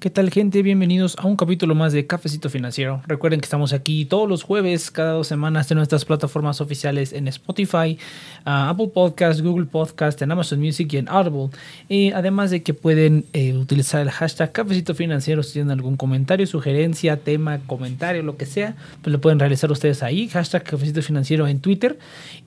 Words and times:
¿Qué 0.00 0.08
tal 0.08 0.30
gente? 0.30 0.62
Bienvenidos 0.62 1.14
a 1.18 1.26
un 1.26 1.36
capítulo 1.36 1.74
más 1.74 1.92
de 1.92 2.06
Cafecito 2.06 2.48
Financiero. 2.48 3.02
Recuerden 3.06 3.38
que 3.38 3.44
estamos 3.44 3.74
aquí 3.74 4.06
todos 4.06 4.26
los 4.26 4.44
jueves, 4.44 4.90
cada 4.90 5.12
dos 5.12 5.26
semanas 5.26 5.70
en 5.70 5.76
nuestras 5.76 6.06
plataformas 6.06 6.62
oficiales 6.62 7.12
en 7.12 7.28
Spotify, 7.28 7.98
Apple 8.46 8.88
Podcast, 8.94 9.42
Google 9.42 9.66
Podcast, 9.66 10.22
en 10.22 10.32
Amazon 10.32 10.58
Music 10.58 10.90
y 10.94 10.96
en 10.96 11.08
Audible. 11.10 11.50
Y 11.90 12.12
además 12.12 12.50
de 12.50 12.62
que 12.62 12.72
pueden 12.72 13.26
eh, 13.34 13.52
utilizar 13.52 14.00
el 14.00 14.10
hashtag 14.10 14.52
Cafecito 14.52 14.94
Financiero 14.94 15.42
si 15.42 15.52
tienen 15.52 15.70
algún 15.70 15.98
comentario, 15.98 16.46
sugerencia, 16.46 17.18
tema, 17.18 17.58
comentario, 17.66 18.22
lo 18.22 18.38
que 18.38 18.46
sea, 18.46 18.76
pues 19.02 19.12
lo 19.12 19.20
pueden 19.20 19.38
realizar 19.38 19.70
ustedes 19.70 20.02
ahí. 20.02 20.28
Hashtag 20.28 20.62
Cafecito 20.62 21.02
Financiero 21.02 21.46
en 21.46 21.60
Twitter. 21.60 21.98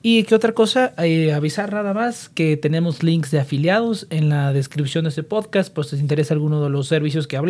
Y 0.02 0.24
qué 0.24 0.34
otra 0.34 0.50
cosa, 0.54 0.92
eh, 0.98 1.32
avisar 1.32 1.72
nada 1.72 1.94
más 1.94 2.28
que 2.28 2.56
tenemos 2.56 3.04
links 3.04 3.30
de 3.30 3.38
afiliados 3.38 4.08
en 4.10 4.28
la 4.28 4.52
descripción 4.52 5.04
de 5.04 5.10
este 5.10 5.22
podcast, 5.22 5.72
pues 5.72 5.86
si 5.86 5.94
les 5.94 6.02
interesa 6.02 6.34
alguno 6.34 6.60
de 6.60 6.68
los 6.68 6.88
servicios 6.88 7.28
que 7.28 7.43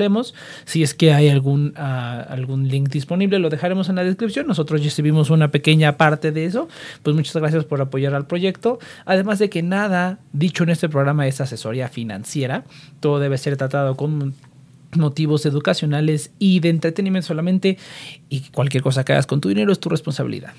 Si 0.65 0.83
es 0.83 0.95
que 0.95 1.13
hay 1.13 1.29
algún, 1.29 1.75
uh, 1.77 2.33
algún 2.33 2.69
link 2.69 2.89
disponible, 2.89 3.39
lo 3.39 3.51
dejaremos 3.51 3.89
en 3.89 3.97
la 3.97 4.05
descripción. 4.05 4.47
Nosotros 4.47 4.81
ya 4.81 4.87
recibimos 4.87 5.31
una 5.31 5.51
pequeña 5.51 5.97
parte 5.97 6.33
de 6.33 6.47
eso. 6.47 6.69
Pues 7.03 7.17
muchas 7.17 7.37
gracias 7.37 7.65
por 7.65 7.81
apoyar 7.81 8.15
al 8.15 8.27
proyecto. 8.27 8.79
Además 9.05 9.39
de 9.39 9.51
que 9.51 9.63
nada 9.63 10.19
dicho 10.33 10.65
en 10.65 10.71
este 10.71 10.89
programa 10.89 11.27
es 11.27 11.41
asesoría 11.41 11.89
financiera. 11.89 12.65
Todo 13.01 13.19
debe 13.19 13.39
ser 13.39 13.57
tratado 13.57 13.97
con 13.97 14.35
motivos 14.97 15.45
educacionales 15.47 16.31
y 16.39 16.61
de 16.61 16.71
entretenimiento 16.71 17.29
solamente. 17.29 17.79
Y 18.29 18.41
cualquier 18.51 18.83
cosa 18.83 19.05
que 19.05 19.13
hagas 19.13 19.27
con 19.27 19.41
tu 19.41 19.49
dinero 19.49 19.73
es 19.73 19.81
tu 19.81 19.89
responsabilidad. 19.89 20.53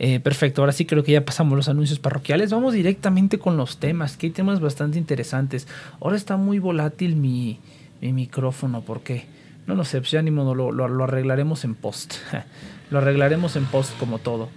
Eh, 0.00 0.20
perfecto, 0.20 0.62
ahora 0.62 0.72
sí 0.72 0.84
creo 0.84 1.02
que 1.02 1.12
ya 1.12 1.24
pasamos 1.24 1.56
los 1.56 1.68
anuncios 1.68 1.98
parroquiales. 1.98 2.50
Vamos 2.50 2.72
directamente 2.72 3.38
con 3.38 3.56
los 3.56 3.78
temas, 3.78 4.16
que 4.16 4.26
hay 4.26 4.32
temas 4.32 4.60
bastante 4.60 4.98
interesantes. 4.98 5.66
Ahora 6.00 6.16
está 6.16 6.36
muy 6.36 6.58
volátil 6.60 7.16
mi, 7.16 7.58
mi 8.00 8.12
micrófono, 8.12 8.82
¿por 8.82 9.00
qué? 9.00 9.26
No 9.66 9.74
lo 9.74 9.84
sé, 9.84 9.98
pues 9.98 10.10
ya 10.10 10.22
ni 10.22 10.30
modo, 10.30 10.54
lo, 10.54 10.72
lo, 10.72 11.04
arreglaremos 11.04 11.64
en 11.64 11.74
post. 11.74 12.14
lo 12.90 12.98
arreglaremos 12.98 13.54
en 13.56 13.66
post 13.66 13.96
como 13.98 14.18
todo. 14.18 14.48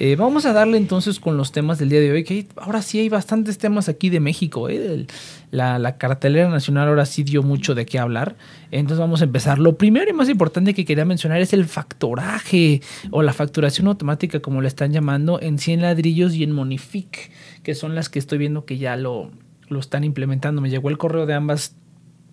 Eh, 0.00 0.14
vamos 0.14 0.46
a 0.46 0.52
darle 0.52 0.76
entonces 0.76 1.18
con 1.18 1.36
los 1.36 1.50
temas 1.50 1.78
del 1.78 1.88
día 1.88 2.00
de 2.00 2.12
hoy, 2.12 2.22
que 2.22 2.46
ahora 2.56 2.82
sí 2.82 3.00
hay 3.00 3.08
bastantes 3.08 3.58
temas 3.58 3.88
aquí 3.88 4.10
de 4.10 4.20
México. 4.20 4.68
¿eh? 4.68 5.06
la, 5.50 5.78
la, 5.78 5.96
cartelera 5.96 6.48
nacional 6.48 6.88
ahora 6.88 7.04
sí 7.04 7.24
dio 7.24 7.42
mucho 7.42 7.74
de 7.74 7.84
qué 7.84 7.98
hablar. 7.98 8.36
Entonces 8.70 8.98
vamos 8.98 9.22
a 9.22 9.24
empezar. 9.24 9.58
Lo 9.58 9.76
primero 9.76 10.08
y 10.08 10.12
más 10.12 10.28
importante 10.28 10.74
que 10.74 10.84
quería 10.84 11.04
mencionar 11.04 11.40
es 11.40 11.52
el 11.52 11.64
factoraje 11.64 12.80
o 13.10 13.22
la 13.22 13.32
facturación 13.32 13.88
automática, 13.88 14.40
como 14.40 14.60
le 14.60 14.68
están 14.68 14.92
llamando, 14.92 15.40
en 15.40 15.58
100 15.58 15.82
ladrillos 15.82 16.34
y 16.34 16.44
en 16.44 16.52
Monific, 16.52 17.30
que 17.62 17.74
son 17.74 17.94
las 17.94 18.08
que 18.08 18.20
estoy 18.20 18.38
viendo 18.38 18.64
que 18.64 18.78
ya 18.78 18.96
lo, 18.96 19.30
lo 19.68 19.80
están 19.80 20.04
implementando. 20.04 20.60
Me 20.60 20.70
llegó 20.70 20.90
el 20.90 20.98
correo 20.98 21.26
de 21.26 21.34
ambas 21.34 21.74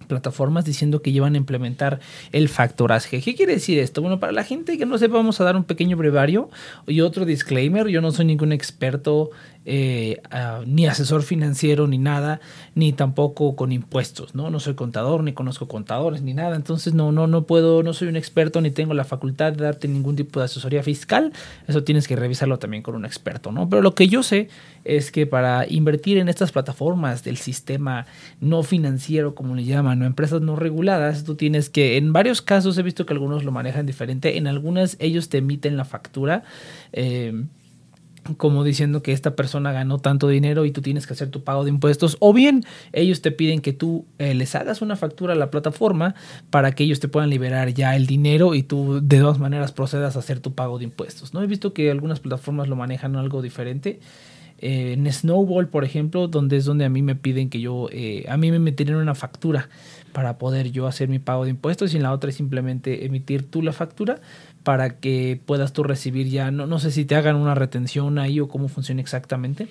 plataformas 0.05 0.65
diciendo 0.65 1.01
que 1.01 1.11
llevan 1.11 1.35
a 1.35 1.37
implementar 1.37 1.99
el 2.31 2.49
factoraje. 2.49 3.21
¿Qué 3.21 3.35
quiere 3.35 3.53
decir 3.53 3.79
esto? 3.79 4.01
Bueno, 4.01 4.19
para 4.19 4.31
la 4.31 4.43
gente 4.43 4.77
que 4.77 4.85
no 4.85 4.97
sepa, 4.97 5.15
vamos 5.15 5.41
a 5.41 5.43
dar 5.43 5.55
un 5.55 5.63
pequeño 5.63 5.97
brevario 5.97 6.49
y 6.87 7.01
otro 7.01 7.25
disclaimer. 7.25 7.87
Yo 7.87 8.01
no 8.01 8.11
soy 8.11 8.25
ningún 8.25 8.51
experto 8.51 9.31
eh, 9.65 10.21
ni 10.67 10.85
asesor 10.85 11.23
financiero 11.23 11.87
ni 11.87 11.97
nada, 11.97 12.39
ni 12.75 12.93
tampoco 12.93 13.55
con 13.55 13.71
impuestos, 13.71 14.35
¿no? 14.35 14.49
No 14.49 14.59
soy 14.59 14.75
contador, 14.75 15.23
ni 15.23 15.33
conozco 15.33 15.67
contadores, 15.67 16.21
ni 16.21 16.33
nada. 16.33 16.55
Entonces 16.55 16.93
no, 16.93 17.11
no, 17.11 17.27
no 17.27 17.45
puedo, 17.45 17.81
no 17.81 17.93
soy 17.93 18.07
un 18.07 18.15
experto, 18.15 18.61
ni 18.61 18.71
tengo 18.71 18.93
la 18.93 19.03
facultad 19.03 19.53
de 19.53 19.63
darte 19.63 19.87
ningún 19.87 20.15
tipo 20.15 20.39
de 20.39 20.45
asesoría 20.45 20.83
fiscal. 20.83 21.33
Eso 21.67 21.83
tienes 21.83 22.07
que 22.07 22.15
revisarlo 22.15 22.59
también 22.59 22.83
con 22.83 22.95
un 22.95 23.05
experto, 23.05 23.51
¿no? 23.51 23.67
Pero 23.69 23.81
lo 23.81 23.95
que 23.95 24.07
yo 24.07 24.23
sé 24.23 24.49
es 24.83 25.11
que 25.11 25.25
para 25.25 25.65
invertir 25.67 26.17
en 26.17 26.29
estas 26.29 26.51
plataformas 26.51 27.23
del 27.23 27.37
sistema 27.37 28.05
no 28.39 28.61
financiero, 28.61 29.33
como 29.33 29.55
le 29.55 29.63
llaman, 29.63 30.01
o 30.01 30.05
empresas 30.05 30.41
no 30.41 30.55
reguladas, 30.55 31.23
tú 31.23 31.35
tienes 31.35 31.69
que, 31.69 31.97
en 31.97 32.13
varios 32.13 32.41
casos 32.41 32.77
he 32.77 32.83
visto 32.83 33.05
que 33.05 33.13
algunos 33.13 33.43
lo 33.43 33.51
manejan 33.51 33.85
diferente, 33.85 34.37
en 34.37 34.47
algunas 34.47 34.95
ellos 34.99 35.29
te 35.29 35.39
emiten 35.39 35.75
la 35.75 35.85
factura. 35.85 36.43
Eh, 36.93 37.45
como 38.37 38.63
diciendo 38.63 39.03
que 39.03 39.11
esta 39.11 39.35
persona 39.35 39.71
ganó 39.71 39.99
tanto 39.99 40.27
dinero 40.27 40.65
y 40.65 40.71
tú 40.71 40.81
tienes 40.81 41.05
que 41.05 41.13
hacer 41.13 41.29
tu 41.29 41.43
pago 41.43 41.63
de 41.63 41.69
impuestos, 41.69 42.17
o 42.19 42.33
bien 42.33 42.63
ellos 42.91 43.21
te 43.21 43.31
piden 43.31 43.61
que 43.61 43.73
tú 43.73 44.05
eh, 44.17 44.33
les 44.33 44.55
hagas 44.55 44.81
una 44.81 44.95
factura 44.95 45.33
a 45.33 45.35
la 45.35 45.51
plataforma 45.51 46.15
para 46.49 46.71
que 46.71 46.83
ellos 46.83 46.99
te 46.99 47.07
puedan 47.07 47.29
liberar 47.29 47.73
ya 47.73 47.95
el 47.95 48.07
dinero 48.07 48.55
y 48.55 48.63
tú 48.63 48.99
de 49.01 49.19
dos 49.19 49.39
maneras 49.39 49.71
procedas 49.71 50.15
a 50.15 50.19
hacer 50.19 50.39
tu 50.39 50.53
pago 50.53 50.77
de 50.77 50.85
impuestos. 50.85 51.33
¿no? 51.33 51.41
He 51.41 51.47
visto 51.47 51.73
que 51.73 51.91
algunas 51.91 52.19
plataformas 52.19 52.67
lo 52.67 52.75
manejan 52.75 53.15
algo 53.15 53.41
diferente. 53.41 53.99
Eh, 54.59 54.93
en 54.93 55.11
Snowball, 55.11 55.67
por 55.67 55.83
ejemplo, 55.83 56.27
donde 56.27 56.57
es 56.57 56.65
donde 56.65 56.85
a 56.85 56.89
mí 56.89 57.01
me 57.01 57.15
piden 57.15 57.49
que 57.49 57.59
yo, 57.59 57.89
eh, 57.91 58.25
a 58.29 58.37
mí 58.37 58.51
me 58.51 58.59
meten 58.59 58.95
una 58.95 59.15
factura 59.15 59.69
para 60.13 60.37
poder 60.37 60.71
yo 60.71 60.87
hacer 60.87 61.09
mi 61.09 61.19
pago 61.19 61.43
de 61.43 61.49
impuestos 61.49 61.93
y 61.93 61.97
en 61.97 62.03
la 62.03 62.13
otra 62.13 62.29
es 62.29 62.37
simplemente 62.37 63.05
emitir 63.05 63.49
tú 63.49 63.61
la 63.61 63.73
factura 63.73 64.21
para 64.63 64.99
que 64.99 65.39
puedas 65.45 65.73
tú 65.73 65.83
recibir 65.83 66.29
ya, 66.29 66.51
no, 66.51 66.67
no 66.67 66.79
sé 66.79 66.91
si 66.91 67.05
te 67.05 67.15
hagan 67.15 67.35
una 67.35 67.53
retención 67.53 68.17
ahí 68.17 68.39
o 68.39 68.47
cómo 68.47 68.69
funciona 68.69 69.01
exactamente. 69.01 69.67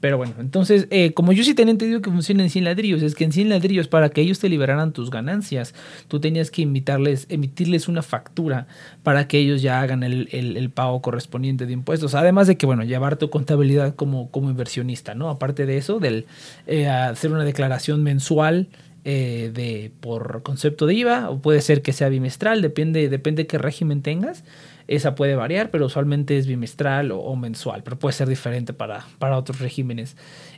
Pero 0.00 0.16
bueno, 0.16 0.34
entonces, 0.38 0.86
eh, 0.90 1.12
como 1.12 1.32
yo 1.32 1.42
sí 1.42 1.54
tenía 1.54 1.72
entendido 1.72 2.00
que 2.00 2.10
funciona 2.10 2.44
en 2.44 2.50
100 2.50 2.64
ladrillos, 2.64 3.02
es 3.02 3.14
que 3.14 3.24
en 3.24 3.32
100 3.32 3.48
ladrillos, 3.48 3.88
para 3.88 4.10
que 4.10 4.20
ellos 4.20 4.38
te 4.38 4.48
liberaran 4.48 4.92
tus 4.92 5.10
ganancias, 5.10 5.74
tú 6.06 6.20
tenías 6.20 6.50
que 6.50 6.62
invitarles, 6.62 7.26
emitirles 7.28 7.88
una 7.88 8.02
factura 8.02 8.68
para 9.02 9.26
que 9.26 9.38
ellos 9.38 9.60
ya 9.60 9.80
hagan 9.80 10.04
el, 10.04 10.28
el, 10.30 10.70
pago 10.70 11.02
correspondiente 11.02 11.66
de 11.66 11.72
impuestos. 11.72 12.14
Además 12.14 12.46
de 12.46 12.56
que, 12.56 12.66
bueno, 12.66 12.84
llevar 12.84 13.16
tu 13.16 13.28
contabilidad 13.30 13.96
como, 13.96 14.30
como 14.30 14.50
inversionista, 14.50 15.14
¿no? 15.14 15.30
Aparte 15.30 15.66
de 15.66 15.78
eso, 15.78 15.98
del 15.98 16.26
eh, 16.66 16.88
hacer 16.88 17.32
una 17.32 17.44
declaración 17.44 18.02
mensual 18.04 18.68
eh, 19.04 19.50
de, 19.54 19.90
por 20.00 20.42
concepto 20.42 20.86
de 20.86 20.94
IVA, 20.94 21.30
o 21.30 21.40
puede 21.40 21.60
ser 21.60 21.82
que 21.82 21.92
sea 21.92 22.08
bimestral, 22.08 22.62
depende, 22.62 23.08
depende 23.08 23.46
qué 23.46 23.58
régimen 23.58 24.02
tengas. 24.02 24.44
Esa 24.88 25.14
puede 25.14 25.36
variar, 25.36 25.70
pero 25.70 25.86
usualmente 25.86 26.38
es 26.38 26.46
bimestral 26.46 27.12
o, 27.12 27.36
mensual, 27.36 27.82
pero 27.82 27.98
puede 27.98 28.14
ser 28.14 28.28
diferente 28.28 28.72
para, 28.72 29.06
para 29.18 29.36
otros 29.36 29.60
regímenes. 29.60 30.16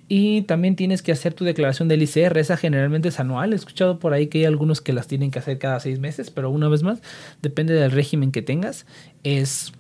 Y 0.09 0.43
también 0.43 0.77
tienes 0.77 1.03
que 1.03 1.13
hacer 1.13 1.35
tu 1.35 1.45
declaración 1.45 1.89
del 1.89 2.03
ICR, 2.03 2.39
esa 2.39 2.57
generalmente 2.57 3.09
es 3.09 3.21
anual. 3.21 3.53
He 3.53 3.57
escuchado 3.57 3.99
por 3.99 4.13
ahí 4.13 4.29
que 4.29 4.39
hay 4.39 4.45
algunos 4.45 4.81
que 4.81 4.93
las 4.93 5.07
tienen 5.07 5.31
que 5.31 5.41
hacer 5.41 5.59
cada 5.59 5.81
seis 5.81 5.99
meses, 5.99 6.31
pero 6.31 6.49
una 6.51 6.69
vez 6.69 6.83
más, 6.83 7.03
depende 7.43 7.75
del 7.75 7.91
régimen 7.91 8.33
que 8.33 8.41
tengas. 8.41 8.87
Es 9.25 9.73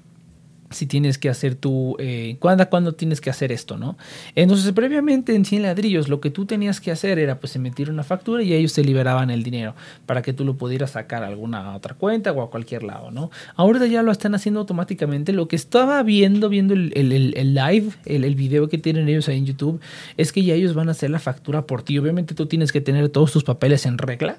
si 0.70 0.86
tienes 0.86 1.18
que 1.18 1.28
hacer 1.28 1.56
tu, 1.56 1.96
eh, 1.98 2.36
¿cuándo, 2.38 2.68
¿cuándo, 2.70 2.94
tienes 2.94 3.20
que 3.20 3.28
hacer 3.28 3.50
esto, 3.50 3.76
no? 3.76 3.98
Entonces, 4.36 4.70
previamente 4.72 5.34
en 5.34 5.44
100 5.44 5.62
ladrillos, 5.64 6.08
lo 6.08 6.20
que 6.20 6.30
tú 6.30 6.46
tenías 6.46 6.80
que 6.80 6.92
hacer 6.92 7.18
era 7.18 7.40
pues 7.40 7.56
emitir 7.56 7.90
una 7.90 8.04
factura 8.04 8.42
y 8.42 8.54
ellos 8.54 8.72
te 8.72 8.84
liberaban 8.84 9.30
el 9.30 9.42
dinero 9.42 9.74
para 10.06 10.22
que 10.22 10.32
tú 10.32 10.44
lo 10.44 10.54
pudieras 10.54 10.92
sacar 10.92 11.24
a 11.24 11.26
alguna 11.26 11.74
otra 11.74 11.94
cuenta 11.94 12.30
o 12.30 12.42
a 12.42 12.50
cualquier 12.50 12.84
lado, 12.84 13.10
¿no? 13.10 13.30
Ahora 13.56 13.84
ya 13.86 14.02
lo 14.02 14.12
están 14.12 14.34
haciendo 14.34 14.60
automáticamente. 14.60 15.32
Lo 15.32 15.48
que 15.48 15.56
estaba 15.56 16.02
viendo, 16.04 16.48
viendo 16.48 16.74
el, 16.74 16.92
el, 16.94 17.34
el 17.36 17.54
live, 17.54 17.90
el, 18.04 18.24
el, 18.24 18.34
video 18.36 18.68
que 18.68 18.78
tienen 18.78 19.08
ellos 19.08 19.28
ahí 19.28 19.38
en 19.38 19.46
YouTube, 19.46 19.80
es 20.16 20.32
que 20.32 20.44
ya 20.44 20.54
ellos 20.54 20.74
van 20.74 20.88
a 20.88 20.92
hacer 20.92 21.10
la 21.10 21.18
factura 21.18 21.66
por 21.66 21.82
ti. 21.82 21.98
Obviamente 21.98 22.34
tú 22.34 22.46
tienes 22.46 22.70
que 22.70 22.80
tener 22.80 23.08
todos 23.08 23.32
tus 23.32 23.42
papeles 23.42 23.86
en 23.86 23.98
regla 23.98 24.38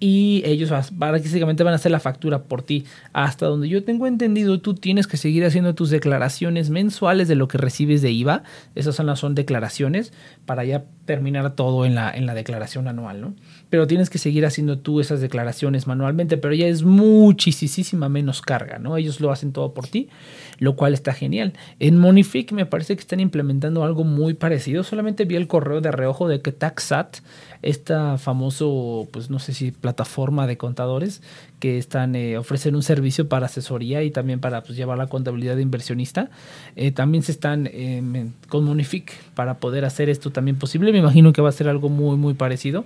y 0.00 0.42
ellos 0.44 0.70
básicamente 0.92 1.64
van 1.64 1.72
a 1.72 1.76
hacer 1.76 1.90
la 1.90 2.00
factura 2.00 2.44
por 2.44 2.62
ti. 2.62 2.84
Hasta 3.12 3.46
donde 3.46 3.68
yo 3.68 3.84
tengo 3.84 4.06
entendido, 4.06 4.60
tú 4.60 4.74
tienes 4.74 5.06
que 5.06 5.16
seguir 5.16 5.44
haciendo 5.44 5.74
tus 5.74 5.90
declaraciones 5.90 6.70
mensuales 6.70 7.26
de 7.28 7.34
lo 7.34 7.48
que 7.48 7.58
recibes 7.58 8.02
de 8.02 8.12
IVA. 8.12 8.42
Esas 8.74 8.94
son 8.94 9.06
las 9.06 9.18
son 9.18 9.34
declaraciones 9.34 10.12
para 10.46 10.64
ya 10.64 10.84
terminar 11.04 11.54
todo 11.54 11.84
en 11.84 11.94
la, 11.94 12.10
en 12.10 12.26
la 12.26 12.34
declaración 12.34 12.86
anual, 12.86 13.20
¿no? 13.20 13.34
Pero 13.70 13.86
tienes 13.86 14.10
que 14.10 14.18
seguir 14.18 14.46
haciendo 14.46 14.78
tú 14.78 15.00
esas 15.00 15.20
declaraciones 15.20 15.86
manualmente, 15.86 16.36
pero 16.36 16.54
ya 16.54 16.68
es 16.68 16.84
muchísima 16.84 18.08
menos 18.08 18.42
carga, 18.42 18.78
¿no? 18.78 18.96
Ellos 18.96 19.20
lo 19.20 19.32
hacen 19.32 19.52
todo 19.52 19.74
por 19.74 19.88
ti, 19.88 20.08
lo 20.58 20.76
cual 20.76 20.94
está 20.94 21.12
genial. 21.12 21.52
En 21.78 21.98
Monific 21.98 22.52
me 22.52 22.66
parece 22.66 22.94
que 22.94 23.00
están 23.00 23.20
implementando 23.20 23.84
algo 23.84 24.04
muy 24.04 24.34
parecido. 24.34 24.84
Solamente 24.84 25.24
vi 25.24 25.36
el 25.36 25.46
correo 25.46 25.80
de 25.80 25.90
reojo 25.92 26.28
de 26.28 26.40
que 26.40 26.52
TaxSat 26.52 27.18
esta 27.62 28.18
famoso, 28.18 29.08
pues 29.10 29.30
no 29.30 29.38
sé 29.38 29.52
si 29.52 29.72
plataforma 29.72 30.46
de 30.46 30.56
contadores 30.56 31.22
que 31.58 31.78
están 31.78 32.14
eh, 32.14 32.38
ofrecen 32.38 32.76
un 32.76 32.82
servicio 32.82 33.28
para 33.28 33.46
asesoría 33.46 34.02
y 34.04 34.10
también 34.10 34.38
para 34.38 34.62
pues, 34.62 34.76
llevar 34.76 34.98
la 34.98 35.08
contabilidad 35.08 35.56
de 35.56 35.62
inversionista. 35.62 36.30
Eh, 36.76 36.92
también 36.92 37.22
se 37.22 37.32
están 37.32 37.68
eh, 37.72 38.30
con 38.48 38.64
Monific 38.64 39.12
para 39.34 39.58
poder 39.58 39.84
hacer 39.84 40.08
esto 40.08 40.30
también 40.30 40.56
posible. 40.56 40.92
Me 40.92 40.98
imagino 40.98 41.32
que 41.32 41.42
va 41.42 41.48
a 41.48 41.52
ser 41.52 41.68
algo 41.68 41.88
muy, 41.88 42.16
muy 42.16 42.34
parecido. 42.34 42.84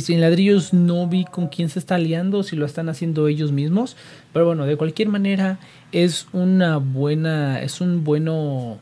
Sin 0.00 0.20
ladrillos 0.20 0.72
no 0.72 1.06
vi 1.06 1.24
con 1.24 1.48
quién 1.48 1.68
se 1.68 1.78
está 1.78 1.96
aliando, 1.96 2.42
si 2.42 2.56
lo 2.56 2.66
están 2.66 2.88
haciendo 2.88 3.28
ellos 3.28 3.52
mismos. 3.52 3.96
Pero 4.32 4.46
bueno, 4.46 4.66
de 4.66 4.76
cualquier 4.76 5.08
manera 5.08 5.58
es 5.92 6.26
una 6.32 6.78
buena, 6.78 7.62
es 7.62 7.80
un 7.80 8.04
bueno, 8.04 8.78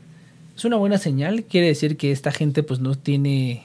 es 0.55 0.65
una 0.65 0.77
buena 0.77 0.97
señal. 0.97 1.43
Quiere 1.43 1.67
decir 1.67 1.97
que 1.97 2.11
esta 2.11 2.31
gente 2.31 2.63
pues 2.63 2.79
no 2.79 2.95
tiene 2.95 3.63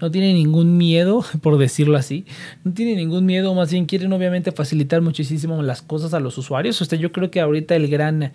no 0.00 0.10
tiene 0.10 0.32
ningún 0.32 0.76
miedo, 0.76 1.24
por 1.42 1.58
decirlo 1.58 1.96
así, 1.96 2.24
no 2.64 2.72
tiene 2.72 2.96
ningún 2.96 3.26
miedo, 3.26 3.54
más 3.54 3.70
bien 3.70 3.86
quieren 3.86 4.12
obviamente 4.12 4.52
facilitar 4.52 5.02
muchísimo 5.02 5.62
las 5.62 5.82
cosas 5.82 6.14
a 6.14 6.20
los 6.20 6.38
usuarios. 6.38 6.80
O 6.80 6.84
sea, 6.84 6.98
yo 6.98 7.12
creo 7.12 7.30
que 7.30 7.40
ahorita 7.40 7.76
el 7.76 7.88
gran, 7.88 8.32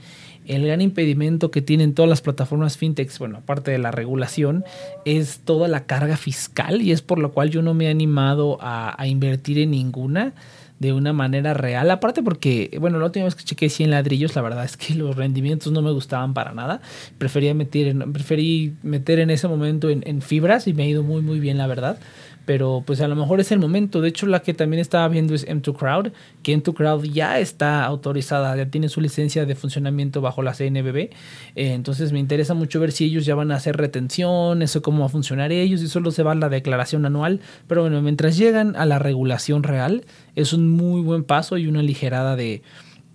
el 0.47 0.65
gran 0.65 0.81
impedimento 0.81 1.51
que 1.51 1.61
tienen 1.61 1.93
todas 1.93 2.09
las 2.09 2.21
plataformas 2.21 2.77
fintechs, 2.77 3.19
bueno, 3.19 3.37
aparte 3.39 3.71
de 3.71 3.77
la 3.77 3.91
regulación, 3.91 4.63
es 5.05 5.39
toda 5.39 5.67
la 5.67 5.85
carga 5.85 6.17
fiscal 6.17 6.81
y 6.81 6.91
es 6.91 7.01
por 7.01 7.19
lo 7.19 7.31
cual 7.31 7.49
yo 7.49 7.61
no 7.61 7.73
me 7.73 7.85
he 7.85 7.89
animado 7.89 8.57
a, 8.61 8.95
invertir 9.05 9.59
en 9.59 9.71
ninguna 9.71 10.33
de 10.79 10.91
una 10.91 11.13
manera 11.13 11.53
real. 11.53 11.89
Aparte 11.91 12.21
porque, 12.21 12.75
bueno, 12.79 12.99
la 12.99 13.05
última 13.05 13.25
vez 13.25 13.35
que 13.35 13.43
chequeé 13.43 13.69
100 13.69 13.91
ladrillos, 13.91 14.35
la 14.35 14.41
verdad 14.41 14.65
es 14.65 14.77
que 14.77 14.93
los 14.95 15.15
rendimientos 15.15 15.71
no 15.71 15.81
me 15.81 15.91
gustaban 15.91 16.33
para 16.33 16.53
nada. 16.53 16.81
Prefería 17.17 17.53
meter 17.53 17.87
en, 17.87 18.11
preferí 18.11 18.73
meter 18.83 19.19
en 19.19 19.29
ese 19.29 19.47
momento 19.47 19.89
en, 19.89 20.03
en 20.05 20.21
fibras 20.21 20.67
y 20.67 20.73
me 20.73 20.83
ha 20.83 20.87
ido 20.87 21.03
muy, 21.03 21.21
muy 21.21 21.39
bien, 21.39 21.57
la 21.57 21.67
verdad 21.67 21.97
pero 22.45 22.83
pues 22.85 23.01
a 23.01 23.07
lo 23.07 23.15
mejor 23.15 23.39
es 23.39 23.51
el 23.51 23.59
momento. 23.59 24.01
De 24.01 24.09
hecho, 24.09 24.25
la 24.27 24.41
que 24.41 24.53
también 24.53 24.79
estaba 24.79 25.07
viendo 25.07 25.33
es 25.33 25.47
M2 25.47 25.75
Crowd, 25.75 26.11
que 26.43 26.57
M2 26.57 26.73
Crowd 26.73 27.03
ya 27.05 27.39
está 27.39 27.83
autorizada, 27.83 28.55
ya 28.55 28.67
tiene 28.67 28.89
su 28.89 29.01
licencia 29.01 29.45
de 29.45 29.55
funcionamiento 29.55 30.21
bajo 30.21 30.41
la 30.41 30.53
CNBB. 30.53 30.97
Eh, 30.97 31.73
entonces 31.73 32.11
me 32.11 32.19
interesa 32.19 32.53
mucho 32.53 32.79
ver 32.79 32.91
si 32.91 33.05
ellos 33.05 33.25
ya 33.25 33.35
van 33.35 33.51
a 33.51 33.55
hacer 33.55 33.77
retención, 33.77 34.61
eso 34.61 34.81
cómo 34.81 34.99
va 34.99 35.05
a 35.07 35.09
funcionar 35.09 35.51
ellos, 35.51 35.81
y 35.81 35.87
solo 35.87 36.11
se 36.11 36.23
va 36.23 36.35
la 36.35 36.49
declaración 36.49 37.05
anual. 37.05 37.41
Pero 37.67 37.81
bueno, 37.81 38.01
mientras 38.01 38.37
llegan 38.37 38.75
a 38.75 38.85
la 38.85 38.99
regulación 38.99 39.63
real, 39.63 40.05
es 40.35 40.53
un 40.53 40.69
muy 40.69 41.01
buen 41.01 41.23
paso 41.23 41.57
y 41.57 41.67
una 41.67 41.81
ligerada 41.81 42.35
de, 42.35 42.61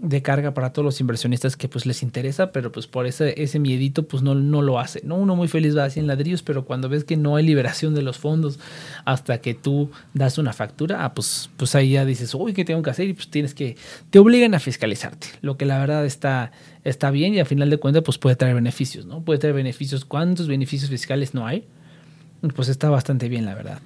de 0.02 0.22
carga 0.22 0.54
para 0.54 0.72
todos 0.72 0.84
los 0.84 1.00
inversionistas 1.00 1.56
que 1.56 1.68
pues 1.68 1.84
les 1.84 2.02
interesa, 2.02 2.52
pero 2.52 2.72
pues 2.72 2.86
por 2.86 3.06
ese, 3.06 3.42
ese 3.42 3.58
miedito 3.58 4.08
pues 4.08 4.22
no, 4.22 4.34
no 4.34 4.62
lo 4.62 4.78
hace. 4.78 5.02
¿no? 5.04 5.16
Uno 5.16 5.36
muy 5.36 5.46
feliz 5.46 5.76
va 5.76 5.84
a 5.84 5.90
en 5.94 6.06
ladrillos, 6.06 6.42
pero 6.42 6.64
cuando 6.64 6.88
ves 6.88 7.04
que 7.04 7.16
no 7.16 7.36
hay 7.36 7.44
liberación 7.44 7.94
de 7.94 8.02
los 8.02 8.16
fondos 8.18 8.58
hasta 9.04 9.40
que 9.40 9.54
tú 9.54 9.90
das 10.14 10.38
una 10.38 10.52
factura, 10.52 11.04
ah, 11.04 11.12
pues, 11.12 11.50
pues 11.56 11.74
ahí 11.74 11.92
ya 11.92 12.04
dices, 12.04 12.34
uy, 12.34 12.54
¿qué 12.54 12.64
tengo 12.64 12.82
que 12.82 12.90
hacer? 12.90 13.08
Y 13.08 13.12
pues 13.12 13.28
tienes 13.28 13.54
que, 13.54 13.76
te 14.10 14.18
obligan 14.18 14.54
a 14.54 14.60
fiscalizarte, 14.60 15.26
lo 15.42 15.56
que 15.56 15.66
la 15.66 15.78
verdad 15.78 16.06
está, 16.06 16.52
está 16.84 17.10
bien 17.10 17.34
y 17.34 17.40
al 17.40 17.46
final 17.46 17.68
de 17.68 17.76
cuentas 17.76 18.02
pues 18.02 18.16
puede 18.16 18.36
traer 18.36 18.54
beneficios, 18.54 19.04
¿no? 19.04 19.22
Puede 19.22 19.38
traer 19.38 19.54
beneficios. 19.54 20.04
¿Cuántos 20.04 20.48
beneficios 20.48 20.90
fiscales 20.90 21.34
no 21.34 21.46
hay? 21.46 21.66
Pues 22.54 22.68
está 22.68 22.88
bastante 22.88 23.28
bien, 23.28 23.44
la 23.44 23.54
verdad. 23.54 23.80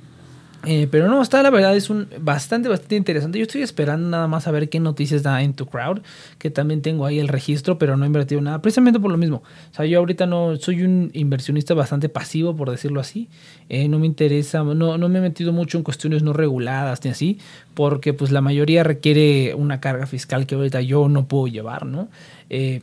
Eh, 0.66 0.88
pero 0.90 1.08
no, 1.08 1.20
está 1.22 1.42
la 1.42 1.50
verdad, 1.50 1.76
es 1.76 1.90
un 1.90 2.08
bastante, 2.20 2.68
bastante 2.68 2.96
interesante. 2.96 3.38
Yo 3.38 3.42
estoy 3.44 3.62
esperando 3.62 4.08
nada 4.08 4.26
más 4.26 4.46
a 4.46 4.50
ver 4.50 4.68
qué 4.68 4.80
noticias 4.80 5.22
da 5.22 5.42
en 5.42 5.54
tu 5.54 5.66
crowd, 5.66 6.00
que 6.38 6.50
también 6.50 6.82
tengo 6.82 7.06
ahí 7.06 7.18
el 7.18 7.28
registro, 7.28 7.78
pero 7.78 7.96
no 7.96 8.04
he 8.04 8.06
invertido 8.06 8.40
nada, 8.40 8.60
precisamente 8.62 9.00
por 9.00 9.10
lo 9.10 9.16
mismo. 9.16 9.42
O 9.72 9.74
sea, 9.74 9.86
yo 9.86 9.98
ahorita 9.98 10.26
no 10.26 10.56
soy 10.56 10.82
un 10.82 11.10
inversionista 11.12 11.74
bastante 11.74 12.08
pasivo, 12.08 12.56
por 12.56 12.70
decirlo 12.70 13.00
así. 13.00 13.28
Eh, 13.68 13.88
no 13.88 13.98
me 13.98 14.06
interesa, 14.06 14.62
no, 14.62 14.98
no 14.98 15.08
me 15.08 15.18
he 15.18 15.22
metido 15.22 15.52
mucho 15.52 15.78
en 15.78 15.84
cuestiones 15.84 16.22
no 16.22 16.32
reguladas 16.32 17.04
ni 17.04 17.10
así, 17.10 17.38
porque 17.74 18.12
pues 18.12 18.30
la 18.30 18.40
mayoría 18.40 18.82
requiere 18.82 19.54
una 19.54 19.80
carga 19.80 20.06
fiscal 20.06 20.46
que 20.46 20.54
ahorita 20.54 20.80
yo 20.80 21.08
no 21.08 21.26
puedo 21.26 21.46
llevar, 21.46 21.86
¿no? 21.86 22.08
Eh, 22.50 22.80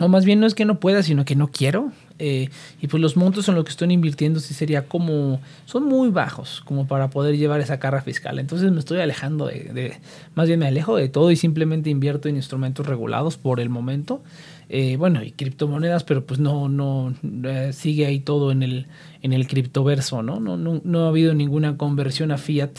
o 0.00 0.08
más 0.08 0.24
bien 0.24 0.40
no 0.40 0.46
es 0.46 0.54
que 0.54 0.64
no 0.64 0.78
pueda, 0.78 1.02
sino 1.02 1.24
que 1.24 1.34
no 1.34 1.48
quiero. 1.48 1.90
Eh, 2.18 2.48
y 2.80 2.88
pues 2.88 3.00
los 3.00 3.16
montos 3.16 3.48
en 3.48 3.54
lo 3.54 3.64
que 3.64 3.70
estoy 3.70 3.92
invirtiendo 3.92 4.40
sí 4.40 4.54
sería 4.54 4.86
como, 4.86 5.40
son 5.64 5.84
muy 5.84 6.10
bajos 6.10 6.62
como 6.64 6.86
para 6.86 7.10
poder 7.10 7.36
llevar 7.36 7.60
esa 7.60 7.78
carga 7.78 8.02
fiscal. 8.02 8.38
Entonces 8.38 8.72
me 8.72 8.78
estoy 8.78 9.00
alejando 9.00 9.46
de, 9.46 9.98
más 10.34 10.48
bien 10.48 10.60
me 10.60 10.66
alejo 10.66 10.96
de 10.96 11.08
todo 11.08 11.30
y 11.30 11.36
simplemente 11.36 11.90
invierto 11.90 12.28
en 12.28 12.36
instrumentos 12.36 12.86
regulados 12.86 13.36
por 13.36 13.60
el 13.60 13.68
momento. 13.68 14.22
Eh, 14.70 14.96
bueno, 14.96 15.22
y 15.22 15.30
criptomonedas, 15.30 16.04
pero 16.04 16.26
pues 16.26 16.40
no, 16.40 16.68
no, 16.68 17.14
eh, 17.44 17.70
sigue 17.72 18.04
ahí 18.04 18.20
todo 18.20 18.52
en 18.52 18.62
el, 18.62 18.86
en 19.22 19.32
el 19.32 19.46
criptoverso, 19.46 20.22
¿no? 20.22 20.40
No, 20.40 20.58
¿no? 20.58 20.82
no 20.84 21.04
ha 21.06 21.08
habido 21.08 21.32
ninguna 21.32 21.78
conversión 21.78 22.32
a 22.32 22.38
fiat 22.38 22.72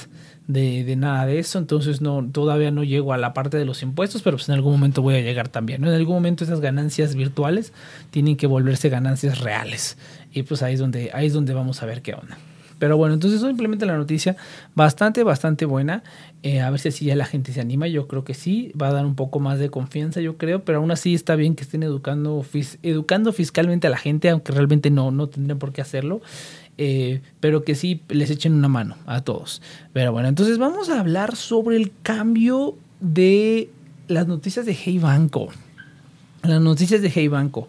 de, 0.50 0.96
nada 0.96 1.28
de 1.28 1.38
eso, 1.38 1.60
entonces 1.60 2.02
no, 2.02 2.28
todavía 2.32 2.72
no 2.72 2.84
llego 2.84 3.14
a 3.14 3.18
la 3.18 3.34
parte 3.34 3.58
de 3.58 3.66
los 3.66 3.84
impuestos, 3.84 4.24
pero 4.24 4.38
pues 4.38 4.50
en 4.50 4.56
algún 4.56 4.72
momento 4.74 5.04
voy 5.04 5.16
a 5.16 5.22
llegar 5.22 5.48
también. 5.48 5.84
En 5.84 5.94
algún 5.94 6.16
momento 6.16 6.44
esas 6.44 6.60
ganancias 6.60 7.14
virtuales 7.14 7.72
tienen 8.10 8.36
que 8.36 8.48
volverse 8.48 8.90
ganancias 8.90 9.42
reales 9.42 9.98
y 10.34 10.42
pues 10.44 10.64
ahí 10.64 10.74
es 10.74 10.80
donde, 10.80 11.12
ahí 11.14 11.28
es 11.28 11.34
donde 11.34 11.54
vamos 11.54 11.84
a 11.84 11.86
ver 11.86 12.02
qué 12.02 12.16
onda. 12.16 12.38
Pero 12.80 12.98
bueno, 12.98 13.14
entonces 13.14 13.42
simplemente 13.42 13.86
la 13.86 13.98
noticia 13.98 14.38
bastante, 14.74 15.24
bastante 15.24 15.66
buena. 15.66 16.02
Eh, 16.44 16.62
a 16.62 16.70
ver 16.70 16.80
si 16.80 16.88
así 16.88 17.06
ya 17.06 17.16
la 17.16 17.26
gente 17.26 17.52
se 17.52 17.60
anima. 17.60 17.88
Yo 17.88 18.08
creo 18.08 18.24
que 18.24 18.34
sí, 18.34 18.72
va 18.82 18.88
a 18.88 18.94
dar 18.94 19.06
un 19.06 19.16
poco 19.16 19.42
más 19.42 19.60
de 19.60 19.70
confianza, 19.70 20.22
yo 20.22 20.38
creo. 20.38 20.64
Pero 20.64 20.78
aún 20.78 20.90
así 20.90 21.14
está 21.14 21.36
bien 21.36 21.56
que 21.56 21.64
estén 21.64 21.84
educando, 21.84 22.46
educando 22.82 23.34
fiscalmente 23.34 23.88
a 23.88 23.90
la 23.90 23.98
gente, 23.98 24.30
aunque 24.30 24.54
realmente 24.54 24.92
no, 24.92 25.12
no 25.12 25.28
tendrían 25.28 25.60
por 25.60 25.74
qué 25.74 25.82
hacerlo. 25.82 26.22
Eh, 26.82 27.22
pero 27.42 27.66
que 27.66 27.76
sí 27.76 28.02
les 28.08 28.30
echen 28.30 28.54
una 28.54 28.70
mano 28.70 28.96
a 29.06 29.20
todos. 29.20 29.62
Pero 29.92 30.14
bueno, 30.14 30.30
entonces 30.30 30.58
vamos 30.58 30.88
a 30.88 31.02
hablar 31.02 31.36
sobre 31.36 31.76
el 31.76 31.92
cambio 32.04 32.78
de 33.02 33.70
las 34.08 34.28
noticias 34.28 34.66
de 34.66 34.74
Hey 34.74 34.98
Banco. 34.98 35.50
Las 36.42 36.62
noticias 36.62 37.02
de 37.02 37.12
Hey 37.14 37.28
Banco. 37.28 37.68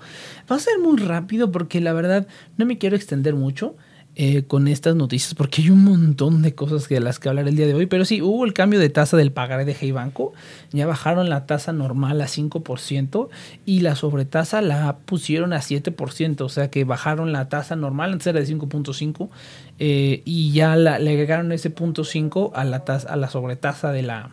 Va 0.48 0.54
a 0.54 0.60
ser 0.60 0.78
muy 0.78 0.96
rápido 0.96 1.50
porque 1.50 1.80
la 1.80 1.92
verdad 1.92 2.28
no 2.56 2.66
me 2.66 2.78
quiero 2.78 2.94
extender 2.94 3.34
mucho. 3.34 3.74
Eh, 4.16 4.42
con 4.42 4.66
estas 4.66 4.96
noticias 4.96 5.34
porque 5.34 5.62
hay 5.62 5.70
un 5.70 5.84
montón 5.84 6.42
de 6.42 6.52
cosas 6.52 6.88
de 6.88 6.98
las 6.98 7.20
que 7.20 7.28
hablar 7.28 7.46
el 7.46 7.54
día 7.54 7.66
de 7.66 7.74
hoy. 7.74 7.86
Pero 7.86 8.04
sí, 8.04 8.20
hubo 8.20 8.44
el 8.44 8.52
cambio 8.52 8.80
de 8.80 8.88
tasa 8.88 9.16
del 9.16 9.30
pagaré 9.30 9.64
de 9.64 9.76
Hey 9.78 9.92
Banco. 9.92 10.32
Ya 10.72 10.86
bajaron 10.88 11.30
la 11.30 11.46
tasa 11.46 11.72
normal 11.72 12.20
a 12.20 12.26
5% 12.26 13.28
y 13.64 13.80
la 13.80 13.94
sobretasa 13.94 14.62
la 14.62 14.98
pusieron 14.98 15.52
a 15.52 15.60
7%. 15.60 16.40
O 16.40 16.48
sea 16.48 16.70
que 16.70 16.84
bajaron 16.84 17.32
la 17.32 17.48
tasa 17.48 17.76
normal, 17.76 18.12
antes 18.12 18.26
era 18.26 18.40
de 18.40 18.46
5.5 18.46 19.28
eh, 19.78 20.22
y 20.24 20.52
ya 20.52 20.74
le 20.74 20.90
agregaron 20.90 21.52
ese 21.52 21.70
punto 21.70 22.02
5 22.02 22.52
a 22.54 22.64
la, 22.64 22.84
tasa, 22.84 23.08
a 23.10 23.16
la 23.16 23.30
sobretasa 23.30 23.92
de 23.92 24.02
la, 24.02 24.30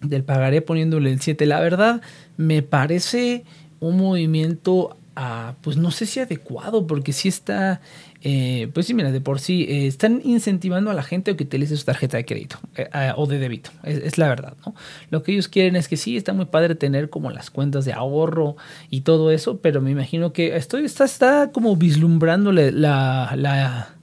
del 0.00 0.22
pagaré 0.22 0.62
poniéndole 0.62 1.12
el 1.12 1.20
7. 1.20 1.44
La 1.44 1.58
verdad, 1.58 2.02
me 2.36 2.62
parece 2.62 3.44
un 3.80 3.96
movimiento, 3.96 4.96
ah, 5.16 5.54
pues 5.60 5.76
no 5.76 5.90
sé 5.90 6.06
si 6.06 6.20
adecuado, 6.20 6.86
porque 6.86 7.12
sí 7.12 7.28
está 7.28 7.80
eh, 8.22 8.68
pues 8.74 8.86
sí, 8.86 8.92
mira, 8.92 9.12
de 9.12 9.20
por 9.20 9.40
sí 9.40 9.66
eh, 9.68 9.86
están 9.86 10.20
incentivando 10.24 10.90
a 10.90 10.94
la 10.94 11.02
gente 11.02 11.30
a 11.30 11.36
que 11.36 11.44
utilice 11.44 11.76
su 11.76 11.84
tarjeta 11.84 12.18
de 12.18 12.26
crédito 12.26 12.58
eh, 12.76 12.88
o 13.16 13.26
de 13.26 13.38
débito. 13.38 13.70
Es, 13.82 14.18
la 14.18 14.28
verdad, 14.28 14.54
¿no? 14.66 14.74
Lo 15.10 15.22
que 15.22 15.32
ellos 15.32 15.48
quieren 15.48 15.74
es 15.74 15.88
que 15.88 15.96
sí, 15.96 16.16
está 16.16 16.34
muy 16.34 16.44
padre 16.44 16.74
tener 16.74 17.08
como 17.08 17.30
las 17.30 17.50
cuentas 17.50 17.86
de 17.86 17.94
ahorro 17.94 18.56
y 18.90 19.02
todo 19.02 19.30
eso, 19.30 19.58
pero 19.60 19.80
me 19.80 19.90
imagino 19.90 20.32
que 20.34 20.54
estoy, 20.56 20.84
está, 20.84 21.50
como 21.50 21.76
vislumbrándole 21.76 22.72
la, 22.72 23.32
la, 23.36 23.94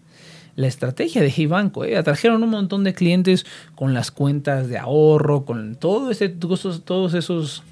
la 0.56 0.68
estrategia 0.68 1.22
de 1.22 1.30
Hey 1.30 1.46
Banco. 1.46 1.84
Atrajeron 1.84 2.42
un 2.42 2.50
montón 2.50 2.84
de 2.84 2.96
clientes 2.96 3.46
con 3.76 3.94
las 3.94 4.10
cuentas 4.10 4.68
de 4.68 4.80
ahorro, 4.80 5.46
con 5.46 5.76
todo 5.76 6.10
ese, 6.10 6.30
todos 6.30 7.14
esos 7.14 7.64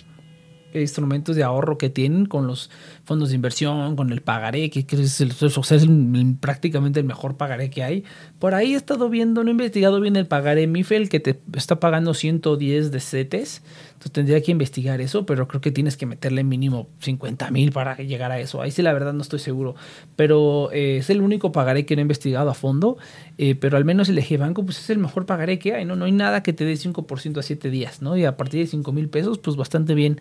instrumentos 0.81 1.35
de 1.35 1.43
ahorro 1.43 1.77
que 1.77 1.89
tienen 1.89 2.25
con 2.25 2.47
los 2.47 2.69
fondos 3.05 3.29
de 3.29 3.35
inversión, 3.35 3.95
con 3.95 4.11
el 4.11 4.21
pagaré, 4.21 4.69
que, 4.69 4.85
es, 4.89 5.21
el, 5.21 6.37
prácticamente 6.39 6.99
el 6.99 7.05
mejor 7.05 7.37
pagaré 7.37 7.69
que 7.69 7.83
hay. 7.83 8.03
Por 8.39 8.55
ahí 8.55 8.73
he 8.73 8.75
estado 8.75 9.09
viendo, 9.09 9.43
no 9.43 9.49
he 9.49 9.51
investigado 9.51 10.01
bien 10.01 10.15
el 10.15 10.25
pagaré 10.25 10.67
Mifel, 10.67 11.07
que 11.07 11.19
te 11.19 11.39
está 11.53 11.79
pagando 11.79 12.13
110 12.13 12.91
de 12.91 12.99
CETES. 12.99 13.61
Entonces 13.95 14.11
tendría 14.11 14.41
que 14.41 14.51
investigar 14.51 14.99
eso, 14.99 15.25
pero 15.25 15.47
creo 15.47 15.61
que 15.61 15.71
tienes 15.71 15.95
que 15.95 16.05
meterle 16.05 16.43
mínimo 16.43 16.87
50 16.99 17.49
mil 17.51 17.71
para 17.71 17.95
llegar 17.95 18.31
a 18.31 18.39
eso. 18.39 18.61
Ahí 18.61 18.71
sí 18.71 18.81
la 18.81 18.91
verdad 18.91 19.13
no 19.13 19.21
estoy 19.21 19.39
seguro. 19.39 19.75
Pero 20.15 20.69
eh, 20.73 20.97
es 20.97 21.09
el 21.09 21.21
único 21.21 21.53
pagaré 21.53 21.85
que 21.85 21.95
no 21.95 22.01
he 22.01 22.03
investigado 22.03 22.49
a 22.49 22.53
fondo. 22.55 22.97
Eh, 23.37 23.55
pero 23.55 23.77
al 23.77 23.85
menos 23.85 24.09
el 24.09 24.15
de 24.15 24.37
Banco 24.37 24.65
pues 24.65 24.79
es 24.79 24.89
el 24.89 24.97
mejor 24.97 25.25
pagaré 25.25 25.59
que 25.59 25.75
hay. 25.75 25.85
¿no? 25.85 25.95
no 25.95 26.05
hay 26.05 26.11
nada 26.11 26.43
que 26.43 26.51
te 26.51 26.65
dé 26.65 26.73
5% 26.73 27.37
a 27.37 27.41
7 27.43 27.69
días. 27.69 28.01
¿no? 28.01 28.17
Y 28.17 28.25
a 28.25 28.35
partir 28.35 28.59
de 28.61 28.67
5 28.67 28.91
mil 28.91 29.07
pesos, 29.09 29.37
pues 29.37 29.55
bastante 29.55 29.93
bien. 29.93 30.19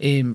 Eh, 0.00 0.34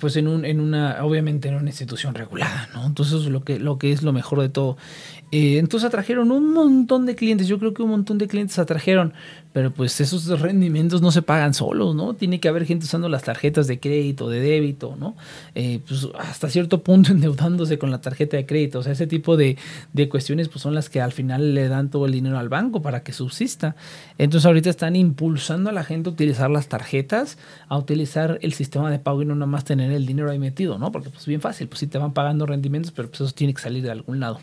pues 0.00 0.16
en, 0.16 0.28
un, 0.28 0.44
en 0.44 0.60
una, 0.60 1.04
obviamente 1.04 1.48
en 1.48 1.54
una 1.54 1.70
institución 1.70 2.14
regulada, 2.14 2.68
¿no? 2.74 2.86
Entonces 2.86 3.26
lo 3.26 3.42
que, 3.42 3.58
lo 3.58 3.78
que 3.78 3.92
es 3.92 4.02
lo 4.02 4.12
mejor 4.12 4.40
de 4.40 4.48
todo. 4.48 4.76
Eh, 5.32 5.58
entonces 5.58 5.88
atrajeron 5.88 6.30
un 6.30 6.52
montón 6.52 7.04
de 7.04 7.16
clientes, 7.16 7.48
yo 7.48 7.58
creo 7.58 7.74
que 7.74 7.82
un 7.82 7.90
montón 7.90 8.16
de 8.16 8.28
clientes 8.28 8.58
atrajeron, 8.60 9.12
pero 9.52 9.72
pues 9.72 10.00
esos 10.00 10.40
rendimientos 10.40 11.02
no 11.02 11.10
se 11.10 11.20
pagan 11.22 11.52
solos, 11.52 11.96
¿no? 11.96 12.14
Tiene 12.14 12.38
que 12.38 12.48
haber 12.48 12.64
gente 12.64 12.84
usando 12.84 13.08
las 13.08 13.24
tarjetas 13.24 13.66
de 13.66 13.80
crédito, 13.80 14.28
de 14.28 14.40
débito, 14.40 14.94
¿no? 14.96 15.16
Eh, 15.56 15.80
pues 15.86 16.06
hasta 16.18 16.48
cierto 16.48 16.82
punto 16.82 17.10
endeudándose 17.12 17.76
con 17.78 17.90
la 17.90 18.00
tarjeta 18.00 18.36
de 18.36 18.46
crédito, 18.46 18.78
o 18.78 18.82
sea, 18.82 18.92
ese 18.92 19.08
tipo 19.08 19.36
de, 19.36 19.56
de 19.92 20.08
cuestiones 20.08 20.48
pues 20.48 20.62
son 20.62 20.74
las 20.74 20.88
que 20.88 21.00
al 21.00 21.12
final 21.12 21.54
le 21.54 21.68
dan 21.68 21.90
todo 21.90 22.06
el 22.06 22.12
dinero 22.12 22.38
al 22.38 22.48
banco 22.48 22.80
para 22.80 23.02
que 23.02 23.12
subsista. 23.12 23.74
Entonces 24.18 24.46
ahorita 24.46 24.70
están 24.70 24.94
impulsando 24.94 25.70
a 25.70 25.72
la 25.72 25.82
gente 25.82 26.08
a 26.08 26.12
utilizar 26.12 26.50
las 26.50 26.68
tarjetas, 26.68 27.36
a 27.68 27.76
utilizar 27.76 28.38
el 28.42 28.52
sistema 28.52 28.90
de 28.90 29.00
pago 29.00 29.22
y 29.22 29.24
no 29.26 29.34
nada 29.34 29.46
más 29.46 29.64
tener 29.64 29.90
el 29.90 30.06
dinero 30.06 30.30
ahí 30.30 30.38
metido, 30.38 30.78
¿no? 30.78 30.92
Porque 30.92 31.10
pues 31.10 31.26
bien 31.26 31.40
fácil, 31.40 31.66
pues 31.66 31.80
sí 31.80 31.88
te 31.88 31.98
van 31.98 32.12
pagando 32.12 32.46
rendimientos, 32.46 32.92
pero 32.92 33.08
pues 33.08 33.22
eso 33.22 33.32
tiene 33.32 33.54
que 33.54 33.60
salir 33.60 33.82
de 33.82 33.90
algún 33.90 34.20
lado. 34.20 34.38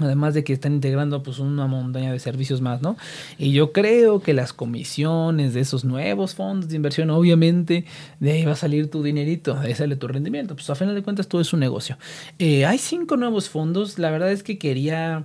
Además 0.00 0.34
de 0.34 0.42
que 0.44 0.52
están 0.52 0.72
integrando 0.72 1.22
pues 1.22 1.38
una 1.38 1.66
montaña 1.66 2.12
de 2.12 2.18
servicios 2.18 2.60
más, 2.60 2.82
¿no? 2.82 2.96
Y 3.38 3.52
yo 3.52 3.72
creo 3.72 4.20
que 4.20 4.34
las 4.34 4.52
comisiones 4.52 5.54
de 5.54 5.60
esos 5.60 5.84
nuevos 5.84 6.34
fondos 6.34 6.68
de 6.70 6.76
inversión, 6.76 7.10
obviamente, 7.10 7.84
de 8.18 8.32
ahí 8.32 8.44
va 8.44 8.52
a 8.52 8.56
salir 8.56 8.90
tu 8.90 9.02
dinerito, 9.02 9.54
de 9.54 9.68
ahí 9.68 9.74
sale 9.74 9.96
tu 9.96 10.08
rendimiento. 10.08 10.54
Pues 10.54 10.68
a 10.70 10.74
final 10.74 10.94
de 10.94 11.02
cuentas 11.02 11.28
todo 11.28 11.40
es 11.40 11.52
un 11.52 11.60
negocio. 11.60 11.98
Eh, 12.38 12.66
hay 12.66 12.78
cinco 12.78 13.16
nuevos 13.16 13.48
fondos. 13.48 13.98
La 13.98 14.10
verdad 14.10 14.32
es 14.32 14.42
que 14.42 14.58
quería 14.58 15.24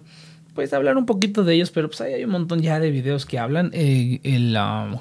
pues 0.54 0.74
hablar 0.74 0.98
un 0.98 1.06
poquito 1.06 1.44
de 1.44 1.56
ellos, 1.56 1.72
pero 1.72 1.90
pues 1.90 2.02
hay 2.02 2.24
un 2.24 2.32
montón 2.32 2.62
ya 2.62 2.80
de 2.80 2.92
videos 2.92 3.26
que 3.26 3.40
hablan. 3.40 3.72
Eh, 3.74 4.20
el, 4.24 4.56
um, 4.58 5.00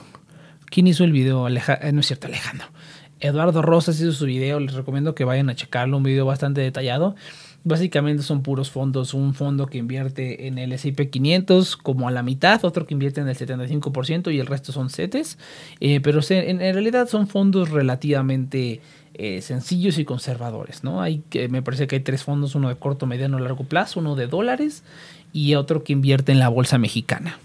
¿Quién 0.67 0.89
hizo 0.89 1.05
el 1.05 1.13
video? 1.13 1.47
Eh, 1.49 1.93
no 1.93 2.01
es 2.01 2.07
cierto, 2.07 2.27
Alejandro. 2.27 2.67
Eduardo 3.21 3.63
Rosas 3.63 4.01
hizo 4.01 4.13
su 4.13 4.27
video, 4.27 4.59
les 4.61 4.75
recomiendo 4.75 5.15
que 5.15 5.25
vayan 5.25 5.49
a 5.49 5.55
checarlo, 5.55 5.97
un 5.97 6.03
video 6.03 6.27
bastante 6.27 6.61
detallado. 6.61 7.15
Básicamente 7.67 8.23
son 8.23 8.43
puros 8.43 8.71
fondos, 8.71 9.15
un 9.15 9.33
fondo 9.33 9.67
que 9.67 9.79
invierte 9.79 10.47
en 10.47 10.59
el 10.59 10.73
S&P 10.73 11.09
500 11.09 11.79
como 11.79 12.09
a 12.09 12.11
la 12.11 12.23
mitad, 12.23 12.63
otro 12.63 12.87
que 12.87 12.93
invierte 12.93 13.23
en 13.23 13.29
el 13.29 13.37
75% 13.37 14.33
y 14.35 14.39
el 14.39 14.47
resto 14.47 14.71
son 14.71 14.91
CETES, 14.91 15.39
eh, 15.81 16.01
pero 16.01 16.21
en, 16.29 16.59
realidad 16.59 17.09
son 17.09 17.27
fondos 17.27 17.71
relativamente 17.71 18.83
eh, 19.15 19.41
sencillos 19.41 19.97
y 19.99 20.05
conservadores, 20.05 20.85
¿no? 20.85 21.01
Hay, 21.01 21.23
me 21.49 21.63
parece 21.63 21.87
que 21.87 21.97
hay 21.97 22.03
tres 22.03 22.23
fondos, 22.23 22.55
uno 22.55 22.69
de 22.69 22.77
corto, 22.77 23.07
mediano, 23.07 23.39
largo 23.39 23.65
plazo, 23.65 24.01
uno 24.01 24.15
de 24.15 24.27
dólares 24.27 24.83
y 25.33 25.55
otro 25.55 25.85
que 25.85 25.95
invierte 25.95 26.33
en 26.33 26.41
la 26.41 26.51
bolsa 26.51 26.77
mexicana, 26.77 27.39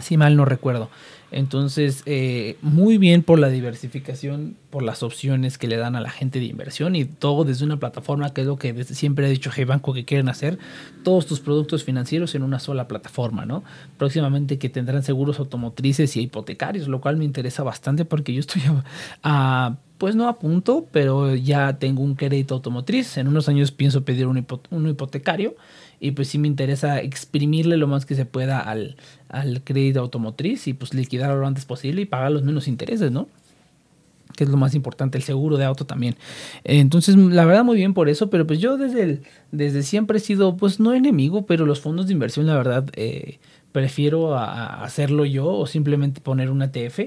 si 0.00 0.16
mal 0.16 0.34
no 0.34 0.46
recuerdo. 0.46 0.90
Entonces, 1.30 2.02
eh, 2.06 2.56
muy 2.62 2.96
bien 2.96 3.22
por 3.22 3.38
la 3.38 3.48
diversificación, 3.48 4.56
por 4.70 4.82
las 4.82 5.02
opciones 5.02 5.58
que 5.58 5.68
le 5.68 5.76
dan 5.76 5.94
a 5.94 6.00
la 6.00 6.10
gente 6.10 6.38
de 6.38 6.46
inversión 6.46 6.96
y 6.96 7.04
todo 7.04 7.44
desde 7.44 7.64
una 7.64 7.78
plataforma, 7.78 8.32
que 8.32 8.42
es 8.42 8.46
lo 8.46 8.56
que 8.56 8.84
siempre 8.84 9.26
ha 9.26 9.28
dicho 9.28 9.50
G-Banco 9.50 9.92
que 9.92 10.04
quieren 10.04 10.28
hacer, 10.28 10.58
todos 11.04 11.26
tus 11.26 11.40
productos 11.40 11.84
financieros 11.84 12.34
en 12.34 12.42
una 12.42 12.58
sola 12.58 12.88
plataforma, 12.88 13.44
¿no? 13.44 13.62
Próximamente 13.98 14.58
que 14.58 14.70
tendrán 14.70 15.02
seguros 15.02 15.38
automotrices 15.38 16.16
y 16.16 16.22
hipotecarios, 16.22 16.88
lo 16.88 17.00
cual 17.00 17.16
me 17.16 17.24
interesa 17.24 17.62
bastante 17.62 18.04
porque 18.04 18.32
yo 18.32 18.40
estoy 18.40 18.62
a, 19.22 19.76
pues 19.98 20.16
no 20.16 20.28
a 20.28 20.38
punto, 20.38 20.86
pero 20.92 21.34
ya 21.34 21.78
tengo 21.78 22.02
un 22.02 22.14
crédito 22.14 22.54
automotriz. 22.54 23.18
En 23.18 23.28
unos 23.28 23.48
años 23.48 23.70
pienso 23.70 24.04
pedir 24.04 24.26
un 24.26 24.88
hipotecario 24.88 25.56
y 26.00 26.12
pues 26.12 26.28
sí 26.28 26.38
me 26.38 26.48
interesa 26.48 27.00
exprimirle 27.00 27.76
lo 27.76 27.86
más 27.86 28.06
que 28.06 28.14
se 28.14 28.24
pueda 28.24 28.60
al, 28.60 28.96
al 29.28 29.62
crédito 29.62 30.00
automotriz 30.00 30.66
y 30.68 30.74
pues 30.74 30.94
liquidarlo 30.94 31.40
lo 31.40 31.46
antes 31.46 31.64
posible 31.64 32.02
y 32.02 32.06
pagar 32.06 32.32
los 32.32 32.42
menos 32.42 32.68
intereses, 32.68 33.10
¿no? 33.10 33.28
que 34.38 34.44
es 34.44 34.50
lo 34.50 34.56
más 34.56 34.76
importante, 34.76 35.18
el 35.18 35.24
seguro 35.24 35.56
de 35.56 35.64
auto 35.64 35.84
también. 35.84 36.14
Entonces, 36.62 37.16
la 37.16 37.44
verdad, 37.44 37.64
muy 37.64 37.76
bien 37.76 37.92
por 37.92 38.08
eso, 38.08 38.30
pero 38.30 38.46
pues 38.46 38.60
yo 38.60 38.76
desde, 38.76 39.20
desde 39.50 39.82
siempre 39.82 40.18
he 40.18 40.20
sido, 40.20 40.56
pues 40.56 40.78
no 40.78 40.94
enemigo, 40.94 41.44
pero 41.44 41.66
los 41.66 41.80
fondos 41.80 42.06
de 42.06 42.12
inversión, 42.12 42.46
la 42.46 42.56
verdad, 42.56 42.88
eh, 42.94 43.40
prefiero 43.72 44.38
hacerlo 44.38 45.24
yo 45.24 45.48
o 45.48 45.66
simplemente 45.66 46.20
poner 46.20 46.50
un 46.50 46.62
ETF. 46.62 47.00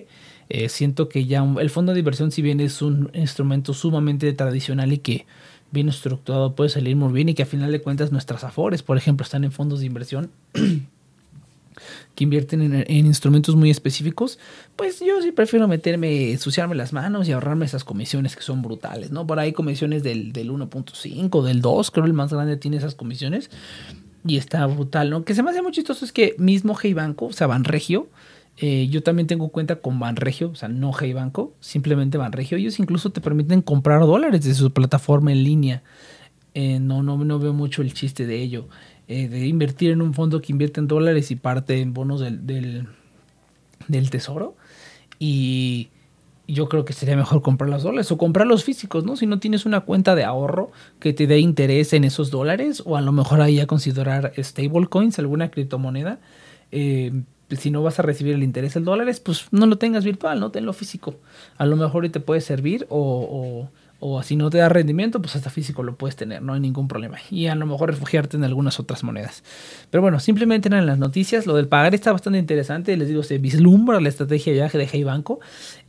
Eh, 0.50 0.67
siento 0.67 1.07
que 1.07 1.25
ya 1.25 1.41
el 1.60 1.69
fondo 1.69 1.93
de 1.93 2.00
inversión, 2.00 2.31
si 2.31 2.41
bien 2.41 2.60
es 2.60 2.81
un 2.81 3.10
instrumento 3.13 3.74
sumamente 3.74 4.33
tradicional 4.33 4.91
y 4.91 4.98
que 4.98 5.25
bien 5.72 5.90
estructurado 5.90 6.56
puede 6.56 6.70
salir 6.70 6.96
muy 6.96 7.12
bien 7.13 7.30
y 7.30 7.34
que 7.34 7.44
a 7.44 7.46
final 7.46 7.72
de 7.72 7.82
cuentas 7.82 8.12
nuestras 8.12 8.44
afores, 8.44 8.84
por 8.84 8.98
ejemplo, 8.98 9.24
están 9.24 9.44
en 9.44 9.51
fondos 9.51 9.80
de 9.80 9.86
inversión 9.86 10.32
que 12.16 12.24
invierten 12.24 12.62
en, 12.62 13.06
instrumentos 13.06 13.56
muy 13.56 13.70
específicos, 13.70 14.38
pues 14.75 15.00
yo 15.00 15.22
sí 15.22 15.32
prefiero 15.32 15.68
meterme, 15.68 16.32
ensuciarme 16.32 16.75
las 16.75 16.94
manos 16.94 17.28
y 17.28 17.32
ahorrarme 17.32 17.66
esas 17.66 17.84
comisiones 17.84 18.36
que 18.36 18.44
son 18.44 18.62
brutales, 18.62 19.12
¿no? 19.12 19.25
Por 19.25 19.40
ahí 19.40 19.54
comisiones 19.54 20.04
del, 20.04 20.34
del 20.34 20.51
1.5, 20.51 21.44
del 21.44 21.62
2, 21.62 21.92
creo 21.92 22.06
el 22.06 22.13
más 22.13 22.34
grande 22.34 22.58
tiene 22.58 22.78
esas 22.78 22.96
comisiones 22.96 23.50
y 24.25 24.38
está 24.38 24.66
brutal, 24.68 25.10
¿no? 25.10 25.24
Que 25.24 25.34
se 25.34 25.44
me 25.44 25.51
hace 25.51 25.62
muy 25.62 25.72
chistoso 25.72 26.06
es 26.06 26.12
que 26.12 26.36
mismo 26.38 26.78
Hey 26.80 26.94
Banco, 26.94 27.28
o 27.28 27.34
sea, 27.34 27.48
Banregio, 27.48 28.08
eh, 28.63 28.88
yo 28.89 29.01
también 29.01 29.25
tengo 29.25 29.50
cuenta 29.50 29.77
con 29.77 30.00
Banregio, 30.00 30.51
o 30.51 30.56
sea, 30.56 30.70
no 30.70 30.91
Hey 30.98 31.13
Banco, 31.13 31.56
simplemente 31.62 32.20
Banregio. 32.20 32.60
Ellos 32.60 32.80
incluso 32.80 33.10
te 33.10 33.20
permiten 33.20 33.63
comprar 33.63 34.01
dólares 34.01 34.44
de 34.44 34.53
su 34.53 34.72
plataforma 34.72 35.32
en 35.32 35.44
línea. 35.44 35.82
Eh, 36.53 36.80
no, 36.80 37.01
no, 37.01 37.18
no 37.18 37.39
veo 37.39 37.53
mucho 37.53 37.82
el 37.82 37.96
chiste 37.96 38.27
de 38.27 38.39
ello. 38.39 38.68
Eh, 39.08 39.27
de 39.30 39.48
invertir 39.48 39.89
en 39.89 40.03
un 40.03 40.13
fondo 40.13 40.41
que 40.41 40.51
invierte 40.51 40.80
en 40.80 40.88
dólares 40.88 41.32
y 41.32 41.38
parte 41.38 41.82
en 41.82 41.96
bonos 41.96 42.20
del, 42.20 42.86
del, 43.88 44.10
tesoro. 44.12 44.56
Y 45.18 45.89
yo 46.48 46.70
creo 46.70 46.86
que 46.86 46.94
sería 46.94 47.15
mejor 47.15 47.41
comprar 47.41 47.68
los 47.68 47.82
dólares 47.82 48.12
o 48.12 48.20
comprar 48.20 48.46
los 48.46 48.63
físicos, 48.63 49.06
¿no? 49.06 49.15
Si 49.15 49.25
no 49.25 49.39
tienes 49.39 49.65
una 49.65 49.82
cuenta 49.82 50.13
de 50.13 50.24
ahorro 50.24 50.72
que 51.00 51.13
te 51.13 51.25
dé 51.25 51.39
interés 51.39 51.94
en 51.94 52.03
esos 52.03 52.30
dólares, 52.30 52.84
o 52.86 52.96
a 52.96 53.01
lo 53.01 53.12
mejor 53.12 53.41
ahí 53.41 53.60
a 53.60 53.65
considerar 53.65 54.34
stablecoins, 54.38 55.18
alguna 55.18 55.50
criptomoneda. 55.50 56.20
Eh, 56.72 57.24
si 57.55 57.72
no 57.72 57.84
vas 57.84 58.00
a 58.00 58.01
recibir 58.01 58.36
el 58.36 58.43
interés 58.43 58.75
en 58.75 58.86
dólares, 58.86 59.20
pues 59.20 59.48
no 59.51 59.65
lo 59.65 59.77
tengas 59.77 60.03
virtual, 60.03 60.39
no 60.39 60.51
tenlo 60.51 60.74
físico. 60.74 61.15
A 61.58 61.65
lo 61.65 61.75
mejor 61.75 62.08
te 62.10 62.20
puede 62.20 62.41
servir 62.41 62.86
o, 62.89 63.00
o, 63.00 63.70
o 64.00 64.24
si 64.24 64.36
no 64.36 64.50
te 64.50 64.58
da 64.58 64.70
rendimiento, 64.70 65.22
pues 65.22 65.36
hasta 65.36 65.50
físico 65.50 65.84
lo 65.84 65.96
puedes 65.96 66.15
tener, 66.15 66.41
no 66.41 66.53
hay 66.53 66.60
ningún 66.60 66.88
problema. 66.88 67.17
Y 67.29 67.48
a 67.48 67.55
lo 67.55 67.65
mejor 67.65 67.89
refugiarte 67.89 68.38
en 68.38 68.43
algunas 68.43 68.79
otras 68.79 69.03
monedas. 69.03 69.43
Pero 69.89 70.01
bueno, 70.01 70.20
simplemente 70.20 70.70
en 70.70 70.86
las 70.86 70.98
noticias, 70.98 71.46
lo 71.46 71.55
del 71.55 71.67
pagar 71.67 71.93
está 71.93 72.12
bastante 72.12 72.39
interesante, 72.39 72.98
les 72.98 73.08
digo, 73.08 73.24
se 73.24 73.38
vislumbra 73.38 74.01
la 74.01 74.10
estrategia 74.10 74.53
de 74.53 74.60
viaje 74.60 74.77
de 74.77 74.89
Hey 74.91 75.03
Banco, 75.03 75.39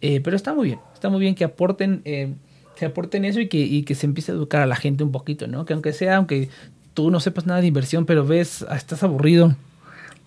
eh, 0.01 0.21
pero 0.21 0.37
está 0.37 0.53
muy 0.55 0.67
bien, 0.67 0.81
está 0.95 1.09
muy 1.09 1.21
bien 1.21 1.35
que 1.35 1.45
aporten... 1.45 2.03
Eh, 2.05 2.35
que 2.75 2.87
aporten 2.87 3.25
eso 3.27 3.39
y 3.39 3.49
que, 3.49 3.59
y 3.59 3.83
que 3.83 3.95
se 3.95 4.07
empiece 4.07 4.33
a 4.33 4.35
educar 4.35 4.63
a 4.63 4.67
la 4.67 4.77
gente 4.77 5.05
un 5.05 5.13
poquito, 5.13 5.47
¿no? 5.47 5.67
Que 5.67 5.75
aunque 5.75 5.93
sea, 5.93 6.17
aunque 6.17 6.49
tú 6.95 7.11
no 7.11 7.21
sepas 7.21 7.47
nada 7.47 7.61
de 7.61 7.67
inversión, 7.67 8.07
pero 8.07 8.27
ves, 8.27 8.65
ah, 8.69 8.77
estás 8.77 9.03
aburrido, 9.03 9.55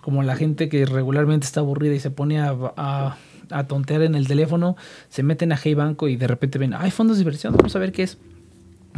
como 0.05 0.21
la 0.21 0.35
gente 0.35 0.69
que 0.69 0.85
regularmente 0.85 1.47
está 1.47 1.61
aburrida 1.61 1.95
y 1.95 1.99
se 1.99 2.11
pone 2.11 2.39
a, 2.39 2.55
a, 2.77 3.63
tontear 3.63 4.03
en 4.03 4.13
el 4.13 4.27
teléfono, 4.27 4.77
se 5.09 5.23
meten 5.23 5.51
a 5.51 5.57
Hey 5.57 5.73
Banco 5.73 6.07
y 6.07 6.15
de 6.15 6.27
repente 6.27 6.59
ven, 6.59 6.75
hay 6.75 6.91
fondos 6.91 7.17
de 7.17 7.23
inversión, 7.23 7.55
vamos 7.57 7.75
a 7.75 7.79
ver 7.79 7.91
qué 7.91 8.03
es 8.03 8.19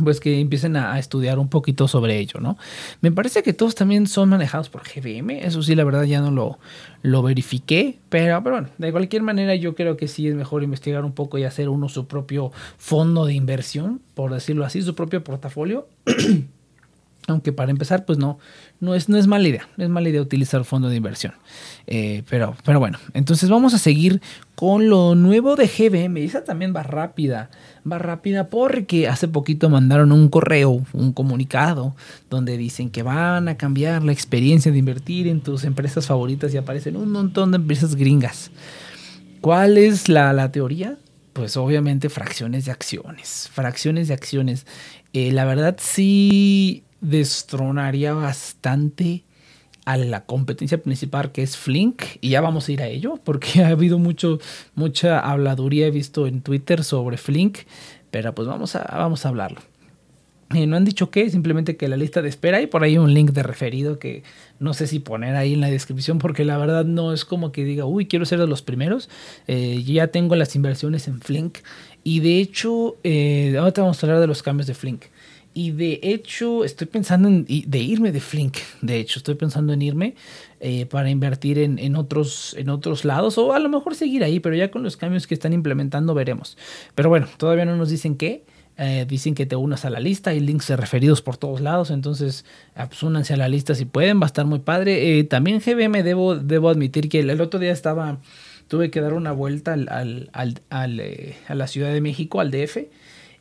pues 0.03 0.19
que 0.19 0.41
empiecen 0.41 0.75
a, 0.75 0.99
estudiar 0.99 1.39
un 1.39 1.47
poquito 1.47 1.87
sobre 1.87 2.19
ello, 2.19 2.41
¿no? 2.41 2.57
Me 2.99 3.09
parece 3.09 3.41
que 3.41 3.53
todos 3.53 3.73
también 3.73 4.05
son 4.05 4.27
manejados 4.27 4.67
por 4.67 4.81
GBM, 4.83 5.45
eso 5.45 5.63
sí, 5.63 5.75
la 5.75 5.85
verdad 5.85 6.03
ya 6.03 6.19
no 6.19 6.29
lo, 6.29 6.59
lo 7.03 7.23
verifiqué, 7.23 7.99
pero, 8.09 8.43
pero, 8.43 8.57
bueno, 8.57 8.69
de 8.77 8.91
cualquier 8.91 9.23
manera 9.23 9.55
yo 9.55 9.75
creo 9.75 9.95
que 9.95 10.09
sí 10.09 10.27
es 10.27 10.35
mejor 10.35 10.61
investigar 10.61 11.05
un 11.05 11.13
poco 11.13 11.37
y 11.37 11.45
hacer 11.45 11.69
uno 11.69 11.87
su 11.87 12.05
propio 12.05 12.51
fondo 12.77 13.25
de 13.25 13.33
inversión, 13.33 14.01
por 14.13 14.33
decirlo 14.33 14.65
así, 14.65 14.81
su 14.81 14.93
propio 14.93 15.23
portafolio. 15.23 15.87
Aunque 17.27 17.51
para 17.51 17.71
empezar, 17.71 18.05
pues 18.05 18.17
no, 18.17 18.39
no 18.79 18.95
es, 18.95 19.09
no 19.09 19.17
es 19.17 19.27
mala 19.27 19.45
idea, 19.45 19.67
no 19.75 19.83
es 19.83 19.89
mala 19.89 20.07
idea 20.07 20.21
utilizar 20.21 20.63
fondo 20.63 20.87
de 20.87 20.95
inversión. 20.95 21.33
Eh, 21.85 22.23
pero, 22.29 22.55
pero 22.63 22.79
bueno, 22.79 22.99
entonces 23.13 23.49
vamos 23.49 23.73
a 23.73 23.77
seguir 23.77 24.21
con 24.55 24.89
lo 24.89 25.13
nuevo 25.13 25.57
de 25.57 25.67
GBM. 25.67 26.23
Esa 26.23 26.45
también 26.45 26.73
va 26.73 26.83
rápida, 26.83 27.49
va 27.89 27.97
rápida 27.97 28.49
porque 28.49 29.09
hace 29.09 29.27
poquito 29.27 29.69
mandaron 29.69 30.13
un 30.13 30.29
correo, 30.29 30.85
un 30.93 31.11
comunicado, 31.11 31.95
donde 32.29 32.55
dicen 32.55 32.89
que 32.89 33.03
van 33.03 33.49
a 33.49 33.57
cambiar 33.57 34.03
la 34.03 34.13
experiencia 34.13 34.71
de 34.71 34.77
invertir 34.77 35.27
en 35.27 35.41
tus 35.41 35.65
empresas 35.65 36.07
favoritas 36.07 36.53
y 36.53 36.57
aparecen 36.57 36.95
un 36.95 37.11
montón 37.11 37.51
de 37.51 37.57
empresas 37.57 37.95
gringas. 37.95 38.51
¿Cuál 39.41 39.77
es 39.77 40.07
la, 40.07 40.31
la 40.31 40.51
teoría? 40.51 40.97
Pues 41.33 41.57
obviamente 41.57 42.09
fracciones 42.09 42.65
de 42.65 42.71
acciones, 42.71 43.49
fracciones 43.53 44.07
de 44.07 44.13
acciones. 44.13 44.65
Eh, 45.13 45.31
la 45.31 45.45
verdad 45.45 45.77
sí 45.79 46.83
destronaría 47.01 48.13
bastante 48.13 49.23
a 49.85 49.97
la 49.97 50.25
competencia 50.25 50.81
principal 50.81 51.31
que 51.31 51.43
es 51.43 51.55
Flink 51.55 52.03
y 52.19 52.29
ya 52.29 52.41
vamos 52.41 52.67
a 52.67 52.71
ir 52.71 52.81
a 52.81 52.87
ello 52.87 53.19
porque 53.23 53.61
ha 53.63 53.69
habido 53.69 53.99
mucho 53.99 54.39
mucha 54.75 55.19
habladuría 55.19 55.87
he 55.87 55.91
visto 55.91 56.27
en 56.27 56.41
Twitter 56.41 56.83
sobre 56.83 57.17
Flink 57.17 57.59
pero 58.11 58.33
pues 58.35 58.47
vamos 58.47 58.75
a 58.75 58.83
vamos 58.97 59.25
a 59.25 59.29
hablarlo 59.29 59.61
eh, 60.55 60.65
no 60.65 60.77
han 60.77 60.85
dicho 60.85 61.11
qué, 61.11 61.29
simplemente 61.29 61.75
que 61.75 61.89
la 61.89 61.97
lista 61.97 62.21
de 62.21 62.29
espera 62.29 62.61
y 62.61 62.67
por 62.67 62.81
ahí 62.81 62.97
un 62.97 63.13
link 63.13 63.31
de 63.31 63.43
referido 63.43 63.99
que 63.99 64.23
no 64.59 64.73
sé 64.73 64.87
si 64.87 64.99
poner 64.99 65.35
ahí 65.35 65.53
en 65.53 65.59
la 65.59 65.69
descripción 65.69 66.19
porque 66.19 66.45
la 66.45 66.57
verdad 66.57 66.85
no 66.85 67.11
es 67.11 67.25
como 67.25 67.51
que 67.51 67.65
diga, 67.65 67.83
uy, 67.83 68.07
quiero 68.07 68.25
ser 68.25 68.39
de 68.39 68.47
los 68.47 68.61
primeros. 68.61 69.09
Eh, 69.47 69.83
ya 69.83 70.07
tengo 70.07 70.37
las 70.37 70.55
inversiones 70.55 71.09
en 71.09 71.19
Flink 71.19 71.57
y 72.05 72.21
de 72.21 72.39
hecho, 72.39 72.95
eh, 73.03 73.57
ahora 73.59 73.73
vamos 73.75 74.01
a 74.01 74.07
hablar 74.07 74.21
de 74.21 74.27
los 74.27 74.41
cambios 74.41 74.67
de 74.67 74.73
Flink. 74.73 75.03
Y 75.57 75.71
de 75.71 75.99
hecho, 76.03 76.63
estoy 76.63 76.85
pensando 76.85 77.27
en 77.27 77.43
de 77.43 77.79
irme 77.79 78.11
de 78.11 78.19
Flink. 78.19 78.57
De 78.83 78.99
hecho, 78.99 79.17
estoy 79.17 79.33
pensando 79.33 79.73
en 79.73 79.81
irme 79.81 80.13
eh, 80.59 80.85
para 80.85 81.09
invertir 81.09 81.57
en, 81.57 81.95
otros, 81.95 82.55
en 82.59 82.69
otros 82.69 83.05
lados 83.05 83.39
o 83.39 83.53
a 83.53 83.57
lo 83.57 83.67
mejor 83.67 83.95
seguir 83.95 84.23
ahí, 84.23 84.39
pero 84.39 84.55
ya 84.55 84.69
con 84.69 84.83
los 84.83 84.97
cambios 84.97 85.25
que 85.25 85.33
están 85.33 85.53
implementando 85.53 86.13
veremos. 86.13 86.59
Pero 86.93 87.09
bueno, 87.09 87.27
todavía 87.37 87.65
no 87.65 87.75
nos 87.75 87.89
dicen 87.89 88.17
qué. 88.17 88.43
Eh, 88.77 89.07
dicen 89.09 89.33
que 89.33 89.47
te 89.47 89.55
unas 89.55 89.83
a 89.83 89.89
la 89.89 89.99
lista, 89.99 90.29
hay 90.29 90.41
links 90.41 90.69
referidos 90.69 91.23
por 91.23 91.37
todos 91.37 91.59
lados, 91.59 91.89
entonces 91.89 92.45
ah, 92.75 92.87
pues, 92.87 93.01
únanse 93.01 93.33
a 93.33 93.37
la 93.37 93.47
lista 93.47 93.73
si 93.73 93.85
pueden, 93.85 94.19
va 94.19 94.25
a 94.25 94.27
estar 94.27 94.45
muy 94.45 94.59
padre. 94.59 95.17
Eh, 95.17 95.23
también 95.23 95.59
GBM 95.59 96.03
debo, 96.03 96.35
debo 96.35 96.69
admitir 96.69 97.09
que 97.09 97.21
el, 97.21 97.41
otro 97.41 97.59
día 97.59 97.71
estaba, 97.71 98.19
tuve 98.67 98.91
que 98.91 99.01
dar 99.01 99.13
una 99.13 99.31
vuelta 99.31 99.73
al, 99.73 100.29
a 100.69 101.55
la 101.55 101.67
Ciudad 101.67 101.91
de 101.91 102.01
México, 102.01 102.41
al 102.41 102.51
DF, 102.51 102.77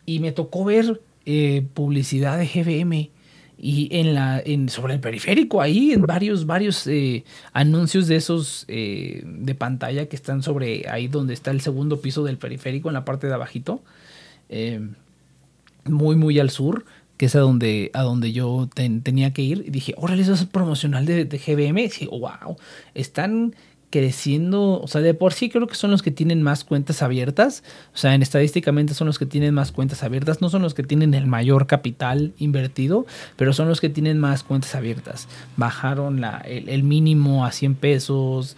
y 0.06 0.20
me 0.20 0.32
tocó 0.32 0.64
ver 0.64 0.98
eh, 1.26 1.66
publicidad 1.74 2.38
de 2.38 2.46
GBM 2.46 3.10
y 3.58 3.88
en 3.90 4.14
la 4.14 4.40
en, 4.44 4.68
sobre 4.68 4.94
el 4.94 5.00
periférico 5.00 5.60
ahí 5.60 5.92
en 5.92 6.02
varios 6.02 6.46
varios 6.46 6.86
eh, 6.86 7.24
anuncios 7.52 8.06
de 8.06 8.16
esos 8.16 8.64
eh, 8.68 9.22
de 9.24 9.54
pantalla 9.54 10.06
que 10.06 10.16
están 10.16 10.42
sobre 10.42 10.88
ahí 10.88 11.08
donde 11.08 11.34
está 11.34 11.50
el 11.50 11.60
segundo 11.60 12.00
piso 12.00 12.22
del 12.22 12.36
periférico 12.36 12.88
en 12.88 12.94
la 12.94 13.04
parte 13.04 13.26
de 13.26 13.34
abajito 13.34 13.82
muy 15.84 16.16
muy 16.16 16.38
al 16.38 16.50
sur 16.50 16.84
que 17.16 17.26
es 17.26 17.34
a 17.34 17.40
donde, 17.40 17.90
a 17.94 18.02
donde 18.02 18.32
yo 18.32 18.68
tenía 18.74 19.32
que 19.32 19.40
ir. 19.40 19.64
Y 19.66 19.70
dije, 19.70 19.94
órale, 19.96 20.20
eso 20.20 20.34
es 20.34 20.44
promocional 20.44 21.06
de, 21.06 21.24
de 21.24 21.38
GBM. 21.38 21.78
Y 21.78 21.82
dije, 21.84 22.06
wow, 22.08 22.58
están 22.92 23.54
creciendo, 23.90 24.80
o 24.80 24.88
sea, 24.88 25.00
de 25.00 25.14
por 25.14 25.32
sí 25.32 25.48
creo 25.48 25.66
que 25.66 25.74
son 25.74 25.90
los 25.90 26.02
que 26.02 26.10
tienen 26.10 26.42
más 26.42 26.64
cuentas 26.64 27.02
abiertas, 27.02 27.62
o 27.94 27.96
sea, 27.96 28.14
en 28.14 28.22
estadísticamente 28.22 28.94
son 28.94 29.06
los 29.06 29.18
que 29.18 29.26
tienen 29.26 29.54
más 29.54 29.72
cuentas 29.72 30.02
abiertas, 30.02 30.40
no 30.40 30.50
son 30.50 30.62
los 30.62 30.74
que 30.74 30.82
tienen 30.82 31.14
el 31.14 31.26
mayor 31.26 31.66
capital 31.66 32.32
invertido, 32.38 33.06
pero 33.36 33.52
son 33.52 33.68
los 33.68 33.80
que 33.80 33.88
tienen 33.88 34.18
más 34.18 34.42
cuentas 34.42 34.74
abiertas. 34.74 35.28
Bajaron 35.56 36.20
la, 36.20 36.38
el, 36.38 36.82
mínimo 36.82 37.46
a 37.46 37.52
100 37.52 37.74
pesos, 37.76 38.56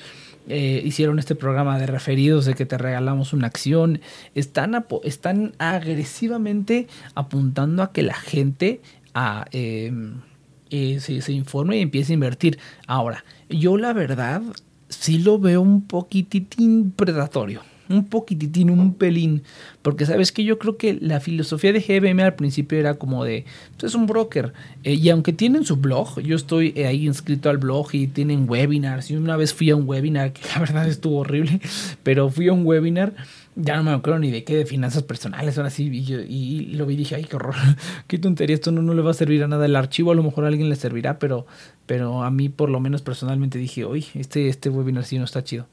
eh, 0.48 0.82
hicieron 0.84 1.18
este 1.18 1.34
programa 1.34 1.78
de 1.78 1.86
referidos 1.86 2.46
de 2.46 2.54
que 2.54 2.64
te 2.64 2.78
regalamos 2.78 3.32
una 3.34 3.46
acción, 3.46 4.00
están, 4.34 4.86
están 5.04 5.52
agresivamente 5.58 6.88
apuntando 7.14 7.82
a 7.82 7.92
que 7.92 8.02
la 8.02 8.14
gente 8.14 8.80
a, 9.12 9.44
em, 9.52 10.22
eh, 10.70 11.00
se, 11.00 11.20
se 11.20 11.32
informe 11.32 11.76
y 11.76 11.82
empiece 11.82 12.12
a 12.12 12.14
invertir. 12.14 12.58
Ahora, 12.86 13.24
yo 13.50 13.76
la 13.76 13.92
verdad 13.92 14.42
sí 14.88 15.18
lo 15.18 15.38
veo 15.38 15.60
un 15.60 15.82
poquititín 15.82 16.92
predatorio. 16.92 17.62
Un 17.88 18.04
poquititín, 18.04 18.68
un 18.68 18.92
pelín. 18.92 19.42
Porque 19.80 20.04
sabes 20.04 20.30
que 20.30 20.44
yo 20.44 20.58
creo 20.58 20.76
que 20.76 20.98
la 21.00 21.20
filosofía 21.20 21.72
de 21.72 21.80
GBM 21.80 22.20
al 22.20 22.34
principio 22.34 22.78
era 22.78 22.94
como 22.94 23.24
de, 23.24 23.46
pues 23.78 23.84
es 23.84 23.94
un 23.94 24.06
broker. 24.06 24.52
Eh, 24.84 24.94
y 24.94 25.08
aunque 25.08 25.32
tienen 25.32 25.64
su 25.64 25.76
blog, 25.76 26.20
yo 26.20 26.36
estoy 26.36 26.74
eh, 26.76 26.86
ahí 26.86 27.06
inscrito 27.06 27.48
al 27.48 27.56
blog 27.56 27.88
y 27.94 28.06
tienen 28.06 28.44
webinars. 28.46 29.10
Y 29.10 29.16
una 29.16 29.36
vez 29.36 29.54
fui 29.54 29.70
a 29.70 29.76
un 29.76 29.88
webinar, 29.88 30.34
que 30.34 30.42
la 30.54 30.60
verdad 30.60 30.86
estuvo 30.86 31.18
horrible, 31.20 31.60
pero 32.02 32.28
fui 32.28 32.48
a 32.48 32.52
un 32.52 32.66
webinar 32.66 33.14
ya 33.60 33.76
no 33.76 33.82
me 33.82 33.90
acuerdo 33.90 34.20
ni 34.20 34.30
de 34.30 34.44
qué, 34.44 34.56
de 34.56 34.66
finanzas 34.66 35.02
personales, 35.02 35.58
ahora 35.58 35.70
sí, 35.70 35.88
y, 35.92 36.14
y, 36.14 36.60
lo 36.76 36.86
vi 36.86 36.94
y 36.94 36.98
dije, 36.98 37.16
ay, 37.16 37.24
qué 37.24 37.36
horror, 37.36 37.56
qué 38.06 38.16
tontería, 38.18 38.54
esto 38.54 38.70
no, 38.70 38.82
no, 38.82 38.94
le 38.94 39.02
va 39.02 39.10
a 39.10 39.14
servir 39.14 39.42
a 39.42 39.48
nada. 39.48 39.66
El 39.66 39.74
archivo 39.74 40.12
a 40.12 40.14
lo 40.14 40.22
mejor 40.22 40.44
a 40.44 40.48
alguien 40.48 40.68
le 40.68 40.76
servirá, 40.76 41.18
pero, 41.18 41.44
pero 41.86 42.22
a 42.22 42.30
mí 42.30 42.48
por 42.48 42.70
lo 42.70 42.78
menos 42.78 43.02
personalmente 43.02 43.58
dije, 43.58 43.84
oye, 43.84 44.06
este, 44.14 44.48
este 44.48 44.70
webinar 44.70 45.04
sí 45.04 45.18
no 45.18 45.24
está 45.24 45.42
chido. 45.42 45.66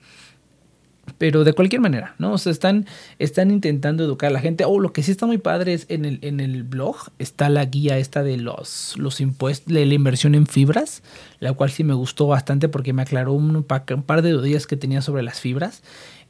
Pero 1.19 1.43
de 1.43 1.53
cualquier 1.53 1.81
manera, 1.81 2.15
¿no? 2.17 2.33
O 2.33 2.37
sea, 2.39 2.51
están, 2.51 2.87
están 3.19 3.51
intentando 3.51 4.03
educar 4.03 4.31
a 4.31 4.33
la 4.33 4.39
gente. 4.39 4.65
Oh, 4.65 4.79
lo 4.79 4.91
que 4.91 5.03
sí 5.03 5.11
está 5.11 5.27
muy 5.27 5.37
padre 5.37 5.73
es 5.73 5.85
en 5.87 6.03
el, 6.03 6.17
en 6.23 6.39
el 6.39 6.63
blog 6.63 6.95
está 7.19 7.47
la 7.49 7.63
guía 7.65 7.99
esta 7.99 8.23
de 8.23 8.37
los, 8.37 8.95
los 8.97 9.21
impuestos, 9.21 9.71
de 9.71 9.85
la 9.85 9.93
inversión 9.93 10.33
en 10.33 10.47
fibras, 10.47 11.03
la 11.39 11.53
cual 11.53 11.69
sí 11.69 11.83
me 11.83 11.93
gustó 11.93 12.25
bastante 12.25 12.69
porque 12.69 12.91
me 12.91 13.03
aclaró 13.03 13.33
un, 13.33 13.55
un 13.55 13.63
par 14.03 14.21
de 14.23 14.31
dudas 14.31 14.65
que 14.65 14.77
tenía 14.77 15.03
sobre 15.03 15.21
las 15.21 15.39
fibras. 15.39 15.83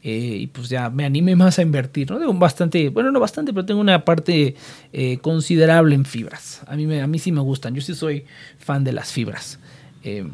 Eh, 0.08 0.38
y 0.42 0.48
pues 0.48 0.70
ya 0.70 0.92
me 0.92 1.04
animé 1.04 1.36
más 1.36 1.58
a 1.58 1.64
invertir, 1.64 2.12
¿no? 2.12 2.20
Tengo 2.20 2.32
bastante, 2.36 2.90
bueno, 2.90 3.12
no 3.12 3.20
bastante, 3.20 3.52
pero 3.52 3.66
tengo 3.66 3.82
una 3.82 4.06
parte 4.06 4.56
eh, 4.94 5.18
considerable 5.18 5.96
en 5.96 6.06
fibras. 6.06 6.62
A 6.68 6.76
mí, 6.76 6.86
me, 6.86 7.02
a 7.02 7.08
mí 7.08 7.18
sí 7.18 7.32
me 7.32 7.42
gustan, 7.42 7.74
yo 7.74 7.82
sí 7.82 7.96
soy 7.96 8.24
fan 8.60 8.84
de 8.84 8.94
las 8.94 9.12
fibras. 9.12 9.58
Eh, 10.04 10.28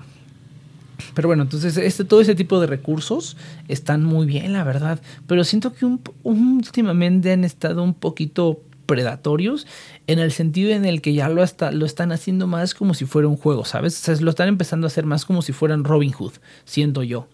pero 1.13 1.29
bueno, 1.29 1.43
entonces 1.43 1.77
este, 1.77 2.03
todo 2.03 2.19
ese 2.19 2.35
tipo 2.35 2.59
de 2.59 2.67
recursos 2.67 3.37
están 3.69 4.03
muy 4.03 4.27
bien, 4.27 4.51
la 4.51 4.65
verdad. 4.65 4.99
Pero 5.25 5.45
siento 5.45 5.71
que 5.71 5.85
últimamente 6.23 7.31
han 7.31 7.45
estado 7.45 7.81
un 7.81 7.93
poquito 7.93 8.59
predatorios 8.85 9.67
en 10.05 10.19
el 10.19 10.33
sentido 10.33 10.71
en 10.71 10.83
el 10.83 11.01
que 11.01 11.13
ya 11.13 11.29
lo, 11.29 11.41
hasta, 11.41 11.71
lo 11.71 11.85
están 11.85 12.11
haciendo 12.11 12.45
más 12.45 12.73
como 12.75 12.93
si 12.93 13.05
fuera 13.05 13.29
un 13.29 13.37
juego, 13.37 13.63
¿sabes? 13.63 13.97
O 14.01 14.03
sea, 14.03 14.21
lo 14.21 14.31
están 14.31 14.49
empezando 14.49 14.85
a 14.85 14.89
hacer 14.89 15.05
más 15.05 15.23
como 15.23 15.41
si 15.41 15.53
fueran 15.53 15.85
Robin 15.85 16.11
Hood, 16.11 16.33
siento 16.65 17.03
yo. 17.03 17.29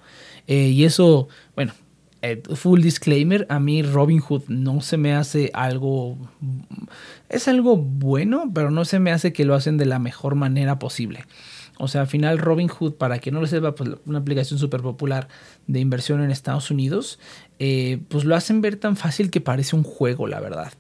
y 0.46 0.84
eso, 0.84 1.29
bueno, 1.55 1.74
eh, 2.21 2.41
full 2.55 2.81
disclaimer, 2.81 3.45
a 3.50 3.59
mí 3.59 3.83
Robin 3.83 4.19
Hood 4.19 4.43
no 4.47 4.81
se 4.81 4.97
me 4.97 5.13
hace 5.13 5.51
algo... 5.53 6.17
Es 7.29 7.47
algo 7.47 7.77
bueno, 7.77 8.51
pero 8.53 8.71
no 8.71 8.86
se 8.86 9.00
me 9.00 9.12
hace 9.12 9.33
que 9.33 9.45
lo 9.45 9.55
hacen 9.55 9.77
de 9.77 9.86
la 9.86 10.00
mejor 10.00 10.36
manera 10.36 10.79
posible. 10.79 11.25
O 11.77 11.88
sea, 11.88 12.01
al 12.01 12.07
final 12.07 12.39
Robin 12.39 12.69
Hood, 12.69 12.93
para 12.93 13.19
que 13.19 13.31
no 13.31 13.39
lo 13.39 13.47
sepa, 13.47 13.75
pues 13.75 13.91
una 14.05 14.19
aplicación 14.19 14.59
súper 14.59 14.81
popular 14.81 15.27
de 15.67 15.79
inversión 15.79 16.24
en 16.24 16.31
Estados 16.31 16.71
Unidos, 16.71 17.19
eh, 17.59 18.00
pues 18.07 18.25
lo 18.25 18.36
hacen 18.36 18.62
ver 18.62 18.77
tan 18.77 18.95
fácil 18.95 19.29
que 19.29 19.41
parece 19.41 19.75
un 19.75 19.83
juego, 19.83 20.27
la 20.27 20.39
verdad 20.39 20.74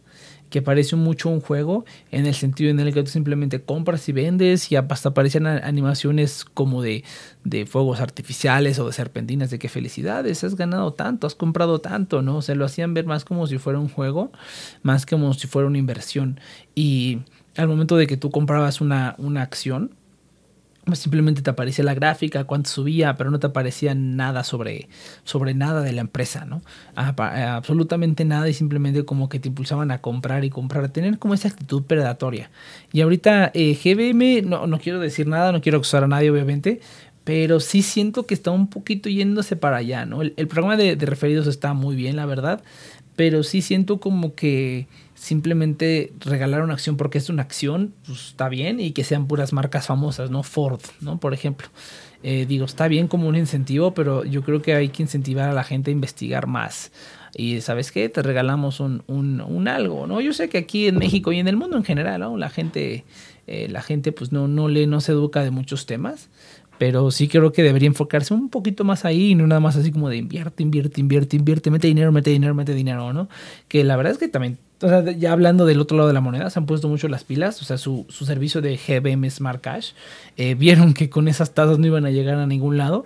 que 0.49 0.61
parece 0.61 0.95
mucho 0.95 1.29
un 1.29 1.41
juego 1.41 1.85
en 2.11 2.25
el 2.25 2.33
sentido 2.33 2.71
en 2.71 2.79
el 2.79 2.93
que 2.93 3.03
tú 3.03 3.09
simplemente 3.09 3.61
compras 3.61 4.07
y 4.07 4.11
vendes 4.11 4.71
y 4.71 4.75
hasta 4.75 5.09
aparecen 5.09 5.45
animaciones 5.47 6.45
como 6.45 6.81
de, 6.81 7.03
de 7.43 7.65
fuegos 7.65 7.99
artificiales 7.99 8.79
o 8.79 8.87
de 8.87 8.93
serpentinas 8.93 9.49
de 9.49 9.59
qué 9.59 9.69
felicidades, 9.69 10.43
has 10.43 10.55
ganado 10.55 10.93
tanto, 10.93 11.27
has 11.27 11.35
comprado 11.35 11.79
tanto, 11.79 12.21
¿no? 12.21 12.37
O 12.37 12.41
sea, 12.41 12.55
lo 12.55 12.65
hacían 12.65 12.93
ver 12.93 13.05
más 13.05 13.25
como 13.25 13.47
si 13.47 13.57
fuera 13.57 13.79
un 13.79 13.89
juego, 13.89 14.31
más 14.83 15.05
como 15.05 15.33
si 15.33 15.47
fuera 15.47 15.67
una 15.67 15.77
inversión. 15.77 16.39
Y 16.75 17.19
al 17.55 17.67
momento 17.67 17.97
de 17.97 18.07
que 18.07 18.17
tú 18.17 18.31
comprabas 18.31 18.81
una, 18.81 19.15
una 19.17 19.41
acción, 19.41 19.91
simplemente 20.95 21.41
te 21.41 21.49
aparecía 21.49 21.83
la 21.83 21.93
gráfica, 21.93 22.45
cuánto 22.45 22.69
subía, 22.69 23.15
pero 23.15 23.31
no 23.31 23.39
te 23.39 23.47
aparecía 23.47 23.93
nada 23.95 24.43
sobre, 24.43 24.87
sobre 25.23 25.53
nada 25.53 25.81
de 25.81 25.93
la 25.93 26.01
empresa, 26.01 26.45
¿no? 26.45 26.61
absolutamente 26.95 28.25
nada 28.25 28.49
y 28.49 28.53
simplemente 28.53 29.05
como 29.05 29.29
que 29.29 29.39
te 29.39 29.49
impulsaban 29.49 29.91
a 29.91 30.01
comprar 30.01 30.43
y 30.45 30.49
comprar, 30.49 30.85
a 30.85 30.89
tener 30.89 31.19
como 31.19 31.33
esa 31.33 31.47
actitud 31.47 31.83
predatoria. 31.83 32.49
Y 32.91 33.01
ahorita 33.01 33.51
eh, 33.53 33.77
GBM, 33.81 34.47
no, 34.47 34.67
no 34.67 34.79
quiero 34.79 34.99
decir 34.99 35.27
nada, 35.27 35.51
no 35.51 35.61
quiero 35.61 35.77
acusar 35.77 36.03
a 36.03 36.07
nadie 36.07 36.31
obviamente, 36.31 36.81
pero 37.23 37.59
sí 37.59 37.81
siento 37.81 38.25
que 38.25 38.33
está 38.33 38.51
un 38.51 38.67
poquito 38.69 39.09
yéndose 39.09 39.57
para 39.57 39.77
allá, 39.77 40.05
¿no? 40.05 40.21
El, 40.21 40.47
programa 40.47 40.77
de, 40.77 40.95
de 40.95 41.05
referidos 41.05 41.45
está 41.47 41.73
muy 41.73 41.95
bien, 41.95 42.15
la 42.15 42.25
verdad, 42.25 42.63
pero 43.17 43.43
sí 43.43 43.61
siento 43.61 43.99
como 43.99 44.33
que 44.33 44.87
simplemente 45.17 46.13
regalar 46.19 46.61
una 46.61 46.73
acción 46.73 46.95
porque 46.95 47.17
es 47.17 47.29
una 47.29 47.41
acción, 47.41 47.93
pues 48.05 48.27
está 48.27 48.49
bien, 48.49 48.79
y 48.79 48.91
que 48.91 49.03
sean 49.03 49.27
puras 49.27 49.51
marcas 49.51 49.87
famosas, 49.87 50.29
¿no? 50.29 50.43
Ford, 50.43 50.79
¿no? 51.01 51.19
Por 51.19 51.33
ejemplo. 51.33 51.67
Eh, 52.23 52.45
digo, 52.47 52.65
está 52.65 52.87
bien 52.87 53.07
como 53.07 53.27
un 53.27 53.35
incentivo, 53.35 53.93
pero 53.93 54.23
yo 54.23 54.43
creo 54.43 54.61
que 54.61 54.73
hay 54.73 54.89
que 54.89 55.03
incentivar 55.03 55.49
a 55.49 55.53
la 55.53 55.63
gente 55.63 55.91
a 55.91 55.93
investigar 55.93 56.47
más. 56.47 56.91
Y 57.35 57.61
sabes 57.61 57.91
qué, 57.91 58.09
te 58.09 58.21
regalamos 58.23 58.79
un, 58.79 59.03
un, 59.07 59.41
un 59.41 59.67
algo, 59.67 60.07
¿no? 60.07 60.21
Yo 60.21 60.33
sé 60.33 60.49
que 60.49 60.57
aquí 60.57 60.87
en 60.87 60.97
México 60.97 61.31
y 61.31 61.39
en 61.39 61.47
el 61.47 61.57
mundo 61.57 61.77
en 61.77 61.83
general, 61.83 62.21
¿no? 62.21 62.37
La 62.37 62.49
gente, 62.49 63.03
eh, 63.47 63.67
la 63.69 63.81
gente 63.81 64.11
pues 64.11 64.31
no, 64.31 64.47
no 64.47 64.67
no 64.67 65.01
se 65.01 65.11
educa 65.11 65.43
de 65.43 65.51
muchos 65.51 65.85
temas, 65.85 66.29
pero 66.77 67.09
sí 67.11 67.27
creo 67.27 67.51
que 67.51 67.63
debería 67.63 67.87
enfocarse 67.87 68.33
un 68.33 68.49
poquito 68.49 68.83
más 68.83 69.05
ahí 69.05 69.31
y 69.31 69.35
no 69.35 69.47
nada 69.47 69.59
más 69.59 69.75
así 69.75 69.91
como 69.91 70.09
de 70.09 70.17
invierte, 70.17 70.63
invierte, 70.63 71.01
invierte, 71.01 71.35
invierte, 71.35 71.71
mete 71.71 71.87
dinero, 71.87 72.11
mete 72.11 72.29
dinero, 72.29 72.53
mete 72.53 72.73
dinero, 72.73 73.13
¿no? 73.13 73.29
Que 73.67 73.83
la 73.83 73.95
verdad 73.95 74.13
es 74.13 74.17
que 74.17 74.27
también, 74.27 74.57
o 74.81 74.87
sea, 74.87 75.03
ya 75.11 75.31
hablando 75.31 75.65
del 75.65 75.79
otro 75.79 75.97
lado 75.97 76.07
de 76.07 76.13
la 76.13 76.21
moneda, 76.21 76.49
se 76.49 76.59
han 76.59 76.65
puesto 76.65 76.87
mucho 76.87 77.07
las 77.07 77.23
pilas, 77.23 77.61
o 77.61 77.65
sea, 77.65 77.77
su, 77.77 78.05
su 78.09 78.25
servicio 78.25 78.61
de 78.61 78.77
GBM 78.77 79.29
Smart 79.29 79.61
Cash, 79.61 79.91
eh, 80.37 80.55
vieron 80.55 80.93
que 80.93 81.09
con 81.09 81.27
esas 81.27 81.53
tasas 81.53 81.79
no 81.79 81.87
iban 81.87 82.05
a 82.05 82.11
llegar 82.11 82.35
a 82.35 82.45
ningún 82.45 82.77
lado 82.77 83.05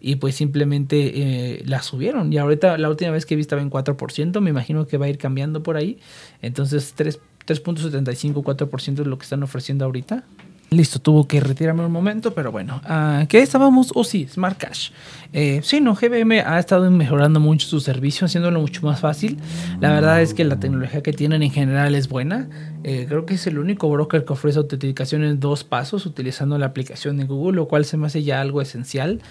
y 0.00 0.16
pues 0.16 0.36
simplemente 0.36 1.12
eh, 1.14 1.62
la 1.64 1.82
subieron. 1.82 2.32
Y 2.32 2.38
ahorita 2.38 2.78
la 2.78 2.88
última 2.88 3.10
vez 3.10 3.26
que 3.26 3.34
vi 3.34 3.40
estaba 3.40 3.62
en 3.62 3.70
4%, 3.70 4.40
me 4.40 4.50
imagino 4.50 4.86
que 4.86 4.96
va 4.96 5.06
a 5.06 5.08
ir 5.08 5.18
cambiando 5.18 5.62
por 5.62 5.76
ahí. 5.76 5.98
Entonces 6.40 6.94
3.75, 6.96 8.34
4% 8.34 9.00
es 9.00 9.06
lo 9.06 9.18
que 9.18 9.24
están 9.24 9.42
ofreciendo 9.42 9.84
ahorita. 9.84 10.24
Listo, 10.70 10.98
tuvo 10.98 11.26
que 11.26 11.40
retirarme 11.40 11.86
un 11.86 11.92
momento, 11.92 12.34
pero 12.34 12.52
bueno, 12.52 12.82
uh, 12.84 13.26
¿qué 13.26 13.40
estábamos? 13.40 13.90
Oh, 13.94 14.04
sí, 14.04 14.28
Smart 14.30 14.58
Cash. 14.58 14.90
Eh, 15.32 15.60
sí, 15.62 15.80
no, 15.80 15.94
GBM 15.94 16.40
ha 16.44 16.58
estado 16.58 16.90
mejorando 16.90 17.40
mucho 17.40 17.66
su 17.66 17.80
servicio, 17.80 18.26
haciéndolo 18.26 18.60
mucho 18.60 18.84
más 18.84 19.00
fácil. 19.00 19.38
La 19.80 19.90
verdad 19.92 20.20
es 20.20 20.34
que 20.34 20.44
la 20.44 20.60
tecnología 20.60 21.02
que 21.02 21.14
tienen 21.14 21.42
en 21.42 21.50
general 21.52 21.94
es 21.94 22.10
buena. 22.10 22.50
Eh, 22.84 23.06
creo 23.08 23.24
que 23.24 23.34
es 23.34 23.46
el 23.46 23.58
único 23.58 23.88
broker 23.88 24.26
que 24.26 24.32
ofrece 24.34 24.58
autenticación 24.58 25.24
en 25.24 25.40
dos 25.40 25.64
pasos 25.64 26.04
utilizando 26.04 26.58
la 26.58 26.66
aplicación 26.66 27.16
de 27.16 27.24
Google, 27.24 27.56
lo 27.56 27.66
cual 27.66 27.86
se 27.86 27.96
me 27.96 28.06
hace 28.06 28.22
ya 28.22 28.42
algo 28.42 28.60
esencial, 28.60 29.22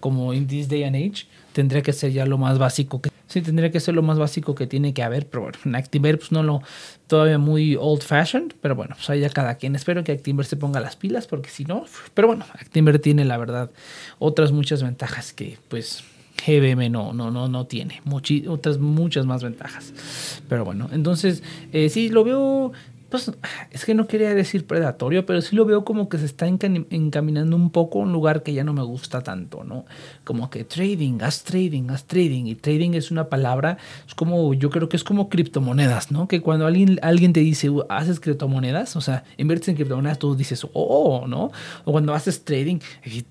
como 0.00 0.32
in 0.32 0.46
this 0.46 0.70
day 0.70 0.84
and 0.84 0.96
age. 0.96 1.26
Tendría 1.52 1.82
que 1.82 1.92
ser 1.92 2.12
ya 2.12 2.26
lo 2.26 2.38
más 2.38 2.58
básico 2.58 3.00
que 3.00 3.10
Sí, 3.30 3.42
tendría 3.42 3.70
que 3.70 3.78
ser 3.78 3.94
lo 3.94 4.02
más 4.02 4.18
básico 4.18 4.56
que 4.56 4.66
tiene 4.66 4.92
que 4.92 5.04
haber, 5.04 5.24
pero 5.28 5.42
bueno, 5.42 5.58
en 5.64 5.76
Activer 5.76 6.18
pues 6.18 6.32
no 6.32 6.42
lo, 6.42 6.62
todavía 7.06 7.38
muy 7.38 7.76
old 7.76 8.02
fashioned, 8.02 8.54
pero 8.60 8.74
bueno, 8.74 8.96
pues 8.96 9.08
ahí 9.08 9.20
ya 9.20 9.30
cada 9.30 9.54
quien. 9.54 9.76
Espero 9.76 10.02
que 10.02 10.10
Activer 10.10 10.44
se 10.44 10.56
ponga 10.56 10.80
las 10.80 10.96
pilas, 10.96 11.28
porque 11.28 11.48
si 11.48 11.64
no, 11.64 11.84
pero 12.12 12.26
bueno, 12.26 12.44
Activer 12.54 12.98
tiene 12.98 13.24
la 13.24 13.38
verdad 13.38 13.70
otras 14.18 14.50
muchas 14.50 14.82
ventajas 14.82 15.32
que 15.32 15.58
pues 15.68 16.02
GBM 16.44 16.90
no, 16.90 17.12
no, 17.12 17.30
no, 17.30 17.46
no 17.46 17.66
tiene. 17.66 18.02
otras 18.48 18.78
muchas 18.78 19.26
más 19.26 19.44
ventajas. 19.44 20.42
Pero 20.48 20.64
bueno, 20.64 20.88
entonces 20.90 21.44
eh, 21.72 21.88
sí, 21.88 22.08
lo 22.08 22.24
veo 22.24 22.72
pues 23.10 23.30
es 23.70 23.84
que 23.84 23.94
no 23.94 24.06
quería 24.06 24.34
decir 24.34 24.66
predatorio, 24.66 25.26
pero 25.26 25.42
sí 25.42 25.56
lo 25.56 25.64
veo 25.64 25.84
como 25.84 26.08
que 26.08 26.18
se 26.18 26.26
está 26.26 26.46
encaminando 26.46 27.56
un 27.56 27.70
poco 27.70 27.98
a 27.98 28.02
un 28.02 28.12
lugar 28.12 28.42
que 28.42 28.52
ya 28.52 28.64
no 28.64 28.72
me 28.72 28.82
gusta 28.82 29.20
tanto, 29.22 29.64
¿no? 29.64 29.84
Como 30.24 30.48
que 30.48 30.64
trading, 30.64 31.18
haz 31.20 31.42
trading, 31.42 31.90
haz 31.90 32.04
trading. 32.04 32.46
Y 32.46 32.54
trading 32.54 32.94
es 32.94 33.10
una 33.10 33.28
palabra, 33.28 33.78
es 34.06 34.14
como, 34.14 34.54
yo 34.54 34.70
creo 34.70 34.88
que 34.88 34.96
es 34.96 35.04
como 35.04 35.28
criptomonedas, 35.28 36.12
¿no? 36.12 36.28
Que 36.28 36.40
cuando 36.40 36.66
alguien, 36.66 36.98
alguien 37.02 37.32
te 37.32 37.40
dice, 37.40 37.68
haces 37.88 38.20
criptomonedas, 38.20 38.94
o 38.94 39.00
sea, 39.00 39.24
inviertes 39.36 39.68
en 39.68 39.74
criptomonedas, 39.74 40.18
tú 40.18 40.36
dices, 40.36 40.66
oh, 40.72 41.26
¿no? 41.26 41.50
O 41.84 41.92
cuando 41.92 42.14
haces 42.14 42.44
trading, 42.44 42.78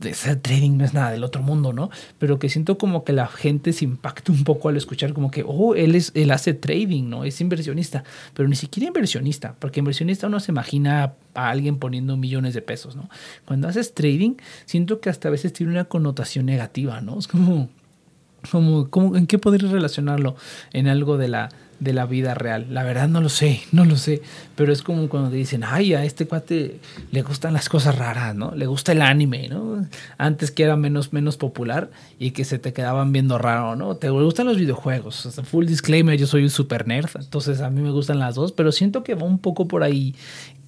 hacer 0.10 0.42
trading 0.42 0.78
no 0.78 0.86
es 0.86 0.94
nada 0.94 1.12
del 1.12 1.24
otro 1.24 1.42
mundo, 1.42 1.72
¿no? 1.72 1.90
Pero 2.18 2.38
que 2.38 2.50
siento 2.50 2.78
como 2.78 3.06
que 3.06 3.14
la 3.14 3.28
gente 3.28 3.72
se 3.72 3.86
impacta 3.86 4.32
un 4.32 4.44
poco 4.44 4.68
al 4.68 4.76
escuchar 4.76 5.14
como 5.14 5.32
que, 5.32 5.46
oh, 5.48 5.74
él, 5.76 5.96
es, 5.96 6.12
él 6.16 6.32
hace 6.32 6.54
trading, 6.54 7.10
¿no? 7.10 7.24
Es 7.24 7.40
inversionista, 7.40 8.04
pero 8.34 8.50
ni 8.50 8.56
siquiera 8.56 8.88
inversionista, 8.88 9.56
porque 9.70 9.82
inversionista 9.82 10.26
uno 10.26 10.40
se 10.40 10.52
imagina 10.52 11.14
a 11.36 11.50
alguien 11.52 11.78
poniendo 11.78 12.18
millones 12.18 12.56
de 12.56 12.62
pesos, 12.64 12.96
¿no? 12.96 13.08
Cuando 13.46 13.68
haces 13.68 13.94
trading, 13.94 14.34
siento 14.66 15.00
que 15.00 15.12
hasta 15.12 15.28
a 15.28 15.32
veces 15.32 15.54
tiene 15.54 15.72
una 15.72 15.86
connotación 15.86 16.48
negativa, 16.48 17.02
¿no? 17.02 17.20
Es 17.20 17.28
como, 17.28 17.70
como, 18.90 19.16
¿en 19.16 19.28
qué 19.28 19.38
podría 19.38 19.70
relacionarlo? 19.70 20.36
En 20.74 20.88
algo 20.88 21.20
de 21.20 21.28
la, 21.28 21.50
de 21.80 21.94
la 21.94 22.06
vida 22.06 22.34
real. 22.34 22.68
La 22.70 22.84
verdad 22.84 23.08
no 23.08 23.22
lo 23.22 23.30
sé, 23.30 23.62
no 23.72 23.86
lo 23.86 23.96
sé. 23.96 24.22
Pero 24.56 24.74
es 24.74 24.82
como 24.82 25.08
cuando 25.10 25.30
te 25.30 25.38
dicen, 25.38 25.64
ay, 25.64 25.94
a 25.94 26.04
este 26.04 26.28
cuate 26.28 26.80
le 27.12 27.22
gustan 27.22 27.54
las 27.54 27.70
cosas 27.70 27.98
raras, 27.98 28.36
¿no? 28.36 28.54
Le 28.56 28.68
gusta 28.68 28.92
el 28.92 29.02
anime, 29.02 29.48
¿no? 29.50 29.86
Antes 30.18 30.52
que 30.52 30.64
era 30.64 30.76
menos, 30.76 31.14
menos 31.14 31.38
popular 31.38 31.90
y 32.20 32.32
que 32.32 32.46
se 32.46 32.60
te 32.60 32.74
quedaban 32.74 33.12
viendo 33.12 33.38
raro, 33.38 33.76
¿no? 33.76 33.96
Te 33.96 34.10
gustan 34.10 34.48
los 34.48 34.58
videojuegos. 34.58 35.42
full 35.44 35.66
disclaimer, 35.66 36.18
yo 36.18 36.28
soy 36.28 36.44
un 36.44 36.50
super 36.50 36.88
nerd, 36.88 37.10
entonces 37.16 37.62
a 37.62 37.70
mí 37.70 37.82
me 37.82 37.92
gustan 37.92 38.20
las 38.20 38.36
dos, 38.36 38.52
pero 38.52 38.72
siento 38.72 39.04
que 39.04 39.16
va 39.16 39.24
un 39.24 39.40
poco 39.40 39.68
por 39.68 39.84
ahí 39.84 40.16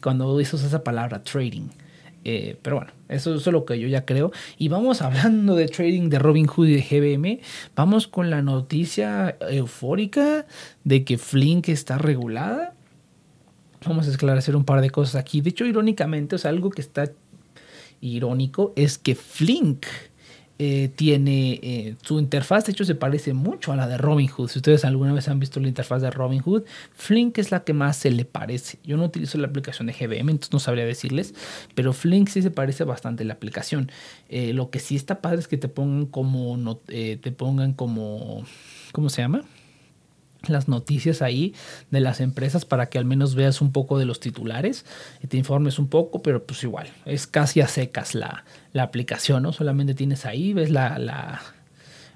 cuando 0.02 0.38
dices 0.38 0.64
esa 0.64 0.84
palabra, 0.84 1.24
trading. 1.24 1.70
Eh, 2.24 2.58
pero 2.62 2.78
bueno, 2.78 2.92
eso, 3.10 3.34
es 3.36 3.46
lo 3.48 3.66
que 3.66 3.80
yo 3.80 3.88
ya 3.88 4.06
creo. 4.06 4.32
Y 4.58 4.68
vamos 4.68 5.02
hablando 5.02 5.56
de 5.56 5.68
trading 5.68 6.10
de 6.10 6.20
Robinhood 6.20 6.68
y 6.68 6.76
de 6.76 6.82
GBM. 6.82 7.40
Vamos 7.76 8.08
con 8.08 8.30
la 8.30 8.42
noticia 8.42 9.38
eufórica 9.50 10.46
de 10.84 11.04
que 11.04 11.18
Flink 11.18 11.70
está 11.70 11.98
regulada. 11.98 12.76
Vamos 13.86 14.08
a 14.08 14.12
esclarecer 14.12 14.56
un 14.56 14.66
par 14.66 14.82
de 14.82 14.92
cosas 14.92 15.16
aquí. 15.16 15.42
De 15.42 15.50
hecho, 15.50 15.66
irónicamente, 15.66 16.36
o 16.36 16.38
sea, 16.38 16.50
algo 16.50 16.70
que 16.70 16.82
está 16.82 17.12
irónico 18.00 18.74
es 18.76 18.98
que 18.98 19.16
Flink 19.16 19.86
eh, 20.64 20.92
tiene 20.96 21.60
eh, 21.64 21.96
su 22.04 22.20
interfaz, 22.20 22.66
de 22.66 22.74
hecho 22.74 22.86
se 22.86 22.94
parece 22.94 23.34
mucho 23.34 23.72
a 23.72 23.76
la 23.76 23.88
de 23.88 23.98
Robinhood. 23.98 24.48
Si 24.48 24.60
ustedes 24.60 24.86
alguna 24.86 25.12
vez 25.12 25.28
han 25.28 25.40
visto 25.40 25.60
la 25.60 25.68
interfaz 25.68 26.04
de 26.04 26.12
Robinhood, 26.12 26.66
Flink 26.94 27.40
es 27.40 27.50
la 27.50 27.64
que 27.64 27.74
más 27.74 27.98
se 27.98 28.12
le 28.12 28.26
parece. 28.26 28.78
Yo 28.84 28.96
no 28.96 29.06
utilizo 29.06 29.40
la 29.40 29.48
aplicación 29.48 29.88
de 29.88 29.94
GBM, 29.94 30.30
entonces 30.30 30.54
no 30.54 30.60
sabría 30.60 30.86
decirles, 30.86 31.34
pero 31.74 31.94
Flink 31.94 32.28
sí 32.28 32.44
se 32.44 32.52
parece 32.52 32.84
bastante 32.84 33.24
a 33.24 33.26
la 33.26 33.34
aplicación. 33.34 33.92
Eh, 34.30 34.54
lo 34.54 34.70
que 34.70 34.78
sí 34.78 34.96
está 34.96 35.20
padre 35.20 35.40
es 35.40 35.48
que 35.48 35.58
te 35.58 35.68
pongan 35.68 36.06
como, 36.06 36.56
no, 36.58 36.76
te 36.76 37.18
pongan 37.32 37.74
como, 37.74 38.44
¿cómo 38.92 39.10
se 39.10 39.24
llama? 39.24 39.44
Las 40.48 40.68
noticias 40.68 41.22
ahí 41.22 41.54
de 41.92 42.00
las 42.00 42.20
empresas 42.20 42.66
para 42.66 42.88
que 42.88 42.98
al 42.98 43.06
menos 43.06 43.36
veas 43.36 43.62
un 43.62 43.72
poco 43.72 44.00
de 44.00 44.06
los 44.06 44.20
titulares 44.20 44.86
y 45.24 45.28
te 45.28 45.38
informes 45.38 45.80
un 45.80 45.88
poco, 45.88 46.22
pero 46.22 46.44
pues 46.44 46.64
igual, 46.64 46.88
es 47.06 47.28
casi 47.28 47.62
a 47.62 47.68
secas 47.68 48.16
la, 48.16 48.44
la 48.74 48.84
aplicación, 48.84 49.44
¿no? 49.44 49.54
Solamente 49.54 49.94
tienes 49.94 50.26
ahí, 50.26 50.54
ves 50.54 50.70
la, 50.70 50.98
la, 50.98 51.42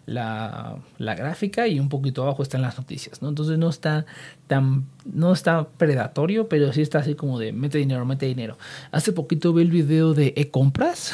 la, 0.05 0.77
la, 0.97 1.15
gráfica 1.15 1.67
y 1.67 1.79
un 1.79 1.89
poquito 1.89 2.23
abajo 2.23 2.43
están 2.43 2.61
las 2.61 2.77
noticias, 2.77 3.21
¿no? 3.21 3.29
Entonces 3.29 3.57
no 3.57 3.69
está 3.69 4.05
tan, 4.47 4.85
no 5.05 5.33
está 5.33 5.67
predatorio, 5.69 6.47
pero 6.47 6.71
sí 6.73 6.81
está 6.81 6.99
así 6.99 7.15
como 7.15 7.39
de 7.39 7.51
mete 7.51 7.77
dinero, 7.77 8.05
mete 8.05 8.25
dinero. 8.27 8.57
Hace 8.91 9.13
poquito 9.13 9.53
vi 9.53 9.63
el 9.63 9.71
video 9.71 10.13
de 10.13 10.33
e-compras, 10.35 11.13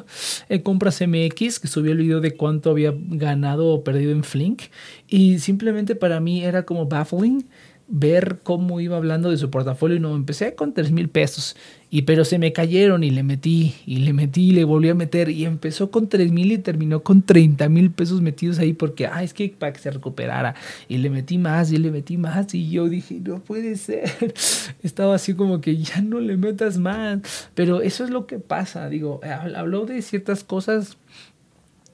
e-compras 0.48 1.00
MX, 1.00 1.60
que 1.60 1.68
subió 1.68 1.92
el 1.92 1.98
video 1.98 2.20
de 2.20 2.36
cuánto 2.36 2.70
había 2.70 2.92
ganado 2.96 3.68
o 3.68 3.84
perdido 3.84 4.12
en 4.12 4.24
Flink 4.24 4.62
y 5.08 5.38
simplemente 5.38 5.94
para 5.94 6.20
mí 6.20 6.44
era 6.44 6.64
como 6.64 6.86
baffling 6.86 7.46
ver 7.94 8.40
cómo 8.42 8.80
iba 8.80 8.96
hablando 8.96 9.30
de 9.30 9.36
su 9.36 9.50
portafolio 9.50 9.98
y 9.98 10.00
no 10.00 10.16
empecé 10.16 10.54
con 10.54 10.72
3 10.72 10.90
mil 10.92 11.10
pesos. 11.10 11.56
Y 11.90 12.02
pero 12.02 12.24
se 12.24 12.38
me 12.38 12.54
cayeron 12.54 13.04
y 13.04 13.10
le 13.10 13.22
metí 13.22 13.74
y 13.84 13.98
le 13.98 14.14
metí 14.14 14.48
y 14.48 14.52
le 14.52 14.64
volví 14.64 14.88
a 14.88 14.94
meter. 14.94 15.28
Y 15.28 15.44
empezó 15.44 15.90
con 15.90 16.08
3 16.08 16.32
mil 16.32 16.50
y 16.52 16.58
terminó 16.58 17.02
con 17.02 17.20
30 17.20 17.68
mil 17.68 17.90
pesos 17.90 18.22
metidos 18.22 18.58
ahí 18.58 18.72
porque 18.72 19.06
ah 19.06 19.22
es 19.22 19.34
que 19.34 19.50
para 19.50 19.74
que 19.74 19.78
se 19.78 19.90
recuperara 19.90 20.54
y 20.88 20.96
le 20.96 21.10
metí 21.10 21.36
más 21.36 21.70
y 21.70 21.76
le 21.76 21.90
metí 21.90 22.16
más. 22.16 22.54
Y 22.54 22.70
yo 22.70 22.88
dije 22.88 23.20
no 23.22 23.40
puede 23.40 23.76
ser 23.76 24.34
estaba 24.82 25.14
así 25.14 25.34
como 25.34 25.60
que 25.60 25.76
ya 25.76 26.00
no 26.00 26.18
le 26.18 26.38
metas 26.38 26.78
más 26.78 27.20
pero 27.54 27.82
eso 27.82 28.04
es 28.04 28.10
lo 28.10 28.26
que 28.26 28.38
pasa 28.38 28.88
digo 28.88 29.20
habló 29.54 29.84
de 29.86 30.00
ciertas 30.02 30.44
cosas. 30.44 30.96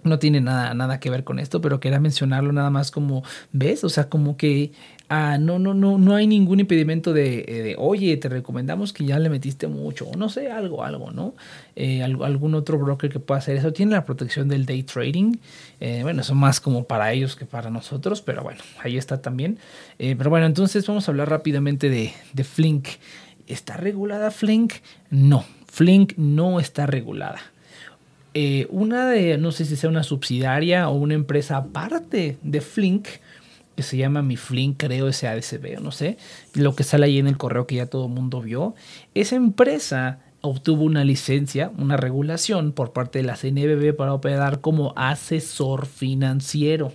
No 0.05 0.21
tiene 0.21 0.41
nada, 0.41 0.75
nada 0.75 1.01
que 1.01 1.11
ver 1.11 1.25
con 1.25 1.41
esto, 1.41 1.61
pero 1.61 1.81
quería 1.81 1.99
mencionarlo 1.99 2.53
nada 2.53 2.71
más 2.71 2.93
como, 2.93 3.25
¿ves? 3.53 3.83
O 3.83 3.89
sea, 3.89 4.09
como 4.09 4.37
que 4.37 4.71
ah, 5.09 5.39
no, 5.39 5.59
no, 5.59 5.75
no, 5.75 5.99
no 5.99 6.15
hay 6.15 6.27
ningún 6.27 6.61
impedimento 6.61 7.13
de, 7.13 7.45
eh, 7.49 7.63
de, 7.63 7.77
oye, 7.79 8.17
te 8.17 8.29
recomendamos 8.29 8.93
que 8.93 9.05
ya 9.05 9.19
le 9.19 9.31
metiste 9.31 9.67
mucho, 9.67 10.07
o 10.09 10.17
no 10.17 10.29
sé, 10.29 10.51
algo, 10.51 10.85
algo, 10.85 11.11
¿no? 11.11 11.35
Eh, 11.77 12.03
algún 12.03 12.55
otro 12.55 12.79
broker 12.79 13.11
que 13.11 13.19
pueda 13.19 13.39
hacer 13.39 13.57
eso. 13.57 13.73
Tiene 13.73 13.93
la 13.93 14.05
protección 14.05 14.49
del 14.49 14.67
day 14.67 14.83
trading. 14.83 15.37
Eh, 15.81 16.01
bueno, 16.03 16.23
eso 16.23 16.35
más 16.35 16.61
como 16.61 16.85
para 16.85 17.13
ellos 17.13 17.37
que 17.37 17.47
para 17.47 17.71
nosotros, 17.71 18.21
pero 18.23 18.43
bueno, 18.43 18.61
ahí 18.83 18.97
está 18.97 19.23
también. 19.23 19.59
pero 19.97 20.31
bueno, 20.31 20.47
entonces 20.47 20.87
vamos 20.87 21.09
a 21.09 21.13
hablar 21.13 21.31
rápidamente 21.31 21.89
de, 21.89 22.13
de 22.33 22.45
Flink. 22.45 22.89
¿Está 23.47 23.77
regulada 23.77 24.31
Flink? 24.31 24.75
No, 25.11 25.45
Flink 25.67 26.15
no 26.17 26.61
está 26.61 26.87
regulada. 26.87 27.41
una 28.69 29.09
de, 29.09 29.39
no 29.39 29.53
sé 29.53 29.65
si 29.65 29.77
sea 29.77 29.89
una 29.89 30.03
subsidiaria 30.03 30.89
o 30.89 30.97
una 30.97 31.15
empresa 31.15 31.57
aparte 31.57 32.37
de 32.43 32.61
Flink, 32.61 33.09
que 33.79 33.85
se 33.85 33.97
llama 33.97 34.23
Mi 34.23 34.37
Flink, 34.37 34.77
creo, 34.77 35.13
SADCB, 35.13 35.81
no 35.81 35.93
sé, 35.93 36.19
lo 36.53 36.75
que 36.75 36.83
sale 36.83 37.07
ahí 37.07 37.21
en 37.21 37.29
el 37.29 37.37
correo 37.37 37.69
que 37.69 37.77
ya 37.77 37.87
todo 37.87 38.07
el 38.07 38.13
mundo 38.13 38.41
vio. 38.41 38.75
Esa 39.15 39.37
empresa 39.37 40.19
obtuvo 40.41 40.83
una 40.83 41.05
licencia, 41.05 41.71
una 41.79 41.97
regulación 41.97 42.73
por 42.73 42.93
parte 42.93 43.21
de 43.21 43.25
la 43.25 43.37
CNBB 43.37 43.95
para 43.95 44.15
operar 44.15 44.61
como 44.61 44.95
asesor 44.97 45.87
financiero. 45.87 46.93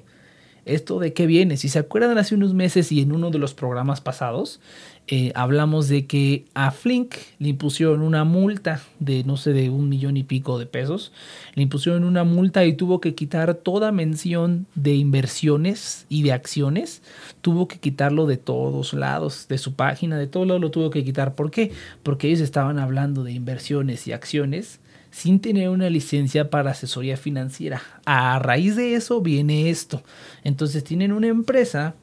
¿Esto 0.65 0.99
de 0.99 1.13
qué 1.13 1.27
viene? 1.27 1.57
Si 1.57 1.67
se 1.67 1.79
acuerdan 1.79 2.17
hace 2.17 2.35
unos 2.35 2.53
meses 2.53 2.91
y 2.91 3.01
en 3.01 3.11
uno 3.11 3.31
de 3.31 3.37
los 3.37 3.53
programas 3.53 3.99
pasados, 3.99 4.61
eh, 5.07 5.33
hablamos 5.35 5.89
de 5.89 6.05
que 6.05 6.45
a 6.53 6.71
Flink 6.71 7.15
le 7.37 7.49
impusieron 7.49 8.01
una 8.01 8.23
multa 8.23 8.81
de 8.99 9.25
no 9.25 9.35
sé, 9.35 9.51
de 9.51 9.69
un 9.69 9.89
millón 9.89 10.15
y 10.15 10.23
pico 10.23 10.57
de 10.57 10.65
pesos. 10.65 11.11
Le 11.55 11.63
impusieron 11.63 12.05
una 12.05 12.23
multa 12.23 12.63
y 12.63 12.73
tuvo 12.73 13.01
que 13.01 13.13
quitar 13.13 13.55
toda 13.55 13.91
mención 13.91 14.65
de 14.75 14.95
inversiones 14.95 16.05
y 16.07 16.23
de 16.23 16.31
acciones. 16.31 17.01
Tuvo 17.41 17.67
que 17.67 17.79
quitarlo 17.79 18.25
de 18.25 18.37
todos 18.37 18.93
lados, 18.93 19.47
de 19.49 19.57
su 19.57 19.73
página, 19.73 20.17
de 20.17 20.27
todo 20.27 20.45
lado 20.45 20.59
lo 20.59 20.71
tuvo 20.71 20.89
que 20.89 21.03
quitar. 21.03 21.35
¿Por 21.35 21.51
qué? 21.51 21.73
Porque 22.03 22.27
ellos 22.27 22.39
estaban 22.39 22.79
hablando 22.79 23.25
de 23.25 23.33
inversiones 23.33 24.07
y 24.07 24.13
acciones 24.13 24.79
sin 25.13 25.39
tener 25.39 25.69
una 25.69 25.91
licencia 25.91 26.49
para 26.49 26.71
asesoría 26.71 27.17
financiera. 27.17 27.83
A 28.03 28.39
raíz 28.39 28.75
de 28.75 28.95
eso 28.95 29.21
viene 29.21 29.69
esto. 29.69 30.01
Entonces 30.43 30.83
tienen 30.83 31.11
una 31.11 31.27
empresa 31.27 31.93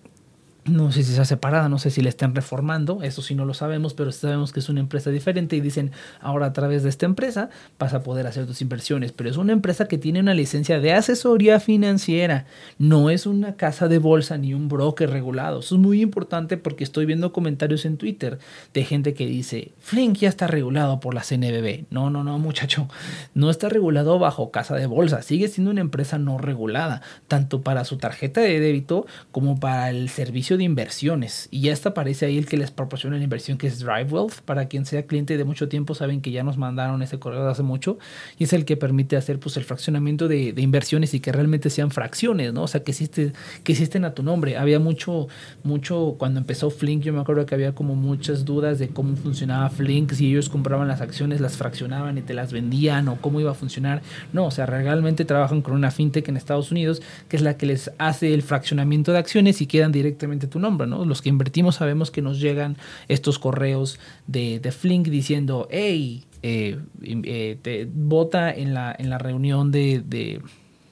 no 0.64 0.92
sé 0.92 1.02
si 1.02 1.12
sea 1.14 1.24
separada, 1.24 1.68
no 1.68 1.78
sé 1.78 1.90
si 1.90 2.02
la 2.02 2.08
estén 2.08 2.34
reformando, 2.34 3.02
eso 3.02 3.22
sí 3.22 3.34
no 3.34 3.44
lo 3.44 3.54
sabemos, 3.54 3.94
pero 3.94 4.12
sabemos 4.12 4.52
que 4.52 4.60
es 4.60 4.68
una 4.68 4.80
empresa 4.80 5.10
diferente 5.10 5.56
y 5.56 5.60
dicen, 5.60 5.92
ahora 6.20 6.46
a 6.46 6.52
través 6.52 6.82
de 6.82 6.88
esta 6.88 7.06
empresa 7.06 7.50
vas 7.78 7.94
a 7.94 8.02
poder 8.02 8.26
hacer 8.26 8.46
tus 8.46 8.60
inversiones, 8.60 9.12
pero 9.12 9.30
es 9.30 9.36
una 9.36 9.52
empresa 9.52 9.88
que 9.88 9.98
tiene 9.98 10.20
una 10.20 10.34
licencia 10.34 10.80
de 10.80 10.92
asesoría 10.92 11.60
financiera, 11.60 12.46
no 12.78 13.10
es 13.10 13.26
una 13.26 13.56
casa 13.56 13.88
de 13.88 13.98
bolsa 13.98 14.36
ni 14.38 14.54
un 14.54 14.68
broker 14.68 15.10
regulado. 15.10 15.60
Eso 15.60 15.76
es 15.76 15.80
muy 15.80 16.02
importante 16.02 16.56
porque 16.56 16.84
estoy 16.84 17.06
viendo 17.06 17.32
comentarios 17.32 17.84
en 17.84 17.96
Twitter 17.96 18.38
de 18.74 18.84
gente 18.84 19.14
que 19.14 19.26
dice, 19.26 19.72
Flink 19.78 20.18
ya 20.18 20.28
está 20.28 20.46
regulado 20.46 21.00
por 21.00 21.14
la 21.14 21.22
CNBB. 21.22 21.86
No, 21.90 22.10
no, 22.10 22.24
no, 22.24 22.38
muchacho, 22.38 22.88
no 23.34 23.50
está 23.50 23.68
regulado 23.68 24.18
bajo 24.18 24.50
casa 24.50 24.74
de 24.76 24.86
bolsa, 24.86 25.22
sigue 25.22 25.48
siendo 25.48 25.70
una 25.70 25.80
empresa 25.80 26.18
no 26.18 26.38
regulada, 26.38 27.02
tanto 27.28 27.62
para 27.62 27.84
su 27.84 27.96
tarjeta 27.96 28.40
de 28.40 28.60
débito 28.60 29.06
como 29.32 29.58
para 29.58 29.90
el 29.90 30.08
servicio 30.08 30.49
de 30.56 30.64
inversiones. 30.64 31.48
Y 31.50 31.62
ya 31.62 31.72
está 31.72 31.90
aparece 31.90 32.26
ahí 32.26 32.38
el 32.38 32.46
que 32.46 32.56
les 32.56 32.70
proporciona 32.70 33.16
la 33.16 33.24
inversión, 33.24 33.58
que 33.58 33.66
es 33.66 33.80
DriveWealth. 33.80 34.40
Para 34.42 34.66
quien 34.66 34.86
sea 34.86 35.06
cliente 35.06 35.36
de 35.36 35.44
mucho 35.44 35.68
tiempo, 35.68 35.94
saben 35.94 36.20
que 36.20 36.30
ya 36.30 36.42
nos 36.42 36.56
mandaron 36.56 37.02
ese 37.02 37.18
correo 37.18 37.48
hace 37.48 37.62
mucho. 37.62 37.98
Y 38.38 38.44
es 38.44 38.52
el 38.52 38.64
que 38.64 38.76
permite 38.76 39.16
hacer 39.16 39.38
pues, 39.38 39.56
el 39.56 39.64
fraccionamiento 39.64 40.28
de, 40.28 40.54
inversiones 40.56 41.14
y 41.14 41.20
que 41.20 41.32
realmente 41.32 41.70
sean 41.70 41.90
fracciones, 41.90 42.52
¿no? 42.52 42.62
O 42.62 42.68
sea, 42.68 42.82
que, 42.82 42.92
existe, 42.92 43.32
que 43.64 43.72
existen 43.72 44.04
a 44.04 44.14
tu 44.14 44.22
nombre. 44.22 44.56
Había 44.56 44.78
mucho, 44.78 45.28
mucho, 45.62 46.16
cuando 46.18 46.40
empezó 46.40 46.70
Flink, 46.70 47.02
yo 47.02 47.12
me 47.12 47.20
acuerdo 47.20 47.46
que 47.46 47.54
había 47.54 47.74
como 47.74 47.94
muchas 47.94 48.44
dudas 48.44 48.78
de 48.78 48.88
cómo 48.88 49.16
funcionaba 49.16 49.68
Flink, 49.70 50.12
si 50.12 50.30
ellos 50.30 50.48
compraban 50.48 50.88
las 50.88 51.00
acciones, 51.00 51.40
las 51.40 51.56
fraccionaban 51.56 52.18
y 52.18 52.22
te 52.22 52.34
las 52.34 52.52
vendían 52.52 53.08
o 53.08 53.16
cómo 53.20 53.40
iba 53.40 53.50
a 53.50 53.54
funcionar. 53.54 54.02
No, 54.32 54.46
o 54.46 54.50
sea, 54.50 54.66
realmente 54.66 55.24
trabajan 55.24 55.62
con 55.62 55.74
una 55.74 55.90
fintech 55.90 56.28
en 56.28 56.36
Estados 56.36 56.70
Unidos, 56.70 57.02
que 57.28 57.36
es 57.36 57.42
la 57.42 57.56
que 57.56 57.66
les 57.66 57.90
hace 57.98 58.34
el 58.34 58.42
fraccionamiento 58.42 59.12
de 59.12 59.18
acciones 59.18 59.60
y 59.60 59.66
quedan 59.66 59.92
directamente 59.92 60.39
tu 60.46 60.58
nombre, 60.58 60.86
¿no? 60.86 61.04
Los 61.04 61.22
que 61.22 61.28
invertimos 61.28 61.76
sabemos 61.76 62.10
que 62.10 62.22
nos 62.22 62.40
llegan 62.40 62.76
estos 63.08 63.38
correos 63.38 63.98
de, 64.26 64.60
de 64.60 64.72
Flink 64.72 65.08
diciendo, 65.08 65.68
hey, 65.70 66.24
eh, 66.42 66.78
eh, 67.02 67.88
vota 67.92 68.52
en 68.52 68.74
la, 68.74 68.94
en 68.98 69.10
la 69.10 69.18
reunión 69.18 69.70
de, 69.70 70.02
de, 70.04 70.40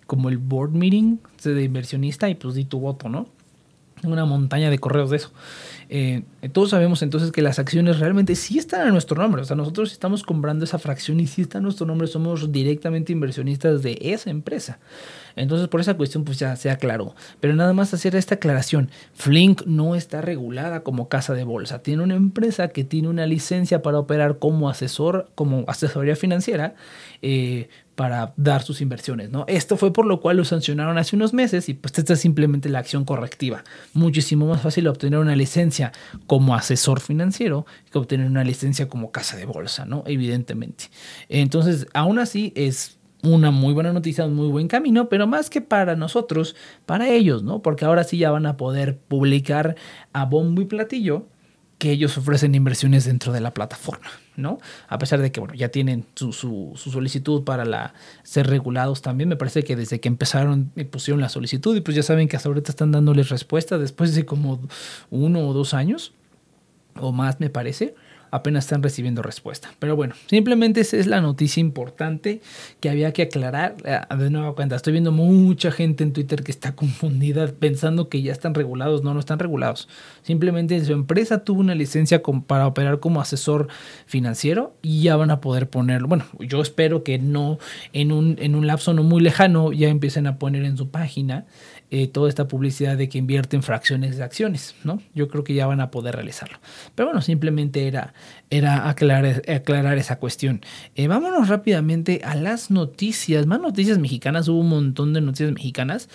como 0.06 0.28
el 0.28 0.38
board 0.38 0.72
meeting 0.72 1.18
de 1.42 1.62
inversionista 1.62 2.28
y 2.28 2.34
pues 2.34 2.54
di 2.54 2.64
tu 2.64 2.80
voto, 2.80 3.08
¿no? 3.08 3.28
una 4.04 4.24
montaña 4.24 4.70
de 4.70 4.78
correos 4.78 5.10
de 5.10 5.16
eso. 5.16 5.32
Eh, 5.88 6.22
todos 6.52 6.70
sabemos 6.70 7.02
entonces 7.02 7.32
que 7.32 7.42
las 7.42 7.58
acciones 7.58 7.98
realmente 7.98 8.34
sí 8.36 8.58
están 8.58 8.86
a 8.86 8.90
nuestro 8.90 9.20
nombre. 9.20 9.42
O 9.42 9.44
sea, 9.44 9.56
nosotros 9.56 9.92
estamos 9.92 10.22
comprando 10.22 10.64
esa 10.64 10.78
fracción 10.78 11.20
y 11.20 11.26
sí 11.26 11.42
está 11.42 11.58
a 11.58 11.60
nuestro 11.60 11.86
nombre. 11.86 12.06
Somos 12.06 12.52
directamente 12.52 13.12
inversionistas 13.12 13.82
de 13.82 13.98
esa 14.00 14.30
empresa. 14.30 14.78
Entonces, 15.38 15.68
por 15.68 15.80
esa 15.80 15.94
cuestión, 15.94 16.24
pues 16.24 16.38
ya 16.38 16.54
se 16.56 16.70
aclaró. 16.70 17.14
Pero 17.40 17.54
nada 17.54 17.72
más 17.72 17.94
hacer 17.94 18.16
esta 18.16 18.36
aclaración. 18.36 18.90
Flink 19.14 19.62
no 19.66 19.94
está 19.94 20.20
regulada 20.20 20.82
como 20.82 21.08
casa 21.08 21.34
de 21.34 21.44
bolsa. 21.44 21.82
Tiene 21.82 22.02
una 22.02 22.14
empresa 22.14 22.68
que 22.68 22.84
tiene 22.84 23.08
una 23.08 23.26
licencia 23.26 23.82
para 23.82 23.98
operar 23.98 24.38
como 24.38 24.68
asesor, 24.68 25.30
como 25.34 25.64
asesoría 25.68 26.16
financiera. 26.16 26.74
Eh, 27.22 27.68
para 27.98 28.32
dar 28.36 28.62
sus 28.62 28.80
inversiones, 28.80 29.28
¿no? 29.30 29.44
Esto 29.48 29.76
fue 29.76 29.92
por 29.92 30.06
lo 30.06 30.20
cual 30.20 30.36
lo 30.36 30.44
sancionaron 30.44 30.98
hace 30.98 31.16
unos 31.16 31.34
meses 31.34 31.68
y 31.68 31.74
pues 31.74 31.98
esta 31.98 32.12
es 32.12 32.20
simplemente 32.20 32.68
la 32.68 32.78
acción 32.78 33.04
correctiva. 33.04 33.64
Muchísimo 33.92 34.46
más 34.46 34.62
fácil 34.62 34.86
obtener 34.86 35.18
una 35.18 35.34
licencia 35.34 35.90
como 36.28 36.54
asesor 36.54 37.00
financiero 37.00 37.66
que 37.90 37.98
obtener 37.98 38.28
una 38.28 38.44
licencia 38.44 38.88
como 38.88 39.10
casa 39.10 39.36
de 39.36 39.46
bolsa, 39.46 39.84
¿no? 39.84 40.04
Evidentemente. 40.06 40.90
Entonces, 41.28 41.88
aún 41.92 42.20
así 42.20 42.52
es 42.54 42.97
una 43.22 43.50
muy 43.50 43.74
buena 43.74 43.92
noticia, 43.92 44.24
un 44.24 44.34
muy 44.34 44.48
buen 44.48 44.68
camino, 44.68 45.08
pero 45.08 45.26
más 45.26 45.50
que 45.50 45.60
para 45.60 45.96
nosotros, 45.96 46.54
para 46.86 47.08
ellos, 47.08 47.42
¿no? 47.42 47.62
Porque 47.62 47.84
ahora 47.84 48.04
sí 48.04 48.18
ya 48.18 48.30
van 48.30 48.46
a 48.46 48.56
poder 48.56 48.98
publicar 48.98 49.76
a 50.12 50.24
bombo 50.24 50.62
y 50.62 50.66
platillo 50.66 51.26
que 51.78 51.92
ellos 51.92 52.18
ofrecen 52.18 52.54
inversiones 52.56 53.04
dentro 53.04 53.32
de 53.32 53.40
la 53.40 53.54
plataforma, 53.54 54.10
¿no? 54.36 54.58
A 54.88 54.98
pesar 54.98 55.20
de 55.20 55.30
que, 55.30 55.38
bueno, 55.38 55.54
ya 55.54 55.68
tienen 55.68 56.06
su, 56.16 56.32
su, 56.32 56.74
solicitud 56.76 57.44
para 57.44 57.94
ser 58.24 58.48
regulados 58.48 59.00
también, 59.00 59.28
me 59.28 59.36
parece 59.36 59.62
que 59.62 59.76
desde 59.76 60.00
que 60.00 60.08
empezaron 60.08 60.72
eh, 60.74 60.84
pusieron 60.84 61.20
la 61.20 61.28
solicitud 61.28 61.76
y 61.76 61.80
pues 61.80 61.96
ya 61.96 62.02
saben 62.02 62.26
que 62.28 62.36
hasta 62.36 62.48
ahorita 62.48 62.72
están 62.72 62.90
dándoles 62.90 63.28
respuesta 63.28 63.78
después 63.78 64.14
de 64.16 64.26
como 64.26 64.60
uno 65.10 65.46
o 65.46 65.52
dos 65.52 65.72
años 65.72 66.12
o 66.96 67.12
más, 67.12 67.38
me 67.38 67.48
parece 67.48 67.94
apenas 68.30 68.64
están 68.64 68.82
recibiendo 68.82 69.22
respuesta. 69.22 69.70
Pero 69.78 69.96
bueno, 69.96 70.14
simplemente 70.26 70.80
esa 70.80 70.96
es 70.96 71.06
la 71.06 71.20
noticia 71.20 71.60
importante 71.60 72.40
que 72.80 72.90
había 72.90 73.12
que 73.12 73.22
aclarar. 73.22 73.76
Eh, 73.84 73.98
de 74.16 74.30
nueva 74.30 74.54
cuenta, 74.54 74.76
estoy 74.76 74.92
viendo 74.92 75.12
mucha 75.12 75.70
gente 75.70 76.04
en 76.04 76.12
Twitter 76.12 76.42
que 76.42 76.52
está 76.52 76.74
confundida 76.76 77.46
pensando 77.48 78.08
que 78.08 78.22
ya 78.22 78.32
están 78.32 78.54
regulados. 78.54 79.02
No, 79.02 79.14
no 79.14 79.20
están 79.20 79.38
regulados. 79.38 79.88
Simplemente 80.22 80.84
su 80.84 80.92
empresa 80.92 81.44
tuvo 81.44 81.60
una 81.60 81.74
licencia 81.74 82.22
para 82.46 82.66
operar 82.66 83.00
como 83.00 83.20
asesor 83.20 83.68
financiero 84.06 84.74
y 84.82 85.02
ya 85.02 85.16
van 85.16 85.30
a 85.30 85.40
poder 85.40 85.68
ponerlo. 85.68 86.08
Bueno, 86.08 86.24
yo 86.38 86.60
espero 86.60 87.02
que 87.02 87.18
no 87.18 87.58
en 87.92 88.12
un, 88.12 88.36
en 88.40 88.54
un 88.54 88.66
lapso 88.66 88.92
no 88.92 89.02
muy 89.02 89.22
lejano 89.22 89.72
ya 89.72 89.88
empiecen 89.88 90.26
a 90.26 90.38
poner 90.38 90.64
en 90.64 90.76
su 90.76 90.90
página 90.90 91.46
eh, 91.90 92.06
toda 92.06 92.28
esta 92.28 92.48
publicidad 92.48 92.98
de 92.98 93.08
que 93.08 93.16
invierten 93.16 93.62
fracciones 93.62 94.18
de 94.18 94.22
acciones, 94.22 94.74
¿no? 94.84 95.00
Yo 95.14 95.28
creo 95.28 95.42
que 95.42 95.54
ya 95.54 95.66
van 95.66 95.80
a 95.80 95.90
poder 95.90 96.16
realizarlo. 96.16 96.58
Pero 96.94 97.06
bueno, 97.06 97.22
simplemente 97.22 97.88
era, 97.88 98.12
era 98.50 98.90
aclarar, 98.90 99.42
aclarar 99.48 99.96
esa 99.96 100.18
cuestión. 100.18 100.60
Eh, 100.96 101.08
vámonos 101.08 101.48
rápidamente 101.48 102.20
a 102.24 102.34
las 102.34 102.70
noticias, 102.70 103.46
más 103.46 103.60
noticias 103.60 103.98
mexicanas, 103.98 104.48
hubo 104.48 104.60
un 104.60 104.68
montón 104.68 105.14
de 105.14 105.22
noticias 105.22 105.50
mexicanas 105.50 106.10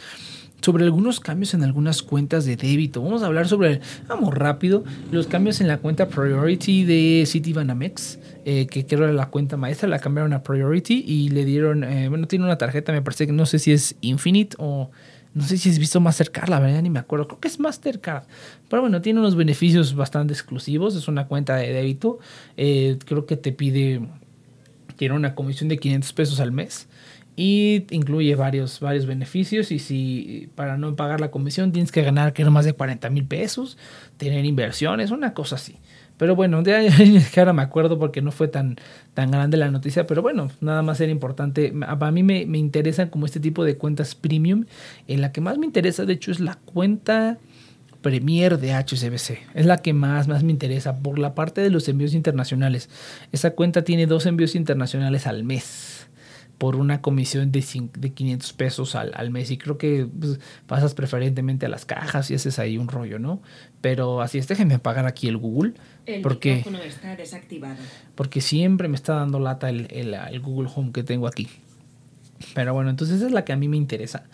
sobre 0.61 0.83
algunos 0.83 1.19
cambios 1.19 1.55
en 1.55 1.63
algunas 1.63 2.03
cuentas 2.03 2.45
de 2.45 2.55
débito. 2.55 3.01
Vamos 3.01 3.23
a 3.23 3.25
hablar 3.25 3.47
sobre, 3.47 3.81
vamos 4.07 4.31
rápido, 4.31 4.83
los 5.11 5.25
cambios 5.25 5.59
en 5.59 5.67
la 5.67 5.79
cuenta 5.79 6.07
Priority 6.07 6.83
de 6.83 7.23
Citibanamex, 7.25 8.19
eh, 8.45 8.67
que 8.67 8.85
creo 8.85 9.05
era 9.05 9.13
la 9.13 9.31
cuenta 9.31 9.57
maestra, 9.57 9.89
la 9.89 9.97
cambiaron 9.97 10.33
a 10.33 10.43
Priority 10.43 11.03
y 11.05 11.29
le 11.29 11.45
dieron, 11.45 11.83
bueno, 12.09 12.27
tiene 12.27 12.45
una 12.45 12.59
tarjeta, 12.59 12.91
me 12.91 13.01
parece 13.01 13.25
que 13.25 13.33
no 13.33 13.47
sé 13.47 13.57
si 13.57 13.71
es 13.71 13.95
Infinite 14.01 14.55
o 14.59 14.91
no 15.33 15.43
sé 15.43 15.57
si 15.57 15.69
has 15.69 15.79
visto 15.79 15.99
Mastercard, 15.99 16.49
la 16.49 16.59
verdad 16.59 16.81
ni 16.81 16.89
me 16.89 16.99
acuerdo. 16.99 17.27
Creo 17.27 17.39
que 17.39 17.47
es 17.47 17.59
Mastercard. 17.59 18.25
Pero 18.69 18.81
bueno, 18.81 19.01
tiene 19.01 19.19
unos 19.19 19.35
beneficios 19.35 19.95
bastante 19.95 20.33
exclusivos. 20.33 20.95
Es 20.95 21.07
una 21.07 21.27
cuenta 21.27 21.55
de 21.55 21.73
débito. 21.73 22.19
Eh, 22.55 22.99
creo 23.05 23.25
que 23.25 23.35
te 23.35 23.51
pide. 23.51 24.01
Tiene 24.95 25.15
una 25.15 25.33
comisión 25.33 25.69
de 25.69 25.77
500 25.77 26.13
pesos 26.13 26.39
al 26.39 26.51
mes. 26.51 26.87
Y 27.35 27.87
incluye 27.89 28.35
varios, 28.35 28.79
varios 28.79 29.07
beneficios. 29.07 29.71
Y 29.71 29.79
si 29.79 30.49
para 30.53 30.77
no 30.77 30.95
pagar 30.95 31.19
la 31.19 31.31
comisión 31.31 31.71
tienes 31.71 31.91
que 31.91 32.03
ganar 32.03 32.33
no 32.37 32.51
más 32.51 32.65
de 32.65 32.73
40 32.73 33.09
mil 33.09 33.25
pesos. 33.25 33.77
Tener 34.17 34.45
inversiones, 34.45 35.09
una 35.09 35.33
cosa 35.33 35.55
así. 35.55 35.77
Pero 36.17 36.35
bueno, 36.35 36.61
de 36.61 36.91
que 37.33 37.39
ahora 37.39 37.53
me 37.53 37.61
acuerdo 37.61 37.97
porque 37.99 38.21
no 38.21 38.31
fue 38.31 38.47
tan, 38.47 38.77
tan 39.13 39.31
grande 39.31 39.57
la 39.57 39.71
noticia, 39.71 40.07
pero 40.07 40.21
bueno, 40.21 40.49
nada 40.61 40.81
más 40.81 41.01
era 41.01 41.11
importante. 41.11 41.73
A 41.87 42.11
mí 42.11 42.23
me, 42.23 42.45
me 42.45 42.57
interesan 42.57 43.09
como 43.09 43.25
este 43.25 43.39
tipo 43.39 43.63
de 43.63 43.77
cuentas 43.77 44.15
premium. 44.15 44.65
En 45.07 45.21
la 45.21 45.31
que 45.31 45.41
más 45.41 45.57
me 45.57 45.65
interesa, 45.65 46.05
de 46.05 46.13
hecho, 46.13 46.31
es 46.31 46.39
la 46.39 46.55
cuenta 46.55 47.39
Premier 48.03 48.59
de 48.59 48.73
HSBC. 48.73 49.39
Es 49.55 49.65
la 49.65 49.77
que 49.77 49.93
más, 49.93 50.27
más 50.27 50.43
me 50.43 50.51
interesa 50.51 50.99
por 50.99 51.17
la 51.17 51.33
parte 51.33 51.61
de 51.61 51.71
los 51.71 51.87
envíos 51.89 52.13
internacionales. 52.13 52.89
Esa 53.31 53.51
cuenta 53.51 53.83
tiene 53.83 54.05
dos 54.05 54.27
envíos 54.27 54.53
internacionales 54.53 55.25
al 55.25 55.43
mes 55.43 56.07
por 56.59 56.75
una 56.75 57.01
comisión 57.01 57.51
de, 57.51 57.65
de 57.97 58.13
500 58.13 58.53
pesos 58.53 58.95
al, 58.95 59.11
al, 59.15 59.31
mes. 59.31 59.49
Y 59.49 59.57
creo 59.57 59.77
que 59.79 60.07
pues, 60.19 60.39
pasas 60.67 60.93
preferentemente 60.93 61.65
a 61.65 61.69
las 61.69 61.85
cajas 61.85 62.29
y 62.29 62.35
haces 62.35 62.59
ahí 62.59 62.77
un 62.77 62.87
rollo, 62.87 63.17
¿no? 63.17 63.41
Pero 63.81 64.21
así 64.21 64.37
es, 64.37 64.47
déjenme 64.47 64.75
apagar 64.75 65.07
aquí 65.07 65.27
el 65.27 65.37
Google. 65.37 65.73
El 66.05 66.21
porque, 66.21 66.63
está 66.85 67.15
desactivado. 67.15 67.77
Porque 68.15 68.41
siempre 68.41 68.87
me 68.87 68.95
está 68.95 69.15
dando 69.15 69.39
lata 69.39 69.69
el, 69.69 69.87
el, 69.91 70.13
el 70.13 70.39
Google 70.41 70.69
Home 70.75 70.91
que 70.91 71.03
tengo 71.03 71.27
aquí. 71.27 71.47
Pero 72.53 72.73
bueno, 72.73 72.89
entonces 72.89 73.17
esa 73.17 73.27
es 73.27 73.31
la 73.31 73.45
que 73.45 73.53
a 73.53 73.55
mí 73.55 73.67
me 73.67 73.77
interesa 73.77 74.25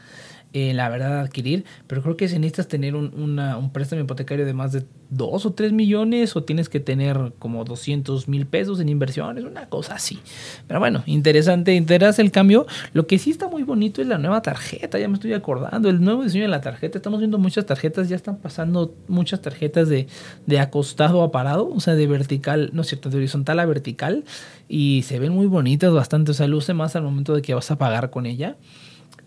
eh, 0.51 0.73
la 0.73 0.89
verdad 0.89 1.19
adquirir, 1.19 1.63
pero 1.85 2.01
creo 2.01 2.17
que 2.17 2.27
si 2.27 2.39
necesitas 2.39 2.67
tener 2.67 2.95
un, 2.95 3.13
un 3.39 3.71
préstamo 3.71 4.01
hipotecario 4.01 4.47
de 4.47 4.53
más 4.53 4.71
de 4.71 4.83
2 5.11 5.45
o 5.45 5.53
3 5.53 5.73
millones 5.73 6.35
o 6.35 6.43
tienes 6.43 6.69
que 6.69 6.79
tener 6.79 7.33
como 7.37 7.63
200 7.63 8.27
mil 8.27 8.47
pesos 8.47 8.79
en 8.79 8.89
inversiones, 8.89 9.43
una 9.43 9.69
cosa 9.69 9.95
así. 9.95 10.19
Pero 10.67 10.79
bueno, 10.79 11.03
interesante, 11.05 11.73
interesa 11.75 12.23
el 12.23 12.31
cambio. 12.31 12.65
Lo 12.93 13.05
que 13.05 13.19
sí 13.19 13.29
está 13.29 13.47
muy 13.47 13.61
bonito 13.61 14.01
es 14.01 14.07
la 14.07 14.17
nueva 14.17 14.41
tarjeta, 14.41 14.97
ya 14.97 15.07
me 15.07 15.15
estoy 15.15 15.33
acordando, 15.33 15.87
el 15.87 16.01
nuevo 16.01 16.23
diseño 16.23 16.45
de 16.45 16.49
la 16.49 16.61
tarjeta. 16.61 16.97
Estamos 16.97 17.19
viendo 17.19 17.37
muchas 17.37 17.67
tarjetas, 17.67 18.09
ya 18.09 18.15
están 18.15 18.37
pasando 18.37 18.95
muchas 19.07 19.41
tarjetas 19.41 19.87
de, 19.87 20.07
de 20.47 20.59
acostado 20.59 21.21
a 21.21 21.31
parado, 21.31 21.69
o 21.69 21.79
sea, 21.79 21.93
de 21.93 22.07
vertical, 22.07 22.71
no 22.73 22.81
es 22.81 22.87
cierto, 22.87 23.11
de 23.11 23.17
horizontal 23.17 23.59
a 23.59 23.65
vertical. 23.67 24.23
Y 24.67 25.03
se 25.03 25.19
ven 25.19 25.31
muy 25.31 25.45
bonitas 25.45 25.93
bastante, 25.93 26.31
o 26.31 26.33
sea, 26.33 26.47
luce 26.47 26.73
más 26.73 26.95
al 26.95 27.03
momento 27.03 27.35
de 27.35 27.41
que 27.43 27.53
vas 27.53 27.69
a 27.69 27.77
pagar 27.77 28.09
con 28.09 28.25
ella 28.25 28.57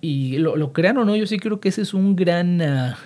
y 0.04 0.38
lo, 0.38 0.72
crean 0.72 0.98
o 0.98 1.04
no, 1.04 1.14
yo 1.14 1.28
sí 1.28 1.38
creo 1.38 1.60
que 1.60 1.68
ese 1.68 1.80
es 1.80 1.94
un 1.94 2.16
gran, 2.16 2.60
ah, 2.60 2.98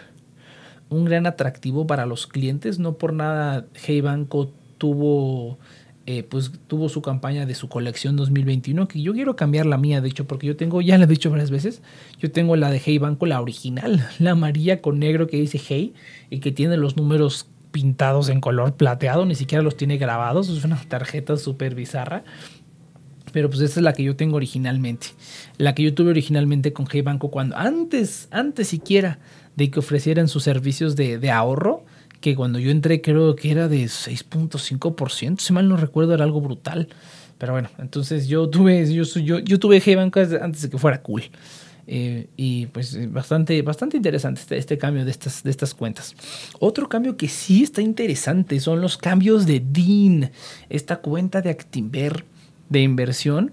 un 0.89 1.05
gran 1.05 1.27
atractivo 1.27 1.87
para 1.87 2.07
los 2.07 2.27
clientes. 2.27 2.79
No 2.79 2.97
por 2.97 3.13
nada 3.13 3.67
Hey 3.75 4.01
Banco 4.01 4.51
tuvo, 4.79 5.59
eh, 6.07 6.23
pues, 6.23 6.53
tuvo 6.67 6.89
su 6.89 7.03
campaña 7.03 7.45
de 7.45 7.55
su 7.55 7.69
colección 7.69 8.17
2021, 8.17 8.89
que 8.89 9.03
yo 9.03 9.13
quiero 9.13 9.37
cambiar 9.37 9.67
la 9.67 9.77
mía, 9.77 10.01
de 10.01 10.09
hecho, 10.09 10.27
porque 10.27 10.47
yo 10.47 10.57
tengo, 10.57 10.81
ya 10.81 10.97
la 10.97 11.05
he 11.05 11.07
dicho 11.07 11.29
varias 11.29 11.51
veces, 11.51 11.83
yo 12.19 12.33
tengo 12.33 12.57
la 12.57 12.71
de 12.71 12.81
Hey 12.83 12.97
Banco, 12.97 13.27
la 13.27 13.43
original, 13.43 14.09
la 14.19 14.31
amarilla 14.31 14.81
con 14.81 14.99
negro 14.99 15.27
que 15.27 15.37
dice 15.37 15.61
Hey 15.63 15.93
y 16.31 16.39
que 16.39 16.51
tiene 16.51 16.79
los 16.79 16.97
números 16.97 17.47
pintados 17.73 18.31
en 18.31 18.41
color 18.41 18.75
plateado, 18.75 19.27
ni 19.27 19.35
siquiera 19.35 19.63
los 19.63 19.77
tiene 19.77 19.99
grabados, 19.99 20.49
es 20.49 20.65
una 20.65 20.81
tarjeta 20.89 21.37
súper 21.37 21.75
bizarra 21.75 22.25
pero 23.37 23.51
pues 23.51 23.61
esta 23.61 23.81
es 23.81 23.85
la 23.85 23.93
que 23.93 24.03
yo 24.03 24.17
tengo 24.17 24.37
originalmente. 24.37 25.09
La 25.59 25.75
que 25.75 25.83
yo 25.83 25.93
tuve 25.93 26.09
originalmente 26.09 26.73
con 26.73 26.89
Hey 26.91 27.03
Banco 27.03 27.31
cuando 27.31 27.55
antes, 27.55 28.29
antes 28.31 28.69
siquiera 28.69 29.19
de 29.57 29.71
que 29.71 29.79
ofrecieran 29.79 30.27
sus 30.29 30.43
servicios 30.43 30.97
de, 30.97 31.31
ahorro, 31.31 31.85
que 32.23 32.35
cuando 32.35 32.59
yo 32.59 32.71
entré 32.71 33.03
creo 33.03 33.37
que 33.37 33.51
era 33.51 33.69
de 33.69 33.85
6.5%, 33.85 35.39
si 35.39 35.53
mal 35.53 35.69
no 35.69 35.77
recuerdo 35.77 36.15
era 36.15 36.25
algo 36.25 36.41
brutal. 36.41 36.89
Pero 37.37 37.53
bueno, 37.53 37.69
entonces 37.77 38.27
yo 38.27 38.49
tuve, 38.49 38.91
yo, 38.91 39.03
yo, 39.03 39.39
yo 39.41 39.59
tuve 39.59 39.83
Hey 39.85 39.97
Banco 39.97 40.19
antes 40.19 40.63
de 40.63 40.71
que 40.71 40.79
fuera 40.79 41.03
cool. 41.03 41.25
Eh, 41.87 42.29
y 42.39 42.65
pues 42.69 42.95
eh, 42.95 43.07
bastante, 43.07 43.61
bastante 43.61 43.99
interesante 43.99 44.41
este, 44.41 44.57
este, 44.57 44.79
cambio 44.79 45.05
de 45.05 45.11
estas, 45.11 45.43
de 45.43 45.51
estas 45.51 45.75
cuentas. 45.75 46.15
Otro 46.59 46.89
cambio 46.89 47.19
que 47.19 47.29
sí 47.29 47.65
está 47.65 47.83
interesante 47.83 48.59
son 48.61 48.81
los 48.81 48.97
cambios 48.97 49.45
de 49.45 49.61
DIN, 49.61 50.31
esta 50.71 50.97
cuenta 50.97 51.43
de 51.43 51.51
Actimber 51.51 52.25
de 52.69 52.83
inversión 52.83 53.53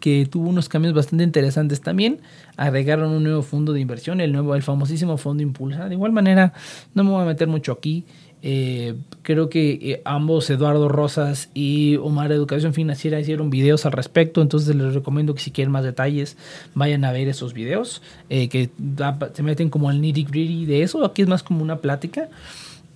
que 0.00 0.26
tuvo 0.26 0.48
unos 0.48 0.68
cambios 0.68 0.94
bastante 0.94 1.24
interesantes 1.24 1.80
también. 1.80 2.20
Agregaron 2.56 3.10
un 3.10 3.24
nuevo 3.24 3.42
fondo 3.42 3.72
de 3.72 3.80
inversión, 3.80 4.20
el 4.20 4.32
nuevo, 4.32 4.54
el 4.54 4.62
famosísimo 4.62 5.16
fondo 5.16 5.42
Impulsa. 5.42 5.88
De 5.88 5.94
igual 5.94 6.12
manera, 6.12 6.52
no 6.94 7.04
me 7.04 7.10
voy 7.10 7.22
a 7.22 7.26
meter 7.26 7.48
mucho 7.48 7.72
aquí. 7.72 8.04
Eh, 8.40 8.94
creo 9.22 9.48
que 9.48 9.70
eh, 9.82 10.02
ambos, 10.04 10.48
Eduardo 10.48 10.88
Rosas 10.88 11.50
y 11.54 11.96
Omar 11.96 12.30
Educación 12.30 12.72
Financiera, 12.72 13.18
hicieron 13.18 13.50
videos 13.50 13.86
al 13.86 13.92
respecto. 13.92 14.40
Entonces 14.42 14.74
les 14.74 14.94
recomiendo 14.94 15.34
que 15.34 15.42
si 15.42 15.50
quieren 15.50 15.72
más 15.72 15.84
detalles, 15.84 16.36
vayan 16.74 17.04
a 17.04 17.12
ver 17.12 17.28
esos 17.28 17.52
videos. 17.52 18.02
Eh, 18.30 18.48
que 18.48 18.70
se 19.34 19.42
meten 19.42 19.70
como 19.70 19.88
al 19.88 20.00
nitty 20.00 20.24
gritty 20.24 20.66
de 20.66 20.82
eso. 20.82 21.04
Aquí 21.04 21.22
es 21.22 21.28
más 21.28 21.42
como 21.42 21.62
una 21.62 21.78
plática. 21.78 22.28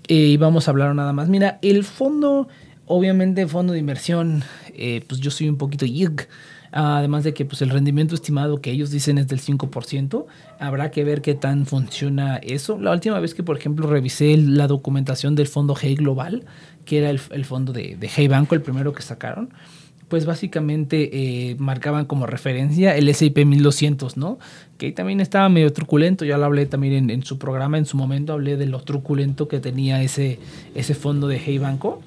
y 0.09 0.37
vamos 0.37 0.69
a 0.69 0.71
hablar 0.73 0.95
nada 0.95 1.13
más. 1.13 1.29
Mira, 1.29 1.59
el 1.63 1.85
fondo, 1.85 2.49
obviamente, 2.87 3.47
fondo 3.47 3.73
de 3.73 3.79
inversión 3.79 4.43
eh, 4.75 5.03
pues 5.07 5.21
yo 5.21 5.31
soy 5.31 5.49
un 5.49 5.57
poquito 5.57 5.87
yig. 5.87 6.29
Además 6.75 7.23
de 7.23 7.35
que 7.35 7.45
pues, 7.45 7.61
el 7.61 7.69
rendimiento 7.69 8.15
estimado 8.15 8.63
que 8.63 8.71
ellos 8.71 8.91
dicen 8.91 9.19
es 9.19 9.29
del 9.29 9.41
5%. 9.41 10.25
Habrá 10.59 10.91
que 10.91 11.05
ver 11.05 11.21
qué 11.21 11.35
tan 11.35 11.67
funciona 11.67 12.39
eso. 12.39 12.79
La 12.81 12.93
última 12.93 13.21
vez 13.21 13.35
que, 13.35 13.43
por 13.43 13.59
ejemplo, 13.59 13.87
revisé 13.87 14.37
la 14.39 14.67
documentación 14.67 15.35
del 15.35 15.49
fondo 15.49 15.77
Hey 15.79 15.97
Global, 15.97 16.45
que 16.87 16.99
era 16.99 17.11
el, 17.11 17.19
fondo 17.45 17.75
de, 17.75 17.97
de 17.97 18.11
Hey 18.15 18.27
Banco, 18.29 18.55
el 18.55 18.63
primero 18.63 18.93
que 18.93 19.03
sacaron 19.03 19.51
pues 20.13 20.27
básicamente 20.27 21.09
eh, 21.11 21.57
marcaban 21.59 22.05
como 22.05 22.27
referencia 22.27 22.95
el 22.95 23.15
SIP 23.15 23.47
1200, 23.47 24.19
¿no? 24.19 24.39
Que 24.77 24.93
también 24.93 25.23
estaba 25.23 25.49
medio 25.49 25.73
truculento, 25.73 26.27
ya 26.27 26.37
lo 26.37 26.45
hablé 26.45 26.67
también 26.67 26.93
en, 26.93 27.09
en, 27.09 27.23
su 27.25 27.39
programa, 27.39 27.79
en 27.79 27.87
su 27.87 27.97
momento 27.97 28.35
hablé 28.35 28.59
de 28.59 28.67
lo 28.67 28.81
truculento 28.81 29.49
que 29.49 29.59
tenía 29.59 30.03
ese, 30.03 30.39
ese 30.75 30.95
fondo 30.95 31.29
de 31.29 31.39
Hey 31.39 31.57
Banco. 31.57 32.03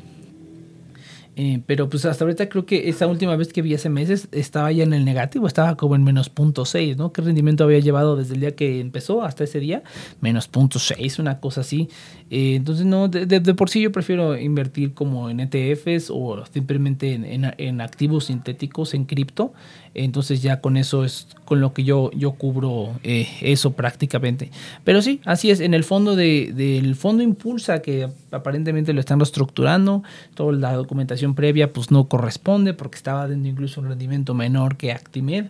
Eh, 1.38 1.62
pero 1.66 1.90
pues 1.90 2.06
hasta 2.06 2.24
ahorita 2.24 2.48
creo 2.48 2.66
que 2.66 2.88
esa 2.88 3.08
última 3.08 3.36
vez 3.36 3.52
que 3.52 3.62
vi 3.62 3.74
hace 3.74 3.90
meses 3.90 4.30
estaba 4.32 4.72
ya 4.72 4.84
en 4.84 4.94
el 4.94 5.04
negativo, 5.04 5.48
estaba 5.48 5.76
como 5.76 5.96
en 5.96 6.04
menos 6.04 6.30
punto 6.30 6.64
.6, 6.64 6.96
¿no? 6.96 7.12
¿Qué 7.12 7.22
rendimiento 7.22 7.66
había 7.66 7.80
llevado 7.80 8.16
desde 8.16 8.36
el 8.36 8.40
día 8.40 8.56
que 8.56 8.80
empezó 8.80 9.22
hasta 9.22 9.44
ese 9.44 9.60
día? 9.60 9.84
Menos 10.22 10.48
punto 10.48 10.80
.6, 10.80 11.20
una 11.20 11.42
cosa 11.42 11.62
así. 11.62 11.90
Eh, 12.30 12.56
entonces, 12.56 12.86
no, 12.86 13.10
de, 13.10 13.42
por 13.54 13.70
sí 13.70 13.82
yo 13.82 13.92
prefiero 13.92 14.38
invertir 14.38 14.94
como 14.94 15.30
en 15.30 15.42
ETFs 15.42 16.10
o 16.10 16.46
simplemente 16.52 17.14
en, 17.14 17.26
en, 17.26 17.54
en 17.58 17.82
activos 17.82 18.26
sintéticos, 18.26 18.94
en 18.94 19.04
cripto. 19.04 19.54
Entonces 19.96 20.42
ya 20.42 20.60
con 20.60 20.76
eso 20.76 21.06
es 21.06 21.28
con 21.46 21.62
lo 21.62 21.74
que 21.74 21.86
yo, 21.86 22.12
yo 22.12 22.34
cubro 22.34 22.92
eh, 23.04 23.28
eso 23.42 23.72
prácticamente. 23.72 24.52
Pero 24.84 25.02
sí, 25.02 25.22
así 25.24 25.50
es. 25.50 25.62
En 25.62 25.74
el 25.74 25.86
fondo 25.86 26.18
de, 26.18 26.52
del 26.54 26.96
fondo 26.96 27.24
Impulsa, 27.24 27.82
que 27.82 28.10
aparentemente 28.32 28.92
lo 28.92 29.00
están 29.00 29.20
reestructurando, 29.20 30.04
toda 30.34 30.52
la 30.52 30.74
documentación 30.74 31.25
previa 31.34 31.74
pues 31.74 31.90
no 31.90 32.08
corresponde 32.08 32.74
porque 32.74 32.98
estaba 32.98 33.28
dando 33.28 33.48
incluso 33.48 33.82
un 33.82 33.88
rendimiento 33.88 34.34
menor 34.34 34.78
que 34.78 34.92
Actimed. 34.92 35.48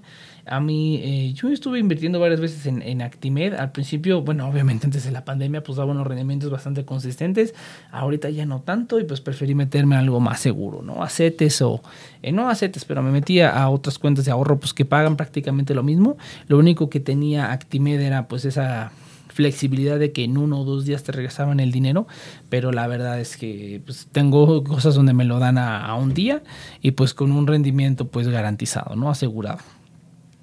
A 0.47 0.59
mí, 0.59 1.01
eh, 1.03 1.33
yo 1.33 1.49
estuve 1.49 1.79
invirtiendo 1.79 2.19
varias 2.19 2.39
veces 2.39 2.67
en, 2.67 3.01
Actimed. 3.01 3.55
Al 3.55 3.71
principio, 3.71 4.21
bueno, 4.21 4.47
obviamente 4.47 4.85
antes 4.85 5.03
de 5.03 5.11
la 5.11 5.25
pandemia, 5.25 5.63
pues 5.63 5.77
daba 5.77 5.91
unos 5.91 6.05
rendimientos 6.05 6.51
bastante 6.51 6.85
consistentes. 6.85 7.55
Ahorita 7.91 8.29
ya 8.29 8.45
no 8.45 8.61
tanto 8.61 8.99
y 8.99 9.05
pues 9.05 9.21
preferí 9.21 9.55
meterme 9.55 9.95
a 9.95 9.99
algo 9.99 10.19
más 10.19 10.39
seguro, 10.39 10.83
¿no? 10.83 11.03
A 11.03 11.09
CETES 11.09 11.63
o, 11.63 11.81
eh, 12.21 12.31
no 12.31 12.47
a 12.47 12.53
CETES, 12.53 12.85
pero 12.85 13.01
me 13.01 13.09
metía 13.11 13.49
a 13.49 13.69
otras 13.69 13.97
cuentas 13.97 14.25
de 14.25 14.31
ahorro, 14.31 14.59
pues 14.59 14.73
que 14.73 14.85
pagan 14.85 15.17
prácticamente 15.17 15.73
lo 15.73 15.81
mismo. 15.81 16.15
Lo 16.47 16.59
único 16.59 16.91
que 16.91 16.99
tenía 16.99 17.51
Actimed 17.51 17.99
era 17.99 18.27
pues 18.27 18.45
esa 18.45 18.91
flexibilidad 19.35 19.99
de 19.99 20.13
que 20.13 20.23
en 20.23 20.37
uno 20.37 20.61
o 20.61 20.63
dos 20.63 20.85
días 20.85 21.03
te 21.03 21.11
regresaban 21.11 21.59
el 21.59 21.73
dinero, 21.73 22.07
pero 22.47 22.71
la 22.71 22.87
verdad 22.87 23.19
es 23.19 23.35
que 23.35 23.81
pues, 23.85 24.07
tengo 24.09 24.63
cosas 24.63 24.95
donde 24.95 25.13
me 25.13 25.25
lo 25.25 25.39
dan 25.39 25.57
a, 25.57 25.93
un 25.95 26.13
día 26.13 26.41
y 26.81 26.91
pues 26.91 27.13
con 27.13 27.33
un 27.33 27.45
rendimiento 27.45 28.07
pues 28.07 28.29
garantizado, 28.29 28.95
¿no? 28.95 29.09
Asegurado. 29.09 29.59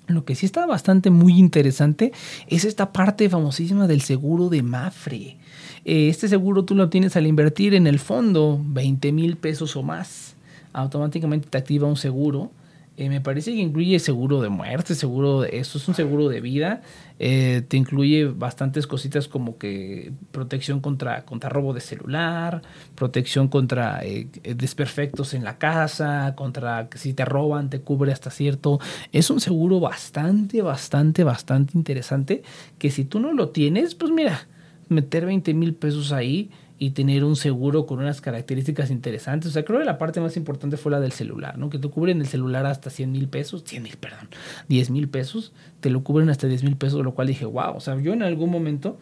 Lo 0.09 0.27
que 0.27 0.35
sí 0.35 0.45
está 0.45 0.67
bastante 0.67 1.09
muy 1.09 1.39
interesante 1.39 2.13
es 2.49 2.67
esta 2.67 2.93
parte 2.93 3.31
famosísima 3.31 3.87
del 3.87 4.03
seguro 4.03 4.51
de 4.51 4.63
Mafre. 4.63 5.39
Eh, 5.87 6.09
este 6.11 6.29
seguro 6.29 6.67
tú 6.67 6.75
lo 6.75 6.91
tienes 6.91 7.17
al 7.17 7.27
invertir 7.27 7.73
en 7.73 7.87
el 7.87 7.99
fondo 7.99 8.61
20 8.63 9.11
mil 9.13 9.39
pesos 9.39 9.75
o 9.75 9.83
más. 9.83 10.37
Automáticamente 10.75 11.49
te 11.49 11.57
activa 11.57 11.89
un 11.89 11.97
seguro 11.97 12.51
eh, 12.99 13.09
me 13.09 13.23
parece 13.23 13.53
que 13.53 13.59
incluye 13.59 13.99
seguro 13.99 14.43
de 14.43 14.51
muerte, 14.51 14.95
seguro 14.95 15.41
de 15.41 15.59
eso, 15.59 15.79
es 15.79 15.89
un 15.89 15.95
seguro 15.95 16.29
de 16.29 16.41
vida. 16.43 16.83
Eh, 17.19 17.63
te 17.67 17.79
incluye 17.79 18.27
bastantes 18.27 18.87
cositas 18.87 19.29
como 19.29 19.57
que 19.57 20.13
protección 20.31 20.81
contra, 20.81 21.25
contra 21.25 21.49
robo 21.49 21.73
de 21.73 21.81
celular, 21.81 22.61
protección 22.95 23.49
contra 23.49 24.05
eh, 24.05 24.29
desperfectos 24.57 25.33
en 25.33 25.43
la 25.43 25.57
casa, 25.57 26.35
contra 26.37 26.89
que 26.91 26.99
si 26.99 27.15
te 27.15 27.25
roban 27.25 27.71
te 27.71 27.81
cubre 27.81 28.13
hasta 28.13 28.31
cierto. 28.31 28.79
Es 29.11 29.31
un 29.31 29.41
seguro 29.41 29.81
bastante, 29.81 30.61
bastante, 30.61 31.25
bastante 31.25 31.79
interesante 31.79 32.43
que 32.79 32.91
si 32.91 33.05
tú 33.05 33.21
no 33.21 33.33
lo 33.33 33.49
tienes, 33.51 33.95
pues 33.95 34.13
mira, 34.13 34.47
meter 34.89 35.25
20 35.25 35.55
mil 35.55 35.75
pesos 35.75 36.13
ahí 36.13 36.51
y 36.83 36.91
tener 36.91 37.23
un 37.23 37.37
seguro 37.37 37.87
con 37.87 38.01
unas 38.01 38.21
características 38.21 38.91
interesantes. 38.91 39.51
O 39.51 39.53
sea, 39.53 39.65
creo 39.65 39.79
que 39.79 39.85
la 39.85 39.99
parte 39.99 40.21
más 40.21 40.37
importante 40.37 40.77
fue 40.77 40.91
la 40.91 40.99
del 40.99 41.13
celular, 41.13 41.57
¿no? 41.57 41.71
Que 41.71 41.79
te 41.79 41.87
cubren 41.87 42.21
el 42.21 42.27
celular 42.27 42.67
hasta 42.67 42.91
100 42.91 43.13
mil 43.13 43.29
pesos, 43.29 43.63
100 43.65 43.85
mil, 43.85 43.97
perdón, 43.99 44.29
10 44.67 44.91
mil 44.91 45.09
pesos, 45.09 45.53
te 45.79 45.91
lo 45.91 46.03
cubren 46.03 46.29
hasta 46.29 46.49
10 46.49 46.65
mil 46.65 46.75
pesos, 46.75 47.05
lo 47.05 47.15
cual 47.15 47.29
dije, 47.29 47.45
wow, 47.45 47.77
o 47.77 47.79
sea, 47.79 48.01
yo 48.01 48.13
en 48.13 48.25
algún 48.25 48.51
momento 48.51 48.99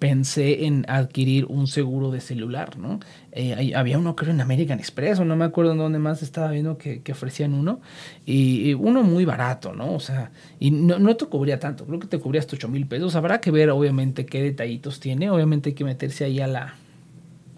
pensé 0.00 0.64
en 0.64 0.84
adquirir 0.88 1.44
un 1.44 1.68
seguro 1.68 2.10
de 2.10 2.20
celular, 2.20 2.76
¿no? 2.76 2.98
Eh, 3.30 3.72
había 3.76 3.98
uno, 3.98 4.16
creo, 4.16 4.32
en 4.32 4.40
American 4.40 4.80
Express, 4.80 5.20
o 5.20 5.24
no 5.24 5.36
me 5.36 5.44
acuerdo 5.44 5.70
en 5.70 5.78
dónde 5.78 6.00
más 6.00 6.24
estaba 6.24 6.50
viendo 6.50 6.76
que, 6.76 7.02
que 7.02 7.12
ofrecían 7.12 7.54
uno, 7.54 7.80
y, 8.26 8.74
uno 8.74 9.04
muy 9.04 9.24
barato, 9.24 9.74
¿no? 9.74 9.94
O 9.94 10.00
sea, 10.00 10.32
y 10.58 10.72
no, 10.72 10.98
no 10.98 11.14
te 11.14 11.26
cubría 11.26 11.60
tanto, 11.60 11.86
creo 11.86 12.00
que 12.00 12.08
te 12.08 12.18
cubría 12.18 12.40
hasta 12.40 12.56
8 12.56 12.66
mil 12.66 12.88
pesos. 12.88 13.14
Habrá 13.14 13.40
que 13.40 13.52
ver, 13.52 13.70
obviamente, 13.70 14.26
qué 14.26 14.42
detallitos 14.42 14.98
tiene, 14.98 15.30
obviamente 15.30 15.68
hay 15.68 15.74
que 15.76 15.84
meterse 15.84 16.24
ahí 16.24 16.40
a 16.40 16.48
la, 16.48 16.74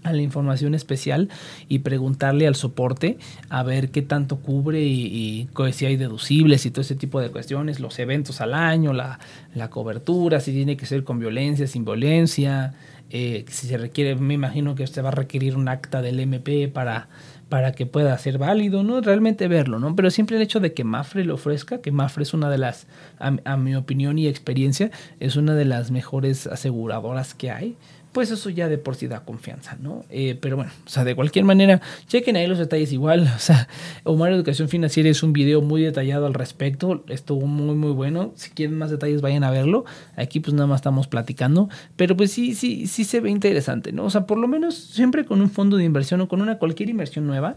a 0.04 0.12
la 0.12 0.22
información 0.22 0.74
especial 0.74 1.28
y 1.68 1.80
preguntarle 1.80 2.46
al 2.46 2.54
soporte 2.54 3.18
a 3.48 3.62
ver 3.62 3.90
qué 3.90 4.02
tanto 4.02 4.36
cubre 4.36 4.82
y, 4.82 5.48
si 5.72 5.86
hay 5.86 5.96
deducibles 5.96 6.64
y 6.66 6.70
todo 6.70 6.82
ese 6.82 6.94
tipo 6.94 7.20
de 7.20 7.30
cuestiones, 7.30 7.80
los 7.80 7.98
eventos 7.98 8.40
al 8.40 8.54
año, 8.54 8.92
la, 8.92 9.18
la 9.54 9.70
cobertura, 9.70 10.40
si 10.40 10.52
tiene 10.52 10.76
que 10.76 10.86
ser 10.86 11.04
con 11.04 11.18
violencia, 11.18 11.66
sin 11.66 11.84
violencia, 11.84 12.74
eh, 13.10 13.44
si 13.48 13.66
se 13.66 13.78
requiere, 13.78 14.14
me 14.16 14.34
imagino 14.34 14.74
que 14.74 14.82
usted 14.82 15.02
va 15.02 15.08
a 15.08 15.12
requerir 15.12 15.56
un 15.56 15.68
acta 15.68 16.02
del 16.02 16.20
MP 16.20 16.68
para, 16.68 17.08
para 17.48 17.72
que 17.72 17.86
pueda 17.86 18.16
ser 18.18 18.38
válido, 18.38 18.82
¿no? 18.82 19.00
Realmente 19.00 19.48
verlo, 19.48 19.78
¿no? 19.78 19.94
Pero 19.96 20.10
siempre 20.10 20.36
el 20.36 20.42
hecho 20.42 20.60
de 20.60 20.74
que 20.74 20.84
Mafre 20.84 21.24
lo 21.24 21.34
ofrezca, 21.34 21.80
que 21.80 21.92
Mafre 21.92 22.24
es 22.24 22.34
una 22.34 22.50
de 22.50 22.58
las, 22.58 22.86
a, 23.18 23.36
a 23.44 23.56
mi 23.56 23.74
opinión 23.74 24.18
y 24.18 24.26
experiencia, 24.26 24.90
es 25.20 25.36
una 25.36 25.54
de 25.54 25.64
las 25.64 25.90
mejores 25.90 26.46
aseguradoras 26.46 27.34
que 27.34 27.50
hay 27.50 27.76
pues 28.14 28.30
eso 28.30 28.48
ya 28.48 28.68
de 28.68 28.78
por 28.78 28.94
sí 28.94 29.08
da 29.08 29.24
confianza, 29.24 29.76
¿no? 29.78 30.04
Eh, 30.08 30.38
pero 30.40 30.56
bueno, 30.56 30.70
o 30.86 30.88
sea, 30.88 31.04
de 31.04 31.14
cualquier 31.14 31.44
manera, 31.44 31.82
chequen 32.06 32.36
ahí 32.36 32.46
los 32.46 32.58
detalles 32.58 32.92
igual. 32.92 33.30
O 33.34 33.38
sea, 33.46 33.68
Omar 34.04 34.32
Educación 34.32 34.68
Financiera 34.68 35.10
es 35.10 35.22
un 35.22 35.34
video 35.34 35.60
muy 35.60 35.82
detallado 35.82 36.24
al 36.24 36.32
respecto. 36.32 37.04
Estuvo 37.08 37.46
muy, 37.46 37.74
muy 37.74 37.90
bueno. 37.90 38.32
Si 38.36 38.50
quieren 38.50 38.78
más 38.78 38.90
detalles, 38.90 39.20
vayan 39.20 39.44
a 39.44 39.50
verlo. 39.50 39.84
Aquí 40.16 40.40
pues 40.40 40.54
nada 40.54 40.66
más 40.66 40.78
estamos 40.78 41.08
platicando. 41.08 41.68
Pero 41.96 42.16
pues 42.16 42.30
sí, 42.30 42.54
sí, 42.54 42.86
sí 42.86 43.04
se 43.04 43.20
ve 43.20 43.28
interesante, 43.28 43.92
¿no? 43.92 44.04
O 44.04 44.10
sea, 44.10 44.26
por 44.26 44.38
lo 44.38 44.48
menos 44.48 44.76
siempre 44.76 45.26
con 45.26 45.42
un 45.42 45.50
fondo 45.50 45.76
de 45.76 45.84
inversión 45.84 46.20
o 46.22 46.28
con 46.28 46.40
una 46.40 46.58
cualquier 46.58 46.88
inversión 46.88 47.26
nueva, 47.26 47.56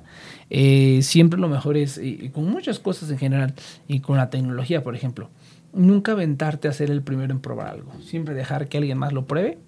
eh, 0.50 1.00
siempre 1.04 1.40
lo 1.40 1.48
mejor 1.48 1.78
es, 1.78 1.98
y 1.98 2.30
con 2.30 2.50
muchas 2.50 2.80
cosas 2.80 3.10
en 3.12 3.20
general, 3.20 3.54
y 3.88 4.00
con 4.00 4.18
la 4.18 4.30
tecnología, 4.30 4.84
por 4.84 4.96
ejemplo, 4.96 5.30
nunca 5.74 6.14
aventarte 6.14 6.68
a 6.68 6.74
ser 6.74 6.90
el 6.92 7.02
primero 7.02 7.32
en 7.32 7.40
probar 7.40 7.68
algo. 7.68 7.92
Siempre 8.02 8.34
dejar 8.34 8.68
que 8.68 8.78
alguien 8.78 8.98
más 8.98 9.14
lo 9.14 9.26
pruebe 9.26 9.60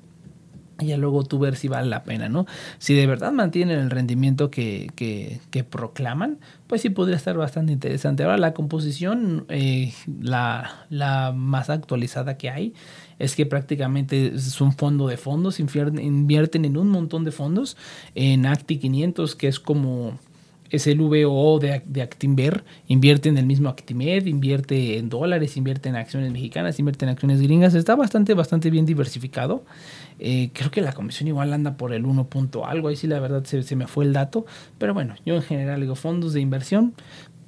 y 0.79 0.87
ya 0.87 0.97
luego 0.97 1.23
tú 1.23 1.39
ver 1.39 1.55
si 1.55 1.67
vale 1.67 1.89
la 1.89 2.03
pena, 2.03 2.29
¿no? 2.29 2.45
Si 2.77 2.93
de 2.93 3.05
verdad 3.07 3.31
mantienen 3.31 3.79
el 3.79 3.89
rendimiento 3.89 4.49
que, 4.49 4.89
que, 4.95 5.63
proclaman, 5.63 6.39
pues 6.67 6.81
sí 6.81 6.89
podría 6.89 7.17
estar 7.17 7.37
bastante 7.37 7.73
interesante. 7.73 8.23
Ahora 8.23 8.37
la 8.37 8.53
composición, 8.53 9.45
eh, 9.49 9.93
la, 10.21 10.85
la, 10.89 11.31
más 11.33 11.69
actualizada 11.69 12.37
que 12.37 12.49
hay, 12.49 12.73
es 13.19 13.35
que 13.35 13.45
prácticamente 13.45 14.27
es 14.27 14.61
un 14.61 14.73
fondo 14.73 15.07
de 15.07 15.17
fondos, 15.17 15.59
invierten 15.59 16.65
en 16.65 16.77
un 16.77 16.89
montón 16.89 17.25
de 17.25 17.31
fondos, 17.31 17.75
en 18.15 18.45
Acti 18.45 18.77
500, 18.77 19.35
que 19.35 19.47
es 19.47 19.59
como 19.59 20.17
es 20.69 20.88
el 20.88 20.99
VOO 20.99 21.60
de, 21.60 21.82
de 21.86 22.10
invierte 22.88 23.29
en 23.29 23.38
el 23.38 23.45
mismo 23.45 23.69
Actimed, 23.69 24.25
invierte 24.25 24.97
en 24.97 25.10
dólares, 25.10 25.58
invierte 25.58 25.89
en 25.89 25.95
acciones 25.95 26.32
mexicanas, 26.32 26.79
invierte 26.79 27.05
en 27.05 27.10
acciones 27.10 27.41
gringas, 27.41 27.73
está 27.73 27.95
bastante, 27.95 28.34
bastante 28.34 28.69
bien 28.69 28.86
diversificado. 28.86 29.63
Eh, 30.19 30.49
creo 30.53 30.69
que 30.69 30.82
la 30.82 30.91
comisión 30.91 31.27
igual 31.27 31.53
anda 31.53 31.77
por 31.77 31.93
el 31.93 32.05
1 32.05 32.25
punto 32.25 32.65
algo, 32.65 32.89
ahí 32.89 32.97
sí 32.97 33.08
la 33.08 33.19
verdad 33.19 33.43
se, 33.45 33.63
se, 33.63 33.75
me 33.77 33.88
fue 33.88 34.03
el 34.03 34.12
dato, 34.12 34.45
pero 34.77 34.93
bueno, 34.93 35.15
yo 35.25 35.36
en 35.36 35.41
general 35.41 35.79
digo 35.79 35.95
fondos 35.95 36.34
de 36.34 36.41
inversión, 36.41 36.93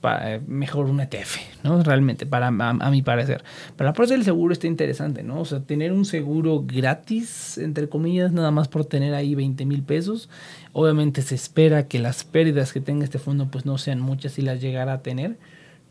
para, 0.02 0.42
mejor 0.48 0.88
un 0.88 1.00
ETF, 1.00 1.38
¿no? 1.64 1.82
Realmente, 1.84 2.26
para, 2.26 2.48
a, 2.48 2.70
a, 2.70 2.92
mi 2.92 3.04
parecer. 3.04 3.44
Para 3.78 3.92
la 3.92 3.94
parte 3.94 4.14
del 4.14 4.24
seguro 4.24 4.52
está 4.52 4.68
interesante, 4.68 5.24
¿no? 5.24 5.40
O 5.40 5.46
sea, 5.46 5.62
tener 5.62 5.94
un 5.94 6.06
seguro 6.06 6.64
gratis, 6.66 7.58
entre 7.60 7.88
comillas, 7.88 8.32
nada 8.32 8.52
más 8.52 8.68
por 8.68 8.84
tener 8.84 9.14
ahí 9.14 9.36
20 9.36 9.66
mil 9.66 9.84
pesos. 9.84 10.28
Obviamente 10.74 11.22
se 11.22 11.36
espera 11.36 11.88
que 11.88 12.00
las 12.00 12.24
pérdidas 12.24 12.74
que 12.74 12.82
tenga 12.82 13.04
este 13.04 13.20
fondo 13.20 13.50
pues 13.50 13.66
no 13.66 13.78
sean 13.78 14.02
muchas 14.02 14.34
si 14.34 14.42
las 14.42 14.60
llegara 14.60 14.94
a 14.94 15.02
tener. 15.02 15.38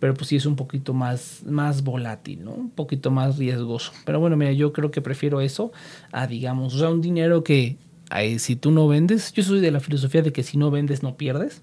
Pero 0.01 0.15
pues 0.15 0.29
sí 0.29 0.37
es 0.37 0.47
un 0.47 0.57
poquito 0.57 0.95
más, 0.95 1.43
más 1.47 1.85
volátil, 1.85 2.45
¿no? 2.45 2.53
Un 2.53 2.71
poquito 2.71 3.11
más 3.11 3.37
riesgoso. 3.37 3.93
Pero 4.07 4.19
bueno, 4.19 4.37
mira, 4.37 4.51
yo 4.53 4.73
creo 4.73 4.91
que 4.91 5.03
prefiero 5.03 5.41
eso 5.41 5.73
a, 6.11 6.27
digamos, 6.27 6.75
o 6.75 6.79
sea, 6.79 6.89
un 6.89 7.03
dinero 7.03 7.45
que 7.45 7.77
si 8.39 8.57
tú 8.57 8.71
no 8.71 8.89
vendes, 8.89 9.33
yo 9.33 9.43
soy 9.43 9.61
de 9.61 9.71
la 9.71 9.79
filosofía 9.79 10.23
de 10.23 10.33
que 10.33 10.43
si 10.43 10.59
no 10.59 10.71
vendes 10.71 11.03
no 11.03 11.17
pierdes. 11.17 11.63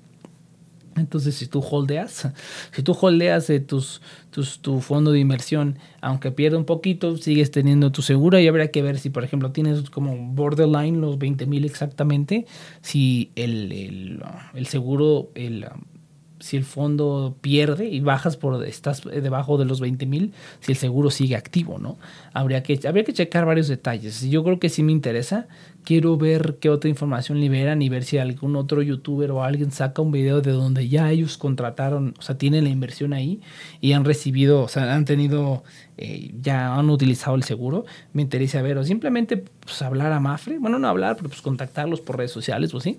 Entonces, 0.97 1.35
si 1.35 1.47
tú 1.47 1.59
holdeas, 1.59 2.29
si 2.71 2.83
tú 2.83 2.97
holdeas 2.99 3.49
eh, 3.49 3.59
tus, 3.59 4.01
tus, 4.31 4.59
tu 4.59 4.81
fondo 4.81 5.11
de 5.11 5.19
inversión, 5.19 5.77
aunque 6.01 6.31
pierda 6.31 6.57
un 6.57 6.65
poquito, 6.65 7.17
sigues 7.17 7.51
teniendo 7.51 7.91
tu 7.91 8.01
seguro 8.01 8.39
y 8.39 8.47
habrá 8.47 8.67
que 8.69 8.81
ver 8.81 8.99
si, 8.99 9.09
por 9.09 9.23
ejemplo, 9.23 9.51
tienes 9.51 9.89
como 9.89 10.15
borderline 10.33 10.99
los 10.99 11.17
20 11.17 11.45
mil 11.45 11.65
exactamente, 11.65 12.45
si 12.81 13.31
el, 13.35 13.71
el, 13.71 14.23
el 14.53 14.67
seguro, 14.67 15.29
el, 15.35 15.65
si 16.39 16.57
el 16.57 16.63
fondo 16.63 17.35
pierde 17.41 17.87
y 17.87 17.99
bajas 17.99 18.37
por 18.37 18.63
estás 18.65 19.03
debajo 19.03 19.57
de 19.57 19.65
los 19.65 19.79
20 19.79 20.05
mil, 20.05 20.33
si 20.59 20.71
el 20.71 20.77
seguro 20.77 21.09
sigue 21.09 21.35
activo, 21.35 21.79
¿no? 21.79 21.97
Habría 22.33 22.63
que, 22.63 22.79
habría 22.87 23.03
que 23.03 23.13
checar 23.13 23.45
varios 23.45 23.67
detalles. 23.67 24.21
Yo 24.29 24.43
creo 24.43 24.59
que 24.59 24.69
sí 24.69 24.83
me 24.83 24.91
interesa. 24.91 25.47
Quiero 25.83 26.17
ver 26.17 26.57
qué 26.59 26.69
otra 26.69 26.89
información 26.89 27.39
liberan 27.39 27.81
y 27.81 27.89
ver 27.89 28.03
si 28.03 28.17
algún 28.17 28.55
otro 28.55 28.81
youtuber 28.81 29.31
o 29.31 29.43
alguien 29.43 29.71
saca 29.71 30.01
un 30.01 30.11
video 30.11 30.41
de 30.41 30.51
donde 30.51 30.89
ya 30.89 31.09
ellos 31.11 31.37
contrataron, 31.37 32.13
o 32.19 32.21
sea, 32.21 32.37
tienen 32.37 32.65
la 32.65 32.69
inversión 32.69 33.13
ahí 33.13 33.41
y 33.79 33.93
han 33.93 34.03
recibido, 34.03 34.63
o 34.63 34.67
sea, 34.67 34.93
han 34.93 35.05
tenido, 35.05 35.63
eh, 35.97 36.31
ya 36.41 36.75
han 36.75 36.89
utilizado 36.89 37.35
el 37.35 37.43
seguro. 37.43 37.85
Me 38.13 38.21
interesa 38.21 38.61
ver, 38.61 38.77
o 38.77 38.83
simplemente 38.83 39.37
pues, 39.37 39.81
hablar 39.81 40.11
a 40.11 40.19
Mafre. 40.19 40.59
Bueno, 40.59 40.77
no 40.77 40.87
hablar, 40.89 41.15
pero 41.15 41.29
pues 41.29 41.41
contactarlos 41.41 42.01
por 42.01 42.17
redes 42.17 42.31
sociales, 42.31 42.73
o 42.73 42.79
sí 42.81 42.97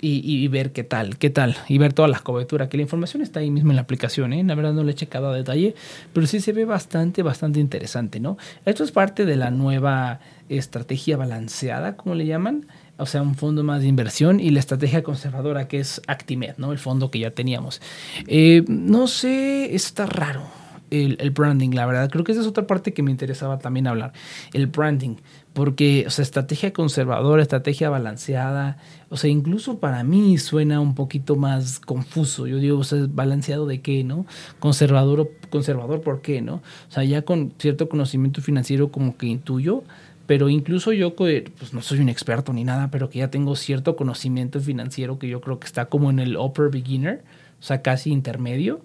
y, 0.00 0.46
ver 0.48 0.72
qué 0.72 0.84
tal, 0.84 1.16
qué 1.16 1.30
tal, 1.30 1.56
y 1.68 1.78
ver 1.78 1.92
todas 1.92 2.10
las 2.10 2.20
coberturas, 2.20 2.68
que 2.68 2.76
la 2.76 2.82
información 2.82 3.22
está 3.22 3.40
ahí 3.40 3.50
mismo 3.50 3.70
en 3.70 3.76
la 3.76 3.82
aplicación, 3.82 4.32
¿eh? 4.32 4.44
la 4.44 4.54
verdad 4.54 4.72
no 4.72 4.84
le 4.84 4.92
he 4.92 4.94
checado 4.94 5.30
a 5.30 5.34
detalle, 5.34 5.74
pero 6.12 6.26
sí 6.26 6.40
se 6.40 6.52
ve 6.52 6.64
bastante, 6.64 7.22
bastante 7.22 7.60
interesante, 7.60 8.20
¿no? 8.20 8.36
Esto 8.66 8.84
es 8.84 8.92
parte 8.92 9.24
de 9.24 9.36
la 9.36 9.50
nueva 9.50 10.20
estrategia 10.48 11.16
balanceada, 11.16 11.96
como 11.96 12.14
le 12.14 12.26
llaman, 12.26 12.66
o 12.96 13.06
sea, 13.06 13.22
un 13.22 13.34
fondo 13.34 13.64
más 13.64 13.80
de 13.80 13.88
inversión 13.88 14.40
y 14.40 14.50
la 14.50 14.60
estrategia 14.60 15.02
conservadora 15.02 15.68
que 15.68 15.80
es 15.80 16.02
Actimed, 16.06 16.54
¿no? 16.58 16.72
El 16.72 16.78
fondo 16.78 17.10
que 17.10 17.18
ya 17.18 17.30
teníamos. 17.30 17.80
Eh, 18.26 18.64
no 18.68 19.06
sé, 19.06 19.74
está 19.74 20.06
raro. 20.06 20.63
El, 21.02 21.30
branding, 21.30 21.70
la 21.70 21.86
verdad. 21.86 22.08
Creo 22.10 22.24
que 22.24 22.32
esa 22.32 22.40
es 22.40 22.46
otra 22.46 22.66
parte 22.66 22.92
que 22.92 23.02
me 23.02 23.10
interesaba 23.10 23.58
también 23.58 23.86
hablar. 23.86 24.12
El 24.52 24.66
branding. 24.68 25.16
Porque, 25.52 26.04
o 26.06 26.10
sea, 26.10 26.22
estrategia 26.22 26.72
conservadora, 26.72 27.42
estrategia 27.42 27.90
balanceada, 27.90 28.76
o 29.08 29.16
sea, 29.16 29.30
incluso 29.30 29.78
para 29.78 30.02
mí 30.02 30.38
suena 30.38 30.80
un 30.80 30.94
poquito 30.94 31.36
más 31.36 31.78
confuso. 31.80 32.46
Yo 32.46 32.58
digo, 32.58 32.78
o 32.78 32.84
sea, 32.84 33.06
balanceado 33.08 33.66
de 33.66 33.80
qué, 33.80 34.04
¿no? 34.04 34.26
Conservador, 34.58 35.30
conservador, 35.50 36.00
¿por 36.00 36.22
qué, 36.22 36.42
no? 36.42 36.56
O 36.56 36.90
sea, 36.90 37.04
ya 37.04 37.22
con 37.22 37.52
cierto 37.58 37.88
conocimiento 37.88 38.42
financiero 38.42 38.90
como 38.90 39.16
que 39.16 39.26
intuyo, 39.26 39.84
pero 40.26 40.48
incluso 40.48 40.92
yo, 40.92 41.14
pues 41.14 41.72
no 41.72 41.82
soy 41.82 42.00
un 42.00 42.08
experto 42.08 42.52
ni 42.52 42.64
nada, 42.64 42.90
pero 42.90 43.10
que 43.10 43.18
ya 43.18 43.30
tengo 43.30 43.56
cierto 43.56 43.94
conocimiento 43.94 44.60
financiero 44.60 45.18
que 45.18 45.28
yo 45.28 45.40
creo 45.40 45.60
que 45.60 45.66
está 45.66 45.86
como 45.86 46.10
en 46.10 46.18
el 46.18 46.36
upper 46.36 46.70
beginner, 46.70 47.22
o 47.60 47.62
sea, 47.62 47.82
casi 47.82 48.10
intermedio 48.10 48.80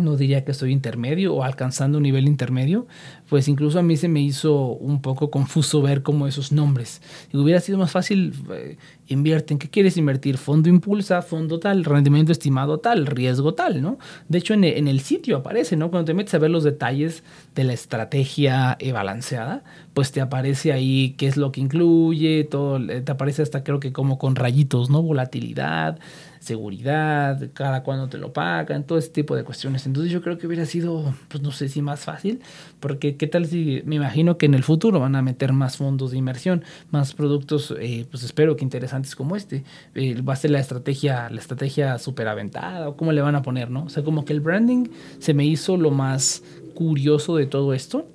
no 0.00 0.16
diría 0.16 0.44
que 0.44 0.52
estoy 0.52 0.72
intermedio 0.72 1.34
o 1.34 1.42
alcanzando 1.42 1.98
un 1.98 2.02
nivel 2.02 2.26
intermedio, 2.26 2.86
pues 3.28 3.48
incluso 3.48 3.78
a 3.78 3.82
mí 3.82 3.96
se 3.96 4.08
me 4.08 4.20
hizo 4.20 4.66
un 4.66 5.00
poco 5.02 5.30
confuso 5.30 5.82
ver 5.82 6.02
como 6.02 6.26
esos 6.26 6.52
nombres. 6.52 7.02
Y 7.32 7.36
hubiera 7.36 7.60
sido 7.60 7.78
más 7.78 7.92
fácil, 7.92 8.32
eh, 8.52 8.76
invierte, 9.08 9.54
¿en 9.54 9.58
qué 9.58 9.68
quieres 9.68 9.96
invertir? 9.96 10.38
Fondo 10.38 10.68
impulsa, 10.68 11.22
fondo 11.22 11.60
tal, 11.60 11.84
rendimiento 11.84 12.32
estimado 12.32 12.78
tal, 12.78 13.06
riesgo 13.06 13.54
tal, 13.54 13.82
¿no? 13.82 13.98
De 14.28 14.38
hecho, 14.38 14.54
en, 14.54 14.64
el 14.64 15.00
sitio 15.00 15.38
aparece, 15.38 15.76
¿no? 15.76 15.90
Cuando 15.90 16.06
te 16.06 16.14
metes 16.14 16.34
a 16.34 16.38
ver 16.38 16.50
los 16.50 16.64
detalles 16.64 17.22
de 17.54 17.64
la 17.64 17.72
estrategia 17.72 18.76
balanceada, 18.92 19.64
pues 19.94 20.12
te 20.12 20.20
aparece 20.20 20.72
ahí 20.72 21.14
qué 21.18 21.26
es 21.26 21.36
lo 21.36 21.52
que 21.52 21.60
incluye, 21.60 22.44
todo, 22.44 22.78
eh, 22.90 23.00
te 23.00 23.12
aparece 23.12 23.42
hasta 23.42 23.64
creo 23.64 23.80
que 23.80 23.92
como 23.92 24.18
con 24.18 24.36
rayitos, 24.36 24.90
¿no? 24.90 25.02
Volatilidad, 25.02 25.98
seguridad, 26.40 27.50
cada 27.52 27.82
cuándo 27.82 28.08
te 28.08 28.18
lo 28.18 28.32
pagan, 28.32 28.84
todo 28.84 28.98
ese 28.98 29.10
tipo 29.10 29.36
de 29.36 29.44
cuestiones. 29.44 29.86
Entonces 29.86 30.10
yo 30.10 30.22
creo 30.22 30.38
que 30.38 30.46
hubiera 30.46 30.66
sido, 30.66 31.14
pues 31.28 31.42
no 31.42 31.52
sé 31.52 31.68
si 31.68 31.82
más 31.82 32.00
fácil, 32.00 32.40
porque 32.80 33.16
qué 33.16 33.26
tal 33.26 33.46
si 33.46 33.82
me 33.84 33.96
imagino 33.96 34.38
que 34.38 34.46
en 34.46 34.54
el 34.54 34.64
futuro 34.64 34.98
van 34.98 35.14
a 35.14 35.22
meter 35.22 35.52
más 35.52 35.76
fondos 35.76 36.10
de 36.10 36.18
inversión, 36.18 36.64
más 36.90 37.14
productos, 37.14 37.74
eh, 37.78 38.06
pues 38.10 38.24
espero 38.24 38.56
que 38.56 38.64
interesantes 38.64 39.14
como 39.14 39.36
este. 39.36 39.64
Eh, 39.94 40.20
va 40.22 40.32
a 40.32 40.36
ser 40.36 40.50
la 40.50 40.60
estrategia, 40.60 41.28
la 41.30 41.40
estrategia 41.40 41.98
superaventada 41.98 42.88
o 42.88 42.96
cómo 42.96 43.12
le 43.12 43.20
van 43.20 43.34
a 43.34 43.42
poner, 43.42 43.70
¿no? 43.70 43.84
O 43.84 43.88
sea, 43.90 44.02
como 44.02 44.24
que 44.24 44.32
el 44.32 44.40
branding 44.40 44.88
se 45.18 45.34
me 45.34 45.44
hizo 45.44 45.76
lo 45.76 45.90
más 45.90 46.42
curioso 46.74 47.36
de 47.36 47.46
todo 47.46 47.74
esto 47.74 48.08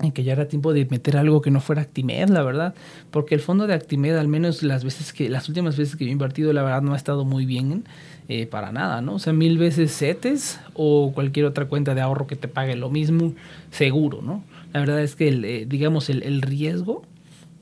en 0.00 0.12
que 0.12 0.24
ya 0.24 0.32
era 0.32 0.48
tiempo 0.48 0.72
de 0.72 0.84
meter 0.86 1.16
algo 1.16 1.42
que 1.42 1.50
no 1.50 1.60
fuera 1.60 1.82
Actimed, 1.82 2.28
la 2.28 2.42
verdad, 2.42 2.74
porque 3.10 3.34
el 3.34 3.40
fondo 3.40 3.66
de 3.66 3.74
Actimed, 3.74 4.16
al 4.16 4.28
menos 4.28 4.62
las 4.62 4.84
veces 4.84 5.12
que, 5.12 5.28
las 5.28 5.48
últimas 5.48 5.76
veces 5.76 5.96
que 5.96 6.04
yo 6.04 6.08
he 6.08 6.12
invertido, 6.12 6.52
la 6.52 6.62
verdad 6.62 6.82
no 6.82 6.94
ha 6.94 6.96
estado 6.96 7.24
muy 7.24 7.46
bien 7.46 7.84
eh, 8.28 8.46
para 8.46 8.72
nada, 8.72 9.00
¿no? 9.02 9.14
O 9.14 9.18
sea, 9.18 9.32
mil 9.32 9.58
veces 9.58 9.96
CETES 9.96 10.60
o 10.74 11.12
cualquier 11.14 11.46
otra 11.46 11.66
cuenta 11.66 11.94
de 11.94 12.00
ahorro 12.00 12.26
que 12.26 12.36
te 12.36 12.48
pague 12.48 12.76
lo 12.76 12.90
mismo, 12.90 13.34
seguro, 13.70 14.22
¿no? 14.22 14.42
La 14.72 14.80
verdad 14.80 15.00
es 15.02 15.16
que, 15.16 15.28
el, 15.28 15.44
eh, 15.44 15.66
digamos, 15.68 16.08
el, 16.10 16.22
el 16.22 16.42
riesgo 16.42 17.02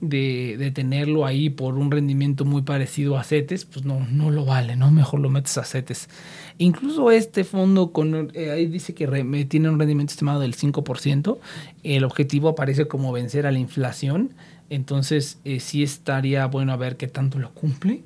de, 0.01 0.57
de, 0.59 0.71
tenerlo 0.71 1.27
ahí 1.27 1.51
por 1.51 1.75
un 1.75 1.91
rendimiento 1.91 2.45
muy 2.45 2.63
parecido 2.63 3.19
a 3.19 3.25
CETES, 3.25 3.65
pues 3.65 3.85
no, 3.85 4.07
no 4.11 4.31
lo 4.31 4.45
vale, 4.45 4.77
¿no? 4.77 4.91
Mejor 4.91 5.21
lo 5.21 5.31
metes 5.31 5.59
a 5.59 5.65
CETES. 5.65 6.09
Incluso 6.59 7.11
este 7.13 7.45
fondo 7.45 7.93
con, 7.93 8.33
eh, 8.35 8.51
ahí 8.51 8.67
dice 8.67 8.93
que 8.93 9.07
tiene 9.49 9.69
un 9.71 9.79
rendimiento 9.79 10.13
estimado 10.13 10.41
del 10.41 10.57
5%. 10.57 11.39
El 11.85 12.05
objetivo 12.05 12.49
aparece 12.49 12.89
como 12.89 13.13
vencer 13.13 13.47
a 13.47 13.53
la 13.53 13.61
inflación. 13.61 14.35
Entonces, 14.71 15.39
eh, 15.47 15.61
sí 15.61 15.83
estaría 15.83 16.45
bueno 16.47 16.73
a 16.73 16.77
ver 16.77 16.99
qué 16.99 17.09
tanto 17.09 17.39
lo 17.39 17.55
cumple 17.55 18.03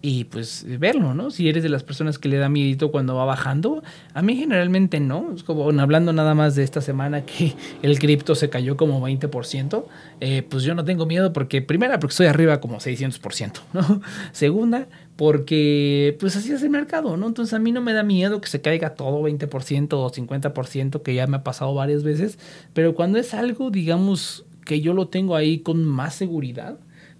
y 0.00 0.24
pues 0.24 0.64
verlo, 0.78 1.12
¿no? 1.12 1.32
Si 1.32 1.48
eres 1.48 1.64
de 1.64 1.68
las 1.68 1.82
personas 1.82 2.20
que 2.20 2.28
le 2.28 2.36
da 2.36 2.48
miedo 2.48 2.92
cuando 2.92 3.16
va 3.16 3.24
bajando, 3.24 3.82
a 4.12 4.22
mí 4.22 4.36
generalmente 4.36 5.00
no. 5.00 5.32
Es 5.34 5.42
como 5.42 5.68
hablando 5.80 6.12
nada 6.12 6.34
más 6.34 6.54
de 6.54 6.62
esta 6.62 6.80
semana 6.80 7.24
que 7.24 7.54
el 7.82 7.98
cripto 7.98 8.36
se 8.36 8.48
cayó 8.48 8.76
como 8.76 9.04
20%, 9.04 9.84
eh, 10.20 10.46
pues 10.48 10.62
yo 10.62 10.76
no 10.76 10.84
tengo 10.84 11.04
miedo 11.04 11.32
porque, 11.32 11.62
primera, 11.62 11.98
porque 11.98 12.12
estoy 12.12 12.26
arriba 12.26 12.60
como 12.60 12.78
600%, 12.78 13.60
¿no? 13.72 14.00
Segunda, 14.32 14.86
porque 15.16 16.16
pues 16.18 16.36
así 16.36 16.52
es 16.52 16.62
el 16.62 16.70
mercado, 16.70 17.16
¿no? 17.16 17.28
Entonces 17.28 17.54
a 17.54 17.58
mí 17.58 17.72
no 17.72 17.80
me 17.80 17.92
da 17.92 18.02
miedo 18.02 18.40
que 18.40 18.48
se 18.48 18.60
caiga 18.60 18.94
todo 18.94 19.22
20% 19.22 19.92
o 19.92 20.10
50%, 20.10 21.02
que 21.02 21.14
ya 21.14 21.26
me 21.26 21.36
ha 21.36 21.44
pasado 21.44 21.74
varias 21.74 22.02
veces, 22.02 22.38
pero 22.72 22.94
cuando 22.94 23.18
es 23.18 23.34
algo, 23.34 23.70
digamos, 23.70 24.44
que 24.64 24.80
yo 24.80 24.94
lo 24.94 25.08
tengo 25.08 25.36
ahí 25.36 25.60
con 25.60 25.84
más 25.84 26.14
seguridad, 26.14 26.78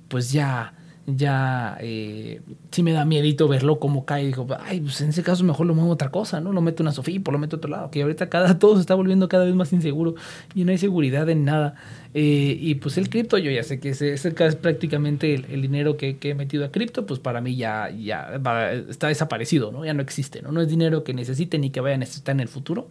pues 0.08 0.32
ya, 0.32 0.74
ya 1.06 1.76
eh, 1.80 2.40
sí 2.70 2.82
me 2.82 2.92
da 2.92 3.04
miedito 3.04 3.48
verlo 3.48 3.78
como 3.78 4.04
cae. 4.04 4.26
Digo, 4.26 4.46
ay, 4.64 4.80
pues 4.80 5.00
en 5.00 5.10
ese 5.10 5.22
caso 5.22 5.44
mejor 5.44 5.66
lo 5.66 5.74
muevo 5.74 5.90
otra 5.90 6.10
cosa, 6.10 6.40
¿no? 6.40 6.52
Lo 6.52 6.60
meto 6.60 6.82
una 6.82 6.92
Sofipo, 6.92 7.30
lo 7.30 7.38
meto 7.38 7.56
a 7.56 7.58
otro 7.58 7.70
lado, 7.70 7.90
que 7.90 8.02
ahorita 8.02 8.28
cada, 8.28 8.58
todo 8.58 8.76
se 8.76 8.80
está 8.80 8.94
volviendo 8.94 9.28
cada 9.28 9.44
vez 9.44 9.54
más 9.54 9.72
inseguro 9.72 10.14
y 10.54 10.64
no 10.64 10.70
hay 10.70 10.78
seguridad 10.78 11.28
en 11.28 11.44
nada. 11.44 11.74
Eh, 12.14 12.56
y 12.60 12.76
pues 12.76 12.96
el 12.96 13.10
cripto, 13.10 13.38
yo 13.38 13.50
ya 13.50 13.62
sé 13.62 13.80
que 13.80 13.90
ese, 13.90 14.14
es 14.14 14.56
prácticamente 14.56 15.34
el, 15.34 15.62
dinero 15.62 15.96
que, 15.96 16.16
he 16.20 16.34
metido 16.34 16.64
a 16.64 16.70
cripto, 16.70 17.06
pues 17.06 17.20
para 17.20 17.40
mí 17.40 17.56
ya, 17.56 17.90
ya 17.90 18.40
está 18.88 19.08
desaparecido, 19.08 19.72
¿no? 19.72 19.84
Ya 19.84 19.94
no 19.94 20.02
existe, 20.02 20.40
¿no? 20.40 20.52
No 20.52 20.60
es 20.60 20.68
dinero 20.68 21.04
que 21.04 21.12
necesite 21.12 21.58
ni 21.58 21.70
que 21.70 21.80
vaya 21.80 21.96
a 21.96 21.98
necesitar 21.98 22.34
en 22.34 22.40
el 22.40 22.48
futuro. 22.48 22.88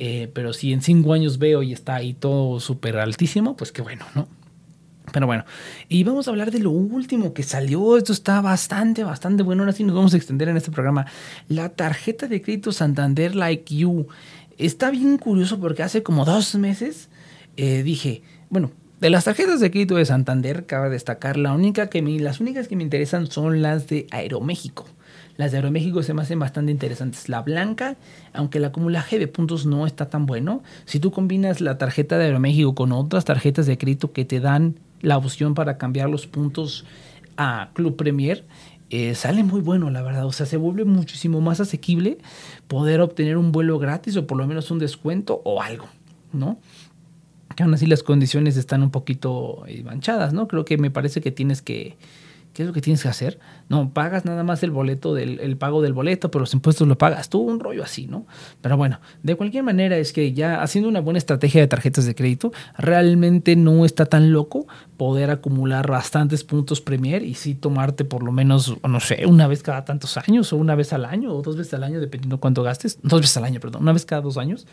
Eh, 0.00 0.30
pero 0.32 0.52
si 0.52 0.72
en 0.72 0.80
cinco 0.80 1.12
años 1.12 1.38
veo 1.38 1.64
y 1.64 1.72
está 1.72 1.96
ahí 1.96 2.14
todo 2.14 2.60
súper 2.60 2.98
altísimo, 2.98 3.56
pues 3.56 3.72
qué 3.72 3.82
bueno, 3.82 4.04
¿no? 4.14 4.28
Pero 5.12 5.26
bueno, 5.26 5.44
y 5.88 6.04
vamos 6.04 6.26
a 6.26 6.30
hablar 6.30 6.50
de 6.50 6.58
lo 6.58 6.70
último 6.70 7.32
que 7.32 7.42
salió. 7.42 7.96
Esto 7.96 8.12
está 8.12 8.40
bastante, 8.40 9.04
bastante 9.04 9.42
bueno. 9.42 9.62
Ahora 9.62 9.72
sí 9.72 9.84
nos 9.84 9.94
vamos 9.94 10.14
a 10.14 10.16
extender 10.16 10.48
en 10.48 10.56
este 10.56 10.70
programa. 10.70 11.06
La 11.48 11.70
tarjeta 11.70 12.26
de 12.26 12.42
crédito 12.42 12.72
Santander 12.72 13.34
Like 13.34 13.74
You. 13.74 14.08
Está 14.56 14.90
bien 14.90 15.18
curioso 15.18 15.60
porque 15.60 15.82
hace 15.82 16.02
como 16.02 16.24
dos 16.24 16.54
meses 16.54 17.08
eh, 17.56 17.82
dije, 17.82 18.22
bueno, 18.50 18.70
de 19.00 19.10
las 19.10 19.24
tarjetas 19.24 19.60
de 19.60 19.70
crédito 19.70 19.94
de 19.94 20.04
Santander, 20.04 20.66
cabe 20.66 20.90
destacar, 20.90 21.36
la 21.36 21.52
única 21.52 21.88
que 21.88 22.02
las 22.02 22.40
únicas 22.40 22.66
que 22.66 22.74
me 22.74 22.82
interesan 22.82 23.28
son 23.28 23.62
las 23.62 23.86
de 23.86 24.08
Aeroméxico. 24.10 24.86
Las 25.36 25.52
de 25.52 25.58
Aeroméxico 25.58 26.02
se 26.02 26.14
me 26.14 26.22
hacen 26.22 26.40
bastante 26.40 26.72
interesantes. 26.72 27.28
La 27.28 27.42
blanca, 27.42 27.96
aunque 28.32 28.58
el 28.58 28.64
acumulaje 28.64 29.20
de 29.20 29.28
puntos 29.28 29.66
no 29.66 29.86
está 29.86 30.10
tan 30.10 30.26
bueno, 30.26 30.64
si 30.84 30.98
tú 30.98 31.12
combinas 31.12 31.60
la 31.60 31.78
tarjeta 31.78 32.18
de 32.18 32.24
Aeroméxico 32.24 32.74
con 32.74 32.90
otras 32.90 33.24
tarjetas 33.24 33.66
de 33.66 33.78
crédito 33.78 34.12
que 34.12 34.24
te 34.24 34.40
dan 34.40 34.80
la 35.00 35.16
opción 35.16 35.54
para 35.54 35.78
cambiar 35.78 36.08
los 36.08 36.26
puntos 36.26 36.84
a 37.36 37.70
Club 37.74 37.96
Premier, 37.96 38.44
eh, 38.90 39.14
sale 39.14 39.44
muy 39.44 39.60
bueno, 39.60 39.90
la 39.90 40.02
verdad. 40.02 40.26
O 40.26 40.32
sea, 40.32 40.46
se 40.46 40.56
vuelve 40.56 40.84
muchísimo 40.84 41.40
más 41.40 41.60
asequible 41.60 42.18
poder 42.66 43.00
obtener 43.00 43.36
un 43.36 43.52
vuelo 43.52 43.78
gratis 43.78 44.16
o 44.16 44.26
por 44.26 44.38
lo 44.38 44.46
menos 44.46 44.70
un 44.70 44.78
descuento 44.78 45.42
o 45.44 45.62
algo, 45.62 45.86
¿no? 46.32 46.58
Que 47.54 47.64
aún 47.64 47.74
así 47.74 47.86
las 47.86 48.02
condiciones 48.02 48.56
están 48.56 48.82
un 48.82 48.90
poquito 48.90 49.64
eh, 49.66 49.82
manchadas, 49.82 50.32
¿no? 50.32 50.48
Creo 50.48 50.64
que 50.64 50.78
me 50.78 50.90
parece 50.90 51.20
que 51.20 51.30
tienes 51.30 51.60
que 51.60 51.96
¿Qué 52.58 52.64
es 52.64 52.66
lo 52.66 52.72
que 52.72 52.80
tienes 52.80 53.04
que 53.04 53.08
hacer? 53.08 53.38
No, 53.68 53.94
pagas 53.94 54.24
nada 54.24 54.42
más 54.42 54.64
el 54.64 54.72
boleto, 54.72 55.14
del, 55.14 55.38
el 55.38 55.56
pago 55.56 55.80
del 55.80 55.92
boleto, 55.92 56.32
pero 56.32 56.40
los 56.40 56.52
impuestos 56.54 56.88
lo 56.88 56.98
pagas 56.98 57.28
tú, 57.28 57.38
un 57.38 57.60
rollo 57.60 57.84
así, 57.84 58.08
¿no? 58.08 58.26
Pero 58.60 58.76
bueno, 58.76 58.98
de 59.22 59.36
cualquier 59.36 59.62
manera 59.62 59.96
es 59.96 60.12
que 60.12 60.32
ya 60.32 60.60
haciendo 60.60 60.88
una 60.88 60.98
buena 60.98 61.18
estrategia 61.18 61.60
de 61.60 61.68
tarjetas 61.68 62.04
de 62.04 62.16
crédito, 62.16 62.50
realmente 62.76 63.54
no 63.54 63.84
está 63.84 64.06
tan 64.06 64.32
loco 64.32 64.66
poder 64.96 65.30
acumular 65.30 65.88
bastantes 65.88 66.42
puntos 66.42 66.80
Premier 66.80 67.22
y 67.22 67.34
sí 67.34 67.54
tomarte 67.54 68.04
por 68.04 68.24
lo 68.24 68.32
menos, 68.32 68.74
no 68.82 68.98
sé, 68.98 69.24
una 69.26 69.46
vez 69.46 69.62
cada 69.62 69.84
tantos 69.84 70.16
años 70.16 70.52
o 70.52 70.56
una 70.56 70.74
vez 70.74 70.92
al 70.92 71.04
año 71.04 71.32
o 71.32 71.42
dos 71.42 71.56
veces 71.56 71.74
al 71.74 71.84
año, 71.84 72.00
dependiendo 72.00 72.40
cuánto 72.40 72.64
gastes. 72.64 72.98
Dos 73.04 73.20
veces 73.20 73.36
al 73.36 73.44
año, 73.44 73.60
perdón, 73.60 73.82
una 73.82 73.92
vez 73.92 74.04
cada 74.04 74.22
dos 74.22 74.36
años 74.36 74.66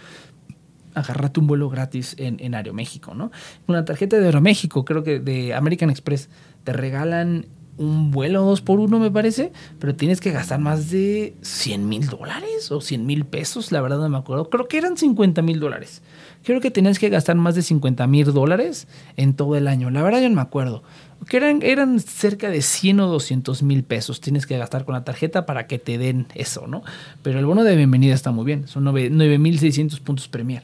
agarrate 0.95 1.39
un 1.39 1.45
vuelo 1.45 1.69
gratis 1.69 2.15
en, 2.17 2.37
en 2.39 2.55
Aeroméxico, 2.55 3.13
¿no? 3.13 3.31
Una 3.67 3.85
tarjeta 3.85 4.17
de 4.17 4.25
Aeroméxico, 4.25 4.85
creo 4.85 5.03
que 5.03 5.19
de 5.19 5.53
American 5.53 5.89
Express, 5.89 6.29
te 6.63 6.73
regalan 6.73 7.45
un 7.77 8.11
vuelo 8.11 8.43
dos 8.43 8.61
por 8.61 8.79
uno, 8.79 8.99
me 8.99 9.11
parece, 9.11 9.51
pero 9.79 9.95
tienes 9.95 10.21
que 10.21 10.31
gastar 10.31 10.59
más 10.59 10.89
de 10.91 11.35
100 11.41 11.87
mil 11.87 12.07
dólares 12.07 12.71
o 12.71 12.81
100 12.81 13.05
mil 13.05 13.25
pesos, 13.25 13.71
la 13.71 13.81
verdad 13.81 13.99
no 13.99 14.09
me 14.09 14.17
acuerdo. 14.17 14.49
Creo 14.49 14.67
que 14.67 14.77
eran 14.77 14.97
50 14.97 15.41
mil 15.41 15.59
dólares. 15.59 16.01
Creo 16.43 16.61
que 16.61 16.71
tenías 16.71 16.99
que 16.99 17.09
gastar 17.09 17.35
más 17.35 17.55
de 17.55 17.63
50 17.63 18.07
mil 18.07 18.31
dólares 18.31 18.87
en 19.17 19.33
todo 19.33 19.55
el 19.55 19.67
año. 19.67 19.89
La 19.89 20.03
verdad 20.03 20.21
yo 20.21 20.29
no 20.29 20.35
me 20.35 20.41
acuerdo. 20.41 20.83
Que 21.27 21.37
eran, 21.37 21.61
eran 21.63 21.99
cerca 21.99 22.49
de 22.49 22.61
100 22.61 22.99
o 22.99 23.07
200 23.07 23.63
mil 23.63 23.83
pesos. 23.83 24.21
Tienes 24.21 24.45
que 24.45 24.57
gastar 24.57 24.85
con 24.85 24.93
la 24.93 25.03
tarjeta 25.03 25.45
para 25.45 25.65
que 25.65 25.79
te 25.79 25.97
den 25.97 26.27
eso, 26.35 26.67
¿no? 26.67 26.83
Pero 27.23 27.39
el 27.39 27.45
bono 27.45 27.63
de 27.63 27.75
bienvenida 27.75 28.13
está 28.13 28.31
muy 28.31 28.45
bien. 28.45 28.67
Son 28.67 28.85
9.600 28.85 29.99
puntos 30.01 30.27
Premier 30.27 30.63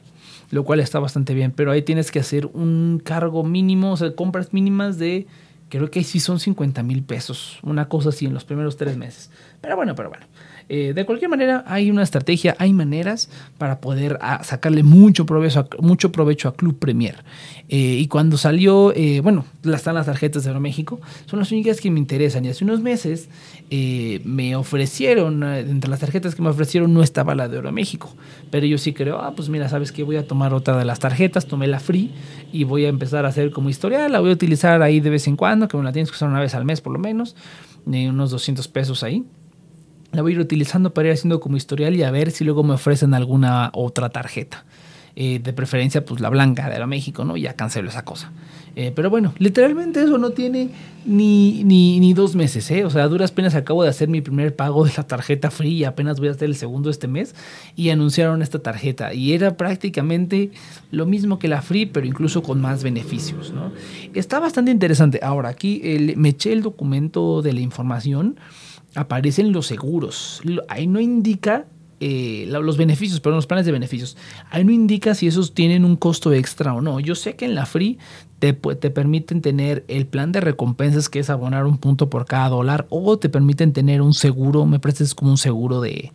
lo 0.52 0.64
cual 0.64 0.80
está 0.80 1.00
bastante 1.00 1.34
bien. 1.34 1.50
Pero 1.50 1.72
ahí 1.72 1.82
tienes 1.82 2.12
que 2.12 2.20
hacer 2.20 2.46
un 2.46 3.00
cargo 3.02 3.42
mínimo, 3.42 3.92
o 3.92 3.96
sea, 3.96 4.14
compras 4.14 4.52
mínimas 4.52 4.98
de 4.98 5.26
Creo 5.72 5.90
que 5.90 6.04
sí 6.04 6.20
son 6.20 6.38
50 6.38 6.82
mil 6.82 7.02
pesos, 7.02 7.58
una 7.62 7.88
cosa 7.88 8.10
así 8.10 8.26
en 8.26 8.34
los 8.34 8.44
primeros 8.44 8.76
tres 8.76 8.98
meses. 8.98 9.30
Pero 9.62 9.74
bueno, 9.74 9.94
pero 9.94 10.10
bueno. 10.10 10.26
Eh, 10.68 10.92
de 10.94 11.04
cualquier 11.04 11.30
manera, 11.30 11.64
hay 11.66 11.90
una 11.90 12.02
estrategia, 12.02 12.56
hay 12.58 12.72
maneras 12.72 13.28
para 13.58 13.80
poder 13.80 14.18
ah, 14.20 14.42
sacarle 14.44 14.82
mucho 14.82 15.26
provecho, 15.26 15.60
a, 15.60 15.82
mucho 15.82 16.12
provecho 16.12 16.48
a 16.48 16.54
Club 16.54 16.78
Premier. 16.78 17.24
Eh, 17.68 17.98
y 17.98 18.08
cuando 18.08 18.36
salió, 18.36 18.92
eh, 18.94 19.20
bueno, 19.20 19.44
están 19.64 19.94
las 19.94 20.06
tarjetas 20.06 20.44
de 20.44 20.50
Aeroméxico, 20.50 21.00
son 21.26 21.38
las 21.38 21.50
únicas 21.52 21.80
que 21.80 21.90
me 21.90 21.98
interesan. 21.98 22.44
Y 22.44 22.48
hace 22.48 22.64
unos 22.64 22.80
meses 22.80 23.28
me 24.24 24.54
ofrecieron, 24.54 25.42
entre 25.42 25.88
las 25.88 26.00
tarjetas 26.00 26.34
que 26.34 26.42
me 26.42 26.50
ofrecieron 26.50 26.92
no 26.92 27.02
estaba 27.02 27.34
la 27.34 27.48
de 27.48 27.56
Aeroméxico. 27.56 28.14
Pero 28.50 28.66
yo 28.66 28.76
sí 28.76 28.92
creo, 28.92 29.20
ah, 29.20 29.34
pues 29.34 29.48
mira, 29.48 29.68
sabes 29.68 29.92
que 29.92 30.02
voy 30.02 30.16
a 30.16 30.26
tomar 30.26 30.52
otra 30.52 30.76
de 30.76 30.84
las 30.84 30.98
tarjetas, 30.98 31.46
tomé 31.46 31.66
la 31.66 31.80
free 31.80 32.10
y 32.52 32.64
voy 32.64 32.84
a 32.84 32.88
empezar 32.88 33.24
a 33.24 33.28
hacer 33.28 33.50
como 33.50 33.70
historial, 33.70 34.12
la 34.12 34.20
voy 34.20 34.30
a 34.30 34.34
utilizar 34.34 34.82
ahí 34.82 35.00
de 35.00 35.08
vez 35.08 35.26
en 35.26 35.36
cuando, 35.36 35.68
que 35.68 35.76
me 35.78 35.84
la 35.84 35.92
tienes 35.92 36.10
que 36.10 36.16
usar 36.16 36.28
una 36.28 36.40
vez 36.40 36.54
al 36.54 36.66
mes 36.66 36.82
por 36.82 36.92
lo 36.92 36.98
menos, 36.98 37.34
unos 37.86 38.30
200 38.30 38.68
pesos 38.68 39.02
ahí 39.02 39.24
la 40.12 40.22
voy 40.22 40.32
a 40.32 40.34
ir 40.36 40.40
utilizando 40.40 40.94
para 40.94 41.08
ir 41.08 41.14
haciendo 41.14 41.40
como 41.40 41.56
historial 41.56 41.96
y 41.96 42.02
a 42.02 42.10
ver 42.10 42.30
si 42.30 42.44
luego 42.44 42.62
me 42.62 42.74
ofrecen 42.74 43.14
alguna 43.14 43.70
otra 43.74 44.10
tarjeta. 44.10 44.64
Eh, 45.14 45.40
de 45.44 45.52
preferencia, 45.52 46.02
pues 46.06 46.22
la 46.22 46.30
blanca 46.30 46.70
de 46.70 46.78
la 46.78 46.86
México, 46.86 47.22
¿no? 47.26 47.36
Ya 47.36 47.52
cancelo 47.52 47.90
esa 47.90 48.02
cosa. 48.02 48.32
Eh, 48.76 48.92
pero 48.96 49.10
bueno, 49.10 49.34
literalmente 49.36 50.02
eso 50.02 50.16
no 50.16 50.30
tiene 50.30 50.70
ni, 51.04 51.64
ni, 51.64 52.14
dos 52.14 52.34
meses, 52.34 52.70
¿eh? 52.70 52.86
O 52.86 52.88
sea, 52.88 53.02
a 53.02 53.08
duras 53.08 53.30
penas 53.30 53.54
acabo 53.54 53.82
de 53.82 53.90
hacer 53.90 54.08
mi 54.08 54.22
primer 54.22 54.56
pago 54.56 54.86
de 54.86 54.92
la 54.96 55.02
tarjeta 55.02 55.50
free 55.50 55.74
y 55.74 55.84
apenas 55.84 56.18
voy 56.18 56.28
a 56.28 56.30
hacer 56.30 56.48
el 56.48 56.56
segundo 56.56 56.88
este 56.88 57.08
mes 57.08 57.34
y 57.76 57.90
anunciaron 57.90 58.40
esta 58.40 58.60
tarjeta. 58.60 59.12
Y 59.12 59.34
era 59.34 59.58
prácticamente 59.58 60.50
lo 60.90 61.04
mismo 61.04 61.38
que 61.38 61.46
la 61.46 61.60
free, 61.60 61.84
pero 61.84 62.06
incluso 62.06 62.42
con 62.42 62.62
más 62.62 62.82
beneficios, 62.82 63.52
¿no? 63.52 63.70
Está 64.14 64.40
bastante 64.40 64.70
interesante. 64.70 65.20
Ahora, 65.22 65.50
aquí 65.50 66.14
me 66.16 66.30
eché 66.30 66.54
el 66.54 66.62
documento 66.62 67.42
de 67.42 67.52
la 67.52 67.60
información 67.60 68.36
aparecen 68.94 69.52
los 69.52 69.66
seguros. 69.66 70.40
Ahí 70.68 70.86
no 70.86 71.00
indica 71.00 71.66
eh, 72.04 72.46
los 72.48 72.76
beneficios, 72.76 73.20
perdón, 73.20 73.36
los 73.36 73.46
planes 73.46 73.64
de 73.64 73.70
beneficios. 73.70 74.16
Ahí 74.50 74.64
no 74.64 74.72
indica 74.72 75.14
si 75.14 75.28
esos 75.28 75.54
tienen 75.54 75.84
un 75.84 75.96
costo 75.96 76.32
extra 76.32 76.74
o 76.74 76.80
no. 76.80 76.98
Yo 76.98 77.14
sé 77.14 77.36
que 77.36 77.44
en 77.44 77.54
la 77.54 77.64
Free 77.64 77.98
te, 78.40 78.52
te, 78.52 78.90
permiten 78.90 79.40
tener 79.40 79.84
el 79.86 80.06
plan 80.06 80.32
de 80.32 80.40
recompensas, 80.40 81.08
que 81.08 81.20
es 81.20 81.30
abonar 81.30 81.64
un 81.64 81.78
punto 81.78 82.10
por 82.10 82.26
cada 82.26 82.48
dólar, 82.48 82.86
o 82.90 83.18
te 83.18 83.28
permiten 83.28 83.72
tener 83.72 84.02
un 84.02 84.14
seguro, 84.14 84.66
me 84.66 84.80
prestes 84.80 85.14
como 85.14 85.30
un 85.30 85.38
seguro 85.38 85.80
de, 85.80 86.10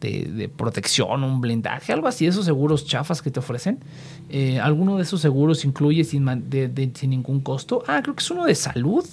de, 0.00 0.48
protección, 0.48 1.24
un 1.24 1.40
blindaje, 1.40 1.92
algo 1.92 2.06
así, 2.06 2.26
esos 2.26 2.44
seguros 2.44 2.86
chafas 2.86 3.22
que 3.22 3.30
te 3.30 3.40
ofrecen. 3.40 3.80
Eh, 4.28 4.60
alguno 4.60 4.96
de 4.96 5.02
esos 5.02 5.20
seguros 5.20 5.64
incluye 5.64 6.04
sin, 6.04 6.28
sin 6.94 7.10
ningún 7.10 7.40
costo. 7.40 7.82
Ah, 7.86 8.00
creo 8.02 8.14
que 8.14 8.22
es 8.22 8.30
uno 8.30 8.44
de 8.44 8.54
salud 8.54 9.04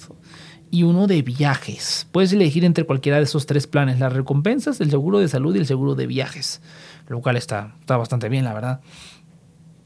y 0.72 0.82
uno 0.84 1.06
de 1.06 1.20
viajes. 1.20 2.08
Puedes 2.10 2.32
elegir 2.32 2.64
entre 2.64 2.84
cualquiera 2.84 3.18
de 3.18 3.24
esos 3.24 3.44
tres 3.44 3.68
planes, 3.68 4.00
las 4.00 4.12
recompensas, 4.12 4.80
el 4.80 4.90
seguro 4.90 5.20
de 5.20 5.28
salud 5.28 5.54
y 5.54 5.58
el 5.58 5.66
seguro 5.66 5.94
de 5.94 6.06
viajes, 6.06 6.62
lo 7.08 7.20
cual 7.20 7.36
está, 7.36 7.74
está 7.78 7.98
bastante 7.98 8.30
bien, 8.30 8.44
la 8.44 8.54
verdad. 8.54 8.80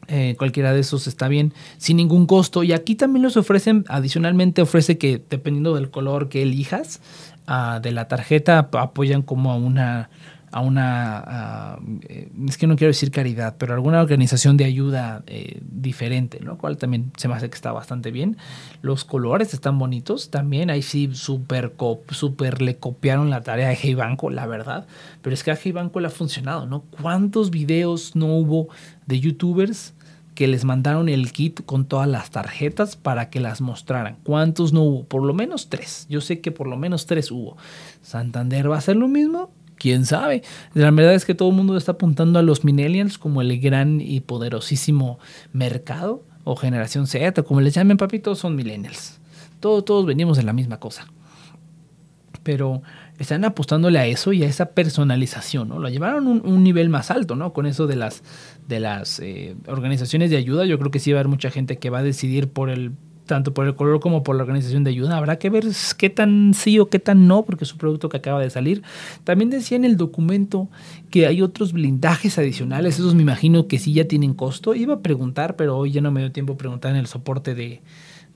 Eh, 0.07 0.37
cualquiera 0.39 0.72
de 0.72 0.78
esos 0.80 1.09
está 1.09 1.26
bien 1.26 1.53
sin 1.78 1.97
ningún 1.97 2.26
costo 2.26 2.62
y 2.62 2.72
aquí 2.72 2.95
también 2.95 3.24
los 3.24 3.37
ofrecen 3.37 3.84
adicionalmente 3.89 4.62
ofrece 4.62 4.99
que 4.99 5.20
dependiendo 5.28 5.74
del 5.74 5.91
color 5.91 6.28
que 6.28 6.43
elijas 6.43 7.01
ah, 7.49 7.80
de 7.82 7.91
la 7.91 8.07
tarjeta 8.07 8.70
apoyan 8.70 9.22
como 9.22 9.51
a 9.51 9.57
una 9.57 10.09
a 10.53 10.61
una, 10.61 11.78
eh, 12.09 12.30
es 12.49 12.57
que 12.57 12.66
no 12.66 12.76
quiero 12.76 12.90
decir 12.90 13.11
caridad, 13.11 13.57
pero 13.59 13.74
alguna 13.74 14.01
organización 14.01 14.57
de 14.57 14.64
ayuda 14.64 15.22
eh, 15.26 15.61
diferente, 15.62 16.40
lo 16.40 16.57
cual 16.59 16.76
también 16.76 17.12
se 17.16 17.28
me 17.28 17.34
hace 17.34 17.49
que 17.49 17.55
está 17.55 17.72
bastante 17.72 18.11
bien. 18.11 18.36
Los 18.82 19.05
colores 19.05 19.55
están 19.55 19.78
bonitos, 19.78 20.30
también 20.30 20.70
ahí 20.70 20.82
sí 20.82 21.11
súper 21.12 21.74
super 22.11 22.62
le 22.62 22.76
copiaron 22.76 23.30
la 23.30 23.42
tarea 23.42 23.68
de 23.68 23.76
Hey 23.76 23.97
la 24.30 24.47
verdad, 24.47 24.86
pero 25.22 25.34
es 25.34 25.42
que 25.42 25.51
a 25.51 25.59
Hey 25.62 25.72
Banco 25.72 26.01
le 26.01 26.07
ha 26.07 26.11
funcionado, 26.11 26.66
¿no? 26.66 26.82
¿Cuántos 26.82 27.51
videos 27.51 28.14
no 28.14 28.26
hubo 28.36 28.68
de 29.07 29.20
youtubers? 29.20 29.94
que 30.36 30.47
les 30.47 30.66
mandaron 30.66 31.09
el 31.09 31.32
kit 31.32 31.64
con 31.64 31.86
todas 31.86 32.07
las 32.07 32.30
tarjetas 32.30 32.94
para 32.94 33.30
que 33.30 33.40
las 33.40 33.62
mostraran. 33.62 34.18
¿Cuántos 34.22 34.74
no 34.74 34.82
hubo? 34.82 35.05
Por 35.05 35.22
lo 35.22 35.32
menos 35.32 35.70
tres. 35.70 36.07
Yo 36.11 36.20
sé 36.20 36.42
que 36.42 36.53
por 36.53 36.68
lo 36.68 36.76
menos 36.76 37.07
tres 37.07 37.30
hubo. 37.30 37.57
Santander 38.03 38.70
va 38.70 38.74
a 38.74 38.78
hacer 38.78 38.97
lo 38.97 39.09
mismo 39.09 39.51
quién 39.87 40.05
sabe. 40.05 40.43
La 40.74 40.91
verdad 40.91 41.14
es 41.14 41.24
que 41.24 41.37
todo 41.37 41.51
el 41.51 41.55
mundo 41.55 41.76
está 41.76 41.93
apuntando 41.93 42.41
a 42.41 42.43
los 42.43 42.64
millennials 42.64 43.18
como 43.18 43.41
el 43.41 43.61
gran 43.61 44.01
y 44.01 44.18
poderosísimo 44.18 45.20
mercado 45.53 46.24
o 46.43 46.57
generación 46.57 47.07
Z, 47.07 47.45
como 47.45 47.61
les 47.61 47.74
llamen 47.74 47.97
papi, 47.97 48.18
todos 48.18 48.41
son 48.41 48.57
millennials. 48.57 49.20
Todos, 49.61 49.84
todos 49.84 50.05
venimos 50.05 50.39
de 50.39 50.43
la 50.43 50.53
misma 50.53 50.80
cosa. 50.80 51.07
Pero 52.43 52.82
están 53.18 53.45
apostándole 53.45 54.01
a 54.01 54.07
eso 54.07 54.32
y 54.32 54.43
a 54.43 54.49
esa 54.49 54.66
personalización, 54.70 55.68
¿no? 55.68 55.78
Lo 55.78 55.89
llevaron 55.89 56.26
a 56.26 56.30
un, 56.30 56.64
nivel 56.64 56.89
más 56.89 57.12
alto, 57.12 57.37
¿no? 57.37 57.53
Con 57.53 57.66
eso 57.66 57.87
de 57.87 57.95
las, 57.95 58.24
de 58.66 58.80
las 58.80 59.20
eh, 59.20 59.55
organizaciones 59.68 60.30
de 60.30 60.37
ayuda, 60.37 60.64
yo 60.64 60.80
creo 60.80 60.91
que 60.91 60.99
sí 60.99 61.12
va 61.12 61.18
a 61.18 61.20
haber 61.20 61.30
mucha 61.30 61.53
gente 61.53 61.76
que 61.76 61.91
va 61.91 62.01
a 62.01 62.03
decidir 62.03 62.49
por 62.49 62.70
el 62.70 62.91
tanto 63.27 63.53
por 63.53 63.66
el 63.66 63.74
color 63.74 64.01
como 64.01 64.22
por 64.22 64.37
la 64.37 64.43
organización 64.43 64.85
de 64.85 64.91
ayuda. 64.91 65.16
Habrá 65.16 65.39
que 65.39 65.51
ver 65.51 65.66
qué 65.99 66.11
tan 66.11 66.55
sí 66.55 66.79
o 66.79 66.89
qué 66.89 66.99
tan 66.99 67.27
no, 67.27 67.45
porque 67.45 67.64
es 67.64 67.72
un 67.72 67.79
producto 67.79 68.09
que 68.09 68.16
acaba 68.16 68.41
de 68.41 68.51
salir. 68.51 68.83
También 69.24 69.51
decía 69.51 69.77
en 69.77 69.85
el 69.85 69.97
documento 69.97 70.68
que 71.11 71.27
hay 71.27 71.43
otros 71.43 71.72
blindajes 71.72 72.39
adicionales, 72.39 72.99
esos 72.99 73.14
me 73.14 73.22
imagino 73.22 73.66
que 73.66 73.79
sí 73.79 73.93
ya 73.93 74.07
tienen 74.07 74.35
costo. 74.35 74.74
Iba 74.74 74.95
a 74.95 75.01
preguntar, 75.01 75.57
pero 75.57 75.77
hoy 75.77 75.93
ya 75.93 76.01
no 76.01 76.11
me 76.11 76.20
dio 76.20 76.33
tiempo 76.33 76.57
preguntar 76.57 76.93
en 76.93 76.99
el 76.99 77.07
soporte 77.07 77.55
de, 77.55 77.83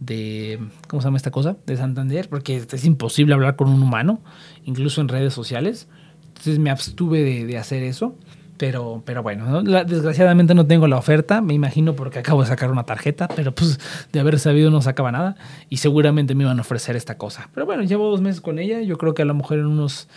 de, 0.01 0.59
¿cómo 0.89 1.01
se 1.01 1.07
llama 1.07 1.17
esta 1.17 1.31
cosa? 1.31 1.57
De 1.67 1.77
Santander, 1.77 2.29
porque 2.29 2.57
es 2.57 2.85
imposible 2.85 3.35
hablar 3.35 3.57
con 3.57 3.69
un 3.69 3.83
humano, 3.83 4.21
incluso 4.65 5.01
en 5.01 5.09
redes 5.09 5.33
sociales. 5.33 5.89
Entonces 6.29 6.59
me 6.59 6.71
abstuve 6.71 7.23
de, 7.23 7.47
de 7.47 7.59
hacer 7.59 7.83
eso. 7.83 8.15
Pero, 8.61 9.03
pero 9.07 9.23
bueno, 9.23 9.63
desgraciadamente 9.63 10.55
no 10.55 10.67
tengo 10.67 10.87
la 10.87 10.99
oferta, 10.99 11.41
me 11.41 11.55
imagino 11.55 11.97
porque 11.97 12.19
acabo 12.19 12.43
de 12.43 12.49
sacar 12.49 12.71
una 12.71 12.85
tarjeta, 12.85 13.27
pero 13.35 13.55
pues 13.55 13.81
de 14.13 14.21
haber 14.21 14.39
sabido 14.39 14.71
no 14.71 14.83
sacaba 14.83 15.11
nada 15.11 15.35
y 15.71 15.79
seguramente 15.79 16.35
me 16.35 16.45
iban 16.45 16.59
a 16.59 16.61
ofrecer 16.61 16.95
esta 16.95 17.17
cosa. 17.17 17.49
Pero 17.55 17.65
bueno, 17.65 17.85
llevo 17.85 18.11
dos 18.11 18.21
meses 18.21 18.43
con 18.43 18.59
ella, 18.59 18.83
yo 18.83 18.99
creo 18.99 19.15
que 19.15 19.23
a 19.23 19.25
lo 19.25 19.33
mejor 19.33 19.61
en 19.61 19.65
unos, 19.65 20.09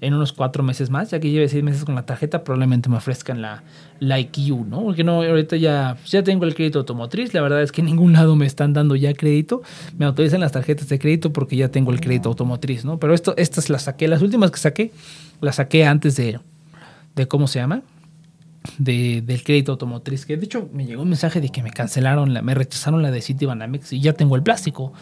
en 0.00 0.12
unos 0.12 0.32
cuatro 0.32 0.64
meses 0.64 0.90
más, 0.90 1.12
ya 1.12 1.20
que 1.20 1.30
lleve 1.30 1.48
seis 1.48 1.62
meses 1.62 1.84
con 1.84 1.94
la 1.94 2.04
tarjeta, 2.04 2.42
probablemente 2.42 2.88
me 2.88 2.96
ofrezcan 2.96 3.40
la, 3.40 3.62
la 4.00 4.18
IQ, 4.18 4.66
¿no? 4.66 4.82
Porque 4.82 5.04
no, 5.04 5.22
ahorita 5.22 5.54
ya, 5.54 5.96
ya 6.04 6.24
tengo 6.24 6.46
el 6.46 6.56
crédito 6.56 6.80
automotriz, 6.80 7.32
la 7.32 7.42
verdad 7.42 7.62
es 7.62 7.70
que 7.70 7.80
en 7.80 7.86
ningún 7.86 8.14
lado 8.14 8.34
me 8.34 8.46
están 8.46 8.72
dando 8.72 8.96
ya 8.96 9.14
crédito, 9.14 9.62
me 9.96 10.04
autorizan 10.04 10.40
las 10.40 10.50
tarjetas 10.50 10.88
de 10.88 10.98
crédito 10.98 11.32
porque 11.32 11.54
ya 11.54 11.68
tengo 11.68 11.92
el 11.92 12.00
crédito 12.00 12.28
automotriz, 12.28 12.84
¿no? 12.84 12.98
Pero 12.98 13.14
esto, 13.14 13.34
estas 13.36 13.70
las 13.70 13.82
saqué, 13.84 14.08
las 14.08 14.20
últimas 14.20 14.50
que 14.50 14.58
saqué, 14.58 14.90
las 15.40 15.54
saqué 15.54 15.86
antes 15.86 16.16
de 16.16 16.40
de 17.14 17.28
cómo 17.28 17.46
se 17.46 17.58
llama, 17.58 17.82
de, 18.78 19.22
del 19.22 19.42
crédito 19.44 19.72
automotriz, 19.72 20.24
que 20.26 20.36
de 20.36 20.46
hecho 20.46 20.68
me 20.72 20.86
llegó 20.86 21.02
un 21.02 21.08
mensaje 21.08 21.40
de 21.40 21.50
que 21.50 21.62
me 21.62 21.70
cancelaron, 21.70 22.32
la, 22.32 22.42
me 22.42 22.54
rechazaron 22.54 23.02
la 23.02 23.10
de 23.10 23.20
Citibanamex 23.20 23.92
y 23.92 24.00
ya 24.00 24.14
tengo 24.14 24.36
el 24.36 24.42
plástico. 24.42 24.92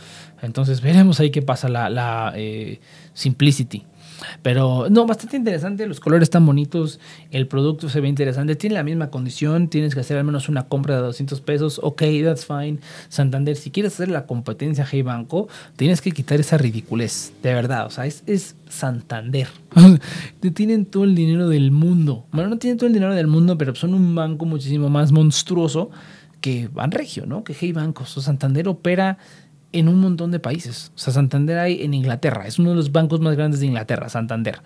Entonces 0.42 0.80
veremos 0.82 1.20
ahí 1.20 1.30
qué 1.30 1.42
pasa 1.42 1.68
la, 1.68 1.88
la 1.88 2.32
eh, 2.36 2.80
Simplicity. 3.14 3.86
Pero 4.42 4.88
no, 4.90 5.06
bastante 5.06 5.36
interesante, 5.36 5.86
los 5.86 6.00
colores 6.00 6.26
están 6.26 6.44
bonitos, 6.46 7.00
el 7.30 7.46
producto 7.46 7.88
se 7.88 8.00
ve 8.00 8.08
interesante, 8.08 8.56
tiene 8.56 8.74
la 8.74 8.82
misma 8.82 9.10
condición, 9.10 9.68
tienes 9.68 9.94
que 9.94 10.00
hacer 10.00 10.18
al 10.18 10.24
menos 10.24 10.48
una 10.48 10.68
compra 10.68 10.96
de 10.96 11.02
200 11.02 11.40
pesos, 11.40 11.80
ok, 11.82 12.02
that's 12.24 12.46
fine. 12.46 12.78
Santander, 13.08 13.56
si 13.56 13.70
quieres 13.70 13.94
hacer 13.94 14.08
la 14.08 14.26
competencia 14.26 14.86
Hey 14.90 15.02
Banco, 15.02 15.48
tienes 15.76 16.00
que 16.00 16.12
quitar 16.12 16.40
esa 16.40 16.58
ridiculez, 16.58 17.32
de 17.42 17.54
verdad, 17.54 17.86
o 17.86 17.90
sea, 17.90 18.06
es, 18.06 18.22
es 18.26 18.56
Santander. 18.68 19.48
tienen 20.54 20.86
todo 20.86 21.04
el 21.04 21.14
dinero 21.14 21.48
del 21.48 21.70
mundo. 21.70 22.26
Bueno, 22.32 22.50
no 22.50 22.58
tienen 22.58 22.78
todo 22.78 22.86
el 22.86 22.92
dinero 22.92 23.14
del 23.14 23.26
mundo, 23.26 23.56
pero 23.58 23.74
son 23.74 23.94
un 23.94 24.14
banco 24.14 24.44
muchísimo 24.44 24.88
más 24.88 25.12
monstruoso 25.12 25.90
que 26.40 26.68
Banregio, 26.68 27.26
¿no? 27.26 27.44
Que 27.44 27.54
Hey 27.58 27.72
Banco. 27.72 28.04
O 28.04 28.20
Santander 28.20 28.68
opera 28.68 29.18
en 29.72 29.88
un 29.88 30.00
montón 30.00 30.30
de 30.30 30.38
países. 30.38 30.92
O 30.94 30.98
sea, 30.98 31.12
Santander 31.12 31.58
hay 31.58 31.82
en 31.82 31.94
Inglaterra, 31.94 32.46
es 32.46 32.58
uno 32.58 32.70
de 32.70 32.76
los 32.76 32.92
bancos 32.92 33.20
más 33.20 33.36
grandes 33.36 33.60
de 33.60 33.66
Inglaterra, 33.66 34.08
Santander. 34.08 34.60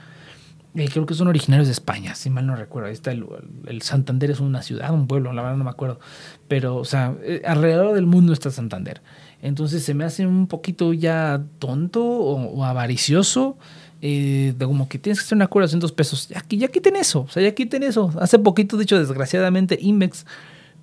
Eh, 0.76 0.90
creo 0.92 1.06
que 1.06 1.14
son 1.14 1.28
originarios 1.28 1.68
de 1.68 1.72
España, 1.72 2.14
si 2.14 2.28
mal 2.28 2.46
no 2.46 2.54
recuerdo. 2.54 2.88
Ahí 2.88 2.92
está 2.92 3.10
el, 3.10 3.82
Santander, 3.82 4.30
es 4.30 4.40
una 4.40 4.62
ciudad, 4.62 4.92
un 4.92 5.06
pueblo, 5.06 5.32
la 5.32 5.40
verdad 5.40 5.56
no 5.56 5.64
me 5.64 5.70
acuerdo. 5.70 6.00
Pero, 6.48 6.76
o 6.76 6.84
sea, 6.84 7.14
eh, 7.22 7.40
alrededor 7.46 7.94
del 7.94 8.04
mundo 8.04 8.34
está 8.34 8.50
Santander. 8.50 9.00
Entonces 9.40 9.84
se 9.84 9.94
me 9.94 10.04
hace 10.04 10.26
un 10.26 10.48
poquito 10.48 10.92
ya 10.92 11.42
tonto 11.58 12.04
o, 12.04 12.64
avaricioso. 12.64 13.56
Eh, 14.02 14.52
de 14.58 14.66
como 14.66 14.90
que 14.90 14.98
tienes 14.98 15.20
que 15.20 15.24
hacer 15.24 15.36
una 15.36 15.46
cura 15.46 15.62
de 15.62 15.68
200 15.68 15.92
pesos. 15.92 16.28
Ya, 16.28 16.44
ya 16.46 16.68
quiten 16.68 16.96
eso. 16.96 17.22
O 17.22 17.28
sea, 17.28 17.42
ya 17.42 17.54
quiten 17.54 17.82
eso. 17.82 18.12
Hace 18.20 18.38
poquito, 18.38 18.76
de 18.76 18.82
hecho, 18.82 18.98
desgraciadamente, 18.98 19.78
Inmex 19.80 20.26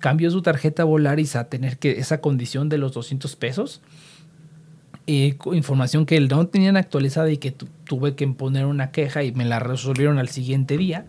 cambió 0.00 0.28
su 0.30 0.42
tarjeta 0.42 0.82
Volaris 0.82 1.36
a 1.36 1.48
tener 1.48 1.78
que 1.78 1.92
esa 2.00 2.20
condición 2.20 2.68
de 2.68 2.78
los 2.78 2.92
200 2.92 3.36
pesos. 3.36 3.80
Eh, 5.06 5.36
información 5.52 6.06
que 6.06 6.18
no 6.20 6.46
tenían 6.46 6.76
actualizada 6.76 7.30
y 7.30 7.36
que 7.36 7.52
tuve 7.52 8.14
que 8.14 8.26
poner 8.28 8.66
una 8.66 8.90
queja 8.90 9.22
y 9.22 9.32
me 9.32 9.44
la 9.44 9.58
resolvieron 9.58 10.18
al 10.18 10.28
siguiente 10.28 10.76
día. 10.78 11.06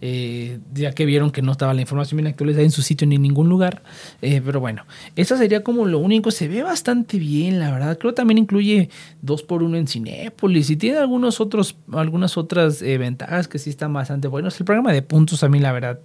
Eh, 0.00 0.60
ya 0.72 0.92
que 0.92 1.04
vieron 1.06 1.32
que 1.32 1.42
no 1.42 1.50
estaba 1.50 1.74
la 1.74 1.80
información 1.80 2.18
bien 2.18 2.28
actualizada 2.28 2.62
en 2.62 2.70
su 2.70 2.82
sitio 2.82 3.06
ni 3.06 3.16
en 3.16 3.22
ningún 3.22 3.48
lugar. 3.48 3.82
Eh, 4.22 4.40
pero 4.44 4.60
bueno, 4.60 4.84
eso 5.16 5.36
sería 5.36 5.64
como 5.64 5.86
lo 5.86 5.98
único. 5.98 6.30
Se 6.30 6.48
ve 6.48 6.62
bastante 6.62 7.18
bien, 7.18 7.58
la 7.58 7.70
verdad. 7.70 7.98
Creo 7.98 8.12
que 8.12 8.16
también 8.16 8.38
incluye 8.38 8.90
2x1 9.24 9.76
en 9.76 9.86
Cinépolis 9.88 10.70
y 10.70 10.76
tiene 10.76 10.98
algunos 10.98 11.40
otros, 11.40 11.76
algunas 11.92 12.36
otras 12.36 12.80
eh, 12.82 12.98
ventajas 12.98 13.48
que 13.48 13.58
sí 13.58 13.70
están 13.70 13.92
bastante 13.92 14.28
buenos. 14.28 14.58
El 14.60 14.66
programa 14.66 14.92
de 14.92 15.02
puntos 15.02 15.42
a 15.42 15.48
mí, 15.48 15.58
la 15.58 15.72
verdad, 15.72 15.98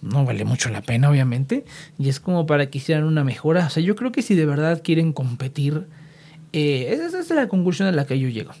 no 0.00 0.24
vale 0.24 0.44
mucho 0.44 0.70
la 0.70 0.80
pena, 0.80 1.10
obviamente. 1.10 1.64
Y 1.98 2.08
es 2.08 2.20
como 2.20 2.46
para 2.46 2.70
que 2.70 2.78
hicieran 2.78 3.04
una 3.04 3.24
mejora. 3.24 3.66
O 3.66 3.70
sea, 3.70 3.82
yo 3.82 3.94
creo 3.94 4.10
que 4.10 4.22
si 4.22 4.34
de 4.34 4.46
verdad 4.46 4.80
quieren 4.82 5.12
competir, 5.12 5.86
esa 6.54 7.18
es 7.18 7.30
la 7.30 7.48
conclusión 7.48 7.88
a 7.88 7.92
la 7.92 8.06
que 8.06 8.18
yo 8.18 8.28
llego. 8.28 8.52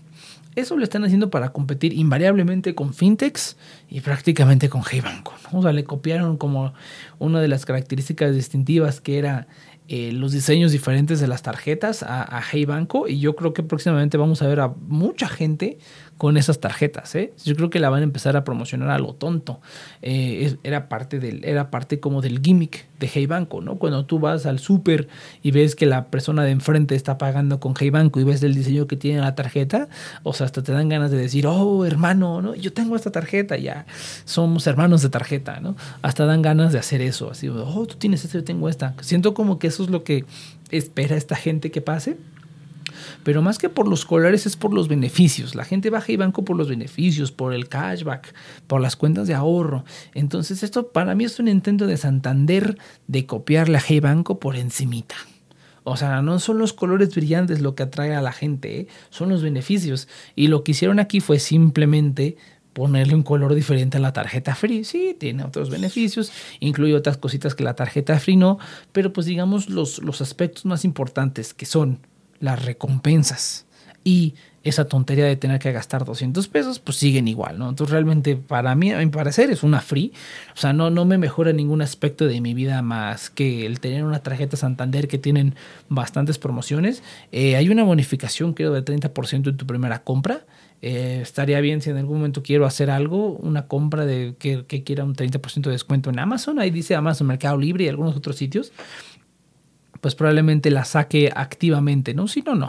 Eso 0.56 0.76
lo 0.76 0.84
están 0.84 1.04
haciendo 1.04 1.30
para 1.30 1.50
competir 1.50 1.92
invariablemente 1.92 2.74
con 2.74 2.94
fintechs 2.94 3.56
y 3.88 4.00
prácticamente 4.00 4.68
con 4.68 4.82
Hey 4.88 5.00
Banco. 5.00 5.34
O 5.52 5.62
sea, 5.62 5.72
le 5.72 5.84
copiaron 5.84 6.36
como 6.36 6.74
una 7.18 7.40
de 7.40 7.48
las 7.48 7.66
características 7.66 8.34
distintivas 8.34 9.00
que 9.00 9.18
era 9.18 9.48
eh, 9.88 10.12
los 10.12 10.32
diseños 10.32 10.70
diferentes 10.70 11.20
de 11.20 11.26
las 11.26 11.42
tarjetas 11.42 12.04
a 12.04 12.40
Hey 12.50 12.64
Banco 12.66 13.08
y 13.08 13.18
yo 13.18 13.34
creo 13.34 13.52
que 13.52 13.62
próximamente 13.62 14.16
vamos 14.16 14.42
a 14.42 14.46
ver 14.46 14.60
a 14.60 14.68
mucha 14.68 15.28
gente 15.28 15.78
con 16.18 16.36
esas 16.36 16.60
tarjetas. 16.60 17.14
¿eh? 17.14 17.32
Yo 17.44 17.56
creo 17.56 17.70
que 17.70 17.80
la 17.80 17.90
van 17.90 18.00
a 18.00 18.04
empezar 18.04 18.36
a 18.36 18.44
promocionar 18.44 18.90
a 18.90 18.98
lo 18.98 19.14
tonto. 19.14 19.60
Eh, 20.02 20.56
era, 20.62 20.88
parte 20.88 21.18
del, 21.18 21.44
era 21.44 21.70
parte 21.70 22.00
como 22.00 22.20
del 22.20 22.40
gimmick 22.40 22.86
de 23.00 23.10
Hey 23.12 23.26
Banco, 23.26 23.60
¿no? 23.60 23.76
Cuando 23.76 24.06
tú 24.06 24.20
vas 24.20 24.46
al 24.46 24.58
súper 24.58 25.08
y 25.42 25.50
ves 25.50 25.74
que 25.74 25.86
la 25.86 26.06
persona 26.06 26.44
de 26.44 26.52
enfrente 26.52 26.94
está 26.94 27.18
pagando 27.18 27.58
con 27.58 27.74
Hey 27.78 27.90
Banco 27.90 28.20
y 28.20 28.24
ves 28.24 28.42
el 28.42 28.54
diseño 28.54 28.86
que 28.86 28.96
tiene 28.96 29.20
la 29.20 29.34
tarjeta, 29.34 29.88
o 30.22 30.32
sea, 30.32 30.46
hasta 30.46 30.62
te 30.62 30.72
dan 30.72 30.88
ganas 30.88 31.10
de 31.10 31.16
decir, 31.16 31.46
oh, 31.46 31.84
hermano, 31.84 32.40
¿no? 32.40 32.54
Yo 32.54 32.72
tengo 32.72 32.94
esta 32.94 33.10
tarjeta, 33.10 33.56
ya 33.56 33.86
somos 34.24 34.66
hermanos 34.66 35.02
de 35.02 35.08
tarjeta, 35.08 35.60
¿no? 35.60 35.76
Hasta 36.02 36.26
dan 36.26 36.42
ganas 36.42 36.72
de 36.72 36.78
hacer 36.78 37.00
eso, 37.00 37.30
así, 37.30 37.48
oh, 37.48 37.86
tú 37.86 37.96
tienes 37.96 38.24
esta, 38.24 38.38
yo 38.38 38.44
tengo 38.44 38.68
esta. 38.68 38.94
Siento 39.00 39.34
como 39.34 39.58
que 39.58 39.66
eso 39.66 39.82
es 39.82 39.90
lo 39.90 40.04
que 40.04 40.24
espera 40.70 41.16
esta 41.16 41.36
gente 41.36 41.70
que 41.70 41.80
pase 41.80 42.16
pero 43.22 43.42
más 43.42 43.58
que 43.58 43.68
por 43.68 43.88
los 43.88 44.04
colores 44.04 44.46
es 44.46 44.56
por 44.56 44.72
los 44.72 44.88
beneficios. 44.88 45.54
La 45.54 45.64
gente 45.64 45.90
baja 45.90 46.12
y 46.12 46.16
banco 46.16 46.44
por 46.44 46.56
los 46.56 46.68
beneficios, 46.68 47.32
por 47.32 47.54
el 47.54 47.68
cashback, 47.68 48.34
por 48.66 48.80
las 48.80 48.96
cuentas 48.96 49.28
de 49.28 49.34
ahorro. 49.34 49.84
Entonces 50.14 50.62
esto 50.62 50.88
para 50.88 51.14
mí 51.14 51.24
es 51.24 51.38
un 51.38 51.48
intento 51.48 51.86
de 51.86 51.96
Santander 51.96 52.78
de 53.06 53.26
copiarle 53.26 53.78
a 53.78 53.82
Hey 53.86 54.00
Banco 54.00 54.38
por 54.38 54.56
encimita. 54.56 55.16
O 55.86 55.98
sea, 55.98 56.22
no 56.22 56.38
son 56.38 56.58
los 56.58 56.72
colores 56.72 57.14
brillantes 57.14 57.60
lo 57.60 57.74
que 57.74 57.82
atrae 57.82 58.14
a 58.14 58.22
la 58.22 58.32
gente, 58.32 58.80
¿eh? 58.80 58.88
son 59.10 59.28
los 59.28 59.42
beneficios. 59.42 60.08
Y 60.34 60.46
lo 60.48 60.64
que 60.64 60.72
hicieron 60.72 60.98
aquí 60.98 61.20
fue 61.20 61.38
simplemente 61.38 62.38
ponerle 62.72 63.14
un 63.14 63.22
color 63.22 63.54
diferente 63.54 63.98
a 63.98 64.00
la 64.00 64.12
tarjeta 64.12 64.54
free. 64.54 64.84
Sí, 64.84 65.16
tiene 65.18 65.44
otros 65.44 65.70
beneficios, 65.70 66.32
incluye 66.60 66.94
otras 66.94 67.18
cositas 67.18 67.54
que 67.54 67.64
la 67.64 67.74
tarjeta 67.74 68.18
free 68.18 68.36
no, 68.36 68.58
pero 68.92 69.12
pues 69.12 69.26
digamos 69.26 69.68
los, 69.68 70.02
los 70.02 70.20
aspectos 70.22 70.64
más 70.64 70.84
importantes 70.84 71.54
que 71.54 71.66
son 71.66 72.00
las 72.44 72.64
recompensas 72.64 73.66
y 74.04 74.34
esa 74.64 74.86
tontería 74.86 75.26
de 75.26 75.36
tener 75.36 75.58
que 75.58 75.72
gastar 75.72 76.04
200 76.04 76.48
pesos, 76.48 76.78
pues 76.78 76.96
siguen 76.96 77.28
igual, 77.28 77.58
¿no? 77.58 77.68
Entonces 77.68 77.92
realmente 77.92 78.34
para 78.34 78.74
mí, 78.74 78.92
a 78.92 78.98
mi 78.98 79.06
parecer, 79.06 79.50
es 79.50 79.62
una 79.62 79.80
free. 79.80 80.12
O 80.54 80.56
sea, 80.56 80.72
no, 80.72 80.88
no 80.90 81.04
me 81.04 81.18
mejora 81.18 81.52
ningún 81.52 81.82
aspecto 81.82 82.26
de 82.26 82.40
mi 82.40 82.54
vida 82.54 82.80
más 82.80 83.28
que 83.28 83.66
el 83.66 83.80
tener 83.80 84.04
una 84.04 84.20
tarjeta 84.20 84.56
Santander 84.56 85.06
que 85.06 85.18
tienen 85.18 85.54
bastantes 85.90 86.38
promociones. 86.38 87.02
Eh, 87.30 87.56
hay 87.56 87.68
una 87.68 87.84
bonificación, 87.84 88.54
creo, 88.54 88.72
de 88.72 88.82
30% 88.82 89.48
en 89.50 89.56
tu 89.56 89.66
primera 89.66 90.02
compra. 90.02 90.46
Eh, 90.80 91.20
estaría 91.22 91.60
bien 91.60 91.82
si 91.82 91.90
en 91.90 91.98
algún 91.98 92.18
momento 92.18 92.42
quiero 92.42 92.64
hacer 92.64 92.90
algo, 92.90 93.32
una 93.36 93.68
compra 93.68 94.06
de 94.06 94.34
que, 94.38 94.64
que 94.66 94.82
quiera 94.82 95.04
un 95.04 95.14
30% 95.14 95.62
de 95.62 95.72
descuento 95.72 96.08
en 96.08 96.18
Amazon. 96.18 96.58
Ahí 96.58 96.70
dice 96.70 96.94
Amazon 96.94 97.26
Mercado 97.26 97.58
Libre 97.58 97.84
y 97.84 97.88
algunos 97.88 98.16
otros 98.16 98.36
sitios 98.36 98.72
pues 100.04 100.14
probablemente 100.14 100.70
la 100.70 100.84
saque 100.84 101.32
activamente, 101.34 102.12
¿no? 102.12 102.28
Si 102.28 102.42
no, 102.42 102.54
no. 102.54 102.68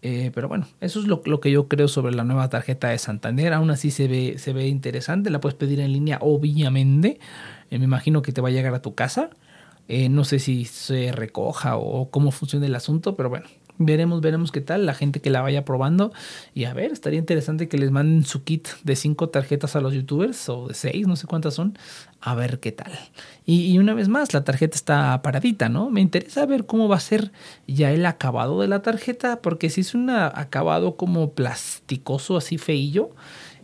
Eh, 0.00 0.30
pero 0.32 0.46
bueno, 0.46 0.68
eso 0.80 1.00
es 1.00 1.08
lo, 1.08 1.20
que 1.40 1.50
yo 1.50 1.66
creo 1.66 1.88
sobre 1.88 2.14
la 2.14 2.22
nueva 2.22 2.48
tarjeta 2.50 2.90
de 2.90 2.98
Santander. 2.98 3.52
Aún 3.52 3.72
así 3.72 3.90
se 3.90 4.06
ve, 4.06 4.36
se 4.38 4.52
ve 4.52 4.68
interesante. 4.68 5.28
La 5.30 5.40
puedes 5.40 5.58
pedir 5.58 5.80
en 5.80 5.92
línea, 5.92 6.18
obviamente. 6.20 7.18
Eh, 7.68 7.80
me 7.80 7.84
imagino 7.86 8.22
que 8.22 8.30
te 8.30 8.40
va 8.40 8.46
a 8.46 8.52
llegar 8.52 8.72
a 8.74 8.80
tu 8.80 8.94
casa. 8.94 9.30
Eh, 9.88 10.08
no 10.08 10.22
sé 10.22 10.38
si 10.38 10.64
se 10.64 11.10
recoja 11.10 11.76
o 11.76 12.12
cómo 12.12 12.30
funciona 12.30 12.64
el 12.66 12.76
asunto, 12.76 13.16
pero 13.16 13.28
bueno, 13.28 13.46
Veremos, 13.84 14.20
veremos 14.20 14.52
qué 14.52 14.60
tal, 14.60 14.86
la 14.86 14.94
gente 14.94 15.20
que 15.20 15.30
la 15.30 15.40
vaya 15.40 15.64
probando. 15.64 16.12
Y 16.54 16.64
a 16.64 16.74
ver, 16.74 16.92
estaría 16.92 17.18
interesante 17.18 17.68
que 17.68 17.78
les 17.78 17.90
manden 17.90 18.24
su 18.24 18.44
kit 18.44 18.68
de 18.84 18.96
cinco 18.96 19.28
tarjetas 19.28 19.76
a 19.76 19.80
los 19.80 19.94
youtubers, 19.94 20.48
o 20.48 20.68
de 20.68 20.74
seis, 20.74 21.06
no 21.06 21.16
sé 21.16 21.26
cuántas 21.26 21.54
son, 21.54 21.78
a 22.20 22.34
ver 22.34 22.60
qué 22.60 22.72
tal. 22.72 22.92
Y, 23.44 23.76
una 23.78 23.94
vez 23.94 24.08
más, 24.08 24.32
la 24.32 24.44
tarjeta 24.44 24.76
está 24.76 25.20
paradita, 25.22 25.68
¿no? 25.68 25.90
Me 25.90 26.00
interesa 26.00 26.46
ver 26.46 26.64
cómo 26.66 26.88
va 26.88 26.96
a 26.96 27.00
ser 27.00 27.32
ya 27.66 27.90
el 27.90 28.06
acabado 28.06 28.60
de 28.60 28.68
la 28.68 28.82
tarjeta, 28.82 29.40
porque 29.40 29.68
si 29.68 29.80
es 29.80 29.94
un 29.94 30.10
acabado 30.10 30.96
como 30.96 31.32
plasticoso, 31.32 32.36
así 32.36 32.58
feillo, 32.58 33.10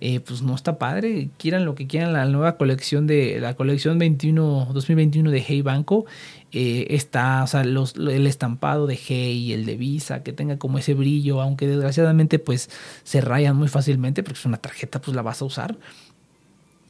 eh, 0.01 0.21
pues 0.21 0.43
no 0.43 0.55
está 0.55 0.79
padre. 0.79 1.31
Quieran 1.39 1.65
lo 1.65 1.75
que 1.75 1.87
quieran, 1.87 2.13
la 2.13 2.25
nueva 2.27 2.57
colección 2.57 3.07
de 3.07 3.39
la 3.41 3.55
colección 3.55 3.99
21, 3.99 4.71
2021 4.73 5.31
de 5.31 5.45
Hey 5.47 5.63
Banco 5.63 6.07
eh, 6.53 6.87
está, 6.91 7.43
o 7.43 7.47
sea, 7.47 7.65
los, 7.65 7.97
el 7.97 8.27
estampado 8.27 8.87
de 8.87 8.97
Hey 8.97 9.53
el 9.53 9.67
de 9.67 9.77
Visa, 9.77 10.23
que 10.23 10.33
tenga 10.33 10.59
como 10.59 10.79
ese 10.79 10.95
brillo, 10.95 11.41
aunque 11.43 11.67
desgraciadamente 11.67 12.39
pues 12.39 12.71
se 13.03 13.21
rayan 13.21 13.57
muy 13.57 13.69
fácilmente 13.69 14.23
porque 14.23 14.39
es 14.39 14.47
una 14.47 14.59
tarjeta, 14.59 15.01
pues 15.01 15.15
la 15.17 15.23
vas 15.23 15.43
a 15.43 15.45
usar. 15.45 15.77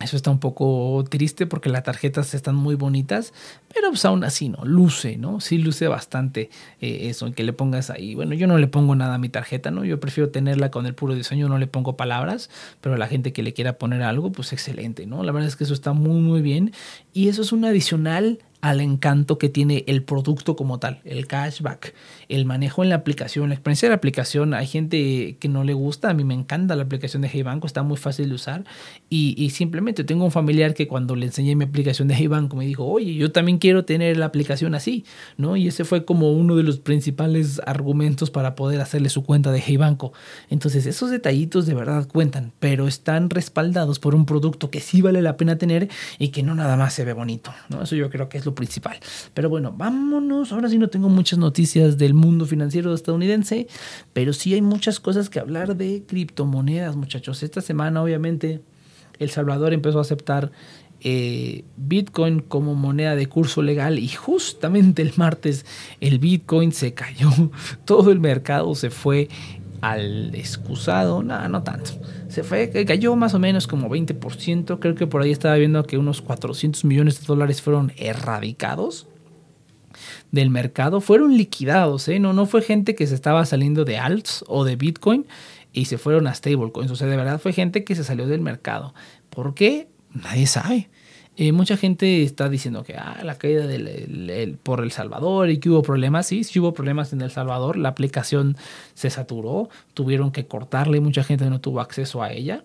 Eso 0.01 0.17
está 0.17 0.31
un 0.31 0.39
poco 0.39 1.05
triste 1.11 1.47
porque 1.47 1.69
las 1.69 1.83
tarjetas 1.83 2.33
están 2.33 2.55
muy 2.55 2.77
bonitas, 2.77 3.33
pero 3.75 3.89
pues 3.89 4.05
aún 4.05 4.23
así, 4.23 4.49
¿no? 4.49 4.65
Luce, 4.65 5.17
¿no? 5.17 5.41
Sí 5.41 5.59
luce 5.59 5.89
bastante 5.89 6.51
eh, 6.81 7.09
eso, 7.09 7.33
que 7.33 7.43
le 7.43 7.53
pongas 7.53 7.91
ahí. 7.91 8.15
Bueno, 8.15 8.35
yo 8.35 8.47
no 8.47 8.59
le 8.59 8.69
pongo 8.69 8.95
nada 8.95 9.15
a 9.15 9.19
mi 9.19 9.29
tarjeta, 9.29 9.73
¿no? 9.73 9.85
Yo 9.85 9.99
prefiero 9.99 10.31
tenerla 10.31 10.71
con 10.71 10.87
el 10.87 10.95
puro 10.95 11.15
diseño, 11.15 11.49
no 11.49 11.59
le 11.59 11.67
pongo 11.67 11.97
palabras, 11.97 12.49
pero 12.81 12.95
a 12.95 12.99
la 12.99 13.09
gente 13.09 13.33
que 13.33 13.43
le 13.43 13.53
quiera 13.53 13.73
poner 13.73 14.03
algo, 14.03 14.31
pues 14.31 14.53
excelente, 14.53 15.07
¿no? 15.07 15.25
La 15.25 15.33
verdad 15.33 15.49
es 15.49 15.57
que 15.57 15.65
eso 15.65 15.75
está 15.75 15.93
muy, 15.93 16.21
muy 16.21 16.43
bien. 16.43 16.73
Y 17.13 17.29
eso 17.29 17.43
es 17.43 17.51
un 17.51 17.65
adicional 17.65 18.39
al 18.61 18.81
encanto 18.81 19.39
que 19.39 19.49
tiene 19.49 19.85
el 19.87 20.03
producto 20.03 20.57
como 20.57 20.79
tal, 20.79 21.01
el 21.05 21.27
cashback, 21.27 21.95
el 22.29 22.45
manejo 22.45 22.83
en 22.83 22.89
la 22.89 22.97
aplicación, 22.97 23.49
la 23.49 23.55
experiencia 23.55 23.87
de 23.87 23.91
la 23.91 23.97
aplicación. 23.97 24.53
Hay 24.53 24.67
gente 24.67 25.37
que 25.39 25.49
no 25.49 25.63
le 25.63 25.75
gusta, 25.75 26.11
a 26.11 26.15
mí 26.15 26.25
me 26.25 26.35
encanta 26.35 26.75
la 26.75 26.83
aplicación 26.83 27.23
de 27.23 27.29
Hey 27.29 27.43
Banco, 27.43 27.67
está 27.67 27.83
muy 27.83 27.97
fácil 27.97 28.29
de 28.31 28.35
usar 28.35 28.65
y, 29.09 29.49
simplemente 29.51 30.05
tengo 30.05 30.25
un 30.25 30.31
familiar 30.31 30.75
que 30.75 30.87
cuando 30.87 31.17
le 31.17 31.27
enseñé 31.27 31.57
mi 31.57 31.65
aplicación 31.65 32.07
de 32.09 32.15
Hey 32.15 32.27
Banco 32.27 32.57
me 32.57 32.67
dijo, 32.67 32.85
oye, 32.85 33.15
yo 33.15 33.33
también 33.33 33.59
quiero 33.59 33.85
tener 33.85 34.17
la 34.17 34.27
aplicación 34.27 34.75
así, 34.75 35.05
¿no? 35.37 35.57
Y 35.57 35.69
ese 35.69 35.85
fue 35.85 36.05
como 36.05 36.33
uno 36.33 36.55
de 36.57 36.63
los 36.63 36.79
principales 36.79 37.61
argumentos 37.65 38.31
para 38.31 38.55
poder 38.55 38.81
hacerle 38.81 39.09
su 39.09 39.25
cuenta 39.25 39.51
de 39.53 39.63
Hey 39.65 39.77
Banco. 39.77 40.13
Entonces 40.51 40.87
esos 40.87 41.11
detallitos 41.11 41.67
de 41.67 41.75
verdad 41.75 42.07
cuentan, 42.07 42.53
pero 42.59 42.87
están 42.87 43.31
respaldados 43.31 43.99
por 43.99 44.15
un 44.15 44.27
producto 44.27 44.71
que 44.71 44.81
sí 44.81 45.01
vale 45.01 45.23
la 45.23 45.37
pena 45.37 45.57
tener 45.57 45.89
y 46.19 46.29
que 46.29 46.43
no 46.43 46.55
nada 46.55 46.77
más 46.77 46.93
se 46.93 47.05
ve 47.05 47.13
bonito, 47.13 47.53
¿no? 47.69 47.83
Eso 47.83 47.97
yo 47.97 48.11
creo 48.11 48.29
que 48.29 48.39
es 48.39 48.48
principal. 48.55 48.99
Pero 49.35 49.49
bueno, 49.49 49.73
vámonos. 49.77 50.53
Ahora 50.53 50.69
sí 50.69 50.79
no 50.79 50.89
tengo 50.89 51.09
muchas 51.09 51.39
noticias 51.39 51.99
del 51.99 52.15
mundo 52.15 52.47
financiero 52.47 52.93
estadounidense, 52.95 53.67
pero 54.13 54.33
sí 54.33 54.55
hay 54.55 54.63
muchas 54.63 55.01
cosas 55.01 55.31
que 55.31 55.41
hablar 55.41 55.77
de 55.77 56.05
criptomonedas, 56.07 56.97
muchachos. 56.97 57.43
Esta 57.43 57.61
semana, 57.61 58.03
obviamente, 58.03 58.61
El 59.19 59.31
Salvador 59.31 59.73
empezó 59.73 59.99
a 59.99 60.03
aceptar 60.03 60.51
eh, 61.01 61.65
Bitcoin 61.77 62.41
como 62.41 62.75
moneda 62.75 63.15
de 63.15 63.27
curso 63.27 63.63
legal 63.63 64.01
y 64.01 64.09
justamente 64.09 65.01
el 65.01 65.13
martes 65.17 65.65
el 66.01 66.19
Bitcoin 66.19 66.73
se 66.73 66.93
cayó, 66.93 67.31
todo 67.85 68.11
el 68.11 68.19
mercado 68.19 68.75
se 68.75 68.91
fue 68.91 69.29
al 69.81 70.35
excusado, 70.35 71.23
nada, 71.23 71.49
no 71.49 71.63
tanto. 71.63 71.93
Se 72.29 72.43
fue, 72.43 72.71
cayó 72.87 73.17
más 73.17 73.35
o 73.35 73.39
menos 73.39 73.67
como 73.67 73.89
20%, 73.89 74.79
creo 74.79 74.95
que 74.95 75.07
por 75.07 75.23
ahí 75.23 75.31
estaba 75.31 75.57
viendo 75.57 75.83
que 75.85 75.97
unos 75.97 76.21
400 76.21 76.85
millones 76.85 77.21
de 77.21 77.27
dólares 77.27 77.63
fueron 77.63 77.93
erradicados 77.97 79.07
del 80.31 80.51
mercado, 80.51 81.01
fueron 81.01 81.37
liquidados, 81.37 82.07
¿eh? 82.09 82.19
no, 82.19 82.33
no 82.35 82.47
fue 82.47 82.63
gente 82.63 82.95
que 82.95 83.07
se 83.07 83.15
estaba 83.15 83.45
saliendo 83.47 83.85
de 83.85 83.99
alts 83.99 84.45
o 84.47 84.65
de 84.65 84.77
Bitcoin 84.77 85.27
y 85.73 85.87
se 85.87 85.97
fueron 85.97 86.27
a 86.27 86.35
stablecoins, 86.35 86.91
o 86.91 86.97
sea, 86.97 87.07
de 87.07 87.17
verdad 87.17 87.41
fue 87.41 87.53
gente 87.53 87.85
que 87.85 87.95
se 87.95 88.05
salió 88.05 88.27
del 88.27 88.41
mercado. 88.41 88.95
¿Por 89.31 89.55
qué? 89.55 89.89
Nadie 90.13 90.47
sabe. 90.47 90.91
Eh, 91.41 91.53
mucha 91.53 91.77
gente 91.77 92.25
está 92.25 92.49
diciendo 92.49 92.83
que 92.83 92.97
ah, 92.97 93.21
la 93.23 93.39
caída 93.39 93.69
del, 93.69 94.59
por 94.61 94.81
El 94.81 94.91
Salvador 94.91 95.51
y 95.51 95.59
que 95.59 95.71
hubo 95.71 95.83
problemas. 95.83 96.27
Sí, 96.27 96.43
sí 96.43 96.59
hubo 96.59 96.75
problemas 96.75 97.13
en 97.13 97.21
El 97.21 97.31
Salvador. 97.31 97.77
La 97.77 97.91
aplicación 97.91 98.57
se 98.95 99.09
saturó, 99.09 99.69
tuvieron 99.95 100.33
que 100.33 100.49
cortarle, 100.49 100.99
mucha 100.99 101.23
gente 101.23 101.49
no 101.49 101.61
tuvo 101.61 101.81
acceso 101.81 102.25
a 102.25 102.33
ella. 102.33 102.65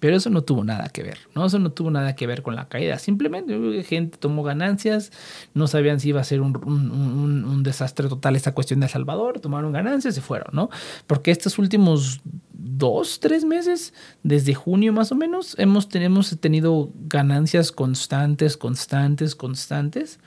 Pero 0.00 0.16
eso 0.16 0.30
no 0.30 0.42
tuvo 0.42 0.64
nada 0.64 0.88
que 0.90 1.02
ver, 1.02 1.18
¿no? 1.34 1.44
Eso 1.44 1.58
no 1.58 1.72
tuvo 1.72 1.90
nada 1.90 2.14
que 2.14 2.26
ver 2.26 2.42
con 2.42 2.54
la 2.54 2.68
caída. 2.68 2.98
Simplemente 2.98 3.82
gente 3.82 4.18
tomó 4.18 4.42
ganancias, 4.42 5.10
no 5.54 5.66
sabían 5.66 5.98
si 5.98 6.10
iba 6.10 6.20
a 6.20 6.24
ser 6.24 6.40
un, 6.40 6.56
un, 6.56 7.62
desastre 7.62 8.08
total 8.08 8.36
esta 8.36 8.54
cuestión 8.54 8.80
de 8.80 8.86
El 8.86 8.92
Salvador, 8.92 9.40
tomaron 9.40 9.72
ganancias 9.72 10.16
y 10.16 10.20
fueron, 10.20 10.54
¿no? 10.54 10.70
Porque 11.06 11.30
estos 11.32 11.58
últimos 11.58 12.20
dos, 12.52 13.18
tres 13.20 13.44
meses, 13.44 13.92
desde 14.22 14.54
junio 14.54 14.92
más 14.92 15.10
o 15.10 15.16
menos, 15.16 15.56
hemos, 15.58 15.88
tenemos 15.88 16.38
tenido 16.38 16.90
ganancias 17.08 17.72
constantes, 17.72 18.56
constantes, 18.56 19.34
constantes. 19.34 20.20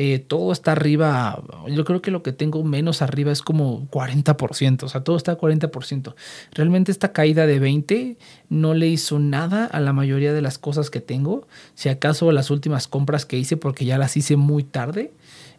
Eh, 0.00 0.20
todo 0.20 0.52
está 0.52 0.70
arriba. 0.70 1.42
Yo 1.66 1.84
creo 1.84 2.00
que 2.00 2.12
lo 2.12 2.22
que 2.22 2.32
tengo 2.32 2.62
menos 2.62 3.02
arriba 3.02 3.32
es 3.32 3.42
como 3.42 3.88
40%. 3.90 4.84
O 4.84 4.88
sea, 4.88 5.02
todo 5.02 5.16
está 5.16 5.32
a 5.32 5.38
40%. 5.38 6.14
Realmente 6.52 6.92
esta 6.92 7.12
caída 7.12 7.48
de 7.48 7.58
20 7.58 8.16
no 8.48 8.74
le 8.74 8.86
hizo 8.86 9.18
nada 9.18 9.64
a 9.64 9.80
la 9.80 9.92
mayoría 9.92 10.32
de 10.32 10.40
las 10.40 10.56
cosas 10.56 10.90
que 10.90 11.00
tengo. 11.00 11.48
Si 11.74 11.88
acaso 11.88 12.30
las 12.30 12.52
últimas 12.52 12.86
compras 12.86 13.26
que 13.26 13.38
hice, 13.38 13.56
porque 13.56 13.86
ya 13.86 13.98
las 13.98 14.16
hice 14.16 14.36
muy 14.36 14.62
tarde, 14.62 15.10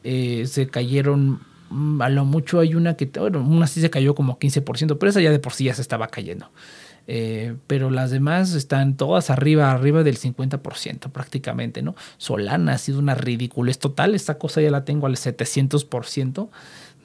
eh, 0.06 0.46
se 0.48 0.68
cayeron. 0.68 1.42
Mm, 1.70 2.02
a 2.02 2.08
lo 2.08 2.24
mucho 2.24 2.62
hay 2.62 2.76
una 2.76 2.96
que, 2.96 3.08
bueno, 3.20 3.42
una 3.42 3.68
sí 3.68 3.82
se 3.82 3.90
cayó 3.90 4.16
como 4.16 4.40
15%, 4.40 4.98
pero 4.98 5.10
esa 5.10 5.20
ya 5.20 5.32
de 5.32 5.40
por 5.40 5.52
sí 5.52 5.66
ya 5.66 5.74
se 5.74 5.82
estaba 5.82 6.08
cayendo. 6.08 6.50
Eh, 7.08 7.56
pero 7.68 7.89
las 7.89 8.12
demás 8.12 8.54
están 8.54 8.95
todas 8.95 9.30
arriba, 9.30 9.72
arriba 9.72 10.04
del 10.04 10.18
50% 10.18 11.12
prácticamente, 11.12 11.82
¿no? 11.82 11.95
Solana 12.18 12.74
ha 12.74 12.78
sido 12.78 13.00
una 13.00 13.16
ridiculez 13.16 13.80
total, 13.80 14.16
esta 14.16 14.38
cosa 14.38 14.62
ya 14.62 14.72
la 14.72 14.86
tengo 14.86 15.08
al 15.08 15.16
700% 15.16 16.50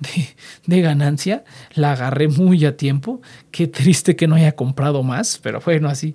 de, 0.01 0.29
de 0.67 0.81
ganancia, 0.81 1.45
la 1.75 1.93
agarré 1.93 2.29
muy 2.29 2.65
a 2.65 2.77
tiempo, 2.77 3.23
qué 3.51 3.67
triste 3.67 4.17
que 4.17 4.27
no 4.27 4.35
haya 4.35 4.53
comprado 4.53 5.03
más, 5.03 5.39
pero 5.43 5.61
bueno, 5.65 5.89
así, 5.89 6.15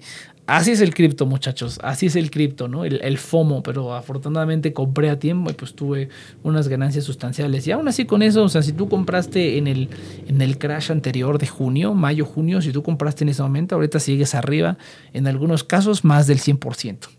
Así 0.49 0.71
es 0.71 0.81
el 0.81 0.95
cripto, 0.95 1.27
muchachos. 1.27 1.79
Así 1.83 2.07
es 2.07 2.15
el 2.15 2.31
cripto, 2.31 2.67
¿no? 2.67 2.83
El, 2.83 3.17
FOMO, 3.19 3.61
pero 3.61 3.93
afortunadamente 3.93 4.73
compré 4.73 5.11
a 5.11 5.19
tiempo 5.19 5.51
y 5.51 5.53
pues 5.53 5.75
tuve 5.75 6.09
unas 6.41 6.67
ganancias 6.67 7.05
sustanciales. 7.05 7.67
Y 7.67 7.71
aún 7.71 7.87
así 7.87 8.05
con 8.05 8.23
eso, 8.23 8.43
o 8.43 8.49
sea, 8.49 8.63
si 8.63 8.73
tú 8.73 8.89
compraste 8.89 9.59
en 9.59 9.67
el, 9.67 9.89
en 10.27 10.41
el 10.41 10.57
crash 10.57 10.91
anterior 10.91 11.37
de 11.37 11.45
junio, 11.45 11.93
mayo, 11.93 12.25
junio, 12.25 12.63
si 12.63 12.71
tú 12.71 12.81
compraste 12.81 13.23
en 13.23 13.29
ese 13.29 13.43
momento, 13.43 13.75
ahorita 13.75 13.99
sigues 13.99 14.33
arriba, 14.33 14.79
en 15.13 15.27
algunos 15.27 15.63
casos 15.63 16.03
más 16.03 16.25
del 16.25 16.39
100%. 16.39 17.09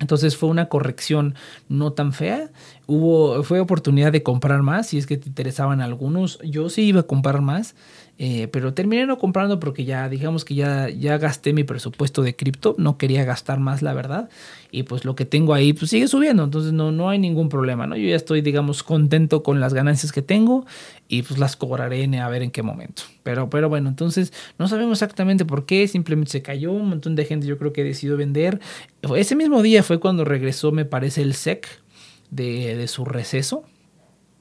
Entonces 0.00 0.36
fue 0.36 0.48
una 0.48 0.68
corrección 0.68 1.36
no 1.68 1.92
tan 1.92 2.12
fea. 2.12 2.50
Hubo, 2.90 3.42
fue 3.42 3.60
oportunidad 3.60 4.12
de 4.12 4.22
comprar 4.22 4.62
más 4.62 4.88
si 4.88 4.96
es 4.98 5.06
que 5.06 5.18
te 5.18 5.28
interesaban 5.28 5.82
algunos. 5.82 6.38
Yo 6.42 6.70
sí 6.70 6.84
iba 6.84 7.00
a 7.00 7.02
comprar 7.04 7.42
más. 7.42 7.74
Eh, 8.20 8.48
pero 8.48 8.74
terminé 8.74 9.06
no 9.06 9.16
comprando 9.16 9.60
porque 9.60 9.84
ya, 9.84 10.08
digamos 10.08 10.44
que 10.44 10.56
ya, 10.56 10.88
ya 10.88 11.18
gasté 11.18 11.52
mi 11.52 11.62
presupuesto 11.62 12.22
de 12.22 12.34
cripto, 12.34 12.74
no 12.76 12.98
quería 12.98 13.24
gastar 13.24 13.60
más, 13.60 13.80
la 13.80 13.94
verdad. 13.94 14.28
Y 14.72 14.82
pues 14.82 15.04
lo 15.04 15.14
que 15.14 15.24
tengo 15.24 15.54
ahí, 15.54 15.72
pues 15.72 15.90
sigue 15.90 16.08
subiendo, 16.08 16.42
entonces 16.42 16.72
no, 16.72 16.90
no 16.90 17.10
hay 17.10 17.20
ningún 17.20 17.48
problema, 17.48 17.86
¿no? 17.86 17.96
Yo 17.96 18.08
ya 18.08 18.16
estoy, 18.16 18.40
digamos, 18.40 18.82
contento 18.82 19.44
con 19.44 19.60
las 19.60 19.72
ganancias 19.72 20.10
que 20.10 20.20
tengo 20.20 20.66
y 21.06 21.22
pues 21.22 21.38
las 21.38 21.54
cobraré 21.54 22.04
a 22.18 22.28
ver 22.28 22.42
en 22.42 22.50
qué 22.50 22.64
momento. 22.64 23.02
Pero, 23.22 23.48
pero 23.50 23.68
bueno, 23.68 23.88
entonces 23.88 24.32
no 24.58 24.66
sabemos 24.66 25.00
exactamente 25.00 25.44
por 25.44 25.64
qué, 25.64 25.86
simplemente 25.86 26.32
se 26.32 26.42
cayó, 26.42 26.72
un 26.72 26.88
montón 26.88 27.14
de 27.14 27.24
gente 27.24 27.46
yo 27.46 27.56
creo 27.56 27.72
que 27.72 27.84
decidió 27.84 28.16
vender. 28.16 28.58
Ese 29.14 29.36
mismo 29.36 29.62
día 29.62 29.84
fue 29.84 30.00
cuando 30.00 30.24
regresó, 30.24 30.72
me 30.72 30.84
parece, 30.84 31.22
el 31.22 31.34
SEC 31.34 31.68
de, 32.30 32.76
de 32.76 32.88
su 32.88 33.04
receso 33.04 33.64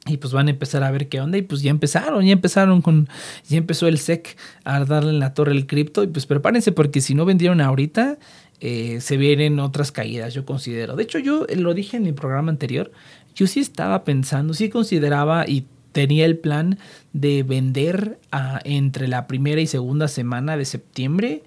y 0.07 0.17
pues 0.17 0.33
van 0.33 0.47
a 0.47 0.51
empezar 0.51 0.83
a 0.83 0.91
ver 0.91 1.09
qué 1.09 1.21
onda. 1.21 1.37
Y 1.37 1.41
pues 1.41 1.61
ya 1.61 1.69
empezaron, 1.69 2.25
ya 2.25 2.31
empezaron 2.31 2.81
con. 2.81 3.09
Ya 3.47 3.57
empezó 3.57 3.87
el 3.87 3.97
SEC 3.97 4.37
a 4.63 4.83
darle 4.85 5.11
en 5.11 5.19
la 5.19 5.33
torre 5.33 5.51
el 5.51 5.67
cripto. 5.67 6.03
Y 6.03 6.07
pues 6.07 6.25
prepárense, 6.25 6.71
porque 6.71 7.01
si 7.01 7.13
no 7.13 7.25
vendieron 7.25 7.61
ahorita, 7.61 8.17
eh, 8.59 9.01
se 9.01 9.17
vienen 9.17 9.59
otras 9.59 9.91
caídas, 9.91 10.33
yo 10.33 10.45
considero. 10.45 10.95
De 10.95 11.03
hecho, 11.03 11.19
yo 11.19 11.45
lo 11.55 11.73
dije 11.73 11.97
en 11.97 12.03
mi 12.03 12.13
programa 12.13 12.51
anterior. 12.51 12.91
Yo 13.35 13.47
sí 13.47 13.59
estaba 13.59 14.03
pensando, 14.03 14.53
sí 14.53 14.69
consideraba 14.69 15.47
y 15.47 15.65
tenía 15.91 16.25
el 16.25 16.37
plan 16.37 16.79
de 17.13 17.43
vender 17.43 18.19
entre 18.63 19.07
la 19.07 19.27
primera 19.27 19.61
y 19.61 19.67
segunda 19.67 20.07
semana 20.07 20.57
de 20.57 20.65
septiembre 20.65 21.43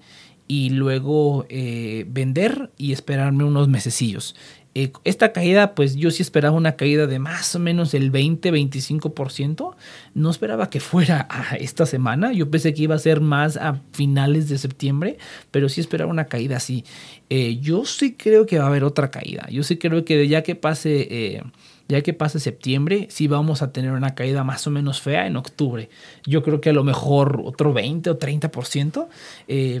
y 0.47 0.71
luego 0.71 1.45
eh, 1.49 2.05
vender 2.09 2.71
y 2.77 2.91
esperarme 2.91 3.43
unos 3.45 3.69
mesecillos. 3.69 4.35
Eh, 4.73 4.91
esta 5.03 5.33
caída, 5.33 5.75
pues 5.75 5.95
yo 5.95 6.11
sí 6.11 6.21
esperaba 6.21 6.55
una 6.55 6.77
caída 6.77 7.05
de 7.05 7.19
más 7.19 7.55
o 7.55 7.59
menos 7.59 7.93
el 7.93 8.11
20-25%. 8.11 9.75
No 10.13 10.29
esperaba 10.29 10.69
que 10.69 10.79
fuera 10.79 11.27
a 11.29 11.55
esta 11.57 11.85
semana. 11.85 12.31
Yo 12.31 12.49
pensé 12.49 12.73
que 12.73 12.83
iba 12.83 12.95
a 12.95 12.99
ser 12.99 13.19
más 13.19 13.57
a 13.57 13.81
finales 13.91 14.47
de 14.47 14.57
septiembre, 14.57 15.17
pero 15.51 15.67
sí 15.67 15.81
esperaba 15.81 16.09
una 16.09 16.25
caída 16.25 16.57
así. 16.57 16.85
Eh, 17.29 17.57
yo 17.61 17.85
sí 17.85 18.13
creo 18.13 18.45
que 18.45 18.59
va 18.59 18.65
a 18.65 18.67
haber 18.67 18.83
otra 18.83 19.11
caída. 19.11 19.47
Yo 19.49 19.63
sí 19.63 19.77
creo 19.77 20.05
que 20.05 20.27
ya 20.27 20.41
que 20.43 20.55
pase... 20.55 21.07
Eh, 21.09 21.43
ya 21.91 22.01
que 22.01 22.13
pase 22.13 22.39
septiembre, 22.39 23.07
sí 23.09 23.27
vamos 23.27 23.61
a 23.61 23.73
tener 23.73 23.91
una 23.91 24.15
caída 24.15 24.45
más 24.45 24.65
o 24.65 24.71
menos 24.71 25.01
fea 25.01 25.27
en 25.27 25.35
octubre. 25.35 25.89
Yo 26.25 26.41
creo 26.41 26.61
que 26.61 26.69
a 26.69 26.73
lo 26.73 26.85
mejor 26.85 27.41
otro 27.43 27.73
20 27.73 28.09
o 28.09 28.17
30%, 28.17 29.07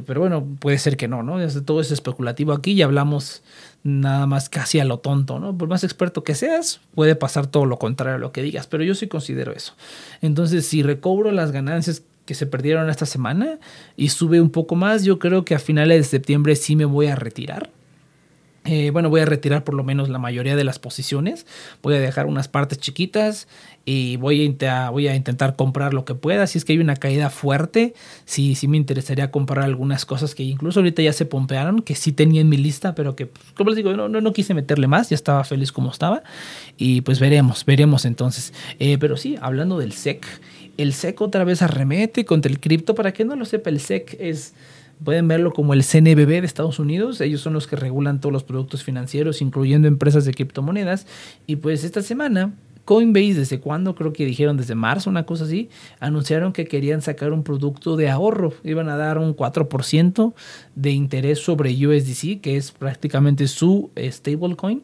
pero 0.05 0.19
bueno, 0.19 0.45
puede 0.59 0.77
ser 0.77 0.97
que 0.97 1.07
no, 1.07 1.23
¿no? 1.23 1.37
Todo 1.63 1.79
es 1.79 1.89
especulativo 1.91 2.51
aquí 2.51 2.73
y 2.73 2.81
hablamos 2.81 3.43
nada 3.83 4.27
más 4.27 4.49
casi 4.49 4.79
a 4.79 4.85
lo 4.85 4.99
tonto, 4.99 5.39
¿no? 5.39 5.57
Por 5.57 5.69
más 5.69 5.85
experto 5.85 6.23
que 6.25 6.35
seas, 6.35 6.81
puede 6.93 7.15
pasar 7.15 7.47
todo 7.47 7.65
lo 7.65 7.79
contrario 7.79 8.15
a 8.15 8.19
lo 8.19 8.33
que 8.33 8.43
digas, 8.43 8.67
pero 8.67 8.83
yo 8.83 8.93
sí 8.93 9.07
considero 9.07 9.53
eso. 9.53 9.73
Entonces, 10.21 10.67
si 10.67 10.83
recobro 10.83 11.31
las 11.31 11.53
ganancias 11.53 12.03
que 12.25 12.35
se 12.35 12.45
perdieron 12.45 12.89
esta 12.89 13.05
semana 13.05 13.57
y 13.95 14.09
sube 14.09 14.41
un 14.41 14.49
poco 14.49 14.75
más, 14.75 15.05
yo 15.05 15.17
creo 15.17 15.45
que 15.45 15.55
a 15.55 15.59
finales 15.59 15.97
de 15.97 16.03
septiembre 16.03 16.57
sí 16.57 16.75
me 16.75 16.85
voy 16.85 17.07
a 17.07 17.15
retirar 17.15 17.69
eh, 18.63 18.91
bueno, 18.91 19.09
voy 19.09 19.21
a 19.21 19.25
retirar 19.25 19.63
por 19.63 19.73
lo 19.73 19.83
menos 19.83 20.09
la 20.09 20.19
mayoría 20.19 20.55
de 20.55 20.63
las 20.63 20.77
posiciones. 20.77 21.47
Voy 21.81 21.95
a 21.95 21.99
dejar 21.99 22.27
unas 22.27 22.47
partes 22.47 22.77
chiquitas 22.77 23.47
y 23.85 24.17
voy 24.17 24.55
a, 24.67 24.89
voy 24.91 25.07
a 25.07 25.15
intentar 25.15 25.55
comprar 25.55 25.95
lo 25.95 26.05
que 26.05 26.13
pueda. 26.13 26.45
Si 26.45 26.59
es 26.59 26.65
que 26.65 26.73
hay 26.73 26.79
una 26.79 26.95
caída 26.95 27.31
fuerte, 27.31 27.95
sí, 28.25 28.53
sí 28.53 28.67
me 28.67 28.77
interesaría 28.77 29.31
comprar 29.31 29.65
algunas 29.65 30.05
cosas 30.05 30.35
que 30.35 30.43
incluso 30.43 30.79
ahorita 30.79 31.01
ya 31.01 31.11
se 31.11 31.25
pompearon, 31.25 31.81
que 31.81 31.95
sí 31.95 32.11
tenía 32.11 32.41
en 32.41 32.49
mi 32.49 32.57
lista, 32.57 32.93
pero 32.93 33.15
que, 33.15 33.29
como 33.55 33.71
les 33.71 33.77
digo, 33.77 33.93
no, 33.93 34.07
no, 34.07 34.21
no 34.21 34.31
quise 34.31 34.53
meterle 34.53 34.85
más, 34.85 35.09
ya 35.09 35.15
estaba 35.15 35.43
feliz 35.43 35.71
como 35.71 35.89
estaba. 35.89 36.21
Y 36.77 37.01
pues 37.01 37.19
veremos, 37.19 37.65
veremos 37.65 38.05
entonces. 38.05 38.53
Eh, 38.77 38.99
pero 38.99 39.17
sí, 39.17 39.37
hablando 39.41 39.79
del 39.79 39.93
SEC, 39.93 40.23
el 40.77 40.93
SEC 40.93 41.19
otra 41.19 41.43
vez 41.45 41.63
arremete 41.63 42.25
contra 42.25 42.51
el 42.51 42.59
cripto. 42.59 42.93
Para 42.93 43.11
que 43.11 43.25
no 43.25 43.35
lo 43.35 43.45
sepa, 43.45 43.71
el 43.71 43.79
SEC 43.79 44.17
es 44.19 44.53
Pueden 45.03 45.27
verlo 45.27 45.51
como 45.51 45.73
el 45.73 45.83
CNBB 45.83 46.41
de 46.41 46.45
Estados 46.45 46.77
Unidos. 46.77 47.21
Ellos 47.21 47.41
son 47.41 47.53
los 47.53 47.67
que 47.67 47.75
regulan 47.75 48.19
todos 48.19 48.33
los 48.33 48.43
productos 48.43 48.83
financieros, 48.83 49.41
incluyendo 49.41 49.87
empresas 49.87 50.25
de 50.25 50.33
criptomonedas. 50.33 51.07
Y 51.47 51.55
pues 51.55 51.83
esta 51.83 52.01
semana, 52.01 52.53
Coinbase, 52.85 53.33
¿desde 53.35 53.59
cuándo? 53.59 53.95
Creo 53.95 54.13
que 54.13 54.25
dijeron 54.25 54.57
desde 54.57 54.75
marzo, 54.75 55.09
una 55.09 55.25
cosa 55.25 55.45
así. 55.45 55.69
Anunciaron 55.99 56.53
que 56.53 56.65
querían 56.65 57.01
sacar 57.01 57.33
un 57.33 57.43
producto 57.43 57.95
de 57.95 58.09
ahorro. 58.09 58.53
Iban 58.63 58.89
a 58.89 58.97
dar 58.97 59.17
un 59.17 59.35
4% 59.35 60.33
de 60.75 60.91
interés 60.91 61.39
sobre 61.39 61.71
USDC, 61.71 62.41
que 62.41 62.57
es 62.57 62.71
prácticamente 62.71 63.47
su 63.47 63.89
stablecoin. 63.97 64.83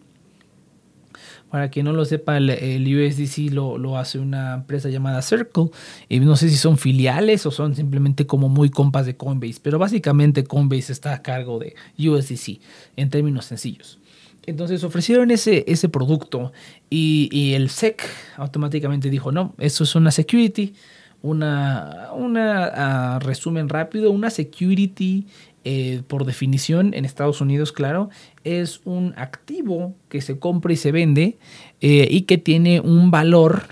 Para 1.49 1.69
quien 1.69 1.85
no 1.85 1.93
lo 1.93 2.03
sepa, 2.03 2.37
el, 2.37 2.51
USDC 2.51 3.53
lo, 3.53 3.97
hace 3.97 4.19
una 4.19 4.55
empresa 4.55 4.89
llamada 4.89 5.21
Circle. 5.21 5.69
Y 6.09 6.19
no 6.19 6.35
sé 6.35 6.49
si 6.49 6.57
son 6.57 6.77
filiales 6.77 7.45
o 7.45 7.51
son 7.51 7.75
simplemente 7.75 8.25
como 8.27 8.49
muy 8.49 8.69
compas 8.69 9.05
de 9.05 9.15
Coinbase. 9.15 9.59
Pero 9.63 9.79
básicamente 9.79 10.43
Coinbase 10.43 10.91
está 10.91 11.13
a 11.13 11.21
cargo 11.21 11.59
de 11.59 11.75
USDC 11.97 12.59
en 12.97 13.09
términos 13.09 13.45
sencillos. 13.45 13.99
Entonces 14.47 14.83
ofrecieron 14.85 15.29
ese, 15.29 15.65
ese 15.67 15.89
producto 15.89 16.53
y, 16.89 17.53
el 17.53 17.69
SEC 17.69 18.01
automáticamente 18.37 19.09
dijo, 19.09 19.31
no, 19.31 19.53
eso 19.57 19.83
es 19.83 19.93
una 19.93 20.09
security, 20.09 20.73
una, 21.21 22.09
una 22.15 22.65
ah, 22.65 23.19
resumen 23.19 23.67
rápido, 23.67 24.09
una 24.09 24.29
security 24.29 25.27
eh, 25.70 26.01
por 26.07 26.24
definición, 26.24 26.93
en 26.93 27.03
Estados 27.03 27.41
Unidos, 27.41 27.74
claro, 27.74 28.09
es 28.45 28.80
un 28.86 29.13
activo 29.18 29.95
que 30.07 30.22
se 30.22 30.39
compra 30.39 30.72
y 30.72 30.78
se 30.78 30.93
vende 30.93 31.39
eh, 31.82 32.07
y 32.09 32.22
que 32.22 32.38
tiene 32.38 32.80
un 32.80 33.11
valor, 33.11 33.63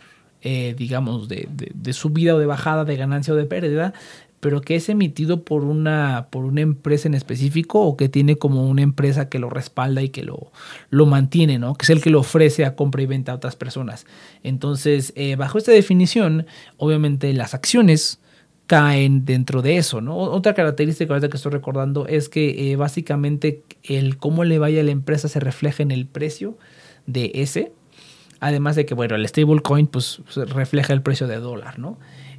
eh, 0.41 0.75
digamos, 0.77 1.29
de, 1.29 1.47
de, 1.49 1.93
subida 1.93 2.35
o 2.35 2.37
de 2.37 2.47
bajada, 2.47 2.83
de 2.83 2.97
ganancia 2.97 3.33
o 3.33 3.37
de 3.37 3.45
pérdida, 3.45 3.93
pero 4.41 4.59
que 4.59 4.75
es 4.75 4.89
emitido 4.89 5.45
por 5.45 5.63
una, 5.63 6.27
por 6.31 6.43
una 6.43 6.59
empresa 6.59 7.07
en 7.07 7.13
específico 7.13 7.79
o 7.79 7.95
que 7.95 8.09
tiene 8.09 8.35
como 8.35 8.67
una 8.67 8.81
empresa 8.81 9.29
que 9.29 9.39
lo 9.39 9.49
respalda 9.49 10.01
y 10.01 10.09
que 10.09 10.23
lo, 10.23 10.51
lo 10.89 11.05
mantiene, 11.05 11.59
¿no? 11.59 11.75
Que 11.75 11.83
es 11.83 11.91
el 11.91 12.01
que 12.01 12.09
lo 12.09 12.19
ofrece 12.19 12.65
a 12.65 12.75
compra 12.75 13.03
y 13.03 13.05
venta 13.05 13.31
a 13.31 13.35
otras 13.35 13.55
personas. 13.55 14.05
Entonces, 14.43 15.13
bajo 15.37 15.57
esta 15.57 15.71
definición, 15.71 16.45
obviamente 16.75 17.31
las 17.31 17.53
acciones 17.53 18.19
caen 18.67 19.25
dentro 19.25 19.61
de 19.61 19.77
eso, 19.77 20.01
¿no? 20.01 20.17
Otra 20.17 20.53
característica 20.53 21.19
que 21.19 21.37
estoy 21.37 21.51
recordando 21.51 22.07
es 22.07 22.29
que 22.29 22.71
eh, 22.71 22.75
básicamente 22.75 23.61
el 23.83 24.17
cómo 24.17 24.43
le 24.43 24.59
vaya 24.59 24.81
a 24.81 24.83
la 24.83 24.91
empresa 24.91 25.27
se 25.27 25.39
refleja 25.39 25.83
en 25.83 25.91
el 25.91 26.07
precio 26.07 26.57
de 27.05 27.31
ese, 27.35 27.71
además 28.39 28.75
de 28.75 28.85
que, 28.85 28.93
bueno, 28.93 29.15
el 29.15 29.27
stablecoin 29.27 29.87
pues 29.87 30.21
refleja 30.35 30.93
el 30.93 31.01
precio 31.01 31.27
de 31.27 31.37
dólar, 31.37 31.79
¿no? 31.79 31.97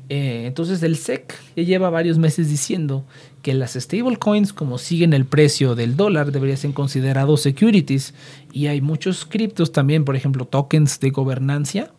Eh, 0.09 0.45
entonces 0.47 0.85
el 0.85 0.97
SEC 0.97 1.35
ya 1.57 1.63
lleva 1.65 1.91
varios 1.91 2.17
meses 2.19 2.49
diciendo 2.49 3.05
que 3.43 3.55
las 3.55 3.75
stablecoins, 3.75 4.53
como 4.53 4.79
siguen 4.79 5.13
el 5.13 5.25
precio 5.25 5.75
del 5.75 5.97
dólar, 5.97 6.31
deberían 6.31 6.59
ser 6.59 6.73
considerados 6.73 7.41
securities. 7.43 8.15
Y 8.53 8.69
hay 8.69 8.81
muchos 8.81 9.25
criptos 9.25 9.73
también, 9.73 10.05
por 10.05 10.15
ejemplo, 10.15 10.45
tokens 10.45 11.01
de 11.01 11.11
gobernancia, 11.11 11.91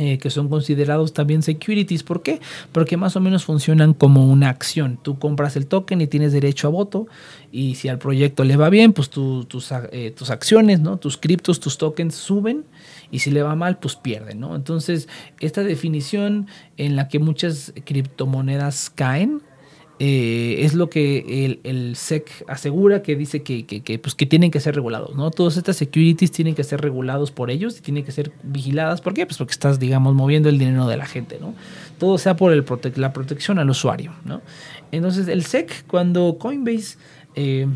eh, 0.00 0.18
que 0.18 0.30
son 0.30 0.48
considerados 0.48 1.12
también 1.12 1.42
securities. 1.42 2.04
¿Por 2.04 2.22
qué? 2.22 2.40
Porque 2.70 2.96
más 2.96 3.16
o 3.16 3.20
menos 3.20 3.44
funcionan 3.44 3.94
como 3.94 4.30
una 4.30 4.48
acción. 4.48 4.98
Tú 5.02 5.18
compras 5.18 5.56
el 5.56 5.66
token 5.66 6.00
y 6.00 6.06
tienes 6.06 6.32
derecho 6.32 6.68
a 6.68 6.70
voto 6.70 7.08
y 7.50 7.74
si 7.74 7.88
al 7.88 7.98
proyecto 7.98 8.44
le 8.44 8.56
va 8.56 8.70
bien, 8.70 8.92
pues 8.92 9.10
tus, 9.10 9.46
eh, 9.90 10.14
tus 10.16 10.30
acciones, 10.30 10.78
¿no? 10.80 10.98
tus 10.98 11.16
criptos, 11.16 11.58
tus 11.58 11.78
tokens 11.78 12.14
suben 12.14 12.64
y 13.10 13.18
si 13.18 13.32
le 13.32 13.42
va 13.42 13.56
mal, 13.56 13.78
pues 13.78 13.96
pierden. 13.96 14.38
¿no? 14.38 14.54
Entonces, 14.54 15.08
esta 15.40 15.64
definición 15.64 16.46
en 16.76 16.94
la 16.94 17.08
que 17.08 17.18
muchas 17.18 17.72
criptomonedas 17.84 18.90
caen, 18.90 19.42
eh, 20.00 20.58
es 20.60 20.74
lo 20.74 20.88
que 20.88 21.58
el, 21.64 21.96
SEC 21.96 22.44
asegura, 22.46 23.02
que 23.02 23.16
dice 23.16 23.42
que, 23.42 23.98
pues, 24.00 24.14
que 24.14 24.26
tienen 24.26 24.50
que 24.52 24.60
ser 24.60 24.76
regulados, 24.76 25.16
¿no? 25.16 25.30
Todas 25.30 25.56
estas 25.56 25.76
securities 25.76 26.30
tienen 26.30 26.54
que 26.54 26.62
ser 26.62 26.80
regulados 26.80 27.32
por 27.32 27.50
ellos 27.50 27.78
y 27.78 27.80
tienen 27.80 28.04
que 28.04 28.12
ser 28.12 28.30
vigiladas. 28.44 29.00
¿Por 29.00 29.14
qué? 29.14 29.26
Pues 29.26 29.38
porque 29.38 29.52
estás, 29.52 29.80
digamos, 29.80 30.14
moviendo 30.14 30.48
el 30.48 30.58
dinero 30.58 30.86
de 30.86 30.96
la 30.96 31.06
gente, 31.06 31.38
¿no? 31.40 31.54
Todo 31.98 32.16
sea 32.18 32.36
por 32.36 32.52
el 32.52 32.64
la 32.94 33.12
protección 33.12 33.58
al 33.58 33.70
usuario, 33.70 34.12
¿no? 34.24 34.40
Entonces, 34.92 35.26
el 35.26 35.44
SEC, 35.44 35.86
cuando 35.88 36.38
Coinbase 36.38 36.96
eh, 37.34 37.66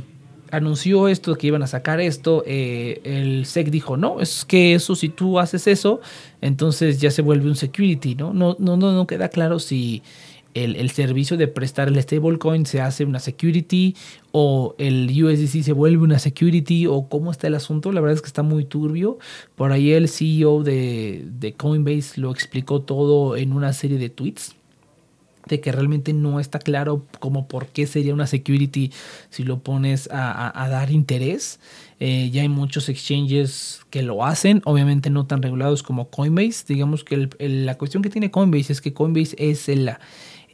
anunció 0.52 1.08
esto, 1.08 1.34
que 1.34 1.48
iban 1.48 1.64
a 1.64 1.66
sacar 1.66 2.00
esto, 2.00 2.44
eh, 2.46 3.00
el 3.04 3.46
SEC 3.46 3.68
dijo, 3.70 3.96
no, 3.96 4.20
es 4.20 4.44
que 4.44 4.74
eso, 4.74 4.94
si 4.94 5.08
tú 5.08 5.40
haces 5.40 5.66
eso, 5.66 6.00
entonces 6.40 7.00
ya 7.00 7.10
se 7.10 7.22
vuelve 7.22 7.48
un 7.48 7.56
security, 7.56 8.14
¿no? 8.14 8.32
No, 8.32 8.54
no, 8.60 8.76
no, 8.76 8.92
no 8.92 9.06
queda 9.08 9.28
claro 9.28 9.58
si 9.58 10.02
el, 10.54 10.90
servicio 10.90 11.36
de 11.36 11.48
prestar 11.48 11.88
el 11.88 12.00
stablecoin 12.00 12.66
se 12.66 12.80
hace 12.80 13.04
una 13.04 13.20
security 13.20 13.96
o 14.32 14.74
el 14.78 15.08
USDC 15.10 15.62
se 15.62 15.72
vuelve 15.72 16.02
una 16.02 16.18
security 16.18 16.86
o 16.86 17.08
cómo 17.08 17.30
está 17.30 17.46
el 17.46 17.54
asunto. 17.54 17.92
La 17.92 18.00
verdad 18.00 18.16
es 18.16 18.22
que 18.22 18.28
está 18.28 18.42
muy 18.42 18.64
turbio. 18.64 19.18
Por 19.56 19.72
ahí 19.72 19.92
el 19.92 20.08
CEO 20.08 20.62
de, 20.62 21.24
de 21.38 21.52
Coinbase 21.54 22.20
lo 22.20 22.30
explicó 22.30 22.82
todo 22.82 23.36
en 23.36 23.52
una 23.52 23.72
serie 23.72 23.98
de 23.98 24.10
tweets 24.10 24.54
de 25.46 25.60
que 25.60 25.72
realmente 25.72 26.12
no 26.12 26.40
está 26.40 26.58
claro 26.58 27.06
como 27.18 27.48
por 27.48 27.66
qué 27.66 27.86
sería 27.86 28.14
una 28.14 28.26
security 28.26 28.92
si 29.30 29.42
lo 29.42 29.60
pones 29.60 30.08
a, 30.12 30.68
dar 30.70 30.90
interés. 30.90 31.58
Eh, 32.00 32.30
ya 32.32 32.42
hay 32.42 32.48
muchos 32.48 32.88
exchanges 32.88 33.80
que 33.90 34.02
lo 34.02 34.24
hacen, 34.24 34.60
obviamente 34.64 35.10
no 35.10 35.26
tan 35.26 35.42
regulados 35.42 35.82
como 35.82 36.08
Coinbase. 36.10 36.64
Digamos 36.68 37.04
que 37.04 37.28
la 37.38 37.76
cuestión 37.76 38.02
que 38.02 38.10
tiene 38.10 38.30
Coinbase 38.30 38.72
es 38.72 38.80
que 38.80 38.92
Coinbase 38.92 39.36
es 39.38 39.68
el, 39.68 39.90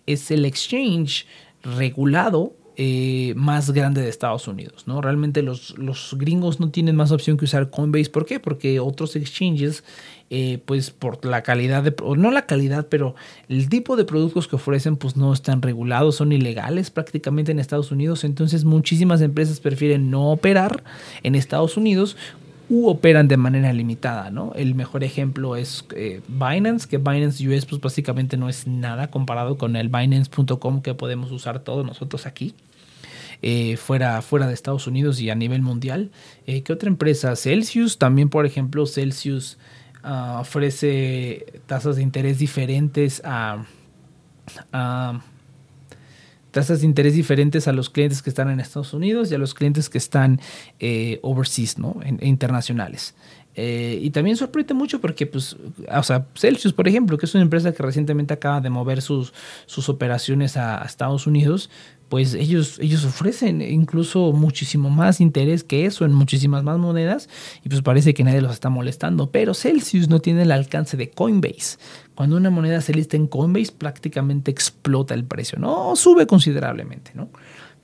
es 0.09 0.31
el 0.31 0.45
exchange 0.45 1.27
regulado 1.63 2.55
eh, 2.81 3.35
más 3.35 3.73
grande 3.73 4.01
de 4.01 4.09
Estados 4.09 4.47
Unidos, 4.47 4.85
¿no? 4.87 5.01
Realmente 5.01 5.43
los, 5.43 5.77
los, 5.79 6.15
gringos 6.17 6.61
no 6.61 6.71
tienen 6.71 6.95
más 6.95 7.11
opción 7.11 7.37
que 7.37 7.45
usar 7.45 7.71
Coinbase. 7.71 8.09
¿Por 8.09 8.25
qué? 8.25 8.39
Porque 8.39 8.79
otros 8.79 9.17
exchanges, 9.17 9.83
eh, 10.31 10.63
pues 10.65 10.91
por 10.91 11.25
la 11.25 11.43
calidad 11.43 11.83
de, 11.83 11.93
no 12.17 12.31
la 12.31 12.47
calidad, 12.47 12.87
pero 12.89 13.17
el 13.49 13.69
tipo 13.69 13.97
de 13.97 14.05
productos 14.05 14.47
que 14.47 14.55
ofrecen, 14.55 14.97
pues 14.97 15.17
no 15.17 15.33
están 15.33 15.61
regulados, 15.61 16.15
son 16.15 16.31
ilegales 16.31 16.93
prácticamente 16.93 17.51
en 17.51 17.59
Estados 17.59 17.91
Unidos. 17.91 18.23
Entonces 18.23 18.65
muchísimas 18.65 19.23
empresas 19.23 19.59
prefieren 19.59 20.09
no 20.09 20.31
operar 20.31 20.85
en 21.25 21.35
Estados 21.35 21.77
Unidos 21.77 22.17
u 22.69 22.89
operan 22.89 23.29
de 23.29 23.37
manera 23.37 23.73
limitada, 23.73 24.31
¿no? 24.31 24.53
El 24.55 24.75
mejor 24.75 25.03
ejemplo 25.03 25.57
es 25.57 25.85
eh, 25.97 26.21
Binance, 26.29 26.87
que 26.87 26.99
Binance 26.99 27.47
US 27.49 27.65
pues 27.67 27.81
básicamente 27.81 28.37
no 28.37 28.49
es 28.49 28.67
nada 28.67 29.11
comparado 29.11 29.57
con 29.57 29.77
el 29.77 29.89
Binance.com 29.89 30.83
que 30.83 30.95
podemos 30.95 31.33
usar 31.33 31.61
todos 31.61 31.87
nosotros 31.87 32.27
aquí. 32.27 32.55
Eh, 33.41 33.77
fuera, 33.77 34.21
fuera 34.21 34.49
de 34.49 34.55
Estados 34.55 34.87
Unidos 34.87 35.21
y 35.21 35.31
a 35.31 35.35
nivel 35.35 35.63
mundial. 35.63 36.11
Eh, 36.47 36.63
¿Qué 36.63 36.73
otra 36.73 36.89
empresa? 36.89 37.37
Celsius, 37.37 37.97
también 37.97 38.29
por 38.29 38.45
ejemplo, 38.45 38.85
Celsius 38.85 39.59
ah, 40.03 40.39
ofrece 40.41 41.61
tasas 41.67 41.97
de 41.97 42.03
interés 42.03 42.39
diferentes 42.39 43.23
a, 43.25 43.65
a 44.73 45.21
tasas 46.59 46.81
de 46.81 46.87
interés 46.87 47.15
diferentes 47.15 47.69
a 47.69 47.73
los 47.73 47.89
clientes 47.89 48.21
que 48.21 48.31
están 48.31 48.51
en 48.51 48.59
Estados 48.59 48.93
Unidos 48.93 49.31
y 49.31 49.35
a 49.37 49.39
los 49.39 49.55
clientes 49.55 49.89
que 49.89 49.99
están 49.99 50.41
eh, 50.81 51.21
overseas, 51.23 51.79
¿no? 51.79 52.01
internacionales. 52.21 53.15
Eh, 53.55 54.01
y 54.03 54.11
también 54.11 54.37
sorprende 54.37 54.75
mucho 54.75 55.01
porque, 55.01 55.25
pues, 55.27 55.57
o 55.89 56.03
sea, 56.03 56.27
Celsius, 56.35 56.73
por 56.73 56.89
ejemplo, 56.89 57.17
que 57.17 57.27
es 57.27 57.35
una 57.35 57.43
empresa 57.43 57.73
que 57.73 57.81
recientemente 57.81 58.35
acaba 58.35 58.61
de 58.61 58.71
mover 58.71 59.03
sus, 59.03 59.33
sus 59.67 59.89
operaciones 59.89 60.57
a, 60.57 60.85
Estados 60.85 61.29
Unidos, 61.29 61.71
pues 62.09 62.35
ellos, 62.35 62.81
ellos 62.81 63.05
ofrecen 63.05 63.63
incluso 63.63 64.33
muchísimo 64.33 64.91
más 64.91 65.21
interés 65.21 65.63
que 65.63 65.87
eso 65.87 66.05
en 66.05 66.13
muchísimas 66.13 66.65
más 66.65 66.79
monedas 66.79 67.29
y 67.65 67.69
pues 67.69 67.83
parece 67.83 68.15
que 68.15 68.25
nadie 68.25 68.41
los 68.41 68.53
está 68.53 68.69
molestando. 68.69 69.31
Pero 69.31 69.55
Celsius 69.55 70.09
no 70.09 70.19
tiene 70.21 70.43
el 70.43 70.51
alcance 70.51 70.97
de 70.97 71.11
Coinbase. 71.11 71.79
Cuando 72.19 72.37
una 72.37 72.51
moneda 72.51 72.81
se 72.81 72.93
lista 72.93 73.17
en 73.17 73.29
Coinbase 73.29 73.71
prácticamente 73.71 74.51
explota 74.51 75.15
el 75.15 75.23
precio, 75.23 75.57
¿no? 75.57 75.95
Sube 75.95 76.27
considerablemente, 76.27 77.13
¿no? 77.15 77.29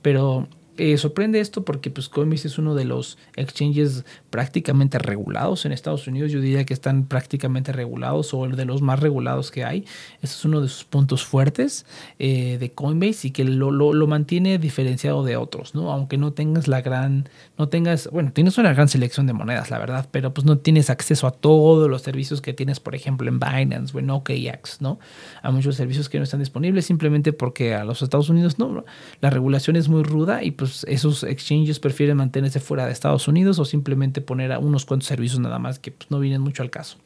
Pero 0.01 0.49
eh, 0.77 0.97
sorprende 0.97 1.39
esto 1.39 1.63
porque 1.63 1.89
pues 1.89 2.09
Coinbase 2.09 2.47
es 2.47 2.57
uno 2.57 2.75
de 2.75 2.85
los 2.85 3.17
exchanges 3.35 4.03
prácticamente 4.29 4.99
regulados 4.99 5.65
en 5.65 5.71
Estados 5.71 6.07
Unidos. 6.07 6.31
Yo 6.31 6.41
diría 6.41 6.65
que 6.65 6.73
están 6.73 7.05
prácticamente 7.05 7.71
regulados 7.71 8.33
o 8.33 8.45
de 8.47 8.65
los 8.65 8.81
más 8.81 8.99
regulados 8.99 9.51
que 9.51 9.63
hay. 9.63 9.85
Ese 10.21 10.33
es 10.33 10.45
uno 10.45 10.61
de 10.61 10.67
sus 10.67 10.83
puntos 10.83 11.23
fuertes 11.23 11.85
eh, 12.19 12.57
de 12.59 12.71
Coinbase 12.71 13.27
y 13.29 13.31
que 13.31 13.45
lo, 13.45 13.71
lo, 13.71 14.07
mantiene 14.07 14.57
diferenciado 14.59 15.23
de 15.23 15.37
otros, 15.37 15.75
¿no? 15.75 15.91
Aunque 15.91 16.17
no 16.17 16.33
tengas 16.33 16.67
la 16.67 16.81
gran, 16.81 17.29
no 17.57 17.69
tengas, 17.69 18.09
bueno, 18.11 18.31
tienes 18.33 18.57
una 18.57 18.73
gran 18.73 18.87
selección 18.87 19.25
de 19.27 19.33
monedas, 19.33 19.71
la 19.71 19.79
verdad, 19.79 20.09
pero 20.11 20.33
pues 20.33 20.45
no 20.45 20.57
tienes 20.57 20.89
acceso 20.89 21.27
a 21.27 21.31
todos 21.31 21.89
los 21.89 22.01
servicios 22.01 22.41
que 22.41 22.53
tienes, 22.53 22.79
por 22.79 22.95
ejemplo, 22.95 23.29
en 23.29 23.39
Binance 23.39 23.95
o 23.95 23.99
en 23.99 24.09
OKX, 24.09 24.81
¿no? 24.81 24.99
A 25.41 25.51
muchos 25.51 25.75
servicios 25.75 26.09
que 26.09 26.17
no 26.17 26.23
están 26.23 26.41
disponibles 26.41 26.85
simplemente 26.85 27.33
porque 27.33 27.73
a 27.73 27.83
los 27.83 28.01
Estados 28.01 28.29
Unidos 28.29 28.59
no, 28.59 28.83
la 29.21 29.29
regulación 29.29 29.75
es 29.75 29.89
muy 29.89 30.03
ruda 30.03 30.43
y 30.43 30.51
pues 30.51 30.64
pues, 30.69 30.85
esos 30.87 31.23
exchanges 31.23 31.79
prefieren 31.79 32.17
mantenerse 32.17 32.59
fuera 32.59 32.85
de 32.85 32.91
Estados 32.91 33.27
Unidos 33.27 33.59
o 33.59 33.65
simplemente 33.65 34.21
poner 34.21 34.51
a 34.51 34.59
unos 34.59 34.85
cuantos 34.85 35.07
servicios 35.07 35.39
nada 35.39 35.59
más 35.59 35.79
que 35.79 35.91
pues, 35.91 36.09
no 36.11 36.19
vienen 36.19 36.41
mucho 36.41 36.63
al 36.63 36.69
caso. 36.69 36.97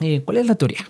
Eh, 0.00 0.22
¿Cuál 0.24 0.38
es 0.38 0.46
la 0.46 0.54
teoría? 0.56 0.86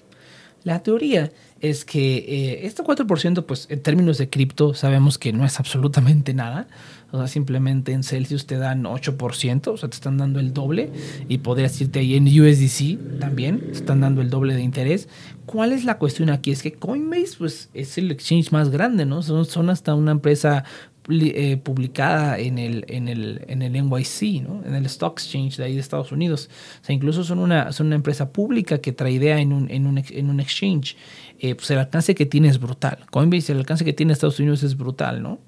La 0.65 0.83
teoría 0.83 1.31
es 1.61 1.85
que 1.85 2.17
eh, 2.17 2.67
este 2.67 2.83
4%, 2.83 3.45
pues 3.47 3.69
en 3.71 3.81
términos 3.83 4.19
de 4.19 4.29
cripto, 4.29 4.75
sabemos 4.75 5.17
que 5.17 5.33
no 5.33 5.45
es 5.45 5.61
absolutamente 5.61 6.35
nada. 6.35 6.67
O 7.13 7.19
sea, 7.19 7.29
simplemente 7.29 7.93
en 7.93 8.03
Celsius 8.03 8.47
te 8.47 8.59
dan 8.59 8.83
8%, 8.83 9.69
o 9.69 9.77
sea, 9.77 9.89
te 9.89 9.95
están 9.95 10.19
dando 10.19 10.41
el 10.41 10.53
doble. 10.53 10.91
Y 11.29 11.39
podrías 11.39 11.81
irte 11.81 12.01
ahí 12.01 12.17
en 12.17 12.27
USDC 12.27 13.21
también, 13.21 13.61
te 13.61 13.73
están 13.73 14.01
dando 14.01 14.23
el 14.23 14.29
doble 14.29 14.55
de 14.55 14.63
interés. 14.63 15.09
¿Cuál 15.47 15.73
es 15.73 15.85
la 15.85 15.99
cuestión 15.99 16.31
aquí? 16.31 16.51
Es 16.51 16.63
que 16.63 16.73
Coinbase, 16.73 17.37
pues, 17.39 17.71
es 17.73 17.97
el 17.97 18.11
exchange 18.11 18.51
más 18.51 18.71
grande, 18.71 19.07
¿no? 19.07 19.23
Son, 19.23 19.45
son 19.45 19.71
hasta 19.71 19.95
una 19.95 20.11
empresa 20.11 20.65
eh, 21.09 21.57
publicada 21.57 22.39
en 22.39 22.59
el, 22.59 22.85
en, 22.89 23.09
el, 23.09 23.43
en 23.49 23.63
el 23.63 23.73
NYC, 23.73 24.43
¿no? 24.43 24.63
en 24.65 24.75
el 24.75 24.87
Stock 24.87 25.19
Exchange 25.19 25.57
de 25.57 25.65
ahí 25.65 25.75
de 25.75 25.81
Estados 25.81 26.13
Unidos. 26.13 26.49
O 26.83 26.85
sea, 26.85 26.95
incluso 26.95 27.25
son 27.25 27.39
una, 27.39 27.73
son 27.73 27.89
una 27.89 27.97
empresa 27.97 28.33
pública 28.33 28.79
que 28.79 28.93
trae 28.93 29.13
idea 29.13 29.39
en 29.39 29.53
un, 29.53 29.71
en 29.71 29.87
un, 29.87 30.03
en 30.09 30.31
un 30.31 30.41
exchange. 30.41 30.97
Eh, 31.39 31.55
pues 31.55 31.71
el 31.71 31.79
alcance 31.79 32.15
que 32.15 32.27
tiene 32.27 32.49
es 32.49 32.59
brutal. 32.59 32.99
Coinbase, 33.11 33.53
el 33.53 33.59
alcance 33.59 33.85
que 33.85 33.93
tiene 33.93 34.13
Estados 34.13 34.41
Unidos 34.41 34.63
es 34.63 34.77
brutal, 34.77 35.23
¿no? 35.23 35.39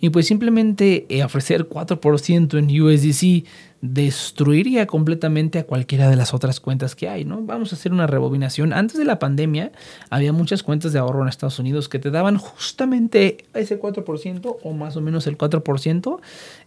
Y 0.00 0.10
pues 0.10 0.26
simplemente 0.26 1.06
eh, 1.08 1.24
ofrecer 1.24 1.68
4% 1.68 2.58
en 2.58 2.80
USDC 2.80 3.46
destruiría 3.82 4.86
completamente 4.86 5.58
a 5.58 5.64
cualquiera 5.64 6.10
de 6.10 6.16
las 6.16 6.34
otras 6.34 6.60
cuentas 6.60 6.94
que 6.94 7.08
hay, 7.08 7.24
¿no? 7.24 7.40
Vamos 7.42 7.72
a 7.72 7.76
hacer 7.76 7.92
una 7.92 8.06
rebobinación. 8.06 8.72
Antes 8.74 8.98
de 8.98 9.06
la 9.06 9.18
pandemia 9.18 9.72
había 10.10 10.32
muchas 10.32 10.62
cuentas 10.62 10.92
de 10.92 10.98
ahorro 10.98 11.22
en 11.22 11.28
Estados 11.28 11.58
Unidos 11.58 11.88
que 11.88 11.98
te 11.98 12.10
daban 12.10 12.36
justamente 12.36 13.46
ese 13.54 13.80
4% 13.80 14.56
o 14.62 14.72
más 14.72 14.96
o 14.96 15.00
menos 15.00 15.26
el 15.26 15.38
4% 15.38 16.20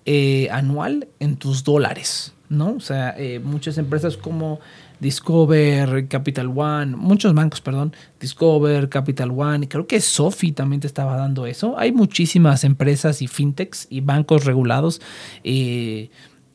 eh, 0.05 0.47
anual 0.51 1.07
en 1.20 1.38
tus 1.38 1.64
dólares, 1.64 2.34
¿no? 2.49 2.74
O 2.74 2.80
sea, 2.80 3.14
eh, 3.18 3.39
muchas 3.39 3.78
empresas 3.78 4.18
como 4.18 4.59
Discover, 4.99 6.07
Capital 6.07 6.51
One, 6.55 6.95
muchos 6.95 7.36
bancos, 7.36 7.61
perdón, 7.61 7.93
Discover, 8.20 8.89
Capital 8.89 9.32
One, 9.32 9.68
creo 9.68 9.86
que 9.86 10.01
Sofi 10.01 10.51
también 10.51 10.80
te 10.80 10.88
estaba 10.88 11.16
dando 11.16 11.45
eso. 11.45 11.78
Hay 11.78 11.91
muchísimas 11.91 12.64
empresas 12.64 13.22
y 13.22 13.28
fintechs 13.28 13.86
y 13.91 14.01
bancos 14.01 14.45
regulados. 14.45 14.99
Eh, 15.43 16.09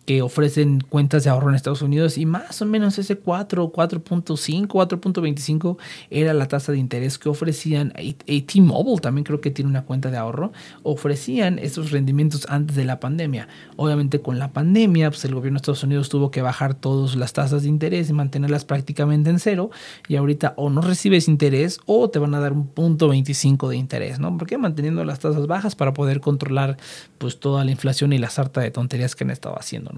que 0.09 0.23
ofrecen 0.23 0.81
cuentas 0.81 1.25
de 1.25 1.29
ahorro 1.29 1.51
en 1.51 1.55
Estados 1.55 1.83
Unidos 1.83 2.17
y 2.17 2.25
más 2.25 2.63
o 2.63 2.65
menos 2.65 2.99
ese 2.99 3.19
4, 3.19 3.71
4.5, 3.71 4.67
4.25 4.67 5.77
era 6.09 6.33
la 6.33 6.49
tasa 6.49 6.73
de 6.73 6.79
interés 6.79 7.19
que 7.19 7.29
ofrecían. 7.29 7.93
T-Mobile 8.25 9.03
también 9.03 9.27
creo 9.27 9.43
que 9.43 9.51
tiene 9.51 9.69
una 9.69 9.85
cuenta 9.85 10.11
de 10.11 10.17
ahorro. 10.17 10.51
Ofrecían 10.83 11.59
esos 11.59 11.91
rendimientos 11.91 12.47
antes 12.49 12.75
de 12.75 12.87
la 12.87 13.01
pandemia. 13.01 13.49
Obviamente 13.77 14.23
con 14.23 14.39
la 14.39 14.51
pandemia, 14.51 15.11
pues 15.11 15.27
el 15.27 15.35
gobierno 15.35 15.59
de 15.59 15.61
Estados 15.61 15.83
Unidos 15.83 16.09
tuvo 16.09 16.31
que 16.31 16.41
bajar 16.41 16.73
todas 16.73 17.15
las 17.15 17.35
tasas 17.35 17.65
de 17.65 17.69
interés 17.69 18.09
y 18.09 18.15
mantenerlas 18.15 18.65
prácticamente 18.65 19.29
en 19.29 19.39
cero. 19.39 19.71
Y 20.09 20.17
ahorita 20.17 20.55
o 20.57 20.71
no 20.71 20.81
recibes 20.81 21.29
interés 21.29 21.81
o 21.85 22.09
te 22.09 22.19
van 22.19 22.35
a 22.35 22.41
dar 22.41 22.55
un 22.55 22.67
punto 22.67 23.09
25 23.09 23.69
de 23.69 23.77
interés, 23.77 24.19
¿no? 24.19 24.39
Porque 24.39 24.57
manteniendo 24.57 25.05
las 25.05 25.19
tasas 25.19 25.47
bajas 25.47 25.77
para 25.77 25.93
poder 25.93 26.23
controlar 26.23 26.79
pues 27.19 27.39
toda 27.41 27.63
la 27.63 27.73
inflación 27.73 28.15
y 28.15 28.19
la 28.19 28.31
sarta 28.31 28.63
de 28.63 28.71
tonterías 28.71 29.15
que 29.15 29.25
han 29.25 29.31
estado 29.33 29.59
haciendo, 29.59 29.91
¿no? 29.93 29.98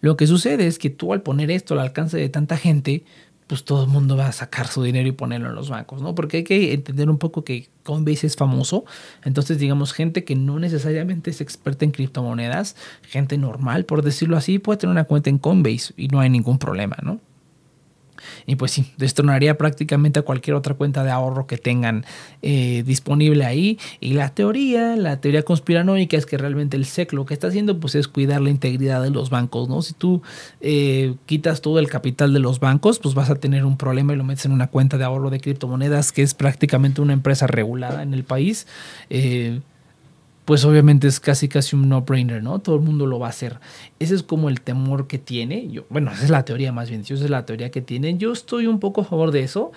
Lo 0.00 0.16
que 0.16 0.26
sucede 0.26 0.66
es 0.66 0.78
que 0.78 0.90
tú 0.90 1.12
al 1.12 1.22
poner 1.22 1.50
esto 1.50 1.74
al 1.74 1.80
alcance 1.80 2.16
de 2.16 2.28
tanta 2.28 2.56
gente, 2.56 3.04
pues 3.46 3.64
todo 3.64 3.84
el 3.84 3.88
mundo 3.88 4.16
va 4.16 4.26
a 4.26 4.32
sacar 4.32 4.66
su 4.66 4.82
dinero 4.82 5.08
y 5.08 5.12
ponerlo 5.12 5.48
en 5.48 5.54
los 5.54 5.70
bancos, 5.70 6.02
¿no? 6.02 6.14
Porque 6.14 6.38
hay 6.38 6.44
que 6.44 6.72
entender 6.72 7.08
un 7.08 7.18
poco 7.18 7.44
que 7.44 7.68
Coinbase 7.84 8.26
es 8.26 8.36
famoso, 8.36 8.84
entonces 9.24 9.58
digamos 9.58 9.92
gente 9.92 10.24
que 10.24 10.34
no 10.34 10.58
necesariamente 10.58 11.30
es 11.30 11.40
experta 11.40 11.84
en 11.84 11.92
criptomonedas, 11.92 12.74
gente 13.02 13.38
normal, 13.38 13.84
por 13.84 14.02
decirlo 14.02 14.36
así, 14.36 14.58
puede 14.58 14.78
tener 14.78 14.92
una 14.92 15.04
cuenta 15.04 15.30
en 15.30 15.38
Coinbase 15.38 15.94
y 15.96 16.08
no 16.08 16.20
hay 16.20 16.30
ningún 16.30 16.58
problema, 16.58 16.96
¿no? 17.02 17.20
Y 18.46 18.56
pues 18.56 18.72
sí, 18.72 18.92
destronaría 18.96 19.58
prácticamente 19.58 20.20
a 20.20 20.22
cualquier 20.22 20.56
otra 20.56 20.74
cuenta 20.74 21.04
de 21.04 21.10
ahorro 21.10 21.46
que 21.46 21.58
tengan 21.58 22.04
eh, 22.42 22.82
disponible 22.86 23.44
ahí. 23.44 23.78
Y 24.00 24.14
la 24.14 24.30
teoría, 24.30 24.96
la 24.96 25.20
teoría 25.20 25.42
conspiranoica 25.42 26.16
es 26.16 26.26
que 26.26 26.38
realmente 26.38 26.76
el 26.76 26.84
SEC 26.84 27.12
lo 27.12 27.26
que 27.26 27.34
está 27.34 27.48
haciendo 27.48 27.78
pues 27.80 27.94
es 27.94 28.08
cuidar 28.08 28.40
la 28.40 28.50
integridad 28.50 29.02
de 29.02 29.10
los 29.10 29.30
bancos, 29.30 29.68
¿no? 29.68 29.82
Si 29.82 29.94
tú 29.94 30.22
eh, 30.60 31.14
quitas 31.26 31.60
todo 31.60 31.78
el 31.78 31.88
capital 31.88 32.32
de 32.32 32.40
los 32.40 32.60
bancos, 32.60 32.98
pues 32.98 33.14
vas 33.14 33.30
a 33.30 33.36
tener 33.36 33.64
un 33.64 33.76
problema 33.76 34.12
y 34.12 34.16
lo 34.16 34.24
metes 34.24 34.46
en 34.46 34.52
una 34.52 34.68
cuenta 34.68 34.98
de 34.98 35.04
ahorro 35.04 35.30
de 35.30 35.40
criptomonedas 35.40 36.12
que 36.12 36.22
es 36.22 36.34
prácticamente 36.34 37.00
una 37.00 37.12
empresa 37.12 37.46
regulada 37.46 38.02
en 38.02 38.14
el 38.14 38.24
país. 38.24 38.66
Eh, 39.10 39.60
pues 40.46 40.64
obviamente 40.64 41.08
es 41.08 41.18
casi 41.18 41.48
casi 41.48 41.74
un 41.74 41.88
no-brainer, 41.88 42.40
¿no? 42.40 42.60
Todo 42.60 42.76
el 42.76 42.82
mundo 42.82 43.04
lo 43.04 43.18
va 43.18 43.26
a 43.26 43.30
hacer. 43.30 43.58
Ese 43.98 44.14
es 44.14 44.22
como 44.22 44.48
el 44.48 44.60
temor 44.60 45.08
que 45.08 45.18
tiene. 45.18 45.68
Yo, 45.68 45.84
bueno, 45.90 46.12
esa 46.12 46.22
es 46.22 46.30
la 46.30 46.44
teoría 46.44 46.72
más 46.72 46.88
bien, 46.88 47.00
esa 47.02 47.14
es 47.14 47.28
la 47.28 47.44
teoría 47.44 47.72
que 47.72 47.82
tienen. 47.82 48.20
Yo 48.20 48.32
estoy 48.32 48.68
un 48.68 48.78
poco 48.78 49.00
a 49.00 49.04
favor 49.04 49.32
de 49.32 49.40
eso. 49.40 49.72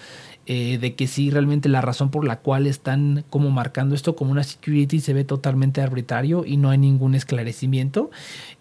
Eh, 0.46 0.80
de 0.80 0.96
que 0.96 1.06
sí, 1.06 1.30
realmente 1.30 1.70
la 1.70 1.80
razón 1.80 2.10
por 2.10 2.26
la 2.26 2.40
cual 2.40 2.66
están 2.66 3.24
como 3.30 3.52
marcando 3.52 3.94
esto 3.94 4.16
como 4.16 4.32
una 4.32 4.44
security 4.44 5.00
se 5.00 5.14
ve 5.14 5.24
totalmente 5.24 5.80
arbitrario 5.80 6.44
y 6.44 6.58
no 6.58 6.72
hay 6.72 6.80
ningún 6.80 7.14
esclarecimiento. 7.14 8.10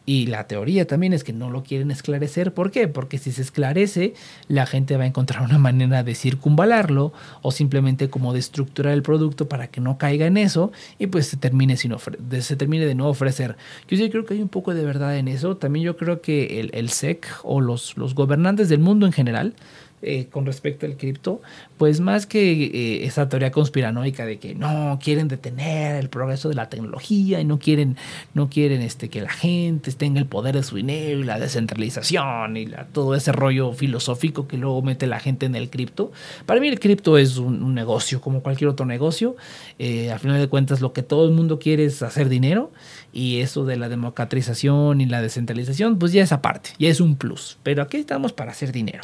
Y 0.05 0.27
la 0.27 0.47
teoría 0.47 0.87
también 0.87 1.13
es 1.15 1.25
que 1.25 1.33
no 1.33 1.51
lo 1.51 1.63
quieren 1.63 1.91
esclarecer. 1.91 2.53
¿Por 2.53 2.71
qué? 2.71 2.89
Porque 2.89 3.17
si 3.17 3.33
se 3.33 3.41
esclarece, 3.41 4.15
la 4.49 4.67
gente 4.67 4.97
va 4.99 5.05
a 5.05 5.07
encontrar 5.07 5.43
una 5.43 5.59
manera 5.59 6.03
de 6.03 6.15
circunvalarlo 6.15 7.13
o 7.41 7.53
simplemente 7.53 8.11
como 8.11 8.35
de 8.35 8.41
estructurar 8.41 8.93
el 8.93 9.03
producto 9.03 9.49
para 9.49 9.69
que 9.69 9.81
no 9.81 9.97
caiga 9.97 10.27
en 10.27 10.37
eso 10.37 10.73
y 10.99 11.07
pues 11.07 11.27
se 11.27 11.39
termine, 11.39 11.77
sin 11.79 11.95
se 12.41 12.57
termine 12.57 12.85
de 12.85 12.95
no 12.95 13.09
ofrecer. 13.09 13.57
Yo 13.89 13.97
sí 13.97 14.11
creo 14.11 14.27
que 14.27 14.35
hay 14.35 14.43
un 14.43 14.49
poco 14.49 14.75
de 14.75 14.85
verdad 14.85 15.17
en 15.17 15.29
eso. 15.29 15.57
También 15.57 15.87
yo 15.87 15.97
creo 15.97 16.21
que 16.21 16.61
el, 16.61 16.71
el 16.75 16.91
SEC 16.91 17.27
o 17.45 17.63
los, 17.63 17.97
los 17.97 18.15
gobernantes 18.15 18.69
del 18.69 18.81
mundo 18.81 19.07
en 19.07 19.13
general 19.13 19.55
eh, 20.03 20.27
con 20.31 20.47
respecto 20.47 20.87
al 20.87 20.97
cripto, 20.97 21.41
pues 21.77 22.01
más 22.01 22.27
que 22.27 22.53
eh, 22.65 23.05
esa 23.05 23.29
teoría 23.29 23.51
conspiranoica 23.51 24.27
de 24.27 24.39
que 24.39 24.55
no 24.55 24.99
quieren 25.03 25.29
detener 25.29 25.97
el 25.97 26.09
progreso 26.09 26.49
de 26.49 26.55
la 26.55 26.69
tecnología 26.69 27.41
y 27.41 27.45
no 27.45 27.59
quieren, 27.59 27.97
no 28.35 28.49
quieren 28.49 28.81
este, 28.81 29.09
que 29.09 29.21
la 29.21 29.31
gente 29.31 29.93
tenga 29.93 30.21
el 30.21 30.27
poder 30.27 30.55
de 30.55 30.63
su 30.63 30.77
dinero 30.77 31.21
y 31.21 31.25
la 31.25 31.39
descentralización 31.39 32.57
y 32.57 32.69
todo 32.93 33.15
ese 33.15 33.33
rollo 33.33 33.73
filosófico 33.73 34.47
que 34.47 34.57
luego 34.57 34.83
mete 34.83 35.07
la 35.07 35.21
gente 35.21 35.47
en 35.47 35.55
el 35.55 35.71
cripto. 35.71 36.13
Para 36.47 36.61
mí 36.61 36.69
el 36.69 36.81
cripto 36.81 37.19
es 37.19 37.37
un, 37.37 37.75
negocio 37.75 38.21
como 38.21 38.43
cualquier 38.43 38.71
otro 38.71 38.87
negocio. 38.87 39.37
Eh, 39.79 40.11
al 40.11 40.19
final 40.19 40.39
de 40.39 40.49
cuentas 40.49 40.81
lo 40.81 40.93
que 40.93 41.03
todo 41.03 41.27
el 41.27 41.33
mundo 41.33 41.59
quiere 41.59 41.85
es 41.85 42.03
hacer 42.03 42.29
dinero 42.29 42.73
y 43.13 43.41
eso 43.41 43.65
de 43.65 43.77
la 43.77 43.89
democratización 43.89 45.01
y 45.01 45.07
la 45.07 45.23
descentralización, 45.23 45.99
pues 45.99 46.13
ya 46.13 46.23
es 46.23 46.33
aparte, 46.33 46.71
ya 46.79 46.89
es 46.89 47.01
un 47.01 47.17
plus. 47.17 47.59
Pero 47.63 47.83
aquí 47.83 47.97
estamos 47.97 48.33
para 48.33 48.53
hacer 48.53 48.73
dinero. 48.73 49.03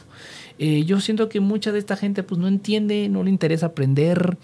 Eh, 0.58 0.84
yo 0.84 1.00
siento 1.00 1.28
que 1.28 1.40
mucha 1.40 1.72
de 1.72 1.78
esta 1.78 1.96
gente 1.96 2.22
pues 2.22 2.40
no 2.40 2.46
entiende, 2.46 3.08
no 3.08 3.24
le 3.24 3.30
interesa 3.30 3.66
aprender 3.66 4.36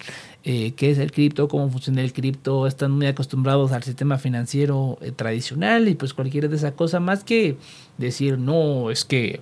eh, 0.43 0.73
qué 0.73 0.91
es 0.91 0.99
el 0.99 1.13
cripto, 1.13 1.49
cómo 1.49 1.71
funciona 1.71 2.03
el 2.03 2.13
cripto, 2.13 2.67
están 2.67 2.93
muy 2.93 3.07
acostumbrados 3.07 3.73
al 3.73 3.83
sistema 3.83 4.19
financiero 4.19 4.99
eh, 5.03 5.13
tradicional 5.13 5.89
y 5.89 5.95
pues 5.95 6.15
cualquiera 6.15 6.49
de 6.49 6.57
esa 6.57 6.73
cosa, 6.73 6.99
más 6.99 7.23
que 7.23 7.57
decir, 7.99 8.39
no, 8.39 8.91
es 8.91 9.05
que 9.05 9.41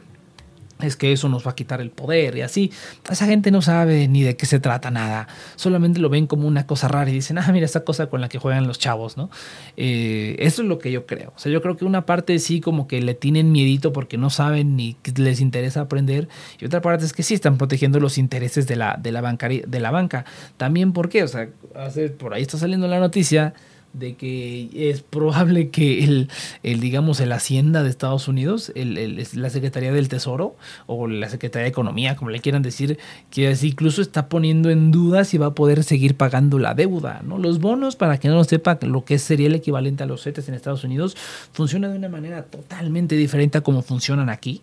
es 0.80 0.96
que 0.96 1.12
eso 1.12 1.28
nos 1.28 1.46
va 1.46 1.52
a 1.52 1.54
quitar 1.54 1.80
el 1.80 1.90
poder 1.90 2.36
y 2.36 2.42
así. 2.42 2.72
Esa 3.10 3.26
gente 3.26 3.50
no 3.50 3.62
sabe 3.62 4.08
ni 4.08 4.22
de 4.22 4.36
qué 4.36 4.46
se 4.46 4.60
trata 4.60 4.90
nada. 4.90 5.28
Solamente 5.56 6.00
lo 6.00 6.08
ven 6.08 6.26
como 6.26 6.46
una 6.46 6.66
cosa 6.66 6.88
rara 6.88 7.10
y 7.10 7.14
dicen, 7.14 7.38
ah, 7.38 7.50
mira 7.52 7.66
esa 7.66 7.84
cosa 7.84 8.06
con 8.08 8.20
la 8.20 8.28
que 8.28 8.38
juegan 8.38 8.66
los 8.66 8.78
chavos, 8.78 9.16
¿no? 9.16 9.30
Eh, 9.76 10.36
eso 10.38 10.62
es 10.62 10.68
lo 10.68 10.78
que 10.78 10.92
yo 10.92 11.06
creo. 11.06 11.32
O 11.36 11.38
sea, 11.38 11.50
yo 11.50 11.60
creo 11.62 11.76
que 11.76 11.84
una 11.84 12.06
parte 12.06 12.38
sí 12.38 12.60
como 12.60 12.86
que 12.86 13.00
le 13.00 13.14
tienen 13.14 13.52
miedito 13.52 13.92
porque 13.92 14.18
no 14.18 14.30
saben 14.30 14.76
ni 14.76 14.96
les 15.16 15.40
interesa 15.40 15.80
aprender 15.82 16.28
y 16.60 16.64
otra 16.64 16.80
parte 16.80 17.04
es 17.04 17.12
que 17.12 17.22
sí 17.22 17.34
están 17.34 17.58
protegiendo 17.58 18.00
los 18.00 18.18
intereses 18.18 18.66
de 18.66 18.76
la, 18.76 18.98
de 19.00 19.12
la, 19.12 19.22
de 19.66 19.80
la 19.80 19.90
banca. 19.90 20.24
También 20.56 20.92
porque, 20.92 21.22
o 21.22 21.28
sea, 21.28 21.48
hace, 21.74 22.08
por 22.10 22.34
ahí 22.34 22.42
está 22.42 22.58
saliendo 22.58 22.88
la 22.88 23.00
noticia 23.00 23.54
de 23.98 24.14
que 24.14 24.68
es 24.90 25.02
probable 25.02 25.70
que 25.70 26.04
el, 26.04 26.28
el 26.62 26.80
digamos, 26.80 27.20
el 27.20 27.32
Hacienda 27.32 27.82
de 27.82 27.90
Estados 27.90 28.28
Unidos, 28.28 28.72
el, 28.74 29.26
la 29.34 29.50
Secretaría 29.50 29.92
del 29.92 30.08
Tesoro 30.08 30.56
o 30.86 31.06
la 31.06 31.28
Secretaría 31.28 31.64
de 31.64 31.70
Economía, 31.70 32.16
como 32.16 32.30
le 32.30 32.40
quieran 32.40 32.62
decir, 32.62 32.98
que 33.30 33.56
incluso 33.62 34.02
está 34.02 34.28
poniendo 34.28 34.70
en 34.70 34.90
duda 34.90 35.24
si 35.24 35.38
va 35.38 35.46
a 35.46 35.54
poder 35.54 35.84
seguir 35.84 36.16
pagando 36.16 36.58
la 36.58 36.74
deuda. 36.74 37.22
¿no? 37.24 37.38
Los 37.38 37.58
bonos, 37.60 37.96
para 37.96 38.18
que 38.18 38.28
no 38.28 38.34
lo 38.34 38.44
sepa, 38.44 38.78
lo 38.82 39.04
que 39.04 39.18
sería 39.18 39.48
el 39.48 39.54
equivalente 39.54 40.02
a 40.02 40.06
los 40.06 40.22
CETES 40.22 40.48
en 40.48 40.54
Estados 40.54 40.84
Unidos, 40.84 41.16
funciona 41.52 41.88
de 41.88 41.96
una 41.96 42.08
manera 42.08 42.44
totalmente 42.44 43.16
diferente 43.16 43.58
a 43.58 43.60
como 43.60 43.82
funcionan 43.82 44.30
aquí. 44.30 44.62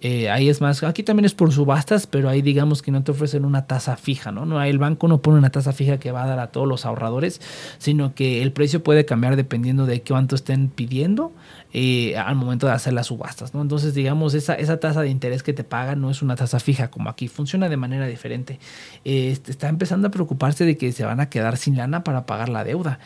Eh, 0.00 0.30
ahí 0.30 0.48
es 0.48 0.60
más, 0.60 0.84
aquí 0.84 1.02
también 1.02 1.24
es 1.24 1.34
por 1.34 1.52
subastas, 1.52 2.06
pero 2.06 2.28
ahí 2.28 2.40
digamos 2.40 2.82
que 2.82 2.92
no 2.92 3.02
te 3.02 3.10
ofrecen 3.10 3.44
una 3.44 3.66
tasa 3.66 3.96
fija, 3.96 4.30
¿no? 4.30 4.62
el 4.62 4.78
banco 4.78 5.08
no 5.08 5.20
pone 5.20 5.38
una 5.38 5.50
tasa 5.50 5.72
fija 5.72 5.98
que 5.98 6.12
va 6.12 6.22
a 6.22 6.26
dar 6.28 6.38
a 6.38 6.52
todos 6.52 6.68
los 6.68 6.86
ahorradores, 6.86 7.40
sino 7.78 8.14
que 8.14 8.42
el 8.42 8.52
precio 8.52 8.84
puede 8.84 9.04
cambiar 9.04 9.34
dependiendo 9.34 9.86
de 9.86 10.00
cuánto 10.02 10.36
estén 10.36 10.68
pidiendo 10.68 11.32
eh, 11.72 12.16
al 12.16 12.36
momento 12.36 12.66
de 12.66 12.72
hacer 12.72 12.92
las 12.92 13.08
subastas, 13.08 13.54
¿no? 13.54 13.60
Entonces, 13.60 13.92
digamos, 13.92 14.34
esa, 14.34 14.54
esa 14.54 14.78
tasa 14.78 15.02
de 15.02 15.10
interés 15.10 15.42
que 15.42 15.52
te 15.52 15.64
pagan 15.64 16.00
no 16.00 16.10
es 16.10 16.22
una 16.22 16.36
tasa 16.36 16.60
fija 16.60 16.90
como 16.90 17.10
aquí, 17.10 17.26
funciona 17.26 17.68
de 17.68 17.76
manera 17.76 18.06
diferente. 18.06 18.60
Este, 19.04 19.50
está 19.50 19.68
empezando 19.68 20.08
a 20.08 20.10
preocuparse 20.12 20.64
de 20.64 20.76
que 20.76 20.92
se 20.92 21.04
van 21.04 21.18
a 21.18 21.28
quedar 21.28 21.56
sin 21.56 21.76
lana 21.76 22.04
para 22.04 22.24
pagar 22.24 22.48
la 22.48 22.62
deuda. 22.62 23.00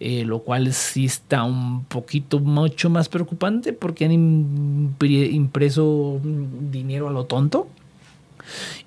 Eh, 0.00 0.24
lo 0.24 0.40
cual 0.40 0.72
sí 0.72 1.06
está 1.06 1.42
un 1.42 1.84
poquito 1.84 2.38
mucho 2.38 2.88
más 2.88 3.08
preocupante 3.08 3.72
porque 3.72 4.04
han 4.04 4.12
impreso 4.12 6.20
dinero 6.70 7.08
a 7.08 7.10
lo 7.10 7.24
tonto 7.24 7.66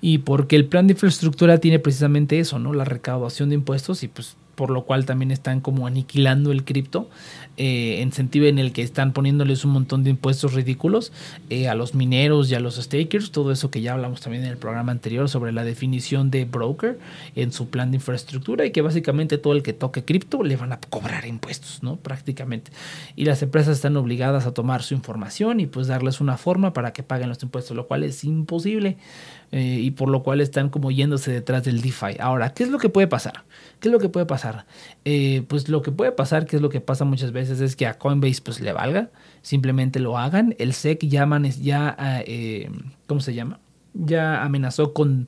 y 0.00 0.18
porque 0.18 0.56
el 0.56 0.64
plan 0.64 0.86
de 0.86 0.94
infraestructura 0.94 1.58
tiene 1.58 1.78
precisamente 1.78 2.38
eso, 2.38 2.58
¿no? 2.58 2.72
La 2.72 2.86
recaudación 2.86 3.50
de 3.50 3.56
impuestos 3.56 4.02
y 4.02 4.08
pues 4.08 4.36
por 4.54 4.70
lo 4.70 4.84
cual 4.84 5.06
también 5.06 5.30
están 5.30 5.60
como 5.60 5.86
aniquilando 5.86 6.52
el 6.52 6.64
cripto, 6.64 7.08
eh, 7.56 8.00
en 8.00 8.12
sentido 8.12 8.46
en 8.46 8.58
el 8.58 8.72
que 8.72 8.82
están 8.82 9.12
poniéndoles 9.12 9.64
un 9.64 9.72
montón 9.72 10.04
de 10.04 10.10
impuestos 10.10 10.54
ridículos 10.54 11.12
eh, 11.50 11.68
a 11.68 11.74
los 11.74 11.94
mineros 11.94 12.50
y 12.50 12.54
a 12.54 12.60
los 12.60 12.76
stakers, 12.76 13.30
todo 13.30 13.52
eso 13.52 13.70
que 13.70 13.80
ya 13.80 13.92
hablamos 13.92 14.20
también 14.20 14.44
en 14.44 14.50
el 14.50 14.56
programa 14.56 14.92
anterior 14.92 15.28
sobre 15.28 15.52
la 15.52 15.64
definición 15.64 16.30
de 16.30 16.44
broker 16.44 16.98
en 17.34 17.52
su 17.52 17.68
plan 17.68 17.90
de 17.90 17.96
infraestructura 17.96 18.64
y 18.64 18.70
que 18.70 18.82
básicamente 18.82 19.38
todo 19.38 19.52
el 19.52 19.62
que 19.62 19.72
toque 19.72 20.04
cripto 20.04 20.42
le 20.42 20.56
van 20.56 20.72
a 20.72 20.80
cobrar 20.80 21.26
impuestos, 21.26 21.82
¿no? 21.82 21.96
Prácticamente. 21.96 22.72
Y 23.16 23.24
las 23.24 23.42
empresas 23.42 23.76
están 23.76 23.96
obligadas 23.96 24.46
a 24.46 24.54
tomar 24.54 24.82
su 24.82 24.94
información 24.94 25.60
y 25.60 25.66
pues 25.66 25.86
darles 25.86 26.20
una 26.20 26.36
forma 26.36 26.72
para 26.72 26.92
que 26.92 27.02
paguen 27.02 27.28
los 27.28 27.42
impuestos, 27.42 27.76
lo 27.76 27.86
cual 27.86 28.04
es 28.04 28.24
imposible. 28.24 28.96
Eh, 29.54 29.80
y 29.80 29.90
por 29.90 30.08
lo 30.08 30.22
cual 30.22 30.40
están 30.40 30.70
como 30.70 30.90
yéndose 30.90 31.30
detrás 31.30 31.62
del 31.62 31.82
DeFi. 31.82 32.16
Ahora, 32.20 32.54
¿qué 32.54 32.62
es 32.62 32.70
lo 32.70 32.78
que 32.78 32.88
puede 32.88 33.06
pasar? 33.06 33.44
¿Qué 33.80 33.88
es 33.88 33.92
lo 33.92 33.98
que 33.98 34.08
puede 34.08 34.24
pasar? 34.24 34.64
Eh, 35.04 35.44
pues 35.46 35.68
lo 35.68 35.82
que 35.82 35.92
puede 35.92 36.10
pasar, 36.10 36.46
que 36.46 36.56
es 36.56 36.62
lo 36.62 36.70
que 36.70 36.80
pasa 36.80 37.04
muchas 37.04 37.32
veces, 37.32 37.60
es 37.60 37.76
que 37.76 37.86
a 37.86 37.98
Coinbase 37.98 38.40
pues 38.42 38.60
le 38.60 38.72
valga, 38.72 39.10
simplemente 39.42 40.00
lo 40.00 40.16
hagan. 40.16 40.54
El 40.58 40.72
SEC 40.72 41.06
ya, 41.06 41.28
ya 41.60 41.94
eh, 42.26 42.70
¿cómo 43.06 43.20
se 43.20 43.34
llama? 43.34 43.60
Ya 43.92 44.42
amenazó 44.42 44.94
con 44.94 45.26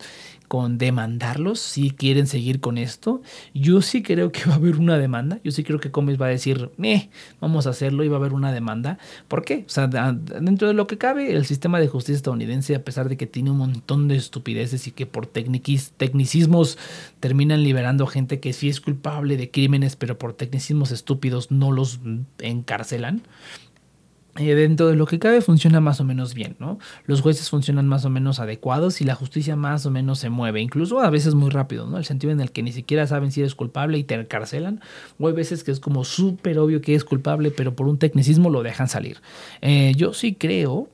con 0.48 0.78
demandarlos 0.78 1.60
si 1.60 1.90
quieren 1.90 2.26
seguir 2.26 2.60
con 2.60 2.78
esto. 2.78 3.22
Yo 3.54 3.82
sí 3.82 4.02
creo 4.02 4.32
que 4.32 4.44
va 4.48 4.52
a 4.52 4.56
haber 4.56 4.76
una 4.76 4.98
demanda. 4.98 5.40
Yo 5.44 5.50
sí 5.52 5.64
creo 5.64 5.80
que 5.80 5.90
Comes 5.90 6.20
va 6.20 6.26
a 6.26 6.30
decir, 6.30 6.70
eh, 6.82 7.08
vamos 7.40 7.66
a 7.66 7.70
hacerlo 7.70 8.04
y 8.04 8.08
va 8.08 8.16
a 8.16 8.20
haber 8.20 8.32
una 8.32 8.52
demanda. 8.52 8.98
¿Por 9.28 9.44
qué? 9.44 9.64
O 9.66 9.70
sea, 9.70 9.86
dentro 9.88 10.68
de 10.68 10.74
lo 10.74 10.86
que 10.86 10.98
cabe, 10.98 11.32
el 11.32 11.46
sistema 11.46 11.80
de 11.80 11.88
justicia 11.88 12.16
estadounidense, 12.16 12.74
a 12.74 12.84
pesar 12.84 13.08
de 13.08 13.16
que 13.16 13.26
tiene 13.26 13.50
un 13.50 13.58
montón 13.58 14.08
de 14.08 14.16
estupideces 14.16 14.86
y 14.86 14.90
que 14.90 15.06
por 15.06 15.26
tecnicismos 15.26 16.78
terminan 17.20 17.62
liberando 17.62 18.06
gente 18.06 18.40
que 18.40 18.52
sí 18.52 18.68
es 18.68 18.80
culpable 18.80 19.36
de 19.36 19.50
crímenes, 19.50 19.96
pero 19.96 20.18
por 20.18 20.34
tecnicismos 20.34 20.90
estúpidos 20.90 21.50
no 21.50 21.72
los 21.72 22.00
encarcelan 22.38 23.22
eh, 24.36 24.54
dentro 24.54 24.88
de 24.88 24.96
lo 24.96 25.06
que 25.06 25.18
cabe 25.18 25.40
funciona 25.40 25.80
más 25.80 26.00
o 26.00 26.04
menos 26.04 26.34
bien, 26.34 26.56
¿no? 26.58 26.78
Los 27.06 27.20
jueces 27.20 27.50
funcionan 27.50 27.86
más 27.86 28.04
o 28.04 28.10
menos 28.10 28.40
adecuados 28.40 29.00
y 29.00 29.04
la 29.04 29.14
justicia 29.14 29.54
más 29.54 29.86
o 29.86 29.90
menos 29.90 30.18
se 30.18 30.30
mueve, 30.30 30.60
incluso 30.60 31.00
a 31.00 31.10
veces 31.10 31.34
muy 31.34 31.50
rápido, 31.50 31.86
¿no? 31.86 31.98
El 31.98 32.04
sentido 32.04 32.32
en 32.32 32.40
el 32.40 32.50
que 32.50 32.62
ni 32.62 32.72
siquiera 32.72 33.06
saben 33.06 33.30
si 33.30 33.40
eres 33.40 33.54
culpable 33.54 33.98
y 33.98 34.04
te 34.04 34.14
encarcelan, 34.14 34.80
o 35.18 35.28
hay 35.28 35.34
veces 35.34 35.62
que 35.62 35.70
es 35.70 35.80
como 35.80 36.04
súper 36.04 36.58
obvio 36.58 36.80
que 36.80 36.94
es 36.94 37.04
culpable, 37.04 37.50
pero 37.50 37.76
por 37.76 37.86
un 37.86 37.98
tecnicismo 37.98 38.50
lo 38.50 38.62
dejan 38.62 38.88
salir. 38.88 39.18
Eh, 39.60 39.92
yo 39.96 40.12
sí 40.12 40.34
creo 40.34 40.88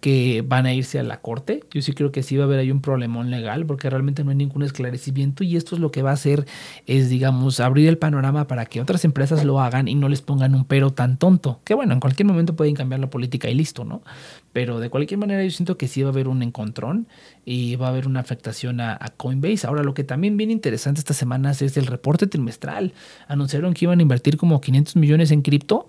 que 0.00 0.44
van 0.46 0.66
a 0.66 0.72
irse 0.72 0.98
a 0.98 1.02
la 1.02 1.20
corte. 1.20 1.64
Yo 1.72 1.82
sí 1.82 1.92
creo 1.92 2.12
que 2.12 2.22
sí 2.22 2.36
va 2.36 2.44
a 2.44 2.46
haber 2.46 2.60
ahí 2.60 2.70
un 2.70 2.80
problemón 2.80 3.30
legal 3.30 3.66
porque 3.66 3.90
realmente 3.90 4.22
no 4.22 4.30
hay 4.30 4.36
ningún 4.36 4.62
esclarecimiento 4.62 5.42
y 5.44 5.56
esto 5.56 5.74
es 5.74 5.80
lo 5.80 5.90
que 5.90 6.02
va 6.02 6.10
a 6.10 6.14
hacer 6.14 6.46
es, 6.86 7.08
digamos, 7.08 7.60
abrir 7.60 7.88
el 7.88 7.98
panorama 7.98 8.46
para 8.46 8.66
que 8.66 8.80
otras 8.80 9.04
empresas 9.04 9.44
lo 9.44 9.60
hagan 9.60 9.88
y 9.88 9.94
no 9.94 10.08
les 10.08 10.22
pongan 10.22 10.54
un 10.54 10.64
pero 10.64 10.92
tan 10.92 11.18
tonto. 11.18 11.60
Que 11.64 11.74
bueno, 11.74 11.94
en 11.94 12.00
cualquier 12.00 12.26
momento 12.26 12.54
pueden 12.54 12.74
cambiar 12.74 13.00
la 13.00 13.10
política 13.10 13.50
y 13.50 13.54
listo, 13.54 13.84
¿no? 13.84 14.02
Pero 14.52 14.80
de 14.80 14.90
cualquier 14.90 15.18
manera 15.18 15.42
yo 15.42 15.50
siento 15.50 15.76
que 15.76 15.88
sí 15.88 16.02
va 16.02 16.10
a 16.10 16.12
haber 16.12 16.28
un 16.28 16.42
encontrón 16.42 17.08
y 17.44 17.76
va 17.76 17.86
a 17.86 17.90
haber 17.90 18.06
una 18.06 18.20
afectación 18.20 18.80
a, 18.80 18.98
Coinbase. 19.16 19.66
Ahora, 19.66 19.82
lo 19.82 19.94
que 19.94 20.04
también 20.04 20.36
viene 20.36 20.52
interesante 20.52 21.00
estas 21.00 21.16
semanas 21.16 21.62
es 21.62 21.76
el 21.76 21.86
reporte 21.86 22.26
trimestral. 22.26 22.92
Anunciaron 23.26 23.74
que 23.74 23.86
iban 23.86 23.98
a 23.98 24.02
invertir 24.02 24.36
como 24.36 24.60
500 24.60 24.96
millones 24.96 25.30
en 25.30 25.42
cripto 25.42 25.88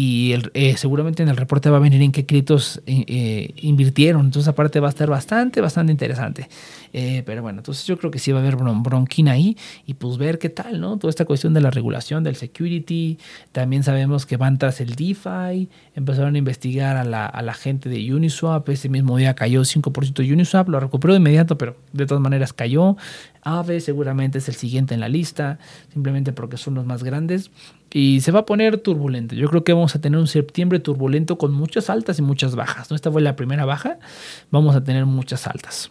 y 0.00 0.32
eh, 0.54 0.76
seguramente 0.76 1.24
en 1.24 1.28
el 1.28 1.36
reporte 1.36 1.70
va 1.70 1.78
a 1.78 1.80
venir 1.80 2.00
en 2.02 2.12
qué 2.12 2.24
criptos 2.24 2.80
eh, 2.86 3.04
eh, 3.08 3.50
invirtieron. 3.62 4.26
Entonces, 4.26 4.46
aparte 4.46 4.78
va 4.78 4.86
a 4.86 4.90
estar 4.90 5.10
bastante, 5.10 5.60
bastante 5.60 5.90
interesante. 5.90 6.48
Pero 6.92 7.42
bueno, 7.42 7.60
entonces 7.60 7.86
yo 7.86 7.98
creo 7.98 8.10
que 8.10 8.18
sí 8.18 8.32
va 8.32 8.38
a 8.38 8.42
haber 8.42 8.56
bron 8.56 8.82
bronquina 8.82 9.32
ahí 9.32 9.56
y 9.86 9.94
pues 9.94 10.18
ver 10.18 10.38
qué 10.38 10.48
tal, 10.48 10.80
¿no? 10.80 10.98
Toda 10.98 11.10
esta 11.10 11.24
cuestión 11.24 11.54
de 11.54 11.60
la 11.60 11.70
regulación, 11.70 12.24
del 12.24 12.36
security. 12.36 13.18
También 13.52 13.82
sabemos 13.82 14.26
que 14.26 14.36
van 14.36 14.58
tras 14.58 14.80
el 14.80 14.94
DeFi. 14.94 15.68
Empezaron 15.94 16.34
a 16.34 16.38
investigar 16.38 16.96
a 16.96 17.04
la, 17.04 17.26
a 17.26 17.42
la 17.42 17.54
gente 17.54 17.88
de 17.88 18.14
Uniswap. 18.14 18.68
Ese 18.68 18.88
mismo 18.88 19.16
día 19.16 19.34
cayó 19.34 19.62
5% 19.62 20.32
Uniswap. 20.32 20.68
Lo 20.68 20.80
recuperó 20.80 21.12
de 21.14 21.18
inmediato, 21.18 21.58
pero 21.58 21.76
de 21.92 22.06
todas 22.06 22.22
maneras 22.22 22.52
cayó. 22.52 22.96
Aave 23.42 23.80
seguramente 23.80 24.38
es 24.38 24.48
el 24.48 24.54
siguiente 24.54 24.94
en 24.94 25.00
la 25.00 25.08
lista, 25.08 25.58
simplemente 25.92 26.32
porque 26.32 26.56
son 26.56 26.74
los 26.74 26.86
más 26.86 27.02
grandes. 27.02 27.50
Y 27.90 28.20
se 28.20 28.32
va 28.32 28.40
a 28.40 28.46
poner 28.46 28.78
turbulento. 28.78 29.34
Yo 29.34 29.48
creo 29.48 29.64
que 29.64 29.72
vamos 29.72 29.94
a 29.96 30.00
tener 30.00 30.18
un 30.18 30.26
septiembre 30.26 30.78
turbulento 30.78 31.38
con 31.38 31.52
muchas 31.52 31.88
altas 31.88 32.18
y 32.18 32.22
muchas 32.22 32.54
bajas. 32.54 32.90
¿no? 32.90 32.96
Esta 32.96 33.10
fue 33.10 33.22
la 33.22 33.36
primera 33.36 33.64
baja, 33.64 33.98
vamos 34.50 34.76
a 34.76 34.84
tener 34.84 35.06
muchas 35.06 35.46
altas. 35.46 35.90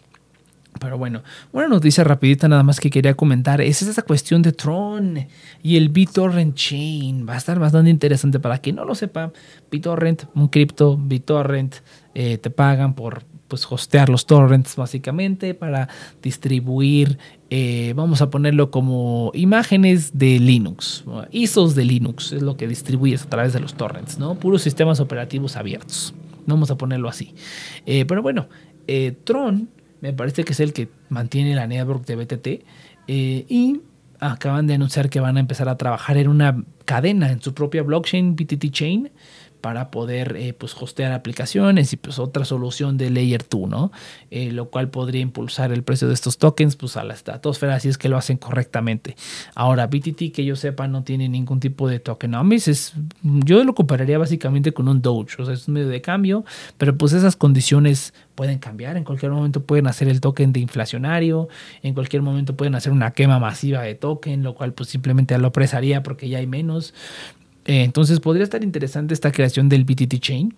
Pero 0.78 0.98
bueno, 0.98 1.22
una 1.52 1.68
noticia 1.68 2.04
rapidita 2.04 2.48
nada 2.48 2.62
más 2.62 2.80
que 2.80 2.90
quería 2.90 3.14
comentar 3.14 3.60
es 3.60 3.82
esa 3.82 4.02
cuestión 4.02 4.42
de 4.42 4.52
Tron 4.52 5.26
y 5.62 5.76
el 5.76 5.88
BitTorrent 5.88 6.54
Chain. 6.54 7.26
Va 7.28 7.34
a 7.34 7.38
estar 7.38 7.58
bastante 7.58 7.90
interesante 7.90 8.40
para 8.40 8.58
quien 8.58 8.76
no 8.76 8.84
lo 8.84 8.94
sepa. 8.94 9.32
BitTorrent, 9.70 10.24
un 10.34 10.48
cripto, 10.48 10.96
BitTorrent, 10.96 11.76
eh, 12.14 12.36
te 12.36 12.50
pagan 12.50 12.94
por 12.94 13.22
pues 13.46 13.64
hostear 13.70 14.08
los 14.08 14.26
torrents 14.26 14.74
básicamente 14.74 15.54
para 15.54 15.88
distribuir, 16.20 17.16
eh, 17.48 17.92
vamos 17.94 18.20
a 18.20 18.28
ponerlo 18.28 18.72
como 18.72 19.30
imágenes 19.34 20.18
de 20.18 20.40
Linux, 20.40 21.04
ISOs 21.30 21.76
de 21.76 21.84
Linux, 21.84 22.32
es 22.32 22.42
lo 22.42 22.56
que 22.56 22.66
distribuyes 22.66 23.22
a 23.22 23.28
través 23.28 23.52
de 23.52 23.60
los 23.60 23.74
torrents, 23.74 24.18
¿no? 24.18 24.34
Puros 24.34 24.62
sistemas 24.62 25.00
operativos 25.00 25.56
abiertos, 25.56 26.12
vamos 26.44 26.70
a 26.72 26.76
ponerlo 26.76 27.08
así. 27.08 27.34
Eh, 27.86 28.04
pero 28.04 28.20
bueno, 28.20 28.48
Tron 29.24 29.68
me 30.00 30.12
parece 30.12 30.44
que 30.44 30.52
es 30.52 30.60
el 30.60 30.72
que 30.72 30.88
mantiene 31.08 31.54
la 31.54 31.66
network 31.66 32.04
de 32.06 32.16
BTT 32.16 32.48
y 33.06 33.80
acaban 34.20 34.66
de 34.66 34.74
anunciar 34.74 35.10
que 35.10 35.20
van 35.20 35.36
a 35.36 35.40
empezar 35.40 35.68
a 35.68 35.76
trabajar 35.76 36.16
en 36.16 36.28
una 36.28 36.64
cadena 36.84 37.30
en 37.30 37.40
su 37.40 37.54
propia 37.54 37.82
blockchain, 37.82 38.34
BTT 38.34 38.70
Chain, 38.70 39.10
para 39.60 39.90
poder 39.90 40.36
eh, 40.36 40.52
pues 40.52 40.74
hostear 40.80 41.12
aplicaciones 41.12 41.92
y 41.92 41.96
pues 41.96 42.18
otra 42.18 42.44
solución 42.44 42.96
de 42.96 43.10
Layer 43.10 43.44
2, 43.48 43.68
¿no? 43.68 43.92
Eh, 44.30 44.52
lo 44.52 44.70
cual 44.70 44.90
podría 44.90 45.20
impulsar 45.20 45.72
el 45.72 45.82
precio 45.82 46.08
de 46.08 46.14
estos 46.14 46.38
tokens 46.38 46.76
pues 46.76 46.96
a 46.96 47.04
la 47.04 47.14
estratosfera 47.14 47.78
si 47.80 47.88
es 47.88 47.98
que 47.98 48.08
lo 48.08 48.16
hacen 48.16 48.36
correctamente. 48.36 49.16
Ahora, 49.54 49.86
BTT 49.86 50.32
que 50.32 50.44
yo 50.44 50.56
sepa 50.56 50.88
no 50.88 51.04
tiene 51.04 51.28
ningún 51.28 51.60
tipo 51.60 51.88
de 51.88 52.00
tokenomics, 52.00 52.68
es, 52.68 52.94
yo 53.22 53.62
lo 53.64 53.74
compararía 53.74 54.18
básicamente 54.18 54.72
con 54.72 54.88
un 54.88 55.02
Doge, 55.02 55.42
o 55.42 55.44
sea, 55.44 55.54
es 55.54 55.68
un 55.68 55.74
medio 55.74 55.88
de 55.88 56.00
cambio, 56.00 56.44
pero 56.76 56.96
pues 56.96 57.12
esas 57.12 57.36
condiciones 57.36 58.12
pueden 58.34 58.58
cambiar, 58.58 58.96
en 58.96 59.02
cualquier 59.02 59.32
momento 59.32 59.64
pueden 59.64 59.88
hacer 59.88 60.08
el 60.08 60.20
token 60.20 60.52
de 60.52 60.60
inflacionario, 60.60 61.48
en 61.82 61.92
cualquier 61.94 62.22
momento 62.22 62.56
pueden 62.56 62.76
hacer 62.76 62.92
una 62.92 63.10
quema 63.10 63.40
masiva 63.40 63.82
de 63.82 63.96
token, 63.96 64.44
lo 64.44 64.54
cual 64.54 64.72
pues 64.74 64.88
simplemente 64.88 65.36
lo 65.38 65.48
apresaría 65.48 66.02
porque 66.04 66.28
ya 66.28 66.38
hay 66.38 66.46
menos. 66.46 66.94
Eh, 67.68 67.84
entonces 67.84 68.18
podría 68.18 68.44
estar 68.44 68.64
interesante 68.64 69.12
esta 69.12 69.30
creación 69.30 69.68
del 69.68 69.84
BTT 69.84 70.18
Chain. 70.18 70.54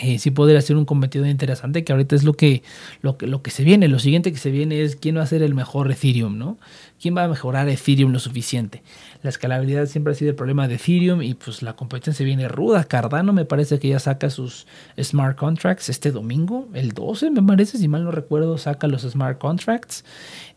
Eh, 0.00 0.18
sí 0.18 0.30
podría 0.30 0.60
ser 0.62 0.76
un 0.76 0.86
competidor 0.86 1.26
interesante, 1.26 1.84
que 1.84 1.92
ahorita 1.92 2.16
es 2.16 2.22
lo 2.22 2.32
que, 2.32 2.62
lo, 3.02 3.18
que, 3.18 3.26
lo 3.26 3.42
que 3.42 3.50
se 3.50 3.64
viene. 3.64 3.88
Lo 3.88 3.98
siguiente 3.98 4.32
que 4.32 4.38
se 4.38 4.52
viene 4.52 4.82
es 4.82 4.94
quién 4.96 5.18
va 5.18 5.22
a 5.22 5.26
ser 5.26 5.42
el 5.42 5.54
mejor 5.54 5.90
Ethereum, 5.90 6.38
¿no? 6.38 6.58
¿Quién 7.00 7.14
va 7.16 7.24
a 7.24 7.28
mejorar 7.28 7.68
Ethereum 7.68 8.12
lo 8.12 8.20
suficiente? 8.20 8.84
La 9.22 9.30
escalabilidad 9.30 9.86
siempre 9.86 10.12
ha 10.12 10.16
sido 10.16 10.30
el 10.30 10.36
problema 10.36 10.68
de 10.68 10.76
Ethereum 10.76 11.22
y 11.22 11.34
pues 11.34 11.60
la 11.60 11.74
competencia 11.74 12.24
viene 12.24 12.46
ruda. 12.46 12.84
Cardano 12.84 13.32
me 13.32 13.44
parece 13.44 13.80
que 13.80 13.88
ya 13.88 13.98
saca 13.98 14.30
sus 14.30 14.66
smart 14.98 15.36
contracts 15.36 15.88
este 15.88 16.12
domingo, 16.12 16.68
el 16.72 16.92
12 16.92 17.30
me 17.30 17.42
parece, 17.42 17.78
si 17.78 17.88
mal 17.88 18.04
no 18.04 18.12
recuerdo, 18.12 18.56
saca 18.58 18.86
los 18.86 19.02
smart 19.02 19.38
contracts. 19.38 20.04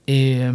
Eh, 0.05 0.53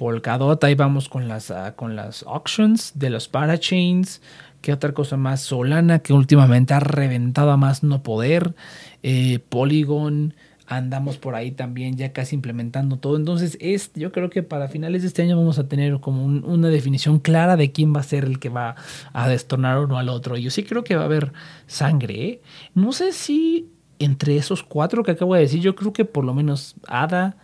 Polkadot, 0.00 0.64
ahí 0.64 0.74
vamos 0.74 1.10
con 1.10 1.28
las, 1.28 1.50
ah, 1.50 1.74
con 1.76 1.94
las 1.94 2.22
auctions 2.22 2.92
de 2.94 3.10
los 3.10 3.28
parachains. 3.28 4.22
¿Qué 4.62 4.72
otra 4.72 4.94
cosa 4.94 5.18
más? 5.18 5.42
Solana, 5.42 5.98
que 5.98 6.14
últimamente 6.14 6.72
ha 6.72 6.80
reventado 6.80 7.50
a 7.50 7.58
más 7.58 7.82
no 7.82 8.02
poder. 8.02 8.54
Eh, 9.02 9.40
Polygon, 9.50 10.32
andamos 10.66 11.18
por 11.18 11.34
ahí 11.34 11.50
también 11.50 11.98
ya 11.98 12.14
casi 12.14 12.34
implementando 12.34 12.96
todo. 12.96 13.14
Entonces, 13.18 13.58
es, 13.60 13.92
yo 13.94 14.10
creo 14.10 14.30
que 14.30 14.42
para 14.42 14.68
finales 14.68 15.02
de 15.02 15.08
este 15.08 15.20
año 15.20 15.36
vamos 15.36 15.58
a 15.58 15.68
tener 15.68 16.00
como 16.00 16.24
una 16.24 16.68
definición 16.68 17.18
clara 17.18 17.58
de 17.58 17.70
quién 17.70 17.94
va 17.94 18.00
a 18.00 18.04
ser 18.04 18.24
el 18.24 18.38
que 18.38 18.48
va 18.48 18.76
a 19.12 19.28
destornar 19.28 19.80
uno 19.80 19.98
al 19.98 20.08
otro. 20.08 20.38
Yo 20.38 20.50
sí 20.50 20.62
creo 20.62 20.82
que 20.82 20.96
va 20.96 21.02
a 21.02 21.06
haber 21.06 21.34
sangre. 21.66 22.24
¿eh? 22.24 22.40
No 22.74 22.92
sé 22.92 23.12
si 23.12 23.68
entre 23.98 24.38
esos 24.38 24.62
cuatro 24.62 25.02
que 25.02 25.10
acabo 25.10 25.34
de 25.34 25.42
decir, 25.42 25.60
yo 25.60 25.76
creo 25.76 25.92
que 25.92 26.06
por 26.06 26.24
lo 26.24 26.32
menos 26.32 26.74
Ada, 26.88 27.36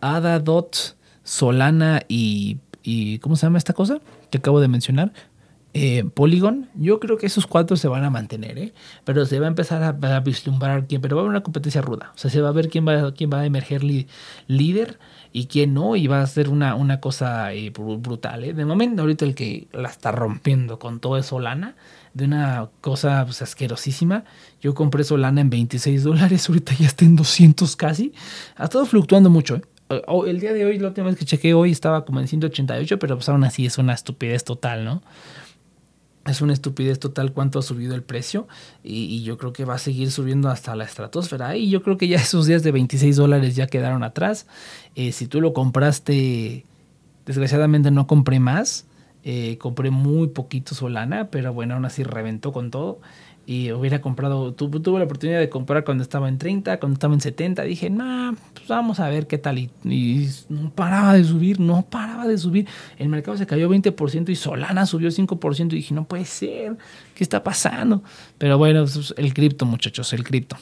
Ada, 0.00 0.40
Dot 0.40 0.98
Solana 1.30 2.02
y, 2.08 2.58
¿cómo 3.20 3.36
se 3.36 3.46
llama 3.46 3.58
esta 3.58 3.72
cosa 3.72 4.00
que 4.30 4.38
acabo 4.38 4.60
de 4.60 4.66
mencionar? 4.66 5.12
Eh, 5.72 6.02
Polygon, 6.12 6.68
yo 6.74 6.98
creo 6.98 7.18
que 7.18 7.26
esos 7.26 7.46
cuatro 7.46 7.76
se 7.76 7.86
van 7.86 8.02
a 8.02 8.10
mantener, 8.10 8.58
¿eh? 8.58 8.74
pero 9.04 9.24
se 9.24 9.38
va 9.38 9.46
a 9.46 9.48
empezar 9.48 9.84
a, 9.84 10.20
vislumbrar 10.20 10.88
quién, 10.88 11.00
pero 11.00 11.14
va 11.14 11.20
a 11.20 11.22
haber 11.22 11.30
una 11.30 11.44
competencia 11.44 11.80
ruda, 11.80 12.10
o 12.16 12.18
sea, 12.18 12.28
se 12.32 12.40
va 12.40 12.48
a 12.48 12.52
ver 12.52 12.68
quién 12.68 12.84
va, 12.84 13.14
quién 13.14 13.30
va 13.32 13.42
a 13.42 13.46
emerger 13.46 13.84
líder 14.48 14.98
y 15.32 15.46
quién 15.46 15.72
no, 15.72 15.94
y 15.94 16.08
va 16.08 16.20
a 16.20 16.26
ser 16.26 16.48
una, 16.48 16.74
una 16.74 16.98
cosa 16.98 17.52
eh, 17.54 17.70
brutal. 17.70 18.42
¿eh? 18.42 18.52
De 18.52 18.64
momento, 18.64 19.02
ahorita 19.02 19.24
el 19.24 19.36
que 19.36 19.68
la 19.72 19.88
está 19.88 20.10
rompiendo 20.10 20.80
con 20.80 20.98
todo 20.98 21.16
es 21.16 21.26
Solana, 21.26 21.76
de 22.14 22.24
una 22.24 22.68
cosa 22.80 23.24
pues, 23.24 23.40
asquerosísima. 23.42 24.24
Yo 24.60 24.74
compré 24.74 25.04
Solana 25.04 25.40
en 25.40 25.50
26 25.50 26.02
dólares, 26.02 26.48
ahorita 26.48 26.74
ya 26.74 26.86
está 26.86 27.04
en 27.04 27.14
200 27.14 27.76
casi. 27.76 28.12
Ha 28.56 28.64
estado 28.64 28.86
fluctuando 28.86 29.30
mucho, 29.30 29.60
¿eh? 29.90 30.02
el 30.26 30.40
día 30.40 30.52
de 30.52 30.64
hoy, 30.64 30.78
la 30.78 30.88
última 30.88 31.08
vez 31.08 31.16
que 31.16 31.24
chequé 31.24 31.54
hoy 31.54 31.70
estaba 31.70 32.04
como 32.04 32.20
en 32.20 32.28
188, 32.28 32.98
pero 32.98 33.16
pues 33.16 33.28
aún 33.28 33.44
así 33.44 33.66
es 33.66 33.78
una 33.78 33.94
estupidez 33.94 34.44
total, 34.44 34.84
¿no? 34.84 35.02
Es 36.26 36.42
una 36.42 36.52
estupidez 36.52 36.98
total 36.98 37.32
cuánto 37.32 37.58
ha 37.58 37.62
subido 37.62 37.94
el 37.94 38.02
precio 38.02 38.46
y, 38.84 39.22
yo 39.22 39.38
creo 39.38 39.52
que 39.52 39.64
va 39.64 39.74
a 39.74 39.78
seguir 39.78 40.10
subiendo 40.10 40.48
hasta 40.48 40.76
la 40.76 40.84
estratosfera. 40.84 41.56
Y 41.56 41.70
yo 41.70 41.82
creo 41.82 41.96
que 41.96 42.08
ya 42.08 42.16
esos 42.20 42.46
días 42.46 42.62
de 42.62 42.72
26 42.72 43.16
dólares 43.16 43.56
ya 43.56 43.66
quedaron 43.66 44.04
atrás. 44.04 44.46
Eh, 44.94 45.12
si 45.12 45.26
tú 45.26 45.40
lo 45.40 45.52
compraste, 45.54 46.66
desgraciadamente 47.26 47.90
no 47.90 48.06
compré 48.06 48.38
más. 48.38 48.86
Eh, 49.22 49.58
compré 49.58 49.90
muy 49.90 50.28
poquito 50.28 50.74
Solana, 50.74 51.28
pero 51.30 51.52
bueno, 51.52 51.74
aún 51.74 51.84
así 51.84 52.04
reventó 52.04 52.52
con 52.52 52.70
todo 52.70 53.00
y 53.50 53.72
hubiera 53.72 54.00
comprado, 54.00 54.54
tuve 54.54 55.00
la 55.00 55.06
oportunidad 55.06 55.40
de 55.40 55.48
comprar 55.48 55.82
cuando 55.82 56.04
estaba 56.04 56.28
en 56.28 56.38
30, 56.38 56.78
cuando 56.78 56.94
estaba 56.94 57.14
en 57.14 57.20
70, 57.20 57.64
dije, 57.64 57.90
nah, 57.90 58.32
pues 58.54 58.68
vamos 58.68 59.00
a 59.00 59.08
ver 59.08 59.26
qué 59.26 59.38
tal. 59.38 59.58
Y, 59.58 60.28
no 60.48 60.70
paraba 60.70 61.14
de 61.14 61.24
subir, 61.24 61.58
no 61.58 61.82
paraba 61.82 62.28
de 62.28 62.38
subir. 62.38 62.68
El 62.96 63.08
mercado 63.08 63.36
se 63.36 63.48
cayó 63.48 63.68
20% 63.68 64.28
y 64.28 64.36
Solana 64.36 64.86
subió 64.86 65.08
5%. 65.08 65.72
Y 65.72 65.78
dije, 65.78 65.92
no 65.92 66.04
puede 66.04 66.26
ser, 66.26 66.76
¿qué 67.12 67.24
está 67.24 67.42
pasando? 67.42 68.04
Pero 68.38 68.56
bueno, 68.56 68.84
el 69.16 69.34
cripto, 69.34 69.66
muchachos, 69.66 70.12
el 70.12 70.22
cripto. 70.22 70.56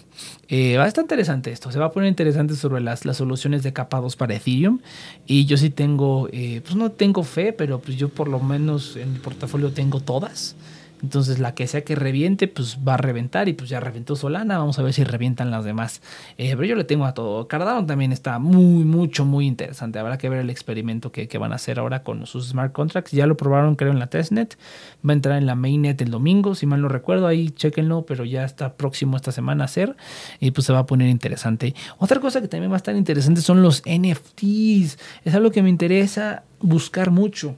Eh, 0.49 0.79
va 0.79 0.85
a 0.85 0.89
estar 0.89 1.05
interesante 1.05 1.53
esto, 1.53 1.71
se 1.71 1.79
va 1.79 1.85
a 1.85 1.93
poner 1.93 2.09
interesante 2.09 2.57
sobre 2.57 2.81
las, 2.81 3.05
las 3.05 3.19
soluciones 3.19 3.63
de 3.63 3.75
capa 3.75 4.01
2 4.01 4.17
para 4.17 4.35
Ethereum. 4.35 4.81
Y 5.27 5.45
yo 5.45 5.59
sí 5.59 5.69
tengo, 5.69 6.31
eh, 6.33 6.63
pues 6.65 6.75
no 6.75 6.91
tengo 6.91 7.23
fe, 7.23 7.53
pero 7.53 7.81
pues 7.81 7.99
yo 7.99 8.09
por 8.09 8.29
lo 8.29 8.41
menos 8.41 8.97
en 8.97 9.13
mi 9.13 9.19
portafolio 9.19 9.73
tengo 9.73 10.01
todas. 10.01 10.57
Entonces 11.03 11.39
la 11.39 11.55
que 11.55 11.67
sea 11.67 11.83
que 11.83 11.95
reviente, 11.95 12.49
pues 12.49 12.79
va 12.87 12.95
a 12.95 12.97
reventar 12.97 13.49
y 13.49 13.53
pues 13.53 13.71
ya 13.71 13.81
reventó 13.81 14.17
Solana. 14.17 14.59
Vamos 14.59 14.79
a 14.79 14.83
ver 14.83 14.93
si 14.93 15.05
revientan 15.05 15.51
las 15.51 15.65
demás. 15.65 16.03
Eh, 16.37 16.51
pero 16.57 16.65
yo 16.65 16.75
le 16.75 16.85
tengo 16.85 17.05
a 17.05 17.15
todo. 17.15 17.47
Cardano 17.49 17.87
también 17.87 18.13
está 18.13 18.39
muy, 18.39 18.85
mucho, 18.85 19.25
muy 19.25 19.47
interesante. 19.47 19.99
Habrá 19.99 20.19
que 20.19 20.29
ver 20.29 20.41
el 20.41 20.51
experimento 20.51 21.13
que, 21.13 21.39
van 21.39 21.53
a 21.53 21.55
hacer 21.55 21.79
ahora 21.79 22.03
con 22.03 22.27
sus 22.27 22.49
smart 22.49 22.73
contracts. 22.73 23.13
Ya 23.13 23.27
lo 23.27 23.37
probaron 23.37 23.77
creo 23.77 23.93
en 23.93 24.01
la 24.01 24.09
testnet. 24.09 24.59
Va 25.07 25.13
a 25.13 25.15
entrar 25.15 25.39
en 25.39 25.47
la 25.47 25.55
mainnet 25.55 26.01
el 26.03 26.11
domingo, 26.11 26.55
si 26.55 26.67
mal 26.67 26.81
no 26.81 26.89
recuerdo. 26.89 27.27
Ahí 27.29 27.51
chequenlo, 27.51 28.05
pero 28.07 28.25
ya 28.25 28.45
está 28.45 28.75
próximo 28.75 29.17
esta 29.17 29.31
semana 29.31 29.65
a 29.65 29.67
hacer. 29.67 29.97
Y 30.41 30.51
pues 30.51 30.67
se 30.67 30.73
va 30.73 30.81
a 30.81 30.87
poner 30.87 31.09
interesante. 31.09 31.75
Otra 31.99 32.21
cosa 32.21 32.41
que 32.41 32.49
también 32.49 32.73
va 32.73 32.77
a 32.77 32.79
estar 32.79 32.97
interesante 32.97 33.41
son 33.41 33.63
los 33.63 33.83
NFTs. 33.87 34.99
Es 35.25 35.35
algo 35.35 35.51
que 35.51 35.63
me 35.63 35.69
interesa 35.69 36.43
buscar 36.61 37.11
mucho. 37.11 37.57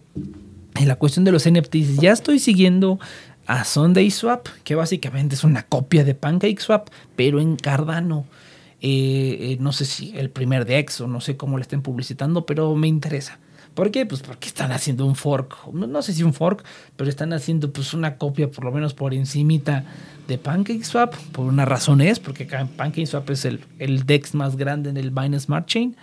En 0.77 0.89
la 0.89 0.97
cuestión 0.97 1.25
de 1.25 1.33
los 1.33 1.51
NFTs, 1.51 1.97
ya 1.97 2.13
estoy 2.13 2.39
siguiendo 2.39 3.01
a 3.51 3.65
Sunday 3.65 4.13
Swap, 4.13 4.47
que 4.63 4.77
básicamente 4.77 5.35
es 5.35 5.43
una 5.43 5.65
copia 5.65 6.05
de 6.05 6.15
Pancake 6.15 6.61
Swap, 6.61 6.89
pero 7.17 7.41
en 7.41 7.57
Cardano. 7.57 8.25
Eh, 8.81 9.39
eh, 9.41 9.57
no 9.59 9.73
sé 9.73 9.87
si 9.87 10.17
el 10.17 10.31
primer 10.31 10.65
DEX 10.65 11.01
o 11.01 11.09
no 11.09 11.21
sé 11.21 11.37
cómo 11.37 11.59
le 11.59 11.63
estén 11.63 11.83
publicitando, 11.83 12.47
pero 12.47 12.77
me 12.77 12.87
interesa. 12.87 13.41
¿Por 13.75 13.91
qué? 13.91 14.07
Pues 14.07 14.23
porque 14.23 14.47
están 14.47 14.71
haciendo 14.71 15.05
un 15.05 15.17
fork. 15.17 15.67
No, 15.73 16.01
sé 16.01 16.13
si 16.13 16.23
un 16.23 16.33
fork, 16.33 16.63
pero 16.95 17.11
están 17.11 17.33
haciendo 17.33 17.73
pues 17.73 17.93
una 17.93 18.19
copia 18.19 18.49
por 18.53 18.65
lo 18.65 18.71
menos 18.71 18.95
por 18.95 19.15
encimita 19.15 19.85
de 20.29 20.39
PancakeSwap. 20.39 21.17
Por 21.33 21.47
una 21.47 21.65
razón 21.65 22.01
es, 22.01 22.21
porque 22.21 22.47
PancakeSwap 22.47 23.31
es 23.31 23.45
el, 23.45 23.65
el 23.81 24.07
DEX 24.07 24.35
más 24.35 24.55
grande 24.55 24.91
en 24.91 24.97
el 24.97 25.11
Binance 25.11 25.47
Smart 25.47 25.67
Chain. 25.67 25.97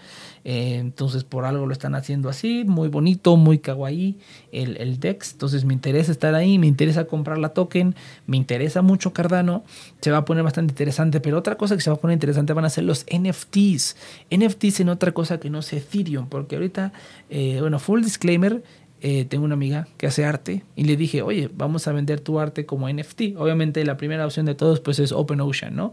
Eh, 0.50 0.78
entonces 0.78 1.26
por 1.26 1.44
algo 1.44 1.66
lo 1.66 1.74
están 1.74 1.94
haciendo 1.94 2.30
así, 2.30 2.64
muy 2.66 2.88
bonito, 2.88 3.36
muy 3.36 3.60
kawaii 3.60 4.18
el, 4.54 4.78
el 4.78 4.98
DEX. 4.98 5.34
Entonces 5.34 5.66
me 5.66 5.74
interesa 5.74 6.10
estar 6.10 6.36
ahí, 6.36 6.58
me 6.58 6.68
interesa 6.68 7.04
comprar 7.04 7.38
la 7.38 7.50
token, 7.50 7.96
me 8.28 8.38
interesa 8.38 8.82
mucho 8.82 9.12
Cardano. 9.12 9.66
Se 10.00 10.10
va 10.10 10.20
a 10.20 10.26
poner 10.26 10.46
bastante 10.46 10.72
interesante, 10.72 11.20
pero 11.20 11.38
otra 11.38 11.58
cosa 11.58 11.76
que 11.76 11.82
se 11.82 11.90
va 11.90 11.98
a 11.98 12.00
poner 12.00 12.14
interesante 12.14 12.54
van 12.54 12.64
a 12.64 12.70
ser 12.70 12.86
los 12.86 13.06
NFTs. 13.12 13.98
NFTs 14.32 14.80
en 14.80 14.88
otra 14.88 15.12
cosa 15.12 15.38
que 15.38 15.50
no 15.50 15.62
sé 15.62 15.80
Ethereum, 15.80 16.28
porque 16.30 16.56
ahorita, 16.56 16.94
eh, 17.30 17.58
bueno, 17.60 17.78
full 17.78 18.02
disclaimer, 18.02 18.64
eh, 19.02 19.26
tengo 19.26 19.44
una 19.44 19.56
amiga 19.56 19.90
que 19.98 20.08
hace 20.08 20.24
arte 20.24 20.64
y 20.78 20.86
le 20.86 20.96
dije, 20.96 21.24
oye, 21.24 21.50
vamos 21.54 21.90
a 21.90 21.92
vender 21.92 22.22
tu 22.22 22.40
arte 22.40 22.66
como 22.66 22.88
NFT. 22.88 23.36
Obviamente 23.36 23.84
la 23.84 23.98
primera 23.98 24.26
opción 24.26 24.46
de 24.46 24.56
todos 24.56 24.80
pues 24.80 25.00
es 25.00 25.12
OpenOcean, 25.12 25.76
¿no? 25.76 25.92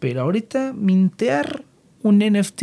Pero 0.00 0.22
ahorita 0.22 0.72
mintear 0.72 1.62
un 2.02 2.18
NFT 2.18 2.62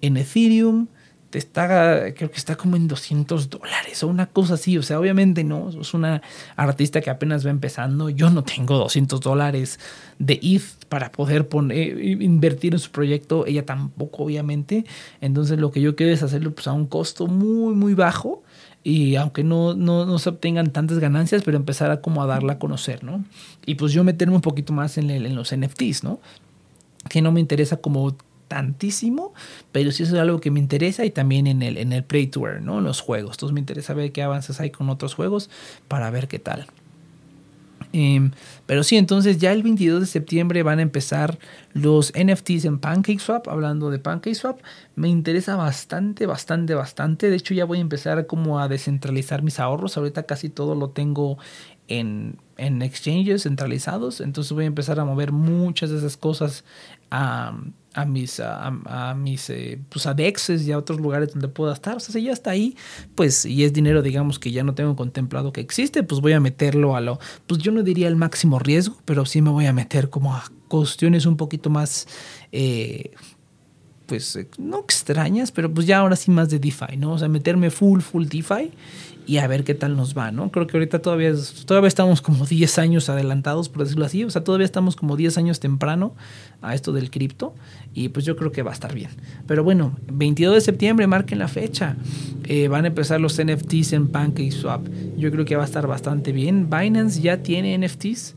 en 0.00 0.16
Ethereum 0.16 0.88
te 1.30 1.38
está, 1.38 2.14
creo 2.14 2.30
que 2.30 2.36
está 2.36 2.54
como 2.54 2.76
en 2.76 2.86
200 2.86 3.50
dólares 3.50 4.02
o 4.02 4.08
una 4.08 4.26
cosa 4.26 4.54
así. 4.54 4.78
O 4.78 4.82
sea, 4.82 5.00
obviamente 5.00 5.42
no, 5.42 5.70
es 5.70 5.92
una 5.92 6.22
artista 6.54 7.00
que 7.00 7.10
apenas 7.10 7.44
va 7.44 7.50
empezando. 7.50 8.10
Yo 8.10 8.30
no 8.30 8.44
tengo 8.44 8.78
200 8.78 9.20
dólares 9.20 9.80
de 10.18 10.38
ETH 10.42 10.84
para 10.88 11.10
poder 11.10 11.48
poner, 11.48 12.00
invertir 12.22 12.74
en 12.74 12.78
su 12.78 12.90
proyecto. 12.90 13.44
Ella 13.46 13.66
tampoco, 13.66 14.24
obviamente. 14.24 14.84
Entonces 15.20 15.58
lo 15.58 15.72
que 15.72 15.80
yo 15.80 15.96
quiero 15.96 16.12
es 16.12 16.22
hacerlo 16.22 16.54
pues, 16.54 16.68
a 16.68 16.72
un 16.72 16.86
costo 16.86 17.26
muy, 17.26 17.74
muy 17.74 17.94
bajo. 17.94 18.42
Y 18.84 19.16
aunque 19.16 19.42
no, 19.42 19.74
no, 19.74 20.06
no 20.06 20.20
se 20.20 20.28
obtengan 20.28 20.70
tantas 20.70 21.00
ganancias, 21.00 21.42
pero 21.44 21.56
empezar 21.56 21.90
a 21.90 22.00
como 22.00 22.22
a 22.22 22.26
darla 22.26 22.52
a 22.52 22.58
conocer, 22.60 23.02
¿no? 23.02 23.24
Y 23.66 23.74
pues 23.74 23.92
yo 23.92 24.04
meterme 24.04 24.36
un 24.36 24.42
poquito 24.42 24.72
más 24.72 24.96
en, 24.96 25.10
en 25.10 25.34
los 25.34 25.52
NFTs, 25.52 26.04
¿no? 26.04 26.20
Que 27.08 27.20
no 27.20 27.32
me 27.32 27.40
interesa 27.40 27.78
como 27.78 28.16
tantísimo, 28.48 29.34
pero 29.72 29.92
sí 29.92 30.02
es 30.02 30.12
algo 30.14 30.40
que 30.40 30.50
me 30.50 30.60
interesa 30.60 31.04
y 31.04 31.10
también 31.10 31.46
en 31.46 31.62
el, 31.62 31.76
en 31.76 31.92
el 31.92 32.04
Play 32.04 32.26
to 32.28 32.46
Earn, 32.46 32.64
¿no? 32.64 32.80
Los 32.80 33.00
juegos. 33.00 33.36
Entonces 33.36 33.54
me 33.54 33.60
interesa 33.60 33.94
ver 33.94 34.12
qué 34.12 34.22
avances 34.22 34.60
hay 34.60 34.70
con 34.70 34.88
otros 34.88 35.14
juegos 35.14 35.50
para 35.88 36.10
ver 36.10 36.28
qué 36.28 36.38
tal. 36.38 36.66
Em, 37.92 38.32
pero 38.66 38.82
sí, 38.82 38.96
entonces 38.96 39.38
ya 39.38 39.52
el 39.52 39.62
22 39.62 40.00
de 40.00 40.06
septiembre 40.06 40.62
van 40.62 40.80
a 40.80 40.82
empezar 40.82 41.38
los 41.72 42.12
NFTs 42.12 42.64
en 42.66 42.78
PancakeSwap. 42.78 43.48
Hablando 43.48 43.90
de 43.90 43.98
PancakeSwap, 43.98 44.60
me 44.96 45.08
interesa 45.08 45.56
bastante, 45.56 46.26
bastante, 46.26 46.74
bastante. 46.74 47.30
De 47.30 47.36
hecho, 47.36 47.54
ya 47.54 47.64
voy 47.64 47.78
a 47.78 47.80
empezar 47.80 48.26
como 48.26 48.60
a 48.60 48.68
descentralizar 48.68 49.42
mis 49.42 49.60
ahorros. 49.60 49.96
Ahorita 49.96 50.24
casi 50.24 50.50
todo 50.50 50.74
lo 50.74 50.90
tengo 50.90 51.38
en, 51.88 52.36
en 52.58 52.82
exchanges 52.82 53.44
centralizados. 53.44 54.20
Entonces 54.20 54.52
voy 54.52 54.64
a 54.64 54.68
empezar 54.68 55.00
a 55.00 55.04
mover 55.04 55.32
muchas 55.32 55.90
de 55.90 55.98
esas 55.98 56.16
cosas 56.16 56.64
a 57.10 57.56
a 57.96 58.04
mis, 58.04 58.40
a, 58.40 59.14
mis 59.16 59.48
eh, 59.48 59.80
pues 59.88 60.06
adexes 60.06 60.66
y 60.66 60.72
a 60.72 60.78
otros 60.78 61.00
lugares 61.00 61.32
donde 61.32 61.48
pueda 61.48 61.72
estar. 61.72 61.96
O 61.96 62.00
sea, 62.00 62.12
si 62.12 62.22
ya 62.22 62.32
está 62.32 62.50
ahí, 62.50 62.76
pues, 63.14 63.46
y 63.46 63.64
es 63.64 63.72
dinero, 63.72 64.02
digamos, 64.02 64.38
que 64.38 64.52
ya 64.52 64.62
no 64.62 64.74
tengo 64.74 64.94
contemplado 64.94 65.50
que 65.50 65.62
existe, 65.62 66.02
pues 66.02 66.20
voy 66.20 66.34
a 66.34 66.40
meterlo 66.40 66.94
a 66.94 67.00
lo, 67.00 67.18
pues 67.46 67.62
yo 67.62 67.72
no 67.72 67.82
diría 67.82 68.08
el 68.08 68.16
máximo 68.16 68.58
riesgo, 68.58 68.98
pero 69.06 69.24
sí 69.24 69.40
me 69.40 69.48
voy 69.48 69.64
a 69.64 69.72
meter 69.72 70.10
como 70.10 70.34
a 70.34 70.44
cuestiones 70.68 71.24
un 71.24 71.38
poquito 71.38 71.70
más, 71.70 72.06
eh, 72.52 73.12
pues, 74.04 74.36
eh, 74.36 74.46
no 74.58 74.80
extrañas, 74.80 75.50
pero 75.50 75.72
pues 75.72 75.86
ya 75.86 75.98
ahora 75.98 76.16
sí 76.16 76.30
más 76.30 76.50
de 76.50 76.58
DeFi, 76.58 76.98
¿no? 76.98 77.12
O 77.12 77.18
sea, 77.18 77.28
meterme 77.28 77.70
full, 77.70 78.00
full 78.00 78.26
DeFi 78.26 78.72
y 79.26 79.38
a 79.38 79.46
ver 79.46 79.64
qué 79.64 79.74
tal 79.74 79.96
nos 79.96 80.16
va, 80.16 80.30
¿no? 80.30 80.50
Creo 80.50 80.66
que 80.66 80.76
ahorita 80.76 81.00
todavía, 81.00 81.32
todavía 81.66 81.88
estamos 81.88 82.22
como 82.22 82.46
10 82.46 82.78
años 82.78 83.08
adelantados, 83.08 83.68
por 83.68 83.82
decirlo 83.82 84.04
así, 84.04 84.22
o 84.22 84.30
sea, 84.30 84.44
todavía 84.44 84.64
estamos 84.64 84.96
como 84.96 85.16
10 85.16 85.36
años 85.38 85.60
temprano 85.60 86.14
a 86.62 86.74
esto 86.74 86.92
del 86.92 87.10
cripto 87.10 87.54
y 87.94 88.08
pues 88.08 88.24
yo 88.24 88.36
creo 88.36 88.52
que 88.52 88.62
va 88.62 88.70
a 88.70 88.74
estar 88.74 88.94
bien. 88.94 89.10
Pero 89.46 89.64
bueno, 89.64 89.96
22 90.12 90.54
de 90.54 90.60
septiembre, 90.60 91.06
marquen 91.06 91.38
la 91.38 91.48
fecha, 91.48 91.96
eh, 92.44 92.68
van 92.68 92.84
a 92.84 92.88
empezar 92.88 93.20
los 93.20 93.40
NFTs 93.42 93.92
en 93.92 94.08
PancakeSwap, 94.08 94.86
yo 95.16 95.30
creo 95.30 95.44
que 95.44 95.56
va 95.56 95.62
a 95.62 95.66
estar 95.66 95.86
bastante 95.86 96.32
bien. 96.32 96.68
Binance 96.70 97.20
ya 97.20 97.42
tiene 97.42 97.76
NFTs 97.78 98.36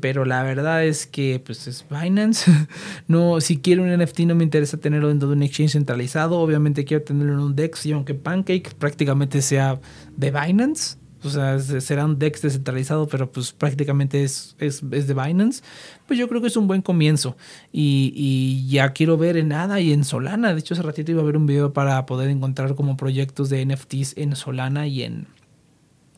pero 0.00 0.24
la 0.24 0.42
verdad 0.42 0.84
es 0.84 1.06
que 1.06 1.40
pues 1.44 1.66
es 1.66 1.84
Binance. 1.88 2.50
no, 3.08 3.40
si 3.40 3.58
quiero 3.58 3.82
un 3.82 3.96
NFT 3.96 4.20
no 4.20 4.34
me 4.34 4.44
interesa 4.44 4.78
tenerlo 4.78 5.08
dentro 5.08 5.28
de 5.28 5.34
un 5.34 5.42
exchange 5.42 5.72
centralizado. 5.72 6.38
Obviamente 6.38 6.84
quiero 6.84 7.04
tenerlo 7.04 7.34
en 7.34 7.40
un 7.40 7.56
DEX 7.56 7.86
y 7.86 7.92
aunque 7.92 8.14
Pancake 8.14 8.70
prácticamente 8.78 9.42
sea 9.42 9.80
de 10.16 10.30
Binance, 10.30 10.96
o 11.22 11.30
sea, 11.30 11.58
será 11.58 12.04
un 12.04 12.18
DEX 12.18 12.42
descentralizado, 12.42 13.06
pero 13.06 13.30
pues 13.30 13.52
prácticamente 13.52 14.24
es, 14.24 14.56
es, 14.58 14.80
de 14.88 15.14
Binance, 15.14 15.62
pues 16.06 16.18
yo 16.18 16.28
creo 16.28 16.40
que 16.40 16.46
es 16.46 16.56
un 16.56 16.66
buen 16.66 16.82
comienzo. 16.82 17.36
Y, 17.72 18.12
y, 18.14 18.68
ya 18.68 18.92
quiero 18.92 19.16
ver 19.16 19.36
en 19.36 19.52
ADA 19.52 19.80
y 19.80 19.92
en 19.92 20.04
Solana. 20.04 20.54
De 20.54 20.60
hecho, 20.60 20.74
hace 20.74 20.82
ratito 20.82 21.12
iba 21.12 21.22
a 21.22 21.24
ver 21.24 21.36
un 21.36 21.46
video 21.46 21.72
para 21.72 22.06
poder 22.06 22.30
encontrar 22.30 22.74
como 22.74 22.96
proyectos 22.96 23.50
de 23.50 23.64
NFTs 23.66 24.16
en 24.16 24.34
Solana 24.36 24.86
y 24.86 25.02
en, 25.02 25.26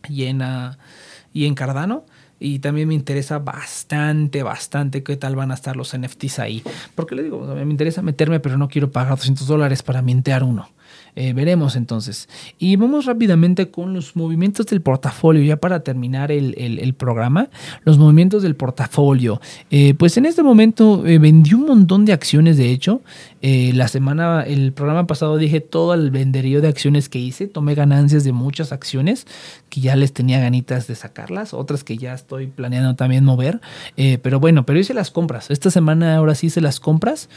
y 0.09 0.25
en, 0.25 0.43
ah, 0.43 0.79
y 1.33 1.47
en 1.47 1.55
Cardano 1.55 2.05
y 2.43 2.59
también 2.59 2.89
me 2.89 2.95
interesa 2.95 3.39
bastante, 3.39 4.43
bastante 4.43 5.05
qué 5.05 5.17
tal 5.17 5.37
van 5.37 5.53
a 5.53 5.55
estar 5.55 5.77
los 5.77 5.97
NFTs 5.97 6.41
ahí. 6.41 6.63
Porque 6.97 7.15
le 7.15 7.23
digo, 7.23 7.47
me 7.55 7.63
interesa 7.63 8.03
meterme, 8.03 8.41
pero 8.41 8.59
no 8.59 8.69
quiero 8.69 8.91
pagar 8.91 9.17
200 9.17 9.47
dólares 9.47 9.83
para 9.83 10.03
mintear 10.03 10.43
uno. 10.43 10.69
Eh, 11.15 11.35
veremos 11.35 11.77
entonces. 11.77 12.29
Y 12.59 12.77
vamos 12.77 13.05
rápidamente 13.05 13.71
con 13.71 13.93
los 13.93 14.17
movimientos 14.17 14.67
del 14.67 14.81
portafolio, 14.81 15.43
ya 15.43 15.57
para 15.57 15.81
terminar 15.81 16.33
el, 16.33 16.95
programa. 16.97 17.51
Los 17.85 17.99
movimientos 17.99 18.43
del 18.43 18.57
portafolio. 18.57 19.41
Eh, 19.71 19.95
pues 19.95 20.17
en 20.17 20.25
este 20.25 20.43
momento 20.43 21.07
eh, 21.07 21.19
vendí 21.19 21.53
un 21.53 21.67
montón 21.67 22.07
de 22.07 22.13
acciones, 22.13 22.57
de 22.57 22.71
hecho. 22.71 23.03
la 23.43 23.89
semana, 23.89 24.43
el 24.43 24.73
programa 24.73 25.07
pasado 25.07 25.37
dije 25.37 25.61
todo 25.61 25.93
el 25.95 26.11
venderío 26.11 26.61
de 26.63 26.69
acciones 26.69 27.09
que 27.09 27.19
hice. 27.19 27.47
Tomé 27.47 27.75
ganancias 27.75 28.25
de 28.25 28.33
muchas 28.33 28.73
acciones 28.73 29.27
que 29.73 29.81
ya 29.81 29.97
les 29.97 30.13
tenía 30.13 30.39
ganitas 30.39 30.87
de 30.87 30.95
sacarlas, 30.95 31.55
otras 31.55 31.83
que 31.83 31.97
ya 31.97 32.13
estoy 32.13 32.47
planeando 32.47 32.95
también 32.95 33.25
mover. 33.25 33.63
pero 34.21 34.39
bueno, 34.39 34.67
pero 34.67 34.79
hice 34.79 34.93
las 34.93 35.11
compras. 35.11 35.51
Esta 35.51 35.71
semana 35.71 36.15
ahora 36.17 36.35
sí 36.35 36.49
hice 36.49 36.61
las 36.61 36.79
compras 36.79 37.31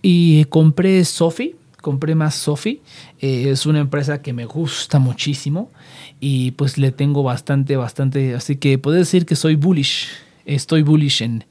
y 0.00 0.44
compré 0.44 1.04
Sophie 1.04 1.56
compré 1.82 2.14
más 2.14 2.36
Sophie. 2.36 2.80
Eh, 3.18 3.50
es 3.50 3.66
una 3.66 3.80
empresa 3.80 4.22
que 4.22 4.32
me 4.32 4.46
gusta 4.46 5.00
muchísimo 5.00 5.72
y 6.20 6.52
pues 6.52 6.78
le 6.78 6.92
tengo 6.92 7.24
bastante, 7.24 7.76
bastante. 7.76 8.36
Así 8.36 8.56
que 8.56 8.78
puedo 8.78 8.96
decir 8.96 9.26
que 9.26 9.34
soy 9.34 9.56
bullish. 9.56 10.08
Estoy 10.46 10.82
bullish 10.82 11.22
en, 11.22 11.44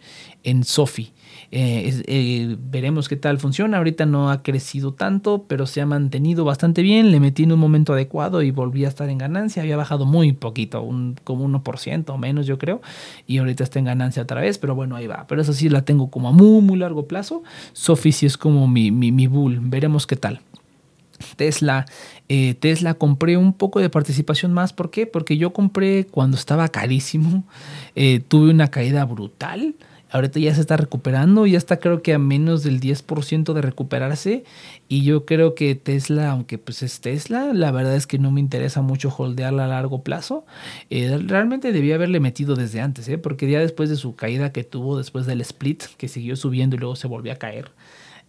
en 0.44 0.64
Sophie. 0.64 1.12
Eh, 1.54 2.02
eh, 2.08 2.56
veremos 2.60 3.10
qué 3.10 3.18
tal 3.18 3.38
funciona. 3.38 3.78
Ahorita 3.78 4.06
no 4.06 4.32
ha 4.32 4.42
crecido 4.42 4.94
tanto, 4.94 5.46
pero 5.48 5.68
se 5.68 5.82
ha 5.82 5.86
mantenido 5.86 6.46
bastante 6.46 6.82
bien. 6.82 7.12
Le 7.12 7.20
metí 7.20 7.44
en 7.44 7.52
un 7.52 7.60
momento 7.60 7.94
adecuado 7.94 8.42
y 8.42 8.52
volví 8.52 8.86
a 8.86 8.88
estar 8.88 9.10
en 9.10 9.18
ganancia. 9.18 9.62
Había 9.62 9.76
bajado 9.76 10.06
muy 10.06 10.32
poquito, 10.32 10.82
un, 10.82 11.16
como 11.24 11.46
1% 11.46 12.10
o 12.10 12.18
menos, 12.18 12.48
yo 12.48 12.58
creo. 12.58 12.82
Y 13.28 13.40
ahorita 13.40 13.64
está 13.64 13.80
en 13.80 13.86
ganancia 13.86 14.24
otra 14.24 14.40
vez, 14.40 14.58
pero 14.58 14.76
bueno, 14.76 14.96
ahí 14.96 15.08
va. 15.08 15.26
Pero 15.28 15.42
eso 15.42 15.52
sí 15.52 15.68
la 15.68 15.84
tengo 15.84 16.10
como 16.10 16.30
a 16.30 16.32
muy, 16.32 16.62
muy 16.62 16.78
largo 16.78 17.08
plazo. 17.08 17.44
Sophie 17.74 18.14
sí 18.14 18.26
es 18.26 18.38
como 18.38 18.68
mi, 18.68 18.92
mi, 18.92 19.28
bull. 19.28 19.60
Veremos 19.62 20.08
qué 20.08 20.16
tal. 20.16 20.40
Tesla. 21.36 21.86
Eh, 22.30 22.56
Tesla 22.56 22.94
compré 22.94 23.36
un 23.36 23.54
poco 23.54 23.82
de 23.82 23.90
participación 23.90 24.54
más. 24.54 24.72
¿Por 24.72 24.90
qué? 24.90 25.06
Porque 25.06 25.38
yo 25.38 25.52
compré 25.52 26.08
cuando 26.10 26.38
estaba 26.38 26.70
carísimo. 26.70 27.44
tuve 28.30 28.52
una 28.52 28.70
caída 28.70 29.04
brutal 29.04 29.76
ahorita 30.12 30.40
ya 30.40 30.54
se 30.54 30.62
está 30.62 30.78
recuperando, 30.78 31.48
ya 31.48 31.58
está 31.58 31.78
creo 31.78 32.02
que 32.02 32.14
a 32.14 32.20
menos 32.20 32.64
del 32.64 32.80
10% 32.80 33.54
de 33.54 33.62
recuperarse 33.62 34.44
y 34.88 35.04
yo 35.04 35.26
creo 35.26 35.56
que 35.56 35.76
Tesla, 35.76 36.30
aunque 36.30 36.58
pues 36.58 36.84
es 36.84 37.00
Tesla, 37.02 37.54
la 37.54 37.72
verdad 37.72 37.96
es 37.96 38.08
que 38.08 38.20
no 38.20 38.32
me 38.32 38.42
interesa 38.42 38.82
mucho 38.82 39.14
holdearla 39.18 39.66
a 39.66 39.68
largo 39.68 40.04
plazo. 40.04 40.46
Eh, 40.90 41.18
realmente 41.26 41.72
debía 41.72 41.96
haberle 41.96 42.20
metido 42.20 42.56
desde 42.56 42.82
antes, 42.82 43.08
¿eh? 43.08 43.18
porque 43.18 43.50
ya 43.50 43.60
después 43.60 43.90
de 43.90 43.96
su 43.96 44.16
caída 44.16 44.52
que 44.52 44.64
tuvo 44.64 44.98
después 44.98 45.26
del 45.26 45.42
split, 45.42 45.84
que 45.98 46.08
siguió 46.08 46.36
subiendo 46.36 46.76
y 46.76 46.80
luego 46.80 46.96
se 46.96 47.08
volvió 47.08 47.32
a 47.32 47.38
caer 47.38 47.72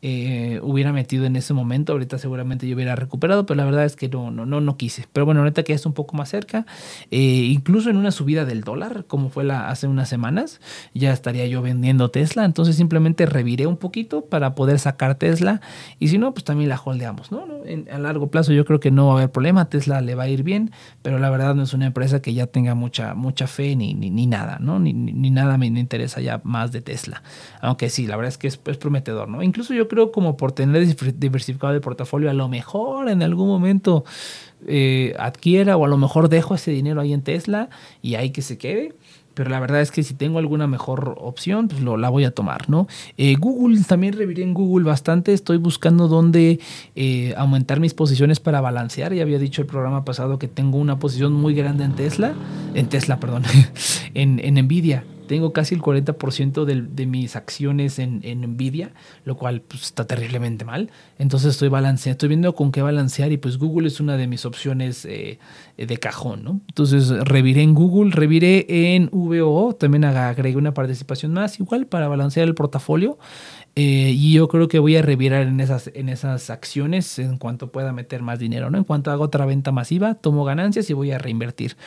eh, 0.05 0.59
hubiera 0.65 0.93
metido 0.93 1.27
en 1.27 1.37
ese 1.37 1.55
momento. 1.55 1.93
Ahorita 1.93 2.19
seguramente 2.19 2.67
yo 2.67 2.75
hubiera 2.75 2.97
recuperado, 2.97 3.47
pero 3.47 3.57
la 3.57 3.65
verdad 3.65 3.85
es 3.85 3.95
que 3.95 4.09
no, 4.09 4.33
no, 4.33 4.45
no, 4.45 4.61
no 4.61 4.77
quise. 4.77 5.07
Pero 5.13 5.25
bueno, 5.25 5.41
ahorita 5.43 5.63
que 5.63 5.73
ya 5.73 5.77
está 5.77 5.89
un 5.89 5.95
poco 5.95 6.17
más 6.17 6.29
cerca, 6.29 6.67
eh, 7.13 7.19
incluso 7.19 7.89
en 7.89 7.97
una 7.97 8.11
subida 8.11 8.45
del 8.45 8.63
dólar, 8.63 9.05
como 9.07 9.31
fue 9.31 9.45
la, 9.45 9.69
hace 9.69 9.87
unas 9.87 10.09
semanas, 10.09 10.61
ya 10.93 11.13
estaría 11.13 11.47
yo 11.47 11.63
vendiendo 11.63 12.11
Tesla. 12.11 12.45
Entonces 12.45 12.75
simplemente 12.75 13.27
reviré 13.27 13.69
un 13.69 13.77
poquito 13.77 14.23
para 14.23 14.57
poder 14.57 14.81
sacar 14.81 15.15
Tesla. 15.15 15.61
Y 16.01 16.09
si 16.09 16.19
no, 16.19 16.35
pues 16.35 16.43
también 16.43 16.69
la 16.69 16.81
holdeamos, 16.85 17.31
¿no? 17.31 17.47
a 17.93 17.99
largo 17.99 18.27
plazo 18.27 18.53
yo 18.53 18.65
creo 18.65 18.81
que 18.81 18.91
no 18.91 19.07
va 19.07 19.13
a 19.13 19.17
haber 19.19 19.31
problema. 19.31 19.69
Tesla 19.69 20.01
le 20.01 20.17
va 20.17 20.25
a 20.25 20.29
ir 20.29 20.43
bien, 20.43 20.73
pero 21.03 21.21
la 21.21 21.31
verdad 21.31 21.55
no 21.55 21.63
es 21.63 21.75
una 21.75 21.87
empresa 21.87 22.21
que 22.21 22.35
ya 22.35 22.49
tenga 22.49 22.75
mucha, 22.75 23.15
mucha 23.15 23.47
fe 23.47 23.77
ni, 23.77 23.95
ni, 23.95 24.27
nada, 24.27 24.59
¿no? 24.61 24.81
Ni, 24.81 24.93
ni, 24.93 25.31
nada 25.31 25.59
me 25.59 25.67
interesa 25.67 26.21
ya 26.21 26.41
más 26.43 26.73
de 26.73 26.81
Tesla. 26.81 27.23
Aunque 27.61 27.89
sí, 27.89 28.09
la 28.09 28.17
verdad 28.17 28.31
es 28.31 28.39
que 28.39 28.49
es, 28.49 28.61
es 28.67 28.77
prometedor, 28.77 29.29
¿no? 29.29 29.45
Incluso 29.45 29.75
yo 29.75 29.87
creo 29.93 30.11
como 30.11 30.39
por 30.39 30.53
tener 30.53 30.87
diversificado 31.19 31.75
el 31.75 31.83
portafolio, 31.83 32.31
a 32.31 32.33
lo 32.33 32.49
mejor 32.49 33.11
en 33.11 33.23
algún 33.23 33.47
momento 33.47 34.07
eh, 34.67 35.15
adquiera 35.19 35.77
o 35.77 35.85
a 35.85 35.89
lo 35.89 35.99
mejor 35.99 36.31
dejo 36.31 36.55
ese 36.55 36.71
dinero 36.71 37.03
ahí 37.03 37.13
en 37.13 37.21
Tesla 37.21 37.69
y 38.01 38.15
ahí 38.15 38.31
que 38.31 38.41
se 38.41 38.57
quede. 38.57 38.95
Pero 39.35 39.51
la 39.51 39.61
verdad 39.61 39.83
es 39.83 39.91
que 39.91 40.03
si 40.03 40.15
tengo 40.15 40.39
alguna 40.39 40.67
mejor 40.67 41.17
opción, 41.19 41.69
pues 41.69 41.83
lo, 41.83 41.99
la 41.99 42.09
voy 42.09 42.25
a 42.25 42.31
tomar, 42.31 42.71
¿no? 42.71 42.87
Eh, 43.19 43.35
Google, 43.39 43.83
también 43.87 44.15
reviré 44.15 44.43
en 44.43 44.55
Google 44.55 44.87
bastante. 44.87 45.35
Estoy 45.35 45.59
buscando 45.59 46.09
dónde 46.09 46.59
eh, 46.97 47.35
aumentar 47.37 47.79
mis 47.79 47.93
posiciones 47.93 48.41
para 48.41 48.63
balancear. 48.63 49.13
Ya 49.13 49.23
había 49.23 49.39
dicho 49.39 49.61
el 49.61 49.67
programa 49.67 50.07
pasado 50.07 50.39
que 50.39 50.49
tengo 50.49 50.79
una 50.79 50.99
posición 50.99 51.35
muy 51.35 51.55
grande 51.55 51.85
en 51.85 51.93
Tesla. 51.93 52.33
En 52.73 52.89
Tesla, 52.89 53.21
perdón. 53.21 53.43
en, 54.15 54.41
en 54.43 54.55
Nvidia 54.55 55.05
tengo 55.33 55.55
casi 55.55 55.75
el 55.75 55.81
40% 55.81 56.67
de, 56.67 56.83
de, 56.83 57.07
mis 57.07 57.37
acciones 57.37 57.99
en, 57.99 58.21
en 58.23 58.43
Nvidia, 58.43 58.93
lo 59.25 59.35
cual 59.35 59.63
pues, 59.63 59.85
está 59.85 60.07
terriblemente 60.07 60.67
mal. 60.67 60.91
Entonces 61.19 61.53
estoy 61.53 61.71
balanceando, 61.71 62.17
estoy 62.17 62.29
viendo 62.29 62.55
con 62.55 62.71
qué 62.71 62.83
balancear 62.83 63.33
y 63.33 63.39
pues 63.39 63.57
Google 63.57 63.89
es 63.89 63.99
una 63.99 64.19
de 64.19 64.27
mis 64.27 64.45
opciones 64.45 65.07
eh, 65.07 65.39
de 65.79 65.97
cajón, 65.97 66.45
¿no? 66.45 66.61
Entonces 66.69 67.09
reviré 67.09 67.63
en 67.63 67.73
Google, 67.73 68.11
reviré 68.11 68.67
en 68.95 69.09
VOO, 69.11 69.75
también 69.75 70.05
agregué 70.05 70.59
una 70.59 70.75
participación 70.75 71.33
más 71.33 71.59
igual 71.59 71.87
para 71.87 72.09
balancear 72.09 72.47
el 72.47 72.55
portafolio. 72.55 73.19
Eh, 73.75 74.13
y 74.15 74.35
yo 74.35 74.49
creo 74.49 74.69
que 74.69 74.79
voy 74.79 74.97
a 74.97 75.03
revirar 75.03 75.47
en 75.47 75.59
esas, 75.61 75.91
en 75.95 76.11
esas 76.11 76.51
acciones 76.51 77.19
en 77.19 77.39
cuanto 77.39 77.73
pueda 77.73 77.95
meter 77.95 78.21
más 78.21 78.39
dinero, 78.39 78.69
¿no? 78.71 78.77
En 78.77 78.85
cuanto 78.85 79.11
haga 79.11 79.23
otra 79.23 79.47
venta 79.47 79.73
masiva, 79.73 80.15
tomo 80.15 80.45
ganancias 80.45 80.91
y 80.91 80.93
voy 80.93 81.11
a 81.11 81.17
reinvertir. 81.17 81.79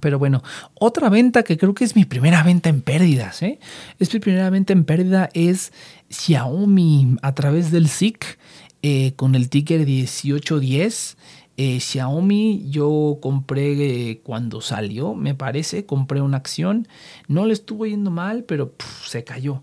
Pero 0.00 0.18
bueno, 0.18 0.42
otra 0.74 1.08
venta 1.08 1.42
que 1.42 1.56
creo 1.56 1.74
que 1.74 1.84
es 1.84 1.96
mi 1.96 2.04
primera 2.04 2.42
venta 2.42 2.68
en 2.68 2.82
pérdidas, 2.82 3.42
¿eh? 3.42 3.58
Es 3.98 4.12
mi 4.12 4.20
primera 4.20 4.50
venta 4.50 4.72
en 4.72 4.84
pérdida 4.84 5.28
es 5.34 5.72
Xiaomi 6.10 7.16
a 7.22 7.34
través 7.34 7.70
del 7.70 7.88
SIC 7.88 8.38
eh, 8.82 9.12
con 9.16 9.34
el 9.34 9.48
ticker 9.48 9.80
1810. 9.80 11.16
Eh, 11.56 11.78
Xiaomi 11.78 12.70
yo 12.70 13.18
compré 13.20 13.72
eh, 14.10 14.20
cuando 14.22 14.62
salió, 14.62 15.14
me 15.14 15.34
parece, 15.34 15.84
compré 15.84 16.22
una 16.22 16.38
acción, 16.38 16.88
no 17.28 17.44
le 17.44 17.52
estuvo 17.52 17.84
yendo 17.84 18.10
mal, 18.10 18.44
pero 18.44 18.72
se 19.04 19.24
cayó. 19.24 19.62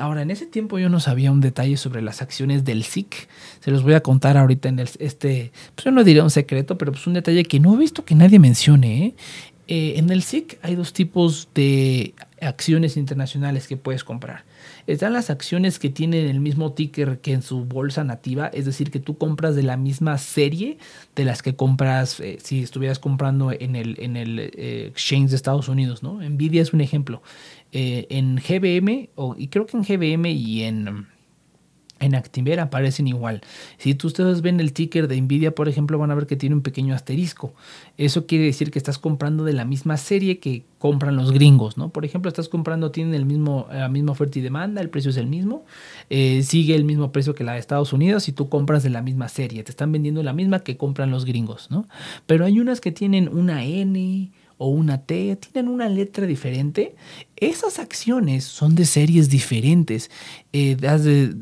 ahora, 0.00 0.22
en 0.22 0.32
ese 0.32 0.46
tiempo 0.46 0.80
yo 0.80 0.88
no 0.88 0.98
sabía 0.98 1.30
un 1.30 1.40
detalle 1.40 1.76
sobre 1.76 2.02
las 2.02 2.20
acciones 2.20 2.64
del 2.64 2.82
SIC. 2.82 3.28
Se 3.60 3.70
los 3.70 3.84
voy 3.84 3.94
a 3.94 4.02
contar 4.02 4.36
ahorita 4.36 4.68
en 4.68 4.80
este, 4.80 5.52
pues 5.76 5.84
yo 5.84 5.92
no 5.92 6.02
diría 6.02 6.24
un 6.24 6.30
secreto, 6.30 6.76
pero 6.76 6.90
pues 6.90 7.06
un 7.06 7.14
detalle 7.14 7.44
que 7.44 7.60
no 7.60 7.74
he 7.74 7.76
visto 7.76 8.04
que 8.04 8.16
nadie 8.16 8.40
mencione. 8.40 9.14
¿Eh? 9.68 9.94
En 9.96 10.10
el 10.10 10.22
SIC 10.22 10.58
hay 10.62 10.74
dos 10.74 10.92
tipos 10.92 11.48
de 11.54 12.14
acciones 12.40 12.96
internacionales 12.96 13.68
que 13.68 13.76
puedes 13.76 14.04
comprar. 14.04 14.44
Están 14.86 15.12
las 15.12 15.30
acciones 15.30 15.78
que 15.78 15.90
tienen 15.90 16.26
el 16.26 16.40
mismo 16.40 16.72
ticker 16.72 17.20
que 17.20 17.32
en 17.32 17.42
su 17.42 17.64
bolsa 17.64 18.04
nativa, 18.04 18.48
es 18.48 18.64
decir, 18.64 18.90
que 18.90 19.00
tú 19.00 19.18
compras 19.18 19.54
de 19.54 19.62
la 19.62 19.76
misma 19.76 20.18
serie 20.18 20.78
de 21.14 21.24
las 21.24 21.42
que 21.42 21.54
compras 21.54 22.20
eh, 22.20 22.38
si 22.42 22.62
estuvieras 22.62 22.98
comprando 22.98 23.52
en 23.52 23.76
el, 23.76 23.96
en 24.00 24.16
el 24.16 24.38
eh, 24.38 24.86
exchange 24.88 25.30
de 25.30 25.36
Estados 25.36 25.68
Unidos, 25.68 26.02
¿no? 26.02 26.20
Nvidia 26.20 26.62
es 26.62 26.72
un 26.72 26.80
ejemplo. 26.80 27.22
en 27.70 28.36
GBM, 28.36 29.10
y 29.36 29.48
creo 29.48 29.66
que 29.66 29.76
en 29.76 29.82
GBM 29.82 30.26
y 30.26 30.62
en 30.62 31.06
en 32.00 32.14
Actimera 32.14 32.64
aparecen 32.64 33.06
igual. 33.06 33.42
Si 33.78 33.96
ustedes 34.02 34.42
ven 34.42 34.60
el 34.60 34.72
ticker 34.72 35.08
de 35.08 35.20
Nvidia, 35.20 35.54
por 35.54 35.68
ejemplo, 35.68 35.98
van 35.98 36.10
a 36.10 36.14
ver 36.14 36.26
que 36.26 36.36
tiene 36.36 36.54
un 36.54 36.62
pequeño 36.62 36.94
asterisco. 36.94 37.52
Eso 37.96 38.26
quiere 38.26 38.44
decir 38.44 38.70
que 38.70 38.78
estás 38.78 38.98
comprando 38.98 39.44
de 39.44 39.52
la 39.52 39.64
misma 39.64 39.96
serie 39.96 40.38
que 40.38 40.64
compran 40.78 41.16
los 41.16 41.32
gringos, 41.32 41.76
¿no? 41.76 41.90
Por 41.90 42.04
ejemplo, 42.04 42.28
estás 42.28 42.48
comprando, 42.48 42.90
tienen 42.90 43.14
el 43.14 43.26
mismo, 43.26 43.66
la 43.72 43.88
misma 43.88 44.12
oferta 44.12 44.38
y 44.38 44.42
demanda, 44.42 44.80
el 44.80 44.90
precio 44.90 45.10
es 45.10 45.16
el 45.16 45.26
mismo, 45.26 45.64
eh, 46.08 46.42
sigue 46.42 46.74
el 46.74 46.84
mismo 46.84 47.10
precio 47.10 47.34
que 47.34 47.44
la 47.44 47.54
de 47.54 47.58
Estados 47.58 47.92
Unidos 47.92 48.28
y 48.28 48.32
tú 48.32 48.48
compras 48.48 48.82
de 48.82 48.90
la 48.90 49.02
misma 49.02 49.28
serie. 49.28 49.64
Te 49.64 49.70
están 49.70 49.90
vendiendo 49.90 50.22
la 50.22 50.32
misma 50.32 50.60
que 50.60 50.76
compran 50.76 51.10
los 51.10 51.24
gringos, 51.24 51.70
¿no? 51.70 51.88
Pero 52.26 52.44
hay 52.44 52.60
unas 52.60 52.80
que 52.80 52.92
tienen 52.92 53.28
una 53.28 53.64
N, 53.64 54.30
o 54.58 54.68
una 54.68 55.02
T, 55.02 55.36
tienen 55.36 55.70
una 55.70 55.88
letra 55.88 56.26
diferente 56.26 56.96
esas 57.40 57.78
acciones 57.78 58.44
son 58.44 58.74
de 58.74 58.84
series 58.84 59.28
diferentes. 59.28 60.10
Eh, 60.52 60.76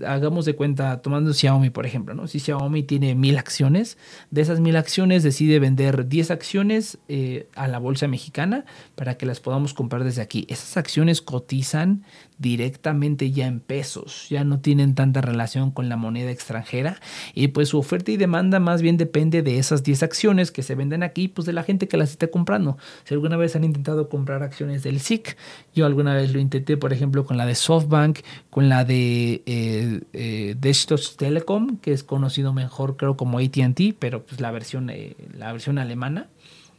hagamos 0.06 0.44
de 0.44 0.54
cuenta, 0.54 1.00
tomando 1.00 1.32
Xiaomi, 1.32 1.70
por 1.70 1.86
ejemplo, 1.86 2.14
¿no? 2.14 2.26
Si 2.26 2.40
Xiaomi 2.40 2.82
tiene 2.82 3.14
mil 3.14 3.38
acciones, 3.38 3.98
de 4.30 4.40
esas 4.40 4.60
mil 4.60 4.76
acciones 4.76 5.22
decide 5.22 5.58
vender 5.58 6.08
10 6.08 6.30
acciones 6.30 6.98
eh, 7.08 7.48
a 7.54 7.68
la 7.68 7.78
bolsa 7.78 8.08
mexicana 8.08 8.64
para 8.94 9.16
que 9.16 9.26
las 9.26 9.40
podamos 9.40 9.74
comprar 9.74 10.04
desde 10.04 10.22
aquí. 10.22 10.46
Esas 10.48 10.76
acciones 10.76 11.22
cotizan 11.22 12.04
directamente 12.38 13.30
ya 13.30 13.46
en 13.46 13.60
pesos, 13.60 14.26
ya 14.28 14.44
no 14.44 14.60
tienen 14.60 14.94
tanta 14.94 15.22
relación 15.22 15.70
con 15.70 15.88
la 15.88 15.96
moneda 15.96 16.30
extranjera 16.30 17.00
y 17.34 17.48
pues 17.48 17.70
su 17.70 17.78
oferta 17.78 18.10
y 18.10 18.18
demanda 18.18 18.60
más 18.60 18.82
bien 18.82 18.98
depende 18.98 19.42
de 19.42 19.58
esas 19.58 19.82
10 19.82 20.02
acciones 20.02 20.50
que 20.50 20.62
se 20.62 20.74
venden 20.74 21.02
aquí, 21.02 21.28
pues 21.28 21.46
de 21.46 21.54
la 21.54 21.62
gente 21.62 21.88
que 21.88 21.96
las 21.96 22.10
esté 22.10 22.28
comprando. 22.28 22.76
Si 23.04 23.14
alguna 23.14 23.36
vez 23.36 23.56
han 23.56 23.64
intentado 23.64 24.08
comprar 24.08 24.42
acciones 24.42 24.82
del 24.82 25.00
SIC, 25.00 25.36
yo 25.74 25.85
alguna 25.86 26.14
vez 26.14 26.32
lo 26.32 26.40
intenté, 26.40 26.76
por 26.76 26.92
ejemplo, 26.92 27.24
con 27.24 27.36
la 27.36 27.46
de 27.46 27.54
SoftBank, 27.54 28.20
con 28.50 28.68
la 28.68 28.84
de 28.84 29.42
eh, 29.46 30.00
eh 30.12 30.74
Telecom, 31.16 31.78
que 31.78 31.92
es 31.92 32.04
conocido 32.04 32.52
mejor 32.52 32.96
creo 32.96 33.16
como 33.16 33.38
ATT, 33.38 33.94
pero 33.98 34.24
pues 34.24 34.40
la 34.40 34.50
versión, 34.50 34.90
eh, 34.90 35.16
la 35.34 35.52
versión 35.52 35.78
alemana. 35.78 36.28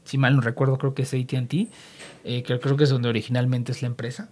Si 0.03 0.17
mal 0.17 0.35
no 0.35 0.41
recuerdo, 0.41 0.77
creo 0.77 0.93
que 0.93 1.01
es 1.01 1.13
ATT, 1.13 1.53
eh, 2.23 2.43
que 2.43 2.59
creo 2.59 2.77
que 2.77 2.85
es 2.85 2.89
donde 2.89 3.09
originalmente 3.09 3.71
es 3.71 3.81
la 3.81 3.87
empresa. 3.87 4.29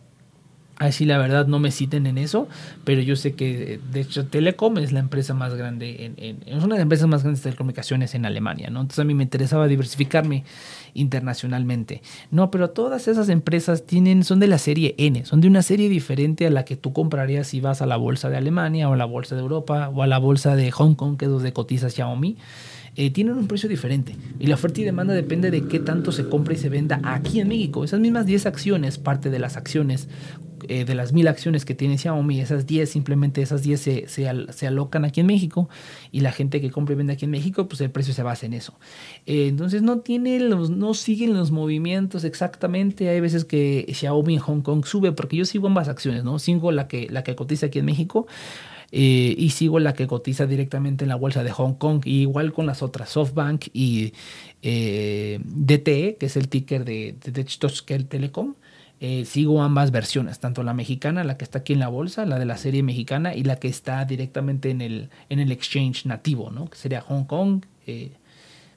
Así 0.77 1.05
la 1.05 1.17
verdad 1.17 1.47
no 1.47 1.59
me 1.59 1.71
citen 1.71 2.05
en 2.05 2.17
eso, 2.17 2.49
pero 2.83 3.01
yo 3.01 3.15
sé 3.15 3.33
que 3.33 3.79
de 3.93 4.01
hecho 4.01 4.25
Telecom 4.25 4.77
es 4.77 4.91
la 4.91 4.99
empresa 4.99 5.33
más 5.33 5.53
grande, 5.53 6.11
es 6.45 6.63
una 6.63 6.75
de 6.75 6.79
las 6.79 6.79
empresas 6.81 7.07
más 7.07 7.23
grandes 7.23 7.41
de 7.41 7.49
telecomunicaciones 7.49 8.13
en 8.13 8.25
Alemania, 8.25 8.69
¿no? 8.69 8.81
Entonces 8.81 8.99
a 8.99 9.05
mí 9.05 9.13
me 9.13 9.23
interesaba 9.23 9.69
diversificarme 9.69 10.43
internacionalmente. 10.93 12.01
No, 12.29 12.51
pero 12.51 12.71
todas 12.71 13.07
esas 13.07 13.29
empresas 13.29 13.85
tienen, 13.85 14.25
son 14.25 14.41
de 14.41 14.47
la 14.47 14.57
serie 14.57 14.95
N, 14.97 15.23
son 15.23 15.39
de 15.39 15.47
una 15.47 15.61
serie 15.61 15.87
diferente 15.87 16.45
a 16.45 16.49
la 16.49 16.65
que 16.65 16.75
tú 16.75 16.91
comprarías 16.91 17.47
si 17.47 17.61
vas 17.61 17.81
a 17.81 17.85
la 17.85 17.95
bolsa 17.95 18.29
de 18.29 18.35
Alemania 18.35 18.89
o 18.89 18.93
a 18.93 18.97
la 18.97 19.05
bolsa 19.05 19.35
de 19.35 19.41
Europa 19.41 19.89
o 19.93 20.03
a 20.03 20.07
la 20.07 20.17
bolsa 20.17 20.57
de 20.57 20.71
Hong 20.71 20.95
Kong, 20.95 21.17
que 21.17 21.25
es 21.25 21.31
donde 21.31 21.53
cotiza 21.53 21.89
Xiaomi. 21.89 22.35
Eh, 22.97 23.11
tienen 23.11 23.37
un 23.37 23.47
precio 23.47 23.67
diferente. 23.67 24.15
Y 24.39 24.47
la 24.47 24.55
oferta 24.55 24.79
y 24.79 24.85
demanda 24.85 25.13
depende 25.13 25.51
de 25.51 25.67
qué 25.67 25.79
tanto 25.79 26.13
se 26.13 26.29
compra 26.29 26.53
y 26.53 26.57
se 26.57 26.69
venda 26.69 27.01
aquí 27.03 27.41
en 27.41 27.49
México. 27.49 27.83
Esas 27.83 27.99
mismas 27.99 28.25
10 28.25 28.45
acciones, 28.45 28.97
parte 28.97 29.29
de 29.29 29.39
las 29.39 29.57
acciones 29.57 30.07
eh, 30.69 30.85
de 30.85 30.95
las 30.95 31.13
mil 31.13 31.27
acciones 31.27 31.65
que 31.65 31.75
tiene 31.75 31.97
Xiaomi, 31.97 32.39
esas 32.39 32.65
10, 32.65 32.89
simplemente 32.89 33.41
esas 33.41 33.63
10 33.63 33.79
se, 33.79 34.07
se, 34.07 34.67
alocan 34.67 35.05
aquí 35.05 35.21
en 35.21 35.27
México 35.27 35.69
y 36.11 36.21
la 36.21 36.31
gente 36.31 36.61
que 36.61 36.71
compra 36.71 36.93
y 36.93 36.97
vende 36.97 37.13
aquí 37.13 37.25
en 37.25 37.31
México, 37.31 37.67
pues 37.67 37.81
el 37.81 37.91
precio 37.91 38.13
se 38.13 38.23
basa 38.23 38.45
en 38.45 38.53
eso. 38.53 38.73
Eh, 39.25 39.47
entonces 39.47 39.81
no 39.81 39.99
tiene 39.99 40.39
los, 40.39 40.69
no 40.69 40.93
siguen 40.93 41.33
los 41.33 41.51
movimientos 41.51 42.23
exactamente. 42.23 43.09
Hay 43.09 43.19
veces 43.19 43.45
que 43.45 43.85
Xiaomi 43.91 44.35
en 44.35 44.39
Hong 44.39 44.61
Kong 44.61 44.85
sube, 44.85 45.11
porque 45.11 45.37
yo 45.37 45.45
sigo 45.45 45.67
ambas 45.67 45.87
acciones, 45.87 46.23
¿no? 46.23 46.39
Sigo 46.39 46.71
la 46.71 46.87
que, 46.87 47.07
la 47.09 47.23
que 47.23 47.35
cotiza 47.35 47.67
aquí 47.67 47.79
en 47.79 47.85
México. 47.85 48.27
Eh, 48.91 49.35
y 49.37 49.49
sigo 49.49 49.79
la 49.79 49.93
que 49.93 50.07
cotiza 50.07 50.45
directamente 50.45 51.03
en 51.03 51.09
la 51.09 51.15
bolsa 51.15 51.43
de 51.43 51.51
Hong 51.51 51.73
Kong, 51.73 52.03
igual 52.05 52.53
con 52.53 52.65
las 52.65 52.81
otras, 52.81 53.09
SoftBank 53.09 53.65
y 53.73 54.13
DTE, 54.61 56.17
que 56.17 56.25
es 56.27 56.37
el 56.37 56.47
ticker 56.47 56.85
de, 56.85 57.15
de, 57.23 57.31
de 57.31 58.03
Telecom. 58.03 58.53
Eh, 59.01 59.25
sigo 59.25 59.61
ambas 59.61 59.91
versiones, 59.91 60.39
tanto 60.39 60.63
la 60.63 60.73
mexicana, 60.73 61.23
la 61.23 61.37
que 61.37 61.43
está 61.43 61.59
aquí 61.59 61.73
en 61.73 61.79
la 61.79 61.89
bolsa, 61.89 62.25
la 62.25 62.39
de 62.39 62.45
la 62.45 62.57
serie 62.57 62.81
mexicana, 62.81 63.35
y 63.35 63.43
la 63.43 63.57
que 63.57 63.67
está 63.67 64.05
directamente 64.05 64.69
en 64.69 64.81
el, 64.81 65.09
en 65.29 65.39
el 65.39 65.51
exchange 65.51 66.05
nativo, 66.05 66.49
¿no? 66.49 66.69
que 66.69 66.77
sería 66.77 67.01
Hong 67.01 67.25
Kong. 67.25 67.65
Eh, 67.87 68.11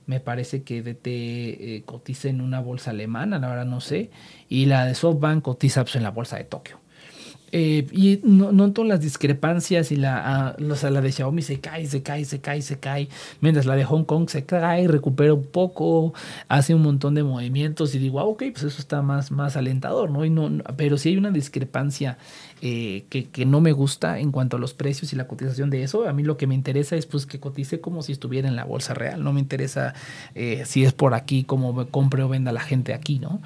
me 0.07 0.21
parece 0.21 0.63
que 0.63 0.83
DT 0.83 1.07
eh, 1.07 1.83
cotiza 1.85 2.29
en 2.29 2.41
una 2.41 2.61
bolsa 2.61 2.91
alemana, 2.91 3.39
la 3.39 3.49
verdad 3.49 3.67
no 3.67 3.81
sé, 3.81 4.11
y 4.49 4.65
la 4.65 4.87
de 4.87 4.95
SoftBank 4.95 5.43
cotiza 5.43 5.85
pues, 5.85 5.97
en 5.97 6.03
la 6.03 6.11
bolsa 6.11 6.37
de 6.37 6.45
Tokio. 6.45 6.81
Eh, 7.53 7.87
y 7.93 8.21
no, 8.25 8.53
noto 8.53 8.85
las 8.85 9.01
discrepancias 9.01 9.91
y 9.91 9.97
la, 9.97 10.57
sea, 10.75 10.91
la 10.91 11.01
de 11.01 11.13
Xiaomi 11.13 11.43
se 11.43 11.61
cae, 11.61 11.87
se 11.87 12.03
cae, 12.03 12.25
se 12.25 12.41
cae, 12.41 12.63
se 12.63 12.79
cae, 12.79 13.09
mientras 13.41 13.67
la 13.67 13.77
de 13.77 13.85
Hong 13.85 14.05
Kong 14.05 14.29
se 14.29 14.45
cae, 14.45 14.87
recupera 14.87 15.33
un 15.33 15.45
poco, 15.45 16.13
hace 16.49 16.75
un 16.75 16.83
montón 16.83 17.15
de 17.15 17.23
movimientos 17.23 17.95
y 17.95 17.99
digo, 17.99 18.21
ah, 18.21 18.25
ok, 18.25 18.45
pues 18.53 18.65
eso 18.65 18.81
está 18.81 19.03
más, 19.03 19.31
más 19.31 19.57
alentador, 19.57 20.11
¿no? 20.11 20.25
Y 20.25 20.31
no 20.31 20.49
pero 20.77 20.99
si 20.99 21.11
hay 21.11 21.17
una 21.17 21.31
discrepancia 21.31 22.19
eh, 22.61 23.05
que, 23.09 23.29
que, 23.29 23.47
no 23.47 23.61
me 23.61 23.73
gusta 23.73 24.19
en 24.19 24.33
cuanto 24.33 24.57
a 24.57 24.61
los 24.61 24.75
precios 24.75 25.13
y 25.13 25.17
la 25.17 25.29
cotización 25.29 25.71
de 25.71 25.83
eso. 25.85 26.09
A 26.09 26.13
mí 26.13 26.25
lo 26.25 26.37
que 26.37 26.47
me 26.47 26.55
interesa 26.55 26.97
es 26.97 27.07
pues 27.07 27.25
que 27.25 27.39
cotice 27.39 27.81
como 27.81 28.03
si 28.03 28.13
estuviera 28.13 28.49
en 28.49 28.57
la 28.57 28.65
bolsa 28.65 28.95
real. 28.95 29.23
No 29.23 29.33
me 29.33 29.41
interesa 29.41 29.95
eh, 30.35 30.65
si 30.67 30.85
es 30.85 30.93
por 30.93 31.15
aquí, 31.15 31.45
como 31.45 31.87
compre 31.89 32.23
o 32.23 32.29
venda 32.29 32.53
la 32.53 32.61
gente 32.61 32.95
aquí, 32.95 33.19
¿no? 33.21 33.41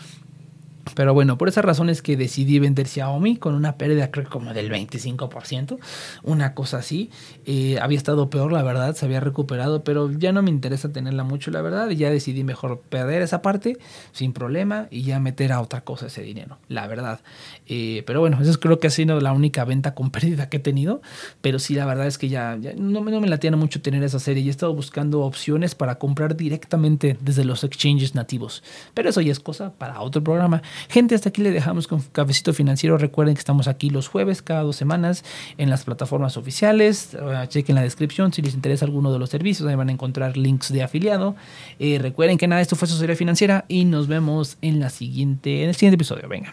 Pero 0.95 1.15
bueno, 1.15 1.39
por 1.39 1.49
esas 1.49 1.65
razones 1.65 2.03
que 2.03 2.17
decidí 2.17 2.59
vender 2.59 2.89
Xiaomi 2.89 3.37
con 3.37 3.55
una 3.55 3.77
pérdida 3.77 4.11
creo 4.11 4.29
como 4.29 4.53
del 4.53 4.71
25%, 4.71 5.79
una 6.23 6.55
cosa 6.55 6.79
así. 6.79 7.11
Eh, 7.47 7.79
había 7.81 7.97
estado 7.97 8.29
peor, 8.31 8.53
la 8.53 8.63
verdad, 8.63 8.95
se 8.95 9.07
había 9.07 9.21
recuperado, 9.21 9.85
pero 9.85 10.11
ya 10.11 10.33
no 10.33 10.43
me 10.43 10.51
interesa 10.51 10.93
tenerla 10.93 11.25
mucho, 11.25 11.51
la 11.51 11.63
verdad. 11.63 11.89
Y 11.91 11.97
ya 11.97 12.11
decidí 12.11 12.45
mejor 12.45 12.81
perder 12.81 13.23
esa 13.23 13.43
parte 13.43 13.79
sin 14.13 14.33
problema 14.33 14.89
y 14.91 15.03
ya 15.03 15.21
meter 15.21 15.53
a 15.53 15.61
otra 15.61 15.83
cosa 15.83 16.07
ese 16.07 16.23
dinero, 16.23 16.59
la 16.69 16.87
verdad. 16.87 17.21
Eh, 17.69 18.03
pero 18.07 18.21
bueno, 18.21 18.39
eso 18.41 18.59
creo 18.59 18.79
que 18.79 18.89
ha 18.89 18.91
sido 18.91 19.21
la 19.21 19.33
única 19.33 19.65
venta 19.65 19.95
con 19.95 20.11
pérdida 20.13 20.49
que 20.49 20.59
he 20.59 20.61
tenido. 20.61 21.01
Pero 21.41 21.59
sí, 21.59 21.75
la 21.75 21.87
verdad 21.87 22.07
es 22.07 22.19
que 22.19 22.29
ya, 22.29 22.59
no, 22.77 23.01
no, 23.01 23.21
me 23.21 23.29
la 23.29 23.39
tiene 23.39 23.57
mucho 23.57 23.81
tener 23.81 24.03
esa 24.03 24.19
serie 24.19 24.43
y 24.43 24.49
he 24.49 24.51
estado 24.51 24.75
buscando 24.75 25.21
opciones 25.21 25.75
para 25.75 25.99
comprar 25.99 26.37
directamente 26.37 27.17
desde 27.21 27.45
los 27.45 27.65
exchanges 27.65 28.15
nativos. 28.15 28.63
Pero 28.95 29.11
eso 29.11 29.21
ya 29.21 29.33
es 29.33 29.41
cosa 29.41 29.73
para 29.73 30.01
otro 30.01 30.23
programa. 30.23 30.63
Gente, 30.89 31.15
hasta 31.15 31.29
aquí 31.29 31.43
le 31.43 31.51
dejamos 31.51 31.87
con 31.87 32.01
Cafecito 32.01 32.53
Financiero. 32.53 32.99
Recuerden 32.99 33.35
que 33.35 33.41
estamos 33.41 33.69
aquí 33.69 33.91
los 33.91 34.09
jueves, 34.09 34.43
cada 34.43 34.63
dos 34.63 34.77
semanas, 34.77 35.25
en 35.59 35.71
las 35.71 35.85
plataformas 35.85 36.37
oficiales. 36.37 37.15
Uh, 37.15 37.47
chequen 37.47 37.75
la 37.77 37.83
descripción 37.83 38.33
si 38.33 38.43
les 38.43 38.55
interesa 38.55 38.85
alguno 38.85 39.13
de 39.13 39.19
los 39.19 39.31
servicios. 39.31 39.69
Ahí 39.69 39.75
van 39.75 39.89
a 39.89 39.93
encontrar 39.93 40.37
links 40.37 40.73
de 40.73 40.83
afiliado. 40.83 41.37
Eh, 41.79 41.99
recuerden 42.01 42.39
que 42.39 42.49
nada, 42.49 42.61
esto 42.61 42.77
fue 42.77 42.89
Sociedad 42.89 43.17
Financiera 43.17 43.65
y 43.69 43.85
nos 43.85 44.07
vemos 44.07 44.57
en, 44.63 44.81
la 44.81 44.91
siguiente, 44.91 45.63
en 45.63 45.69
el 45.71 45.75
siguiente 45.75 45.97
episodio. 45.97 46.29
Venga. 46.29 46.53